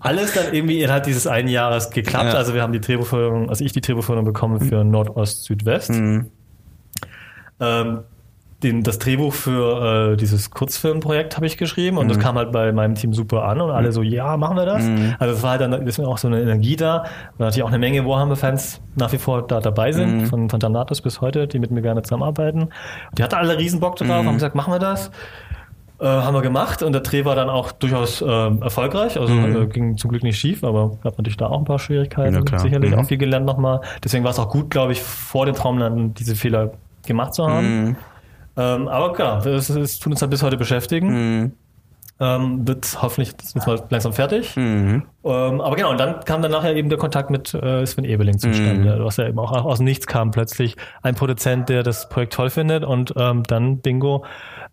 alles 0.00 0.32
dann 0.34 0.52
irgendwie 0.52 0.82
innerhalb 0.82 1.04
dieses 1.04 1.26
einen 1.28 1.48
Jahres 1.48 1.90
geklappt. 1.90 2.32
Ja. 2.32 2.38
Also 2.38 2.54
wir 2.54 2.62
haben 2.62 2.72
die 2.72 2.80
Drehbuchförderung, 2.80 3.48
also 3.50 3.64
ich 3.64 3.72
die 3.72 3.80
Drehbuchförderung 3.80 4.24
bekommen 4.24 4.60
für 4.60 4.82
Nordost, 4.82 5.44
Südwest. 5.44 5.90
Ähm, 7.60 8.04
den, 8.62 8.82
das 8.82 8.98
Drehbuch 8.98 9.32
für 9.32 10.12
äh, 10.12 10.16
dieses 10.16 10.50
Kurzfilmprojekt 10.50 11.36
habe 11.36 11.46
ich 11.46 11.56
geschrieben 11.58 11.98
und 11.98 12.08
das 12.08 12.18
kam 12.18 12.36
halt 12.36 12.52
bei 12.52 12.72
meinem 12.72 12.94
Team 12.94 13.12
super 13.12 13.44
an 13.44 13.60
und 13.60 13.70
alle 13.70 13.90
so, 13.92 14.02
ja, 14.02 14.36
machen 14.36 14.56
wir 14.56 14.66
das. 14.66 14.88
Also 15.18 15.34
es 15.34 15.42
war 15.42 15.50
halt 15.52 15.60
dann 15.62 15.84
deswegen 15.84 16.06
auch 16.08 16.18
so 16.18 16.28
eine 16.28 16.40
Energie 16.40 16.76
da, 16.76 17.04
weil 17.38 17.46
natürlich 17.46 17.62
auch 17.64 17.68
eine 17.68 17.78
Menge 17.78 18.06
Warhammer-Fans 18.06 18.80
nach 18.96 19.12
wie 19.12 19.18
vor 19.18 19.46
da 19.46 19.60
dabei 19.60 19.92
sind, 19.92 20.22
von, 20.28 20.48
von 20.50 20.60
Danatus 20.60 21.00
bis 21.00 21.20
heute, 21.20 21.46
die 21.48 21.58
mit 21.58 21.70
mir 21.70 21.82
gerne 21.82 22.02
zusammenarbeiten. 22.02 22.68
Die 23.18 23.22
hatten 23.22 23.34
alle 23.34 23.58
riesen 23.58 23.80
Bock 23.80 23.96
drauf, 23.96 24.08
haben 24.26 24.34
gesagt, 24.34 24.54
machen 24.54 24.72
wir 24.72 24.78
das. 24.78 25.10
Äh, 26.00 26.06
haben 26.06 26.34
wir 26.34 26.42
gemacht 26.42 26.82
und 26.82 26.92
der 26.92 27.02
Dreh 27.02 27.24
war 27.24 27.36
dann 27.36 27.48
auch 27.48 27.70
durchaus 27.70 28.22
ähm, 28.26 28.60
erfolgreich, 28.60 29.20
also 29.20 29.32
äh, 29.62 29.66
ging 29.66 29.96
zum 29.96 30.10
Glück 30.10 30.24
nicht 30.24 30.36
schief, 30.36 30.64
aber 30.64 30.96
gab 31.02 31.16
natürlich 31.16 31.36
da 31.36 31.46
auch 31.46 31.58
ein 31.58 31.64
paar 31.64 31.78
Schwierigkeiten, 31.78 32.34
Ja, 32.34 32.58
sicherlich 32.58 32.90
Mhm. 32.90 32.98
auch 32.98 33.04
viel 33.06 33.18
gelernt 33.18 33.46
nochmal. 33.46 33.82
Deswegen 34.02 34.24
war 34.24 34.32
es 34.32 34.38
auch 34.40 34.48
gut, 34.48 34.68
glaube 34.70 34.92
ich, 34.92 35.00
vor 35.02 35.46
dem 35.46 35.54
Traumlanden 35.54 36.12
diese 36.14 36.34
Fehler 36.34 36.72
gemacht 37.06 37.34
zu 37.34 37.46
haben. 37.46 37.96
Ähm, 38.56 38.88
aber 38.88 39.12
klar, 39.12 39.44
es, 39.46 39.70
es 39.70 39.98
tut 39.98 40.12
uns 40.12 40.20
halt 40.20 40.30
bis 40.30 40.42
heute 40.42 40.56
beschäftigen. 40.56 41.52
Ähm, 42.22 42.68
wird 42.68 43.02
hoffentlich 43.02 43.34
das 43.36 43.48
ist 43.48 43.66
mal 43.66 43.82
langsam 43.90 44.12
fertig. 44.12 44.56
Ähm, 44.56 45.02
aber 45.22 45.74
genau, 45.74 45.90
und 45.90 45.98
dann 45.98 46.20
kam 46.24 46.40
dann 46.40 46.52
nachher 46.52 46.76
eben 46.76 46.88
der 46.88 46.98
Kontakt 46.98 47.30
mit 47.30 47.52
äh, 47.52 47.84
Sven 47.84 48.04
Ebeling 48.04 48.38
zustande, 48.38 49.04
was 49.04 49.16
ja 49.16 49.26
eben 49.26 49.40
auch 49.40 49.50
aus 49.50 49.80
Nichts 49.80 50.06
kam 50.06 50.30
plötzlich. 50.30 50.76
Ein 51.02 51.16
Produzent, 51.16 51.68
der 51.68 51.82
das 51.82 52.08
Projekt 52.08 52.34
toll 52.34 52.50
findet 52.50 52.84
und 52.84 53.12
ähm, 53.16 53.42
dann, 53.42 53.78
bingo, 53.78 54.24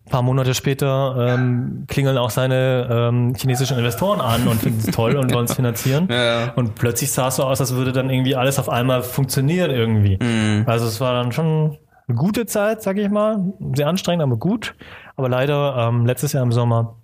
ein 0.05 0.11
paar 0.11 0.21
Monate 0.21 0.53
später 0.53 1.15
ähm, 1.17 1.85
klingeln 1.87 2.19
auch 2.19 2.29
seine 2.29 2.87
ähm, 2.91 3.33
chinesischen 3.35 3.79
Investoren 3.79 4.21
an 4.21 4.47
und 4.47 4.61
finden 4.61 4.79
es 4.79 4.85
toll 4.95 5.15
und 5.15 5.33
wollen 5.33 5.45
es 5.45 5.53
finanzieren. 5.55 6.07
Ja. 6.11 6.53
Und 6.55 6.75
plötzlich 6.75 7.11
sah 7.11 7.29
es 7.29 7.37
so 7.37 7.45
aus, 7.45 7.59
als 7.59 7.73
würde 7.73 7.93
dann 7.93 8.11
irgendwie 8.11 8.35
alles 8.35 8.59
auf 8.59 8.69
einmal 8.69 9.01
funktionieren 9.01 9.71
irgendwie. 9.71 10.19
Also 10.67 10.85
es 10.85 11.01
war 11.01 11.13
dann 11.13 11.31
schon 11.31 11.77
eine 12.09 12.17
gute 12.17 12.45
Zeit, 12.45 12.81
sag 12.81 12.97
ich 12.97 13.09
mal. 13.09 13.53
Sehr 13.75 13.87
anstrengend, 13.87 14.23
aber 14.23 14.37
gut. 14.37 14.75
Aber 15.15 15.29
leider 15.29 15.75
ähm, 15.77 16.05
letztes 16.05 16.33
Jahr 16.33 16.43
im 16.43 16.51
Sommer, 16.51 16.95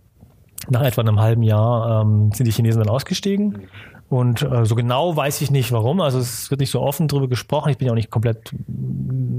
nach 0.70 0.82
etwa 0.82 1.02
einem 1.02 1.20
halben 1.20 1.44
Jahr, 1.44 2.02
ähm, 2.02 2.32
sind 2.34 2.46
die 2.46 2.52
Chinesen 2.52 2.82
dann 2.82 2.90
ausgestiegen. 2.90 3.68
Und 4.10 4.44
äh, 4.44 4.66
so 4.66 4.76
genau 4.76 5.16
weiß 5.16 5.42
ich 5.42 5.52
nicht 5.52 5.72
warum. 5.72 6.02
Also 6.02 6.20
es 6.20 6.50
wird 6.52 6.60
nicht 6.60 6.72
so 6.72 6.82
offen 6.82 7.08
drüber 7.08 7.28
gesprochen. 7.28 7.70
Ich 7.70 7.78
bin 7.78 7.88
ja 7.88 7.92
auch 7.92 7.96
nicht 7.96 8.12
komplett, 8.12 8.54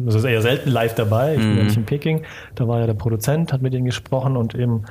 also 0.07 0.19
es 0.19 0.25
ist 0.25 0.31
eher 0.31 0.43
selten 0.43 0.71
live 0.71 0.95
dabei. 0.95 1.35
Ich 1.35 1.41
bin 1.41 1.57
ja 1.57 1.65
nicht 1.65 1.77
in 1.77 1.85
Peking. 1.85 2.23
Da 2.55 2.67
war 2.67 2.81
ja 2.81 2.87
der 2.87 2.95
Produzent, 2.95 3.53
hat 3.53 3.63
mit 3.63 3.75
ihnen 3.75 3.85
gesprochen 3.85 4.37
und 4.37 4.55
eben 4.55 4.85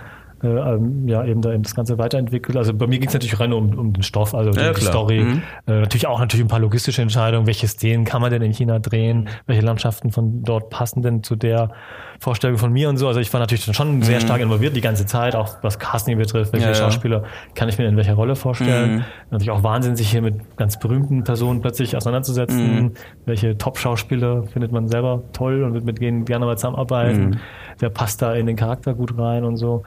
äh, 0.45 0.75
ähm, 0.75 1.07
ja 1.07 1.25
eben 1.25 1.41
da 1.41 1.51
eben 1.51 1.63
das 1.63 1.75
Ganze 1.75 1.97
weiterentwickelt. 1.97 2.55
Also 2.57 2.73
bei 2.73 2.87
mir 2.87 2.99
ging 2.99 3.07
es 3.07 3.13
natürlich 3.13 3.39
rein 3.39 3.51
um, 3.53 3.77
um 3.77 3.93
den 3.93 4.03
Stoff, 4.03 4.33
also 4.35 4.51
Ja, 4.51 4.69
die 4.73 4.79
klar. 4.79 4.91
Story. 4.91 5.19
Mhm. 5.21 5.41
Äh, 5.67 5.79
natürlich 5.81 6.07
auch 6.07 6.19
natürlich 6.19 6.45
ein 6.45 6.49
paar 6.49 6.59
logistische 6.59 7.01
Entscheidungen. 7.01 7.47
Welche 7.47 7.67
Szenen 7.67 8.05
kann 8.05 8.21
man 8.21 8.31
denn 8.31 8.41
in 8.41 8.51
China 8.53 8.79
drehen? 8.79 9.27
Welche 9.47 9.61
Landschaften 9.63 10.11
von 10.11 10.43
dort 10.43 10.69
passen 10.69 11.01
denn 11.01 11.23
zu 11.23 11.35
der 11.35 11.71
Vorstellung 12.19 12.57
von 12.57 12.71
mir 12.71 12.87
und 12.89 12.97
so? 12.97 13.07
Also 13.07 13.19
ich 13.19 13.33
war 13.33 13.39
natürlich 13.39 13.65
schon 13.65 14.01
sehr 14.01 14.21
stark 14.21 14.39
involviert 14.41 14.75
die 14.75 14.81
ganze 14.81 15.05
Zeit, 15.05 15.35
auch 15.35 15.57
was 15.63 15.79
Casting 15.79 16.17
betrifft. 16.17 16.53
Welche 16.53 16.67
Mhm. 16.67 16.73
Ja. 16.73 16.79
Schauspieler 16.79 17.23
kann 17.55 17.67
ich 17.69 17.77
mir 17.77 17.87
in 17.87 17.97
welcher 17.97 18.13
Rolle 18.13 18.35
vorstellen? 18.35 18.95
Mhm. 18.97 19.03
Natürlich 19.31 19.51
auch 19.51 19.63
Wahnsinn, 19.63 19.95
sich 19.95 20.11
hier 20.11 20.21
mit 20.21 20.55
ganz 20.57 20.79
berühmten 20.79 21.23
Personen 21.23 21.61
plötzlich 21.61 21.97
auseinanderzusetzen. 21.97 22.83
Mhm. 22.83 22.91
Welche 23.25 23.57
Top-Schauspieler 23.57 24.43
findet 24.43 24.71
man 24.71 24.87
selber 24.87 25.23
toll 25.33 25.63
und 25.63 25.73
wird 25.73 25.85
mit 25.85 25.99
denen 25.99 26.25
gerne 26.25 26.45
mal 26.45 26.57
zusammenarbeiten? 26.57 27.29
Mhm. 27.31 27.37
Wer 27.79 27.89
passt 27.89 28.21
da 28.21 28.33
in 28.33 28.45
den 28.45 28.55
Charakter 28.55 28.93
gut 28.93 29.17
rein 29.17 29.43
und 29.43 29.57
so? 29.57 29.83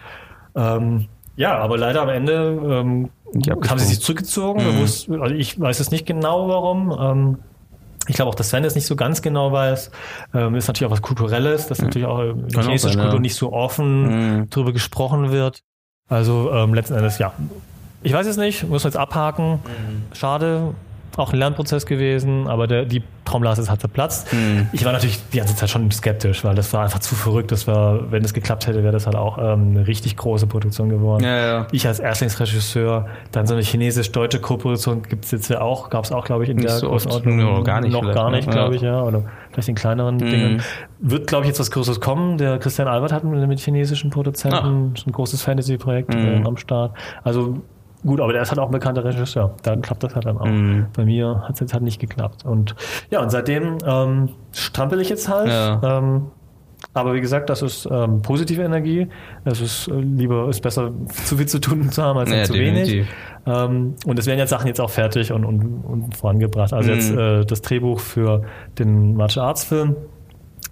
Ähm, 0.58 1.06
ja, 1.36 1.56
aber 1.58 1.78
leider 1.78 2.02
am 2.02 2.08
Ende 2.08 2.58
ähm, 2.68 3.10
haben 3.68 3.78
sie 3.78 3.84
sich 3.86 4.00
zurückgezogen. 4.00 4.60
Wir 4.64 4.78
wussten- 4.80 5.22
Also 5.22 5.34
ich 5.34 5.58
weiß 5.60 5.78
es 5.80 5.90
nicht 5.90 6.04
genau, 6.06 6.48
warum. 6.48 6.96
Ähm, 6.98 7.38
ich 8.08 8.16
glaube 8.16 8.30
auch, 8.30 8.34
dass 8.34 8.48
Sven 8.50 8.64
es 8.64 8.74
nicht 8.74 8.86
so 8.86 8.96
ganz 8.96 9.22
genau 9.22 9.52
weiß. 9.52 9.90
Ähm, 10.34 10.54
ist 10.54 10.66
natürlich 10.66 10.88
auch 10.88 10.92
was 10.92 11.02
Kulturelles, 11.02 11.66
dass 11.68 11.80
natürlich 11.82 12.08
auch 12.08 12.20
in 12.20 12.48
der 12.48 12.60
auch 12.60 12.64
chinesischen 12.64 12.94
sein, 12.94 13.02
Kultur 13.02 13.18
ja. 13.18 13.22
nicht 13.22 13.34
so 13.36 13.52
offen 13.52 14.38
Mhm. 14.40 14.50
drüber 14.50 14.72
gesprochen 14.72 15.30
wird. 15.30 15.60
Also 16.08 16.50
ähm, 16.52 16.72
letzten 16.74 16.94
Endes, 16.94 17.18
ja. 17.18 17.32
Ich 18.02 18.12
weiß 18.14 18.26
es 18.26 18.36
nicht, 18.38 18.66
muss 18.68 18.84
jetzt 18.84 18.96
abhaken. 18.96 19.58
Schade, 20.14 20.74
auch 21.18 21.32
ein 21.32 21.38
Lernprozess 21.38 21.86
gewesen, 21.86 22.46
aber 22.46 22.66
der, 22.66 22.84
die 22.84 23.02
Trommel 23.24 23.52
ist 23.52 23.68
halt 23.68 23.80
zerplatzt. 23.80 24.28
Ich 24.72 24.84
war 24.84 24.92
natürlich 24.92 25.18
die 25.32 25.38
ganze 25.38 25.54
Zeit 25.54 25.68
schon 25.68 25.90
skeptisch, 25.90 26.44
weil 26.44 26.54
das 26.54 26.72
war 26.72 26.84
einfach 26.84 27.00
zu 27.00 27.14
verrückt. 27.14 27.52
Das 27.52 27.66
war, 27.66 28.10
wenn 28.10 28.24
es 28.24 28.32
geklappt 28.32 28.66
hätte, 28.66 28.82
wäre 28.82 28.92
das 28.92 29.06
halt 29.06 29.16
auch 29.16 29.38
ähm, 29.38 29.70
eine 29.70 29.86
richtig 29.86 30.16
große 30.16 30.46
Produktion 30.46 30.88
geworden. 30.88 31.24
Ja, 31.24 31.36
ja. 31.36 31.66
Ich 31.72 31.86
als 31.86 31.98
Erstlingsregisseur, 31.98 33.06
dann 33.32 33.46
so 33.46 33.54
eine 33.54 33.62
chinesisch-deutsche 33.62 34.40
Koproduktion 34.40 35.02
gibt 35.02 35.24
es 35.24 35.30
jetzt 35.30 35.48
ja 35.50 35.60
auch, 35.60 35.90
gab 35.90 36.04
es 36.04 36.12
auch, 36.12 36.24
glaube 36.24 36.44
ich, 36.44 36.50
in 36.50 36.56
Nicht 36.56 36.68
der 36.68 36.76
so. 36.76 36.88
Größenordnung. 36.88 37.38
Ja, 37.38 37.60
gar 37.62 37.80
nicht 37.80 37.92
Noch 37.92 38.12
gar 38.12 38.30
ne? 38.30 38.36
nicht, 38.36 38.50
glaube 38.50 38.76
ich, 38.76 38.82
ja. 38.82 39.02
Oder 39.02 39.24
vielleicht 39.52 39.68
in 39.68 39.74
kleineren 39.74 40.18
Dingen. 40.18 40.62
Wird, 41.00 41.26
glaube 41.26 41.44
ich, 41.44 41.48
jetzt 41.48 41.60
was 41.60 41.70
Größeres 41.70 42.00
kommen. 42.00 42.38
Der 42.38 42.58
Christian 42.58 42.88
Albert 42.88 43.12
hat 43.12 43.24
mit, 43.24 43.60
chinesischen 43.60 44.10
Produzenten 44.10 44.94
so 44.96 45.04
ein 45.06 45.12
großes 45.12 45.42
Fantasy-Projekt 45.42 46.14
ähm, 46.14 46.46
am 46.46 46.56
Start. 46.56 46.96
Also 47.24 47.60
gut, 48.06 48.20
aber 48.20 48.32
der 48.32 48.42
ist 48.42 48.50
halt 48.50 48.58
auch 48.58 48.66
ein 48.66 48.72
bekannter 48.72 49.04
Regisseur. 49.04 49.54
Dann 49.62 49.82
klappt 49.82 50.02
das 50.02 50.14
halt 50.14 50.24
dann 50.26 50.38
auch. 50.38 50.88
Bei 50.96 51.04
mir 51.04 51.42
hat 51.46 51.54
es 51.54 51.60
jetzt 51.60 51.72
halt 51.74 51.82
nicht 51.82 52.00
geklappt. 52.00 52.44
Und 52.44 52.74
ja, 53.10 53.20
und 53.20 53.30
seitdem 53.30 53.78
ähm, 53.84 54.30
strampel 54.52 55.00
ich 55.00 55.08
jetzt 55.08 55.28
halt. 55.28 55.48
Ja. 55.48 55.98
Ähm, 55.98 56.26
aber 56.94 57.12
wie 57.14 57.20
gesagt, 57.20 57.50
das 57.50 57.60
ist 57.62 57.88
ähm, 57.90 58.22
positive 58.22 58.62
Energie. 58.62 59.08
Es 59.44 59.60
ist 59.60 59.88
äh, 59.88 59.94
lieber, 59.94 60.48
ist 60.48 60.60
besser, 60.62 60.92
zu 61.24 61.36
viel 61.36 61.46
zu 61.46 61.60
tun 61.60 61.90
zu 61.90 62.02
haben 62.02 62.18
als 62.18 62.30
Ja, 62.30 62.44
zu 62.44 62.54
wenig. 62.54 62.84
definitiv. 62.88 63.08
Ähm, 63.46 63.94
und 64.06 64.18
es 64.18 64.26
werden 64.26 64.38
jetzt 64.38 64.50
Sachen 64.50 64.68
jetzt 64.68 64.80
auch 64.80 64.90
fertig 64.90 65.32
und, 65.32 65.44
und, 65.44 65.62
und 65.84 66.16
vorangebracht. 66.16 66.72
Also 66.72 66.92
jetzt 66.92 67.12
Mhm. 67.12 67.18
äh, 67.18 67.44
das 67.44 67.62
Drehbuch 67.62 67.98
für 68.00 68.42
den 68.78 69.14
Martial 69.14 69.46
Arts 69.46 69.64
Film. 69.64 69.96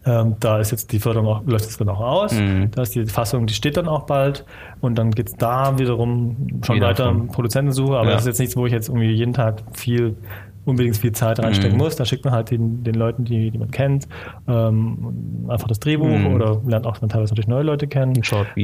Ähm, 0.06 0.36
da 0.40 0.60
ist 0.60 0.70
jetzt 0.70 0.92
die 0.92 1.00
Förderung 1.00 1.26
auch, 1.28 1.42
läuft 1.46 1.64
jetzt 1.64 1.80
dann 1.80 1.88
auch 1.88 2.00
aus. 2.00 2.32
Mhm. 2.32 2.70
Da 2.70 2.82
ist 2.82 2.94
die 2.94 3.06
Fassung, 3.06 3.46
die 3.46 3.54
steht 3.54 3.76
dann 3.76 3.88
auch 3.88 4.02
bald. 4.06 4.44
Und 4.80 4.96
dann 4.96 5.10
geht's 5.10 5.34
da 5.36 5.78
wiederum 5.78 6.36
schon 6.64 6.76
Wieder 6.76 6.86
weiter 6.88 7.06
von- 7.06 7.26
Produzentensuche. 7.28 7.96
Aber 7.96 8.06
Ja. 8.08 8.12
das 8.12 8.22
ist 8.22 8.28
jetzt 8.28 8.38
nichts, 8.38 8.56
wo 8.56 8.66
ich 8.66 8.72
jetzt 8.72 8.88
irgendwie 8.88 9.10
jeden 9.10 9.32
Tag 9.32 9.62
viel 9.72 10.16
unbedingt 10.64 10.96
viel 10.96 11.12
Zeit 11.12 11.38
reinstecken 11.38 11.76
Mhm. 11.76 11.84
muss. 11.84 11.94
Da 11.94 12.04
schickt 12.04 12.24
man 12.24 12.34
halt 12.34 12.50
den, 12.50 12.82
den 12.82 12.94
Leuten, 12.96 13.24
die, 13.24 13.52
die 13.52 13.58
man 13.58 13.70
kennt, 13.70 14.08
ähm, 14.48 15.46
einfach 15.48 15.68
das 15.68 15.78
Drehbuch 15.78 16.08
Mhm. 16.08 16.34
oder 16.34 16.60
lernt 16.66 16.86
auch 16.88 16.98
dann 16.98 17.08
teilweise 17.08 17.32
natürlich 17.34 17.46
neue 17.48 17.62
Leute 17.62 17.86
kennen. 17.86 18.14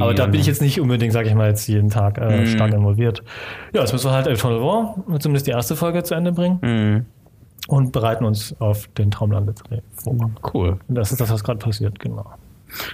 Aber 0.01 0.13
da 0.13 0.25
bin 0.27 0.39
ich 0.41 0.45
jetzt 0.47 0.61
nicht 0.61 0.81
unbedingt, 0.81 1.13
sage 1.13 1.29
ich 1.29 1.35
mal, 1.35 1.47
jetzt 1.47 1.65
jeden 1.67 1.89
Tag 1.89 2.17
äh, 2.17 2.41
Mhm. 2.41 2.47
stark 2.47 2.73
involviert. 2.73 3.23
Ja, 3.73 3.81
jetzt 3.81 3.93
müssen 3.93 4.07
wir 4.09 4.13
halt 4.13 4.27
El 4.27 4.35
Tolerant, 4.35 5.21
zumindest 5.21 5.47
die 5.47 5.51
erste 5.51 5.75
Folge 5.77 6.03
zu 6.03 6.13
Ende 6.13 6.33
bringen 6.33 6.59
Mhm. 6.61 7.05
Und 7.67 7.91
bereiten 7.91 8.25
uns 8.25 8.55
auf 8.59 8.87
den 8.97 9.11
Traumlandedreh 9.11 9.81
vor. 9.93 10.31
Cool. 10.53 10.79
Das 10.87 11.11
ist 11.11 11.21
das, 11.21 11.29
was 11.29 11.43
gerade 11.43 11.59
passiert, 11.59 11.99
genau. 11.99 12.25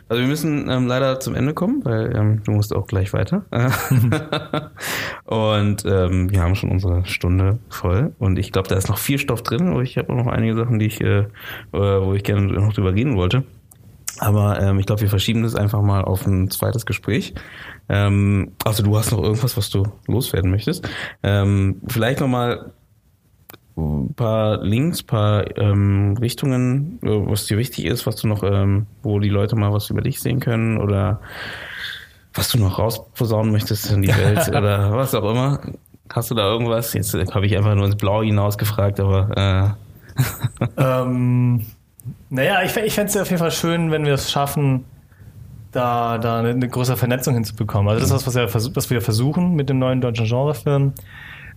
Also 0.08 0.22
wir 0.22 0.28
müssen 0.28 0.70
ähm, 0.70 0.88
leider 0.88 1.20
zum 1.20 1.36
Ende 1.36 1.54
kommen, 1.54 1.84
weil 1.86 2.16
ähm, 2.16 2.44
du 2.44 2.52
musst 2.52 2.76
auch 2.76 2.88
gleich 2.88 3.14
weiter. 3.14 3.46
und 5.26 5.86
ähm, 5.86 6.30
wir 6.32 6.42
haben 6.42 6.56
schon 6.56 6.70
unsere 6.70 7.06
Stunde 7.06 7.60
voll. 7.70 8.14
Und 8.20 8.38
ich 8.38 8.52
glaube, 8.52 8.68
da 8.68 8.76
ist 8.76 8.90
noch 8.90 8.98
viel 8.98 9.20
Stoff 9.20 9.44
drin. 9.44 9.70
Aber 9.70 9.82
ich 9.82 9.98
habe 9.98 10.12
auch 10.12 10.18
noch 10.18 10.28
einige 10.28 10.56
Sachen, 10.56 10.80
die 10.80 10.88
ich, 10.88 11.02
äh, 11.02 11.20
äh, 11.20 11.28
wo 11.72 12.14
ich 12.14 12.24
gerne 12.24 12.42
noch 12.42 12.74
drüber 12.74 12.94
reden 12.94 13.16
wollte. 13.16 13.44
Aber 14.20 14.60
ähm, 14.62 14.80
ich 14.80 14.86
glaube, 14.86 15.02
wir 15.02 15.10
verschieben 15.10 15.44
das 15.44 15.56
einfach 15.56 15.82
mal 15.82 16.04
auf 16.04 16.28
ein 16.28 16.50
zweites 16.50 16.86
Gespräch. 16.86 17.34
Ähm, 17.88 18.52
also 18.66 18.84
du 18.84 18.98
hast 18.98 19.12
noch 19.12 19.24
irgendwas, 19.24 19.56
was 19.56 19.70
du 19.70 19.84
loswerden 20.08 20.52
möchtest. 20.52 20.88
Ähm, 21.24 21.82
vielleicht 21.88 22.20
noch 22.20 22.28
mal 22.28 22.74
ein 23.80 24.14
paar 24.14 24.64
Links, 24.64 25.04
paar 25.04 25.58
ähm, 25.58 26.18
Richtungen, 26.20 27.00
äh, 27.04 27.08
was 27.08 27.46
dir 27.46 27.58
wichtig 27.58 27.86
ist, 27.86 28.06
was 28.06 28.16
du 28.18 28.28
noch, 28.28 28.44
ähm, 28.44 28.86
wo 29.04 29.20
die 29.20 29.30
Leute 29.30 29.56
mal 29.56 29.74
was 29.74 29.90
über 29.90 30.02
dich 30.02 30.20
sehen 30.20 30.40
können 30.40 30.78
oder 30.78 31.22
was 32.34 32.50
du 32.50 32.60
noch 32.60 32.80
rausposaunen 32.80 33.52
möchtest 33.52 33.92
in 33.92 34.02
die 34.02 34.10
Welt 34.10 34.48
oder 34.56 34.92
was 34.94 35.16
auch 35.16 35.30
immer. 35.30 35.60
Hast 36.12 36.32
du 36.32 36.36
da 36.36 36.50
irgendwas? 36.50 36.94
Jetzt 36.94 37.14
äh, 37.14 37.26
habe 37.26 37.46
ich 37.46 37.56
einfach 37.56 37.76
nur 37.76 37.86
ins 37.86 37.98
Blaue 37.98 38.26
hinaus 38.26 38.58
gefragt, 38.58 39.00
aber 39.00 39.78
ähm, 40.78 41.66
naja, 42.30 42.64
ich, 42.64 42.76
ich 42.76 42.94
fände 42.94 43.10
es 43.10 43.18
auf 43.18 43.30
jeden 43.30 43.40
Fall 43.40 43.52
schön, 43.52 43.92
wenn 43.92 44.06
wir 44.06 44.14
es 44.14 44.32
schaffen, 44.32 44.86
da, 45.72 46.18
da 46.18 46.40
eine, 46.40 46.50
eine 46.50 46.68
größere 46.68 46.98
Vernetzung 46.98 47.36
hinzubekommen. 47.36 47.90
Also 47.90 48.02
das 48.02 48.10
ist 48.10 48.28
was, 48.28 48.36
was 48.36 48.66
wir, 48.66 48.76
was 48.76 48.90
wir 48.90 49.02
versuchen 49.02 49.56
mit 49.56 49.70
dem 49.70 49.80
neuen 49.80 50.02
deutschen 50.02 50.26
Genrefilm. 50.26 50.94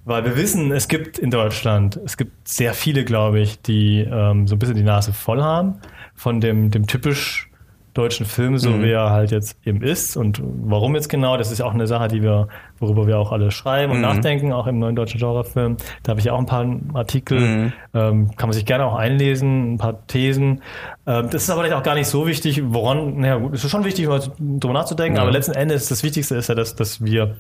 Weil 0.04 0.24
wir 0.24 0.36
wissen, 0.36 0.72
es 0.72 0.88
gibt 0.88 1.18
in 1.18 1.30
Deutschland, 1.30 1.98
es 2.04 2.16
gibt 2.16 2.48
sehr 2.48 2.74
viele, 2.74 3.04
glaube 3.04 3.38
ich, 3.40 3.60
die 3.62 4.00
ähm, 4.00 4.48
so 4.48 4.56
ein 4.56 4.58
bisschen 4.58 4.74
die 4.74 4.82
Nase 4.82 5.12
voll 5.12 5.40
haben 5.42 5.76
von 6.14 6.40
dem, 6.40 6.70
dem 6.72 6.86
typisch 6.88 7.48
deutschen 7.94 8.24
Film, 8.24 8.56
so 8.56 8.70
Mhm. 8.70 8.82
wie 8.84 8.90
er 8.90 9.10
halt 9.10 9.30
jetzt 9.32 9.58
eben 9.66 9.82
ist. 9.82 10.16
Und 10.16 10.40
warum 10.42 10.94
jetzt 10.94 11.08
genau, 11.10 11.36
das 11.36 11.52
ist 11.52 11.58
ja 11.58 11.66
auch 11.66 11.74
eine 11.74 11.86
Sache, 11.86 12.08
die 12.08 12.22
wir, 12.22 12.48
worüber 12.78 13.06
wir 13.06 13.18
auch 13.18 13.32
alle 13.32 13.50
schreiben 13.50 13.92
und 13.92 13.98
Mhm. 13.98 14.02
nachdenken, 14.02 14.50
auch 14.52 14.66
im 14.66 14.78
neuen 14.78 14.96
deutschen 14.96 15.20
Genrefilm. 15.20 15.76
Da 16.02 16.10
habe 16.10 16.18
ich 16.20 16.24
ja 16.26 16.32
auch 16.32 16.38
ein 16.38 16.46
paar 16.46 16.66
Artikel, 16.94 17.38
Mhm. 17.38 17.72
ähm, 17.92 18.30
kann 18.36 18.48
man 18.48 18.54
sich 18.54 18.64
gerne 18.64 18.86
auch 18.86 18.94
einlesen, 18.96 19.74
ein 19.74 19.78
paar 19.78 20.06
Thesen. 20.06 20.62
Ähm, 21.06 21.26
das 21.30 21.42
ist 21.44 21.50
aber 21.50 21.60
vielleicht 21.60 21.76
auch 21.76 21.82
gar 21.82 21.94
nicht 21.94 22.08
so 22.08 22.26
wichtig, 22.26 22.62
woran, 22.64 23.18
naja, 23.20 23.36
gut, 23.36 23.52
es 23.54 23.62
ist 23.62 23.70
schon 23.70 23.84
wichtig, 23.84 24.08
mal 24.08 24.20
drüber 24.40 24.72
nachzudenken, 24.72 25.18
aber 25.18 25.30
letzten 25.30 25.52
Endes, 25.52 25.88
das 25.88 26.02
Wichtigste 26.02 26.34
ist 26.36 26.48
ja, 26.48 26.54
dass, 26.54 26.74
dass 26.74 27.04
wir 27.04 27.36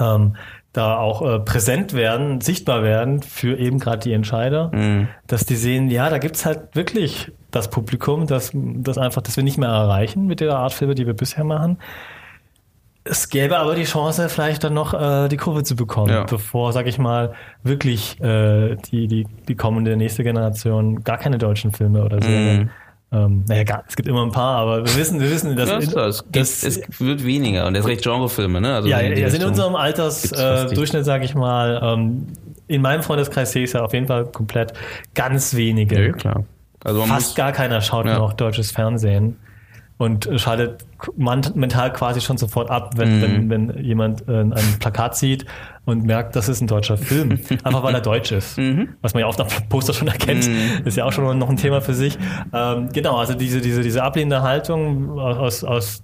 ähm, 0.00 0.36
da 0.78 0.96
auch 0.96 1.20
äh, 1.22 1.38
präsent 1.40 1.92
werden, 1.92 2.40
sichtbar 2.40 2.82
werden 2.82 3.20
für 3.22 3.58
eben 3.58 3.78
gerade 3.78 3.98
die 3.98 4.12
Entscheider, 4.12 4.70
Mhm. 4.72 5.08
dass 5.26 5.44
die 5.44 5.56
sehen, 5.56 5.90
ja, 5.90 6.08
da 6.08 6.18
gibt's 6.18 6.46
halt 6.46 6.74
wirklich 6.74 7.30
das 7.50 7.68
Publikum, 7.70 8.26
das, 8.26 8.52
das 8.54 8.96
einfach, 8.98 9.20
das 9.22 9.36
wir 9.36 9.44
nicht 9.44 9.58
mehr 9.58 9.68
erreichen 9.68 10.26
mit 10.26 10.40
der 10.40 10.54
Art 10.56 10.72
Filme, 10.72 10.94
die 10.94 11.06
wir 11.06 11.14
bisher 11.14 11.44
machen. 11.44 11.78
Es 13.04 13.30
gäbe 13.30 13.58
aber 13.58 13.74
die 13.74 13.84
Chance, 13.84 14.28
vielleicht 14.28 14.64
dann 14.64 14.74
noch 14.74 14.92
äh, 14.92 15.28
die 15.28 15.38
Kurve 15.38 15.62
zu 15.62 15.76
bekommen, 15.76 16.12
Ja. 16.12 16.24
bevor, 16.24 16.72
sag 16.74 16.86
ich 16.86 16.98
mal, 16.98 17.32
wirklich 17.62 18.20
äh, 18.20 18.76
die, 18.76 19.08
die, 19.08 19.26
die 19.48 19.54
kommende 19.56 19.96
nächste 19.96 20.22
Generation 20.24 21.02
gar 21.04 21.16
keine 21.16 21.38
deutschen 21.38 21.72
Filme 21.72 22.04
oder 22.04 22.20
Serien. 22.20 22.58
Mhm. 22.64 22.70
Ähm, 23.10 23.44
naja, 23.48 23.64
gar, 23.64 23.84
es 23.88 23.96
gibt 23.96 24.06
immer 24.06 24.22
ein 24.22 24.32
paar, 24.32 24.58
aber 24.58 24.84
wir 24.84 24.94
wissen, 24.96 25.18
wir 25.18 25.30
wissen, 25.30 25.56
dass 25.56 25.70
ja, 25.70 25.78
es, 26.06 26.22
das- 26.30 26.62
es 26.62 26.80
wird 27.00 27.24
weniger 27.24 27.66
und 27.66 27.74
erst 27.74 27.88
recht 27.88 28.02
Genrefilme, 28.02 28.60
ne? 28.60 28.74
Also 28.74 28.88
ja, 28.88 29.00
die 29.02 29.24
also 29.24 29.36
in 29.38 29.44
unserem 29.44 29.76
Altersdurchschnitt, 29.76 30.40
äh, 30.46 30.64
nicht. 30.64 30.76
Durchschnitt, 30.76 31.04
sag 31.06 31.24
ich 31.24 31.34
mal, 31.34 31.80
ähm, 31.82 32.26
in 32.66 32.82
meinem 32.82 33.02
Freundeskreis 33.02 33.52
sehe 33.52 33.62
ich 33.64 33.70
es 33.70 33.72
ja 33.74 33.82
auf 33.82 33.94
jeden 33.94 34.06
Fall 34.08 34.26
komplett 34.26 34.74
ganz 35.14 35.54
wenige. 35.54 36.08
Ja, 36.08 36.12
klar. 36.12 36.44
Also 36.84 37.00
Fast 37.06 37.28
muss, 37.28 37.34
gar 37.34 37.52
keiner 37.52 37.80
schaut 37.80 38.04
Ja. 38.04 38.18
noch 38.18 38.34
deutsches 38.34 38.72
Fernsehen. 38.72 39.36
Und 39.98 40.28
schaltet 40.36 40.86
mental 41.16 41.92
quasi 41.92 42.20
schon 42.20 42.38
sofort 42.38 42.70
ab, 42.70 42.92
wenn, 42.96 43.18
mhm. 43.18 43.50
wenn, 43.50 43.68
wenn 43.68 43.84
jemand 43.84 44.28
äh, 44.28 44.42
ein 44.42 44.76
Plakat 44.78 45.16
sieht 45.16 45.44
und 45.84 46.04
merkt, 46.04 46.36
das 46.36 46.48
ist 46.48 46.60
ein 46.60 46.68
deutscher 46.68 46.96
Film. 46.96 47.30
Einfach 47.64 47.82
weil 47.82 47.94
er 47.94 48.00
deutsch 48.00 48.30
ist. 48.30 48.58
Mhm. 48.58 48.90
Was 49.02 49.14
man 49.14 49.22
ja 49.22 49.26
oft 49.26 49.40
auf 49.40 49.68
Poster 49.68 49.92
schon 49.92 50.06
erkennt. 50.06 50.48
Mhm. 50.48 50.86
Ist 50.86 50.96
ja 50.96 51.04
auch 51.04 51.12
schon 51.12 51.36
noch 51.38 51.50
ein 51.50 51.56
Thema 51.56 51.80
für 51.80 51.94
sich. 51.94 52.16
Ähm, 52.52 52.88
genau, 52.92 53.16
also 53.16 53.34
diese, 53.34 53.60
diese, 53.60 53.82
diese 53.82 54.02
ablehnende 54.04 54.42
Haltung 54.42 55.18
aus, 55.18 55.64
aus 55.64 56.02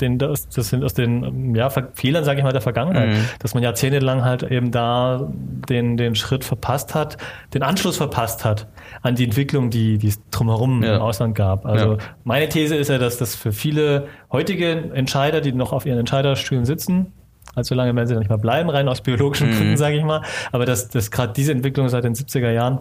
den, 0.00 0.18
das, 0.18 0.48
das 0.48 0.68
sind 0.68 0.84
aus 0.84 0.94
den 0.94 1.54
ja, 1.54 1.70
Fehlern, 1.94 2.24
sage 2.24 2.38
ich 2.38 2.44
mal, 2.44 2.52
der 2.52 2.60
Vergangenheit, 2.60 3.10
mhm. 3.10 3.24
dass 3.38 3.54
man 3.54 3.62
jahrzehntelang 3.62 4.24
halt 4.24 4.42
eben 4.42 4.70
da 4.70 5.30
den, 5.68 5.96
den 5.96 6.14
Schritt 6.14 6.44
verpasst 6.44 6.94
hat, 6.94 7.16
den 7.54 7.62
Anschluss 7.62 7.96
verpasst 7.96 8.44
hat 8.44 8.66
an 9.02 9.14
die 9.14 9.24
Entwicklung, 9.24 9.70
die, 9.70 9.98
die 9.98 10.08
es 10.08 10.20
drumherum 10.30 10.82
ja. 10.82 10.96
im 10.96 11.02
Ausland 11.02 11.34
gab. 11.34 11.66
Also 11.66 11.92
ja. 11.92 11.98
meine 12.24 12.48
These 12.48 12.76
ist 12.76 12.88
ja, 12.88 12.98
dass 12.98 13.16
das 13.18 13.34
für 13.34 13.52
viele 13.52 14.08
heutige 14.32 14.70
Entscheider, 14.94 15.40
die 15.40 15.52
noch 15.52 15.72
auf 15.72 15.86
ihren 15.86 15.98
Entscheiderstühlen 15.98 16.64
sitzen, 16.64 17.12
allzu 17.54 17.74
lange 17.74 17.94
werden 17.94 18.06
sie 18.06 18.16
nicht 18.16 18.28
mehr 18.28 18.38
bleiben, 18.38 18.70
rein 18.70 18.88
aus 18.88 19.00
biologischen 19.00 19.50
mhm. 19.50 19.56
Gründen, 19.56 19.76
sage 19.76 19.96
ich 19.96 20.04
mal, 20.04 20.22
aber 20.52 20.66
dass, 20.66 20.88
dass 20.88 21.10
gerade 21.10 21.32
diese 21.32 21.52
Entwicklung 21.52 21.88
seit 21.88 22.04
den 22.04 22.14
70er 22.14 22.50
Jahren 22.50 22.80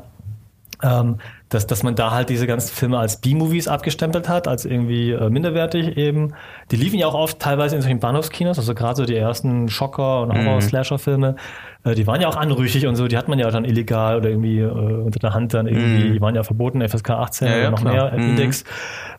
ähm, 0.82 1.18
dass, 1.50 1.66
dass 1.68 1.84
man 1.84 1.96
da 1.96 2.12
halt 2.12 2.30
diese 2.30 2.48
ganzen 2.48 2.74
Filme 2.74 3.00
als 3.00 3.18
B-Movies 3.18 3.68
abgestempelt 3.68 4.30
hat, 4.30 4.48
als 4.48 4.66
irgendwie 4.66 5.12
äh, 5.12 5.30
minderwertig 5.30 5.98
eben. 5.98 6.34
Die 6.72 6.76
liefen 6.76 7.00
ja 7.00 7.08
auch 7.08 7.16
oft 7.16 7.40
teilweise 7.40 7.76
in 7.76 7.82
solchen 7.82 8.00
Bahnhofskinos, 8.00 8.58
also 8.60 8.76
gerade 8.76 8.96
so 8.96 9.06
die 9.06 9.16
ersten 9.16 9.68
Schocker- 9.70 10.22
und 10.22 10.32
Horror-Slasher-Filme, 10.34 11.36
äh, 11.84 11.96
die 11.96 12.06
waren 12.08 12.20
ja 12.22 12.28
auch 12.28 12.36
anrüchig 12.36 12.88
und 12.88 12.96
so, 12.96 13.08
die 13.08 13.18
hat 13.18 13.28
man 13.28 13.40
ja 13.40 13.50
dann 13.50 13.64
illegal 13.64 14.18
oder 14.18 14.30
irgendwie 14.30 14.60
äh, 14.60 14.68
unter 14.68 15.20
der 15.20 15.34
Hand 15.34 15.54
dann 15.54 15.66
irgendwie, 15.66 16.10
mm. 16.10 16.14
die 16.14 16.22
waren 16.22 16.36
ja 16.36 16.44
verboten, 16.44 16.88
FSK 16.88 17.12
18 17.12 17.48
ja, 17.48 17.58
oder 17.58 17.72
noch 17.72 17.82
klar. 17.82 17.94
mehr 17.94 18.12
mm. 18.12 18.30
Index, 18.30 18.66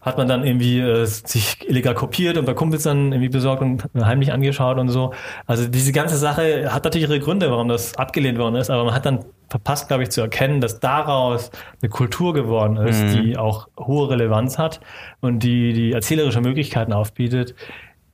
hat 0.03 0.19
man 0.19 0.29
dann 0.29 0.45
irgendwie 0.45 0.79
äh, 0.79 1.07
sich 1.07 1.57
illegal 1.67 1.95
kopiert 1.95 2.37
und 2.37 2.45
bei 2.45 2.55
Kumpels 2.55 2.83
dann 2.83 3.13
irgendwie 3.13 3.31
besorgt 3.31 3.63
und 3.63 3.85
heimlich 3.95 4.33
angeschaut 4.33 4.79
und 4.79 4.89
so. 4.89 5.15
Also 5.47 5.69
diese 5.69 5.93
ganze 5.93 6.17
Sache 6.17 6.73
hat 6.73 6.85
natürlich 6.85 7.09
ihre 7.09 7.19
Gründe, 7.19 7.51
warum 7.51 7.69
das 7.69 7.97
abgelehnt 7.97 8.39
worden 8.39 8.57
ist, 8.57 8.71
aber 8.71 8.85
man 8.85 8.95
hat 8.95 9.07
dann 9.07 9.25
verpasst, 9.49 9.89
glaube 9.89 10.05
ich, 10.05 10.11
zu 10.11 10.21
erkennen, 10.21 10.61
dass 10.61 10.81
daraus 10.81 11.51
eine 11.83 11.89
Kultur 11.89 12.20
geworden 12.29 12.77
ist, 12.77 13.03
mhm. 13.03 13.23
die 13.23 13.37
auch 13.37 13.69
hohe 13.79 14.11
Relevanz 14.11 14.59
hat 14.59 14.81
und 15.21 15.43
die, 15.43 15.73
die 15.73 15.93
erzählerische 15.93 16.41
Möglichkeiten 16.41 16.93
aufbietet, 16.93 17.55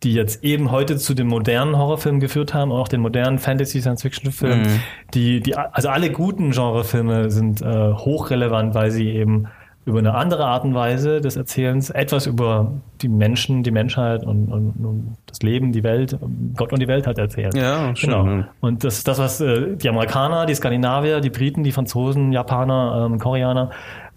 die 0.03 0.13
jetzt 0.13 0.45
eben 0.45 0.71
heute 0.71 0.97
zu 0.97 1.15
den 1.15 1.27
modernen 1.27 1.77
Horrorfilmen 1.77 2.21
geführt 2.21 2.55
haben, 2.55 2.71
auch 2.71 2.89
den 2.89 3.01
modernen 3.01 3.39
Fantasy-Science-Fiction-Filmen, 3.39 4.63
mhm. 4.63 4.81
die, 5.15 5.41
die, 5.41 5.57
also 5.57 5.89
alle 5.89 6.11
guten 6.11 6.51
Genrefilme 6.51 7.31
sind 7.31 7.63
äh, 7.63 7.93
hochrelevant, 7.93 8.75
weil 8.75 8.91
sie 8.91 9.11
eben 9.11 9.49
über 9.87 10.01
eine 10.01 10.15
andere 10.17 10.45
Art 10.45 10.65
und 10.65 10.75
Weise 10.75 11.21
des 11.21 11.37
Erzählens 11.37 11.91
etwas 11.91 12.27
über 12.27 12.73
die 13.03 13.09
Menschen, 13.09 13.63
die 13.63 13.71
Menschheit 13.71 14.25
und, 14.25 14.53
und, 14.53 14.85
und 14.85 15.17
das 15.27 15.41
Leben, 15.43 15.71
die 15.71 15.85
Welt, 15.85 16.19
Gott 16.57 16.73
und 16.73 16.81
die 16.81 16.89
Welt 16.89 17.07
halt 17.07 17.19
erzählt. 17.19 17.55
Ja, 17.55 17.93
genau. 17.93 18.25
Schön. 18.25 18.47
Und 18.61 18.83
das 18.83 18.99
ist 18.99 19.07
das, 19.07 19.19
was 19.19 19.41
äh, 19.41 19.77
die 19.77 19.89
Amerikaner, 19.89 20.45
die 20.45 20.55
Skandinavier, 20.57 21.21
die 21.21 21.31
Briten, 21.31 21.63
die 21.63 21.71
Franzosen, 21.71 22.33
Japaner, 22.33 23.07
ähm, 23.07 23.21
Koreaner 23.21 23.71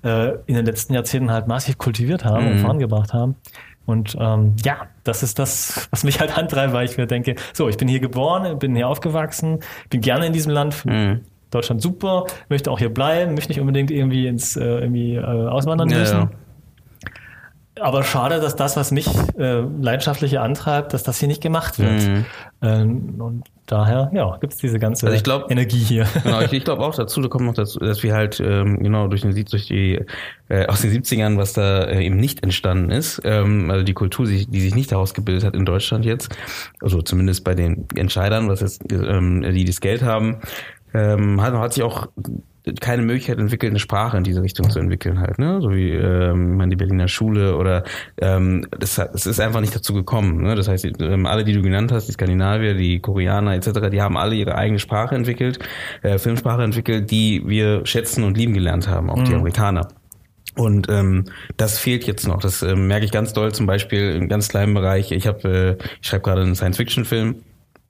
äh, 0.04 0.32
in 0.48 0.56
den 0.56 0.66
letzten 0.66 0.96
Jahrzehnten 0.96 1.32
halt 1.32 1.48
massiv 1.48 1.78
kultiviert 1.78 2.26
haben 2.26 2.46
mhm. 2.46 2.52
und 2.52 2.60
vorangebracht 2.60 3.14
haben. 3.14 3.36
Und 3.86 4.18
ähm, 4.20 4.56
ja, 4.66 4.88
das 5.04 5.22
ist 5.22 5.38
das, 5.38 5.88
was 5.92 6.04
mich 6.04 6.20
halt 6.20 6.36
antreibt, 6.36 6.74
weil 6.74 6.86
ich 6.86 6.98
mir 6.98 7.06
denke, 7.06 7.36
so, 7.54 7.70
ich 7.70 7.78
bin 7.78 7.88
hier 7.88 8.00
geboren, 8.00 8.58
bin 8.58 8.76
hier 8.76 8.88
aufgewachsen, 8.88 9.60
bin 9.92 10.02
gerne 10.02 10.26
in 10.26 10.34
diesem 10.34 10.52
Land, 10.52 10.84
mhm. 10.86 11.22
Deutschland 11.52 11.82
super, 11.82 12.26
möchte 12.50 12.72
auch 12.72 12.80
hier 12.80 12.94
bleiben, 12.94 13.34
möchte 13.34 13.50
nicht 13.50 13.60
unbedingt 13.60 13.92
irgendwie 13.92 14.28
ins 14.28 14.56
äh, 14.56 14.64
irgendwie 14.64 15.16
äh, 15.16 15.24
auswandern 15.24 15.90
müssen. 15.90 16.18
Ja, 16.18 16.24
ja. 16.24 16.30
Aber 17.82 18.04
schade, 18.04 18.40
dass 18.40 18.56
das, 18.56 18.76
was 18.76 18.92
mich 18.92 19.08
äh, 19.38 19.62
leidenschaftlich 19.62 20.40
antreibt, 20.40 20.94
dass 20.94 21.04
das 21.04 21.20
hier 21.20 21.28
nicht 21.28 21.42
gemacht 21.42 21.80
wird. 21.80 22.08
Mhm. 22.08 22.26
Ähm, 22.62 23.22
und 23.22 23.44
daher, 23.68 24.10
ja, 24.14 24.38
gibt 24.38 24.54
es 24.54 24.60
diese 24.60 24.80
ganze 24.80 25.08
also 25.08 25.22
glaub, 25.24 25.50
Energie 25.52 25.78
hier. 25.78 26.06
Genau, 26.24 26.42
ich, 26.42 26.52
ich 26.52 26.64
glaube 26.64 26.84
auch 26.84 26.96
dazu, 26.96 27.22
da 27.22 27.30
kommt 27.30 27.46
noch 27.46 27.54
dazu, 27.54 27.80
dass 27.80 28.04
wir 28.04 28.14
halt 28.14 28.40
ähm, 28.40 28.80
genau 28.80 29.08
durch 29.08 29.22
den 29.22 29.34
durch 29.34 29.68
die 29.68 30.02
äh, 30.50 30.66
aus 30.68 30.82
den 30.82 30.92
70ern, 30.92 31.38
was 31.38 31.54
da 31.54 31.84
äh, 31.84 32.04
eben 32.04 32.18
nicht 32.18 32.44
entstanden 32.44 32.92
ist, 32.92 33.22
ähm, 33.24 33.72
also 33.72 33.84
die 33.84 33.94
Kultur, 33.94 34.26
die, 34.26 34.62
sich 34.62 34.76
nicht 34.76 34.92
daraus 34.92 35.14
gebildet 35.14 35.46
hat 35.46 35.56
in 35.56 35.66
Deutschland 35.66 36.06
jetzt, 36.06 36.36
also 36.82 37.02
zumindest 37.02 37.44
bei 37.44 37.56
den 37.56 37.88
Entscheidern, 37.96 38.50
was 38.50 38.62
jetzt 38.62 38.92
ähm, 38.92 39.42
die 39.42 39.66
das 39.66 39.80
Geld 39.80 40.04
haben, 40.04 40.40
ähm, 40.94 41.42
hat, 41.42 41.54
hat 41.54 41.74
sich 41.74 41.84
auch 41.84 42.08
keine 42.80 43.02
Möglichkeit 43.02 43.40
entwickelt, 43.40 43.72
eine 43.72 43.80
Sprache 43.80 44.18
in 44.18 44.24
diese 44.24 44.42
Richtung 44.42 44.70
zu 44.70 44.80
entwickeln 44.80 45.20
halt, 45.20 45.40
ne? 45.40 45.62
So 45.62 45.72
wie 45.72 45.92
ähm, 45.92 46.58
meine 46.58 46.72
die 46.72 46.76
Berliner 46.76 47.08
Schule 47.08 47.56
oder 47.56 47.84
ähm, 48.18 48.68
das, 48.78 48.96
das 48.96 49.26
ist 49.26 49.40
einfach 49.40 49.62
nicht 49.62 49.76
dazu 49.76 49.94
gekommen. 49.94 50.42
Ne? 50.44 50.56
Das 50.56 50.68
heißt, 50.68 50.86
ähm, 51.00 51.26
alle, 51.26 51.44
die 51.44 51.54
du 51.54 51.62
genannt 51.62 51.92
hast, 51.92 52.08
die 52.08 52.12
Skandinavier, 52.12 52.76
die 52.76 53.00
Koreaner 53.00 53.54
etc., 53.56 53.90
die 53.92 54.02
haben 54.02 54.18
alle 54.18 54.36
ihre 54.36 54.56
eigene 54.56 54.80
Sprache 54.80 55.16
entwickelt, 55.16 55.60
äh, 56.02 56.18
Filmsprache 56.18 56.64
entwickelt, 56.64 57.10
die 57.12 57.44
wir 57.46 57.86
schätzen 57.86 58.24
und 58.24 58.38
lieben 58.38 58.54
gelernt 58.54 58.88
haben, 58.88 59.10
auch 59.10 59.18
mhm. 59.18 59.26
die 59.26 59.36
Amerikaner. 59.36 59.88
Und 60.56 60.90
ähm, 60.90 61.26
das 61.56 61.80
fehlt 61.80 62.06
jetzt 62.06 62.28
noch. 62.28 62.40
Das 62.40 62.62
äh, 62.62 62.76
merke 62.76 63.06
ich 63.06 63.12
ganz 63.12 63.34
doll 63.34 63.54
zum 63.54 63.66
Beispiel 63.66 64.12
im 64.12 64.28
ganz 64.28 64.50
kleinen 64.50 64.74
Bereich. 64.74 65.12
Ich 65.12 65.26
habe, 65.26 65.78
äh, 65.80 65.84
ich 66.02 66.08
schreibe 66.08 66.24
gerade 66.24 66.42
einen 66.42 66.56
Science-Fiction-Film 66.56 67.36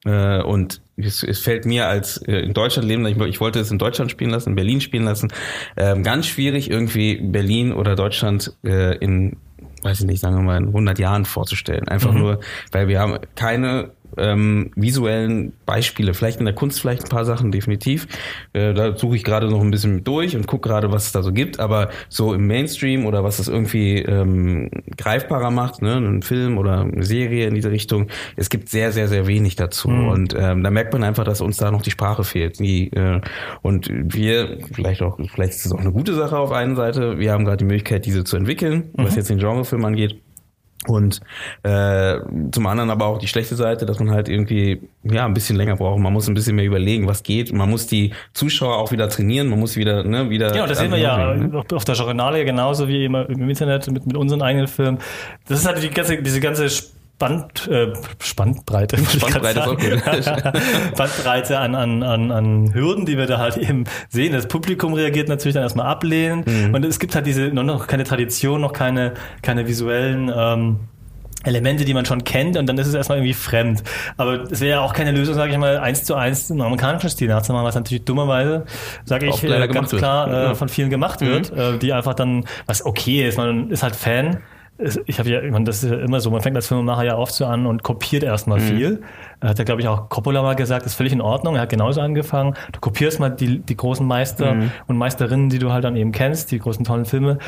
äh, 0.05 0.41
und 0.41 0.81
es, 0.97 1.23
es 1.23 1.39
fällt 1.39 1.65
mir 1.65 1.87
als 1.87 2.17
äh, 2.17 2.39
in 2.39 2.53
Deutschland 2.53 2.87
leben, 2.87 3.05
ich, 3.05 3.17
ich 3.17 3.39
wollte 3.39 3.59
es 3.59 3.71
in 3.71 3.77
Deutschland 3.77 4.11
spielen 4.11 4.31
lassen, 4.31 4.49
in 4.49 4.55
Berlin 4.55 4.81
spielen 4.81 5.03
lassen, 5.03 5.31
ähm, 5.77 6.03
ganz 6.03 6.27
schwierig 6.27 6.69
irgendwie 6.69 7.17
Berlin 7.17 7.71
oder 7.71 7.95
Deutschland 7.95 8.53
äh, 8.63 8.97
in 8.97 9.37
weiß 9.81 10.01
ich 10.01 10.05
nicht, 10.05 10.19
sagen 10.19 10.35
wir 10.35 10.43
mal 10.43 10.57
in 10.57 10.67
100 10.67 10.99
Jahren 10.99 11.23
vorzustellen. 11.23 11.87
Einfach 11.87 12.11
mhm. 12.11 12.19
nur, 12.19 12.39
weil 12.71 12.87
wir 12.87 12.99
haben 12.99 13.17
keine 13.35 13.91
ähm, 14.17 14.71
visuellen 14.75 15.53
Beispiele. 15.65 16.13
Vielleicht 16.13 16.39
in 16.39 16.45
der 16.45 16.55
Kunst 16.55 16.81
vielleicht 16.81 17.03
ein 17.03 17.09
paar 17.09 17.25
Sachen, 17.25 17.51
definitiv. 17.51 18.07
Äh, 18.53 18.73
da 18.73 18.95
suche 18.95 19.15
ich 19.15 19.23
gerade 19.23 19.49
noch 19.49 19.61
ein 19.61 19.71
bisschen 19.71 20.03
durch 20.03 20.35
und 20.35 20.47
gucke 20.47 20.69
gerade, 20.69 20.91
was 20.91 21.07
es 21.07 21.11
da 21.11 21.23
so 21.23 21.31
gibt. 21.31 21.59
Aber 21.59 21.89
so 22.09 22.33
im 22.33 22.47
Mainstream 22.47 23.05
oder 23.05 23.23
was 23.23 23.39
es 23.39 23.47
irgendwie 23.47 23.99
ähm, 23.99 24.69
greifbarer 24.97 25.51
macht, 25.51 25.81
ne, 25.81 25.97
ein 25.97 26.21
Film 26.21 26.57
oder 26.57 26.81
eine 26.81 27.03
Serie 27.03 27.47
in 27.47 27.55
diese 27.55 27.71
Richtung, 27.71 28.07
es 28.35 28.49
gibt 28.49 28.69
sehr, 28.69 28.91
sehr, 28.91 29.07
sehr 29.07 29.27
wenig 29.27 29.55
dazu. 29.55 29.89
Mhm. 29.89 30.07
Und 30.07 30.35
ähm, 30.37 30.63
da 30.63 30.71
merkt 30.71 30.93
man 30.93 31.03
einfach, 31.03 31.23
dass 31.23 31.41
uns 31.41 31.57
da 31.57 31.71
noch 31.71 31.81
die 31.81 31.91
Sprache 31.91 32.23
fehlt. 32.23 32.59
Die, 32.59 32.91
äh, 32.91 33.21
und 33.61 33.89
wir, 33.91 34.57
vielleicht 34.73 35.01
auch, 35.01 35.17
vielleicht 35.33 35.53
ist 35.53 35.65
es 35.65 35.71
auch 35.71 35.79
eine 35.79 35.91
gute 35.91 36.13
Sache 36.15 36.37
auf 36.37 36.51
einer 36.51 36.75
Seite, 36.75 37.19
wir 37.19 37.31
haben 37.31 37.45
gerade 37.45 37.57
die 37.57 37.65
Möglichkeit, 37.65 38.05
diese 38.05 38.23
zu 38.23 38.37
entwickeln, 38.37 38.91
mhm. 38.95 39.03
was 39.05 39.15
jetzt 39.15 39.29
den 39.29 39.37
Genrefilm 39.37 39.85
angeht. 39.85 40.21
Und 40.87 41.19
äh, 41.63 42.19
zum 42.51 42.65
anderen 42.65 42.89
aber 42.89 43.05
auch 43.07 43.17
die 43.17 43.27
schlechte 43.27 43.55
Seite, 43.55 43.85
dass 43.85 43.99
man 43.99 44.11
halt 44.11 44.29
irgendwie 44.29 44.81
ja 45.03 45.25
ein 45.25 45.33
bisschen 45.33 45.57
länger 45.57 45.75
braucht. 45.75 45.99
Man 45.99 46.13
muss 46.13 46.29
ein 46.29 46.33
bisschen 46.33 46.55
mehr 46.55 46.65
überlegen, 46.65 47.05
was 47.05 47.21
geht. 47.23 47.51
Man 47.51 47.69
muss 47.69 47.87
die 47.87 48.13
Zuschauer 48.33 48.77
auch 48.77 48.91
wieder 48.91 49.09
trainieren. 49.09 49.49
Man 49.49 49.59
muss 49.59 49.75
wieder 49.75 50.03
ne 50.03 50.29
wieder. 50.29 50.55
Ja, 50.55 50.65
das 50.65 50.79
sehen 50.79 50.91
wir 50.91 50.97
ja 50.97 51.35
ne? 51.35 51.63
auf 51.73 51.83
der 51.83 51.95
Journale 51.95 52.45
genauso 52.45 52.87
wie 52.87 53.05
immer 53.05 53.29
im 53.29 53.49
Internet 53.49 53.91
mit, 53.91 54.05
mit 54.05 54.15
unseren 54.15 54.41
eigenen 54.41 54.67
Filmen. 54.67 54.99
Das 55.49 55.59
ist 55.59 55.65
halt 55.65 55.83
die 55.83 55.89
ganze 55.89 56.21
diese 56.21 56.39
ganze 56.39 56.69
Band, 57.19 57.67
äh, 57.67 57.93
Spannbreite, 58.23 58.97
Spannbreite. 58.97 59.61
Bandbreite 60.97 61.59
an, 61.59 61.75
an, 61.75 62.01
an, 62.01 62.31
an 62.31 62.73
Hürden, 62.73 63.05
die 63.05 63.17
wir 63.17 63.27
da 63.27 63.37
halt 63.37 63.57
eben 63.57 63.83
sehen. 64.07 64.31
Das 64.33 64.47
Publikum 64.47 64.93
reagiert 64.93 65.27
natürlich 65.27 65.53
dann 65.53 65.63
erstmal 65.63 65.85
ablehnend 65.85 66.47
mhm. 66.47 66.73
und 66.73 66.85
es 66.85 66.97
gibt 66.97 67.15
halt 67.15 67.27
diese 67.27 67.49
noch 67.49 67.87
keine 67.87 68.05
Tradition, 68.05 68.61
noch 68.61 68.73
keine, 68.73 69.13
keine 69.41 69.67
visuellen 69.67 70.31
ähm, 70.33 70.79
Elemente, 71.43 71.85
die 71.85 71.93
man 71.93 72.05
schon 72.05 72.23
kennt 72.23 72.57
und 72.57 72.67
dann 72.67 72.77
ist 72.77 72.87
es 72.87 72.93
erstmal 72.93 73.19
irgendwie 73.19 73.33
fremd. 73.33 73.83
Aber 74.17 74.43
es 74.51 74.59
wäre 74.59 74.71
ja 74.71 74.81
auch 74.81 74.93
keine 74.93 75.11
Lösung, 75.11 75.35
sage 75.35 75.51
ich 75.51 75.57
mal, 75.57 75.77
eins 75.77 76.03
zu 76.03 76.15
eins 76.15 76.49
im 76.49 76.59
amerikanischen 76.59 77.09
Stil 77.09 77.29
nachzumachen, 77.29 77.65
was 77.65 77.75
natürlich 77.75 78.03
dummerweise, 78.03 78.65
sage 79.05 79.27
ich 79.27 79.43
äh, 79.43 79.67
ganz 79.67 79.91
klar, 79.91 80.51
äh, 80.51 80.55
von 80.55 80.67
vielen 80.67 80.89
gemacht 80.89 81.21
wird, 81.21 81.53
mhm. 81.53 81.59
äh, 81.59 81.77
die 81.77 81.93
einfach 81.93 82.13
dann, 82.13 82.45
was 82.65 82.85
okay 82.85 83.27
ist, 83.27 83.37
man 83.37 83.69
ist 83.71 83.83
halt 83.83 83.95
Fan, 83.95 84.39
ich 85.05 85.19
habe 85.19 85.29
ja, 85.29 85.41
ich 85.41 85.51
meine, 85.51 85.65
das 85.65 85.83
ist 85.83 85.91
ja 85.91 85.97
immer 85.97 86.21
so, 86.21 86.31
man 86.31 86.41
fängt 86.41 86.55
als 86.55 86.67
Filmemacher 86.67 87.03
ja 87.03 87.17
oft 87.17 87.33
so 87.33 87.45
an 87.45 87.65
und 87.65 87.83
kopiert 87.83 88.23
erstmal 88.23 88.59
mhm. 88.59 88.63
viel. 88.63 89.01
Hat 89.41 89.57
ja, 89.57 89.65
glaube 89.65 89.81
ich, 89.81 89.87
auch 89.87 90.09
Coppola 90.09 90.41
mal 90.41 90.55
gesagt, 90.55 90.85
ist 90.85 90.95
völlig 90.95 91.11
in 91.11 91.21
Ordnung. 91.21 91.55
Er 91.55 91.61
hat 91.61 91.69
genauso 91.69 91.99
angefangen. 92.01 92.55
Du 92.71 92.79
kopierst 92.79 93.19
mal 93.19 93.29
die, 93.29 93.59
die 93.59 93.75
großen 93.75 94.05
Meister 94.05 94.53
mhm. 94.53 94.71
und 94.87 94.97
Meisterinnen, 94.97 95.49
die 95.49 95.59
du 95.59 95.71
halt 95.71 95.83
dann 95.83 95.95
eben 95.95 96.11
kennst, 96.11 96.51
die 96.51 96.59
großen 96.59 96.85
tollen 96.85 97.05
Filme. 97.05 97.39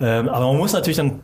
Ähm, 0.00 0.28
aber 0.28 0.48
man 0.48 0.58
muss 0.58 0.72
natürlich 0.74 0.98
dann 0.98 1.22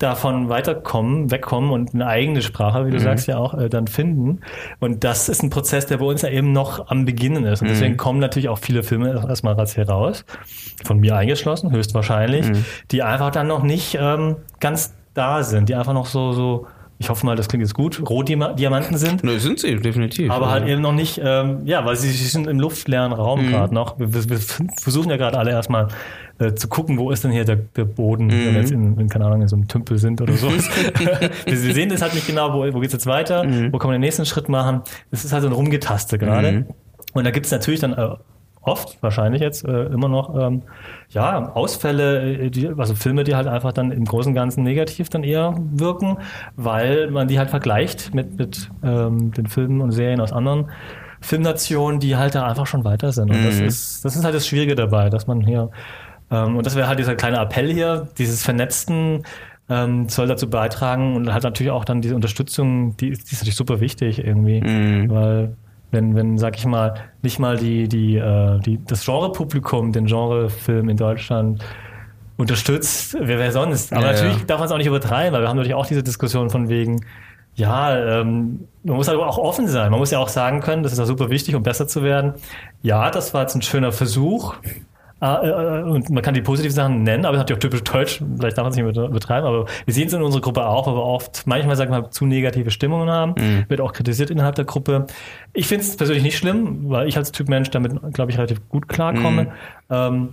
davon 0.00 0.48
weiterkommen, 0.48 1.30
wegkommen 1.30 1.70
und 1.70 1.94
eine 1.94 2.06
eigene 2.06 2.40
Sprache, 2.40 2.86
wie 2.86 2.90
du 2.90 2.96
mhm. 2.96 3.02
sagst 3.02 3.26
ja 3.26 3.36
auch, 3.36 3.54
äh, 3.54 3.68
dann 3.68 3.86
finden. 3.86 4.40
Und 4.78 5.04
das 5.04 5.28
ist 5.28 5.42
ein 5.42 5.50
Prozess, 5.50 5.86
der 5.86 5.98
bei 5.98 6.06
uns 6.06 6.22
ja 6.22 6.30
eben 6.30 6.52
noch 6.52 6.88
am 6.88 7.04
Beginnen 7.04 7.44
ist. 7.44 7.60
Und 7.60 7.68
mhm. 7.68 7.72
deswegen 7.72 7.96
kommen 7.96 8.18
natürlich 8.18 8.48
auch 8.48 8.58
viele 8.58 8.82
Filme 8.82 9.12
erstmal 9.28 9.56
heraus, 9.56 10.24
von 10.84 11.00
mir 11.00 11.16
eingeschlossen, 11.16 11.70
höchstwahrscheinlich, 11.70 12.48
mhm. 12.48 12.64
die 12.90 13.02
einfach 13.02 13.30
dann 13.30 13.46
noch 13.46 13.62
nicht 13.62 13.98
ähm, 14.00 14.36
ganz 14.58 14.94
da 15.20 15.42
sind, 15.42 15.68
die 15.68 15.74
einfach 15.74 15.92
noch 15.92 16.06
so, 16.06 16.32
so 16.32 16.66
ich 17.00 17.08
hoffe 17.08 17.24
mal, 17.24 17.34
das 17.34 17.48
klingt 17.48 17.62
jetzt 17.62 17.72
gut, 17.72 18.02
Rohdiamanten 18.10 18.98
sind. 18.98 19.24
Ne, 19.24 19.40
sind 19.40 19.58
sie, 19.58 19.74
definitiv. 19.76 20.30
Aber 20.30 20.50
halt 20.50 20.68
eben 20.68 20.82
noch 20.82 20.92
nicht, 20.92 21.18
ähm, 21.24 21.60
ja, 21.64 21.82
weil 21.86 21.96
sie, 21.96 22.10
sie 22.10 22.26
sind 22.26 22.46
im 22.46 22.60
luftleeren 22.60 23.12
Raum 23.12 23.46
mhm. 23.46 23.50
gerade 23.50 23.74
noch. 23.74 23.98
Wir, 23.98 24.12
wir, 24.28 24.38
versuchen 24.78 25.08
ja 25.08 25.16
gerade 25.16 25.38
alle 25.38 25.50
erstmal 25.50 25.88
äh, 26.38 26.52
zu 26.52 26.68
gucken, 26.68 26.98
wo 26.98 27.10
ist 27.10 27.24
denn 27.24 27.30
hier 27.30 27.46
der, 27.46 27.56
der 27.56 27.86
Boden, 27.86 28.26
mhm. 28.26 28.30
wenn 28.30 28.54
wir 28.54 28.60
jetzt 28.60 28.72
in, 28.72 28.98
in, 28.98 29.08
keine 29.08 29.24
Ahnung, 29.24 29.40
in 29.40 29.48
so 29.48 29.56
einem 29.56 29.66
Tümpel 29.66 29.96
sind 29.96 30.20
oder 30.20 30.34
so. 30.34 30.48
wir 31.46 31.56
sehen 31.56 31.88
das 31.88 32.02
halt 32.02 32.12
nicht 32.12 32.26
genau, 32.26 32.52
wo, 32.52 32.70
wo 32.74 32.80
geht's 32.80 32.92
jetzt 32.92 33.06
weiter, 33.06 33.44
mhm. 33.44 33.72
wo 33.72 33.78
kann 33.78 33.88
man 33.88 33.94
den 33.94 34.02
nächsten 34.02 34.26
Schritt 34.26 34.50
machen. 34.50 34.82
Das 35.10 35.24
ist 35.24 35.32
halt 35.32 35.42
so 35.42 35.48
ein 35.48 35.54
Rumgetaste 35.54 36.18
gerade. 36.18 36.52
Mhm. 36.52 36.66
Und 37.14 37.24
da 37.24 37.30
gibt's 37.30 37.50
natürlich 37.50 37.80
dann 37.80 37.94
äh, 37.94 38.10
oft, 38.62 39.02
wahrscheinlich 39.02 39.40
jetzt 39.40 39.64
äh, 39.64 39.84
immer 39.84 40.08
noch, 40.08 40.34
ähm, 40.38 40.62
ja, 41.10 41.50
Ausfälle, 41.52 42.44
äh, 42.44 42.50
die, 42.50 42.68
also 42.68 42.94
Filme, 42.94 43.24
die 43.24 43.34
halt 43.34 43.46
einfach 43.46 43.72
dann 43.72 43.90
im 43.90 44.04
Großen 44.04 44.30
und 44.30 44.34
Ganzen 44.34 44.62
negativ 44.62 45.08
dann 45.08 45.24
eher 45.24 45.54
wirken, 45.72 46.18
weil 46.56 47.10
man 47.10 47.28
die 47.28 47.38
halt 47.38 47.50
vergleicht 47.50 48.14
mit, 48.14 48.38
mit 48.38 48.70
ähm, 48.82 49.32
den 49.32 49.46
Filmen 49.46 49.80
und 49.80 49.92
Serien 49.92 50.20
aus 50.20 50.32
anderen 50.32 50.70
Filmnationen, 51.22 52.00
die 52.00 52.16
halt 52.16 52.34
da 52.34 52.46
einfach 52.46 52.66
schon 52.66 52.84
weiter 52.84 53.12
sind. 53.12 53.30
Und 53.30 53.40
mhm. 53.40 53.46
das 53.46 53.60
ist, 53.60 54.04
das 54.04 54.16
ist 54.16 54.24
halt 54.24 54.34
das 54.34 54.46
Schwierige 54.46 54.74
dabei, 54.74 55.10
dass 55.10 55.26
man 55.26 55.40
hier, 55.40 55.70
ähm, 56.30 56.56
und 56.56 56.66
das 56.66 56.76
wäre 56.76 56.88
halt 56.88 56.98
dieser 56.98 57.14
kleine 57.14 57.38
Appell 57.38 57.72
hier, 57.72 58.08
dieses 58.18 58.42
Vernetzten, 58.42 59.24
ähm, 59.70 60.08
soll 60.08 60.26
dazu 60.26 60.50
beitragen 60.50 61.14
und 61.14 61.32
halt 61.32 61.44
natürlich 61.44 61.70
auch 61.70 61.84
dann 61.84 62.02
diese 62.02 62.16
Unterstützung, 62.16 62.96
die, 62.96 63.10
die 63.10 63.12
ist 63.12 63.34
natürlich 63.34 63.56
super 63.56 63.80
wichtig 63.80 64.18
irgendwie, 64.18 64.60
mhm. 64.60 65.10
weil 65.10 65.56
wenn, 65.90 66.14
wenn, 66.14 66.38
sag 66.38 66.56
ich 66.56 66.66
mal, 66.66 66.94
nicht 67.22 67.38
mal 67.38 67.56
die, 67.56 67.88
die, 67.88 68.16
äh, 68.16 68.58
die, 68.60 68.78
das 68.84 69.04
Genrepublikum 69.04 69.92
den 69.92 70.06
Genrefilm 70.06 70.88
in 70.88 70.96
Deutschland 70.96 71.64
unterstützt, 72.36 73.16
wer, 73.18 73.38
wer 73.38 73.52
sonst? 73.52 73.92
Aber 73.92 74.06
ja, 74.06 74.12
natürlich 74.12 74.38
ja. 74.38 74.44
darf 74.44 74.58
man 74.58 74.66
es 74.66 74.72
auch 74.72 74.78
nicht 74.78 74.86
übertreiben, 74.86 75.32
weil 75.32 75.42
wir 75.42 75.48
haben 75.48 75.56
natürlich 75.56 75.74
auch 75.74 75.86
diese 75.86 76.02
Diskussion 76.02 76.50
von 76.50 76.68
wegen, 76.68 77.04
ja, 77.54 78.20
ähm, 78.20 78.68
man 78.84 78.96
muss 78.96 79.08
halt 79.08 79.18
auch 79.18 79.38
offen 79.38 79.68
sein. 79.68 79.90
Man 79.90 80.00
muss 80.00 80.10
ja 80.10 80.18
auch 80.18 80.28
sagen 80.28 80.60
können, 80.60 80.82
das 80.82 80.92
ist 80.92 80.98
ja 80.98 81.04
super 81.04 81.30
wichtig, 81.30 81.54
um 81.54 81.62
besser 81.62 81.86
zu 81.86 82.02
werden. 82.02 82.34
Ja, 82.82 83.10
das 83.10 83.34
war 83.34 83.42
jetzt 83.42 83.54
ein 83.54 83.62
schöner 83.62 83.92
Versuch. 83.92 84.54
Ah, 85.20 85.42
äh, 85.42 85.82
und 85.82 86.08
man 86.08 86.22
kann 86.22 86.32
die 86.32 86.40
positiven 86.40 86.74
Sachen 86.74 87.02
nennen, 87.02 87.26
aber 87.26 87.36
es 87.36 87.40
hat 87.40 87.50
ja 87.50 87.56
auch 87.56 87.60
typisch 87.60 87.84
deutsch, 87.84 88.22
vielleicht 88.38 88.56
darf 88.56 88.64
man 88.64 88.70
es 88.70 88.76
nicht 88.76 89.12
betreiben, 89.12 89.46
aber 89.46 89.66
wir 89.84 89.94
sehen 89.94 90.08
es 90.08 90.14
in 90.14 90.22
unserer 90.22 90.40
Gruppe 90.40 90.66
auch, 90.66 90.86
wir 90.86 90.94
oft 90.94 91.46
manchmal, 91.46 91.76
sagen 91.76 91.92
wir 91.92 92.10
zu 92.10 92.24
negative 92.24 92.70
Stimmungen 92.70 93.10
haben, 93.10 93.34
mhm. 93.36 93.66
wird 93.68 93.82
auch 93.82 93.92
kritisiert 93.92 94.30
innerhalb 94.30 94.54
der 94.54 94.64
Gruppe. 94.64 95.06
Ich 95.52 95.66
finde 95.66 95.84
es 95.84 95.94
persönlich 95.96 96.22
nicht 96.22 96.38
schlimm, 96.38 96.88
weil 96.88 97.06
ich 97.06 97.18
als 97.18 97.32
Typ 97.32 97.50
Mensch 97.50 97.68
damit, 97.68 97.92
glaube 98.14 98.30
ich, 98.30 98.38
relativ 98.38 98.66
gut 98.70 98.88
klarkomme. 98.88 99.44
Mhm. 99.44 99.50
Ähm, 99.90 100.28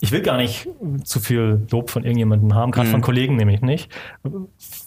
ich 0.00 0.12
will 0.12 0.22
gar 0.22 0.36
nicht 0.36 0.68
zu 1.02 1.18
viel 1.18 1.66
Lob 1.72 1.90
von 1.90 2.04
irgendjemandem 2.04 2.54
haben, 2.54 2.70
gerade 2.70 2.86
mhm. 2.86 2.92
von 2.92 3.00
Kollegen 3.00 3.34
nämlich 3.34 3.60
nicht. 3.60 3.90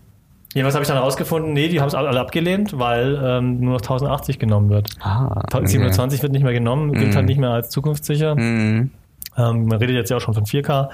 Jedenfalls 0.57 0.75
habe 0.75 0.83
ich 0.85 0.89
dann 0.89 0.97
herausgefunden, 0.97 1.53
nee, 1.53 1.69
die 1.69 1.81
haben 1.83 1.89
es 1.89 1.95
alle 1.95 2.19
abgelehnt, 2.19 2.79
weil 2.79 3.21
ähm, 3.23 3.61
nur 3.61 3.75
noch 3.75 3.83
1080 3.83 4.39
genommen 4.39 4.71
wird. 4.71 4.89
Ah, 5.01 5.43
okay. 5.53 5.67
720 5.67 6.23
wird 6.23 6.33
nicht 6.33 6.45
mehr 6.45 6.55
genommen, 6.55 6.95
gilt 6.95 7.13
mm. 7.13 7.17
halt 7.17 7.27
nicht 7.27 7.39
mehr 7.39 7.51
als 7.51 7.69
zukunftssicher. 7.69 8.35
Mm. 8.37 8.91
Ähm, 9.37 9.67
man 9.67 9.73
redet 9.73 9.97
jetzt 9.97 10.09
ja 10.09 10.17
auch 10.17 10.21
schon 10.23 10.33
von 10.33 10.47
4K. 10.47 10.89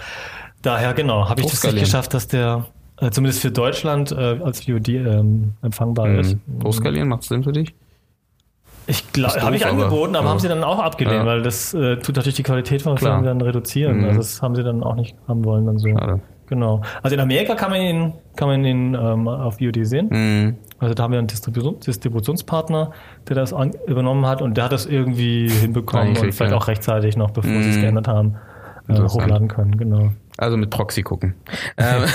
Daher, 0.62 0.94
genau, 0.94 1.28
habe 1.28 1.42
ich 1.42 1.46
das 1.46 1.62
nicht 1.62 1.78
geschafft, 1.78 2.12
dass 2.12 2.26
der 2.26 2.66
äh, 2.98 3.10
zumindest 3.10 3.40
für 3.40 3.52
Deutschland 3.52 4.10
äh, 4.10 4.40
als 4.42 4.64
VOD 4.64 4.88
ähm, 4.88 5.52
empfangbar 5.62 6.08
mm. 6.08 6.18
ist. 6.18 6.36
Hochskalieren 6.64 7.06
macht 7.08 7.22
es 7.22 7.28
Sinn 7.28 7.44
für 7.44 7.52
dich? 7.52 7.72
Ich 8.86 9.12
glaube, 9.12 9.40
habe 9.40 9.56
ich 9.56 9.66
angeboten, 9.66 10.16
aber 10.16 10.26
ja. 10.26 10.30
haben 10.30 10.38
sie 10.38 10.48
dann 10.48 10.64
auch 10.64 10.78
abgelehnt, 10.78 11.18
ja. 11.18 11.26
weil 11.26 11.42
das 11.42 11.72
äh, 11.74 11.96
tut 11.96 12.16
natürlich 12.16 12.36
die 12.36 12.42
Qualität 12.42 12.82
von 12.82 12.98
Filmen 12.98 13.24
dann 13.24 13.40
reduzieren. 13.40 13.98
Mhm. 13.98 14.04
Also 14.06 14.18
das 14.18 14.42
haben 14.42 14.54
sie 14.54 14.62
dann 14.62 14.82
auch 14.82 14.94
nicht 14.94 15.16
haben 15.28 15.44
wollen 15.44 15.66
dann 15.66 15.78
so. 15.78 15.88
Schade. 15.88 16.20
Genau. 16.46 16.82
Also 17.02 17.14
in 17.14 17.20
Amerika 17.20 17.54
kann 17.54 17.70
man 17.70 17.80
ihn, 17.80 18.12
kann 18.36 18.48
man 18.48 18.64
ihn 18.64 18.94
ähm, 18.94 19.26
auf 19.26 19.58
VOD 19.58 19.86
sehen. 19.86 20.08
Mhm. 20.10 20.56
Also 20.80 20.94
da 20.94 21.04
haben 21.04 21.12
wir 21.12 21.18
einen 21.18 21.28
Distribution, 21.28 21.80
Distributionspartner, 21.80 22.90
der 23.28 23.36
das 23.36 23.52
an, 23.52 23.70
übernommen 23.86 24.26
hat 24.26 24.42
und 24.42 24.56
der 24.56 24.64
hat 24.64 24.72
das 24.72 24.84
irgendwie 24.84 25.48
hinbekommen 25.48 26.08
Eigentlich, 26.08 26.24
und 26.24 26.32
vielleicht 26.32 26.52
ja. 26.52 26.58
auch 26.58 26.68
rechtzeitig 26.68 27.16
noch, 27.16 27.30
bevor 27.30 27.52
mhm. 27.52 27.62
sie 27.62 27.70
es 27.70 27.80
geändert 27.80 28.08
haben, 28.08 28.34
äh, 28.88 29.00
hochladen 29.00 29.48
können. 29.48 29.78
Genau. 29.78 30.10
Also 30.36 30.56
mit 30.56 30.70
Proxy 30.70 31.02
gucken. 31.02 31.34
ähm. 31.78 32.04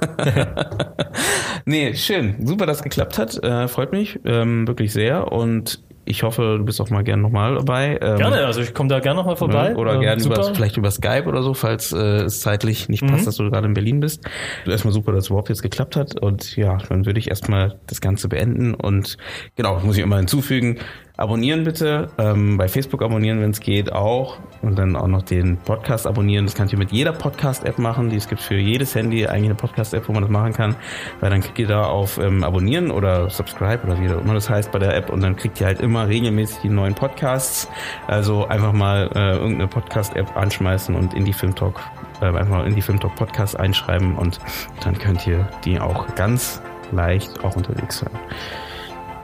nee, 1.64 1.94
schön. 1.94 2.46
Super, 2.46 2.66
dass 2.66 2.78
es 2.78 2.82
geklappt 2.82 3.18
hat. 3.18 3.42
Äh, 3.42 3.68
freut 3.68 3.92
mich 3.92 4.20
ähm, 4.24 4.66
wirklich 4.66 4.92
sehr. 4.92 5.32
Und 5.32 5.82
ich 6.04 6.24
hoffe, 6.24 6.56
du 6.58 6.64
bist 6.64 6.80
auch 6.80 6.90
mal 6.90 7.04
gerne 7.04 7.22
nochmal 7.22 7.54
dabei. 7.54 7.98
Ähm, 8.02 8.16
gerne, 8.16 8.44
also 8.44 8.60
ich 8.60 8.74
komme 8.74 8.88
da 8.88 8.98
gerne 8.98 9.18
nochmal 9.18 9.36
vorbei. 9.36 9.70
Ne? 9.70 9.76
Oder 9.76 9.94
ähm, 9.94 10.00
gerne 10.00 10.22
über, 10.22 10.52
vielleicht 10.52 10.76
über 10.76 10.90
Skype 10.90 11.24
oder 11.26 11.42
so, 11.42 11.54
falls 11.54 11.92
äh, 11.92 12.22
es 12.22 12.40
zeitlich 12.40 12.88
nicht 12.88 13.06
passt, 13.06 13.22
mhm. 13.22 13.24
dass 13.26 13.36
du 13.36 13.50
gerade 13.50 13.66
in 13.68 13.74
Berlin 13.74 14.00
bist. 14.00 14.24
Erstmal 14.66 14.92
super, 14.92 15.12
dass 15.12 15.24
es 15.24 15.30
überhaupt 15.30 15.48
jetzt 15.48 15.62
geklappt 15.62 15.94
hat. 15.94 16.20
Und 16.20 16.56
ja, 16.56 16.78
dann 16.88 17.06
würde 17.06 17.20
ich 17.20 17.28
erstmal 17.28 17.78
das 17.86 18.00
Ganze 18.00 18.28
beenden. 18.28 18.74
Und 18.74 19.16
genau, 19.54 19.78
muss 19.80 19.96
ich 19.96 20.02
immer 20.02 20.16
hinzufügen. 20.16 20.78
Abonnieren 21.18 21.62
bitte, 21.62 22.08
ähm, 22.16 22.56
bei 22.56 22.68
Facebook 22.68 23.02
abonnieren, 23.02 23.42
wenn 23.42 23.50
es 23.50 23.60
geht, 23.60 23.92
auch. 23.92 24.38
Und 24.62 24.78
dann 24.78 24.96
auch 24.96 25.08
noch 25.08 25.22
den 25.22 25.58
Podcast 25.58 26.06
abonnieren. 26.06 26.46
Das 26.46 26.54
könnt 26.54 26.72
ihr 26.72 26.78
mit 26.78 26.90
jeder 26.90 27.12
Podcast-App 27.12 27.78
machen. 27.78 28.08
Die 28.08 28.16
es 28.16 28.28
gibt 28.28 28.40
für 28.40 28.54
jedes 28.54 28.94
Handy 28.94 29.26
eigentlich 29.26 29.46
eine 29.46 29.54
Podcast-App, 29.54 30.08
wo 30.08 30.12
man 30.12 30.22
das 30.22 30.30
machen 30.30 30.54
kann. 30.54 30.74
Weil 31.20 31.28
dann 31.28 31.42
klickt 31.42 31.58
ihr 31.58 31.66
da 31.66 31.84
auf 31.84 32.16
ähm, 32.16 32.42
Abonnieren 32.42 32.90
oder 32.90 33.28
Subscribe 33.28 33.82
oder 33.84 34.00
wie 34.00 34.06
immer 34.06 34.32
das 34.32 34.48
heißt 34.48 34.72
bei 34.72 34.78
der 34.78 34.96
App. 34.96 35.10
Und 35.10 35.20
dann 35.20 35.36
kriegt 35.36 35.60
ihr 35.60 35.66
halt 35.66 35.80
immer 35.80 36.08
regelmäßig 36.08 36.58
die 36.62 36.70
neuen 36.70 36.94
Podcasts. 36.94 37.68
Also 38.06 38.46
einfach 38.46 38.72
mal 38.72 39.10
äh, 39.14 39.34
irgendeine 39.34 39.68
Podcast-App 39.68 40.34
anschmeißen 40.34 40.94
und 40.94 41.12
in 41.12 41.26
die 41.26 41.34
Filmtalk, 41.34 41.78
äh, 42.22 42.26
einfach 42.26 42.64
in 42.64 42.74
die 42.74 42.82
Filmtalk 42.82 43.16
Podcast 43.16 43.60
einschreiben 43.60 44.16
und 44.16 44.40
dann 44.82 44.98
könnt 44.98 45.26
ihr 45.26 45.46
die 45.64 45.78
auch 45.78 46.14
ganz 46.14 46.62
leicht 46.90 47.44
auch 47.44 47.54
unterwegs 47.56 48.02
hören. 48.02 48.18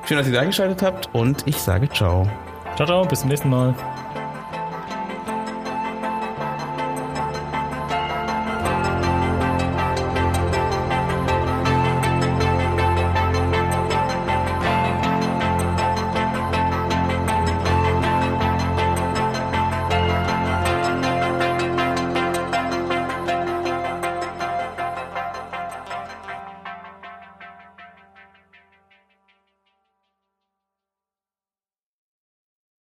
Schön, 0.09 0.16
dass 0.16 0.26
ihr 0.26 0.40
eingeschaltet 0.40 0.80
habt 0.80 1.10
und 1.12 1.47
ich 1.47 1.59
sage 1.59 1.86
ciao. 1.90 2.26
Ciao, 2.76 2.86
ciao, 2.86 3.05
bis 3.05 3.20
zum 3.20 3.28
nächsten 3.28 3.51
Mal. 3.51 3.74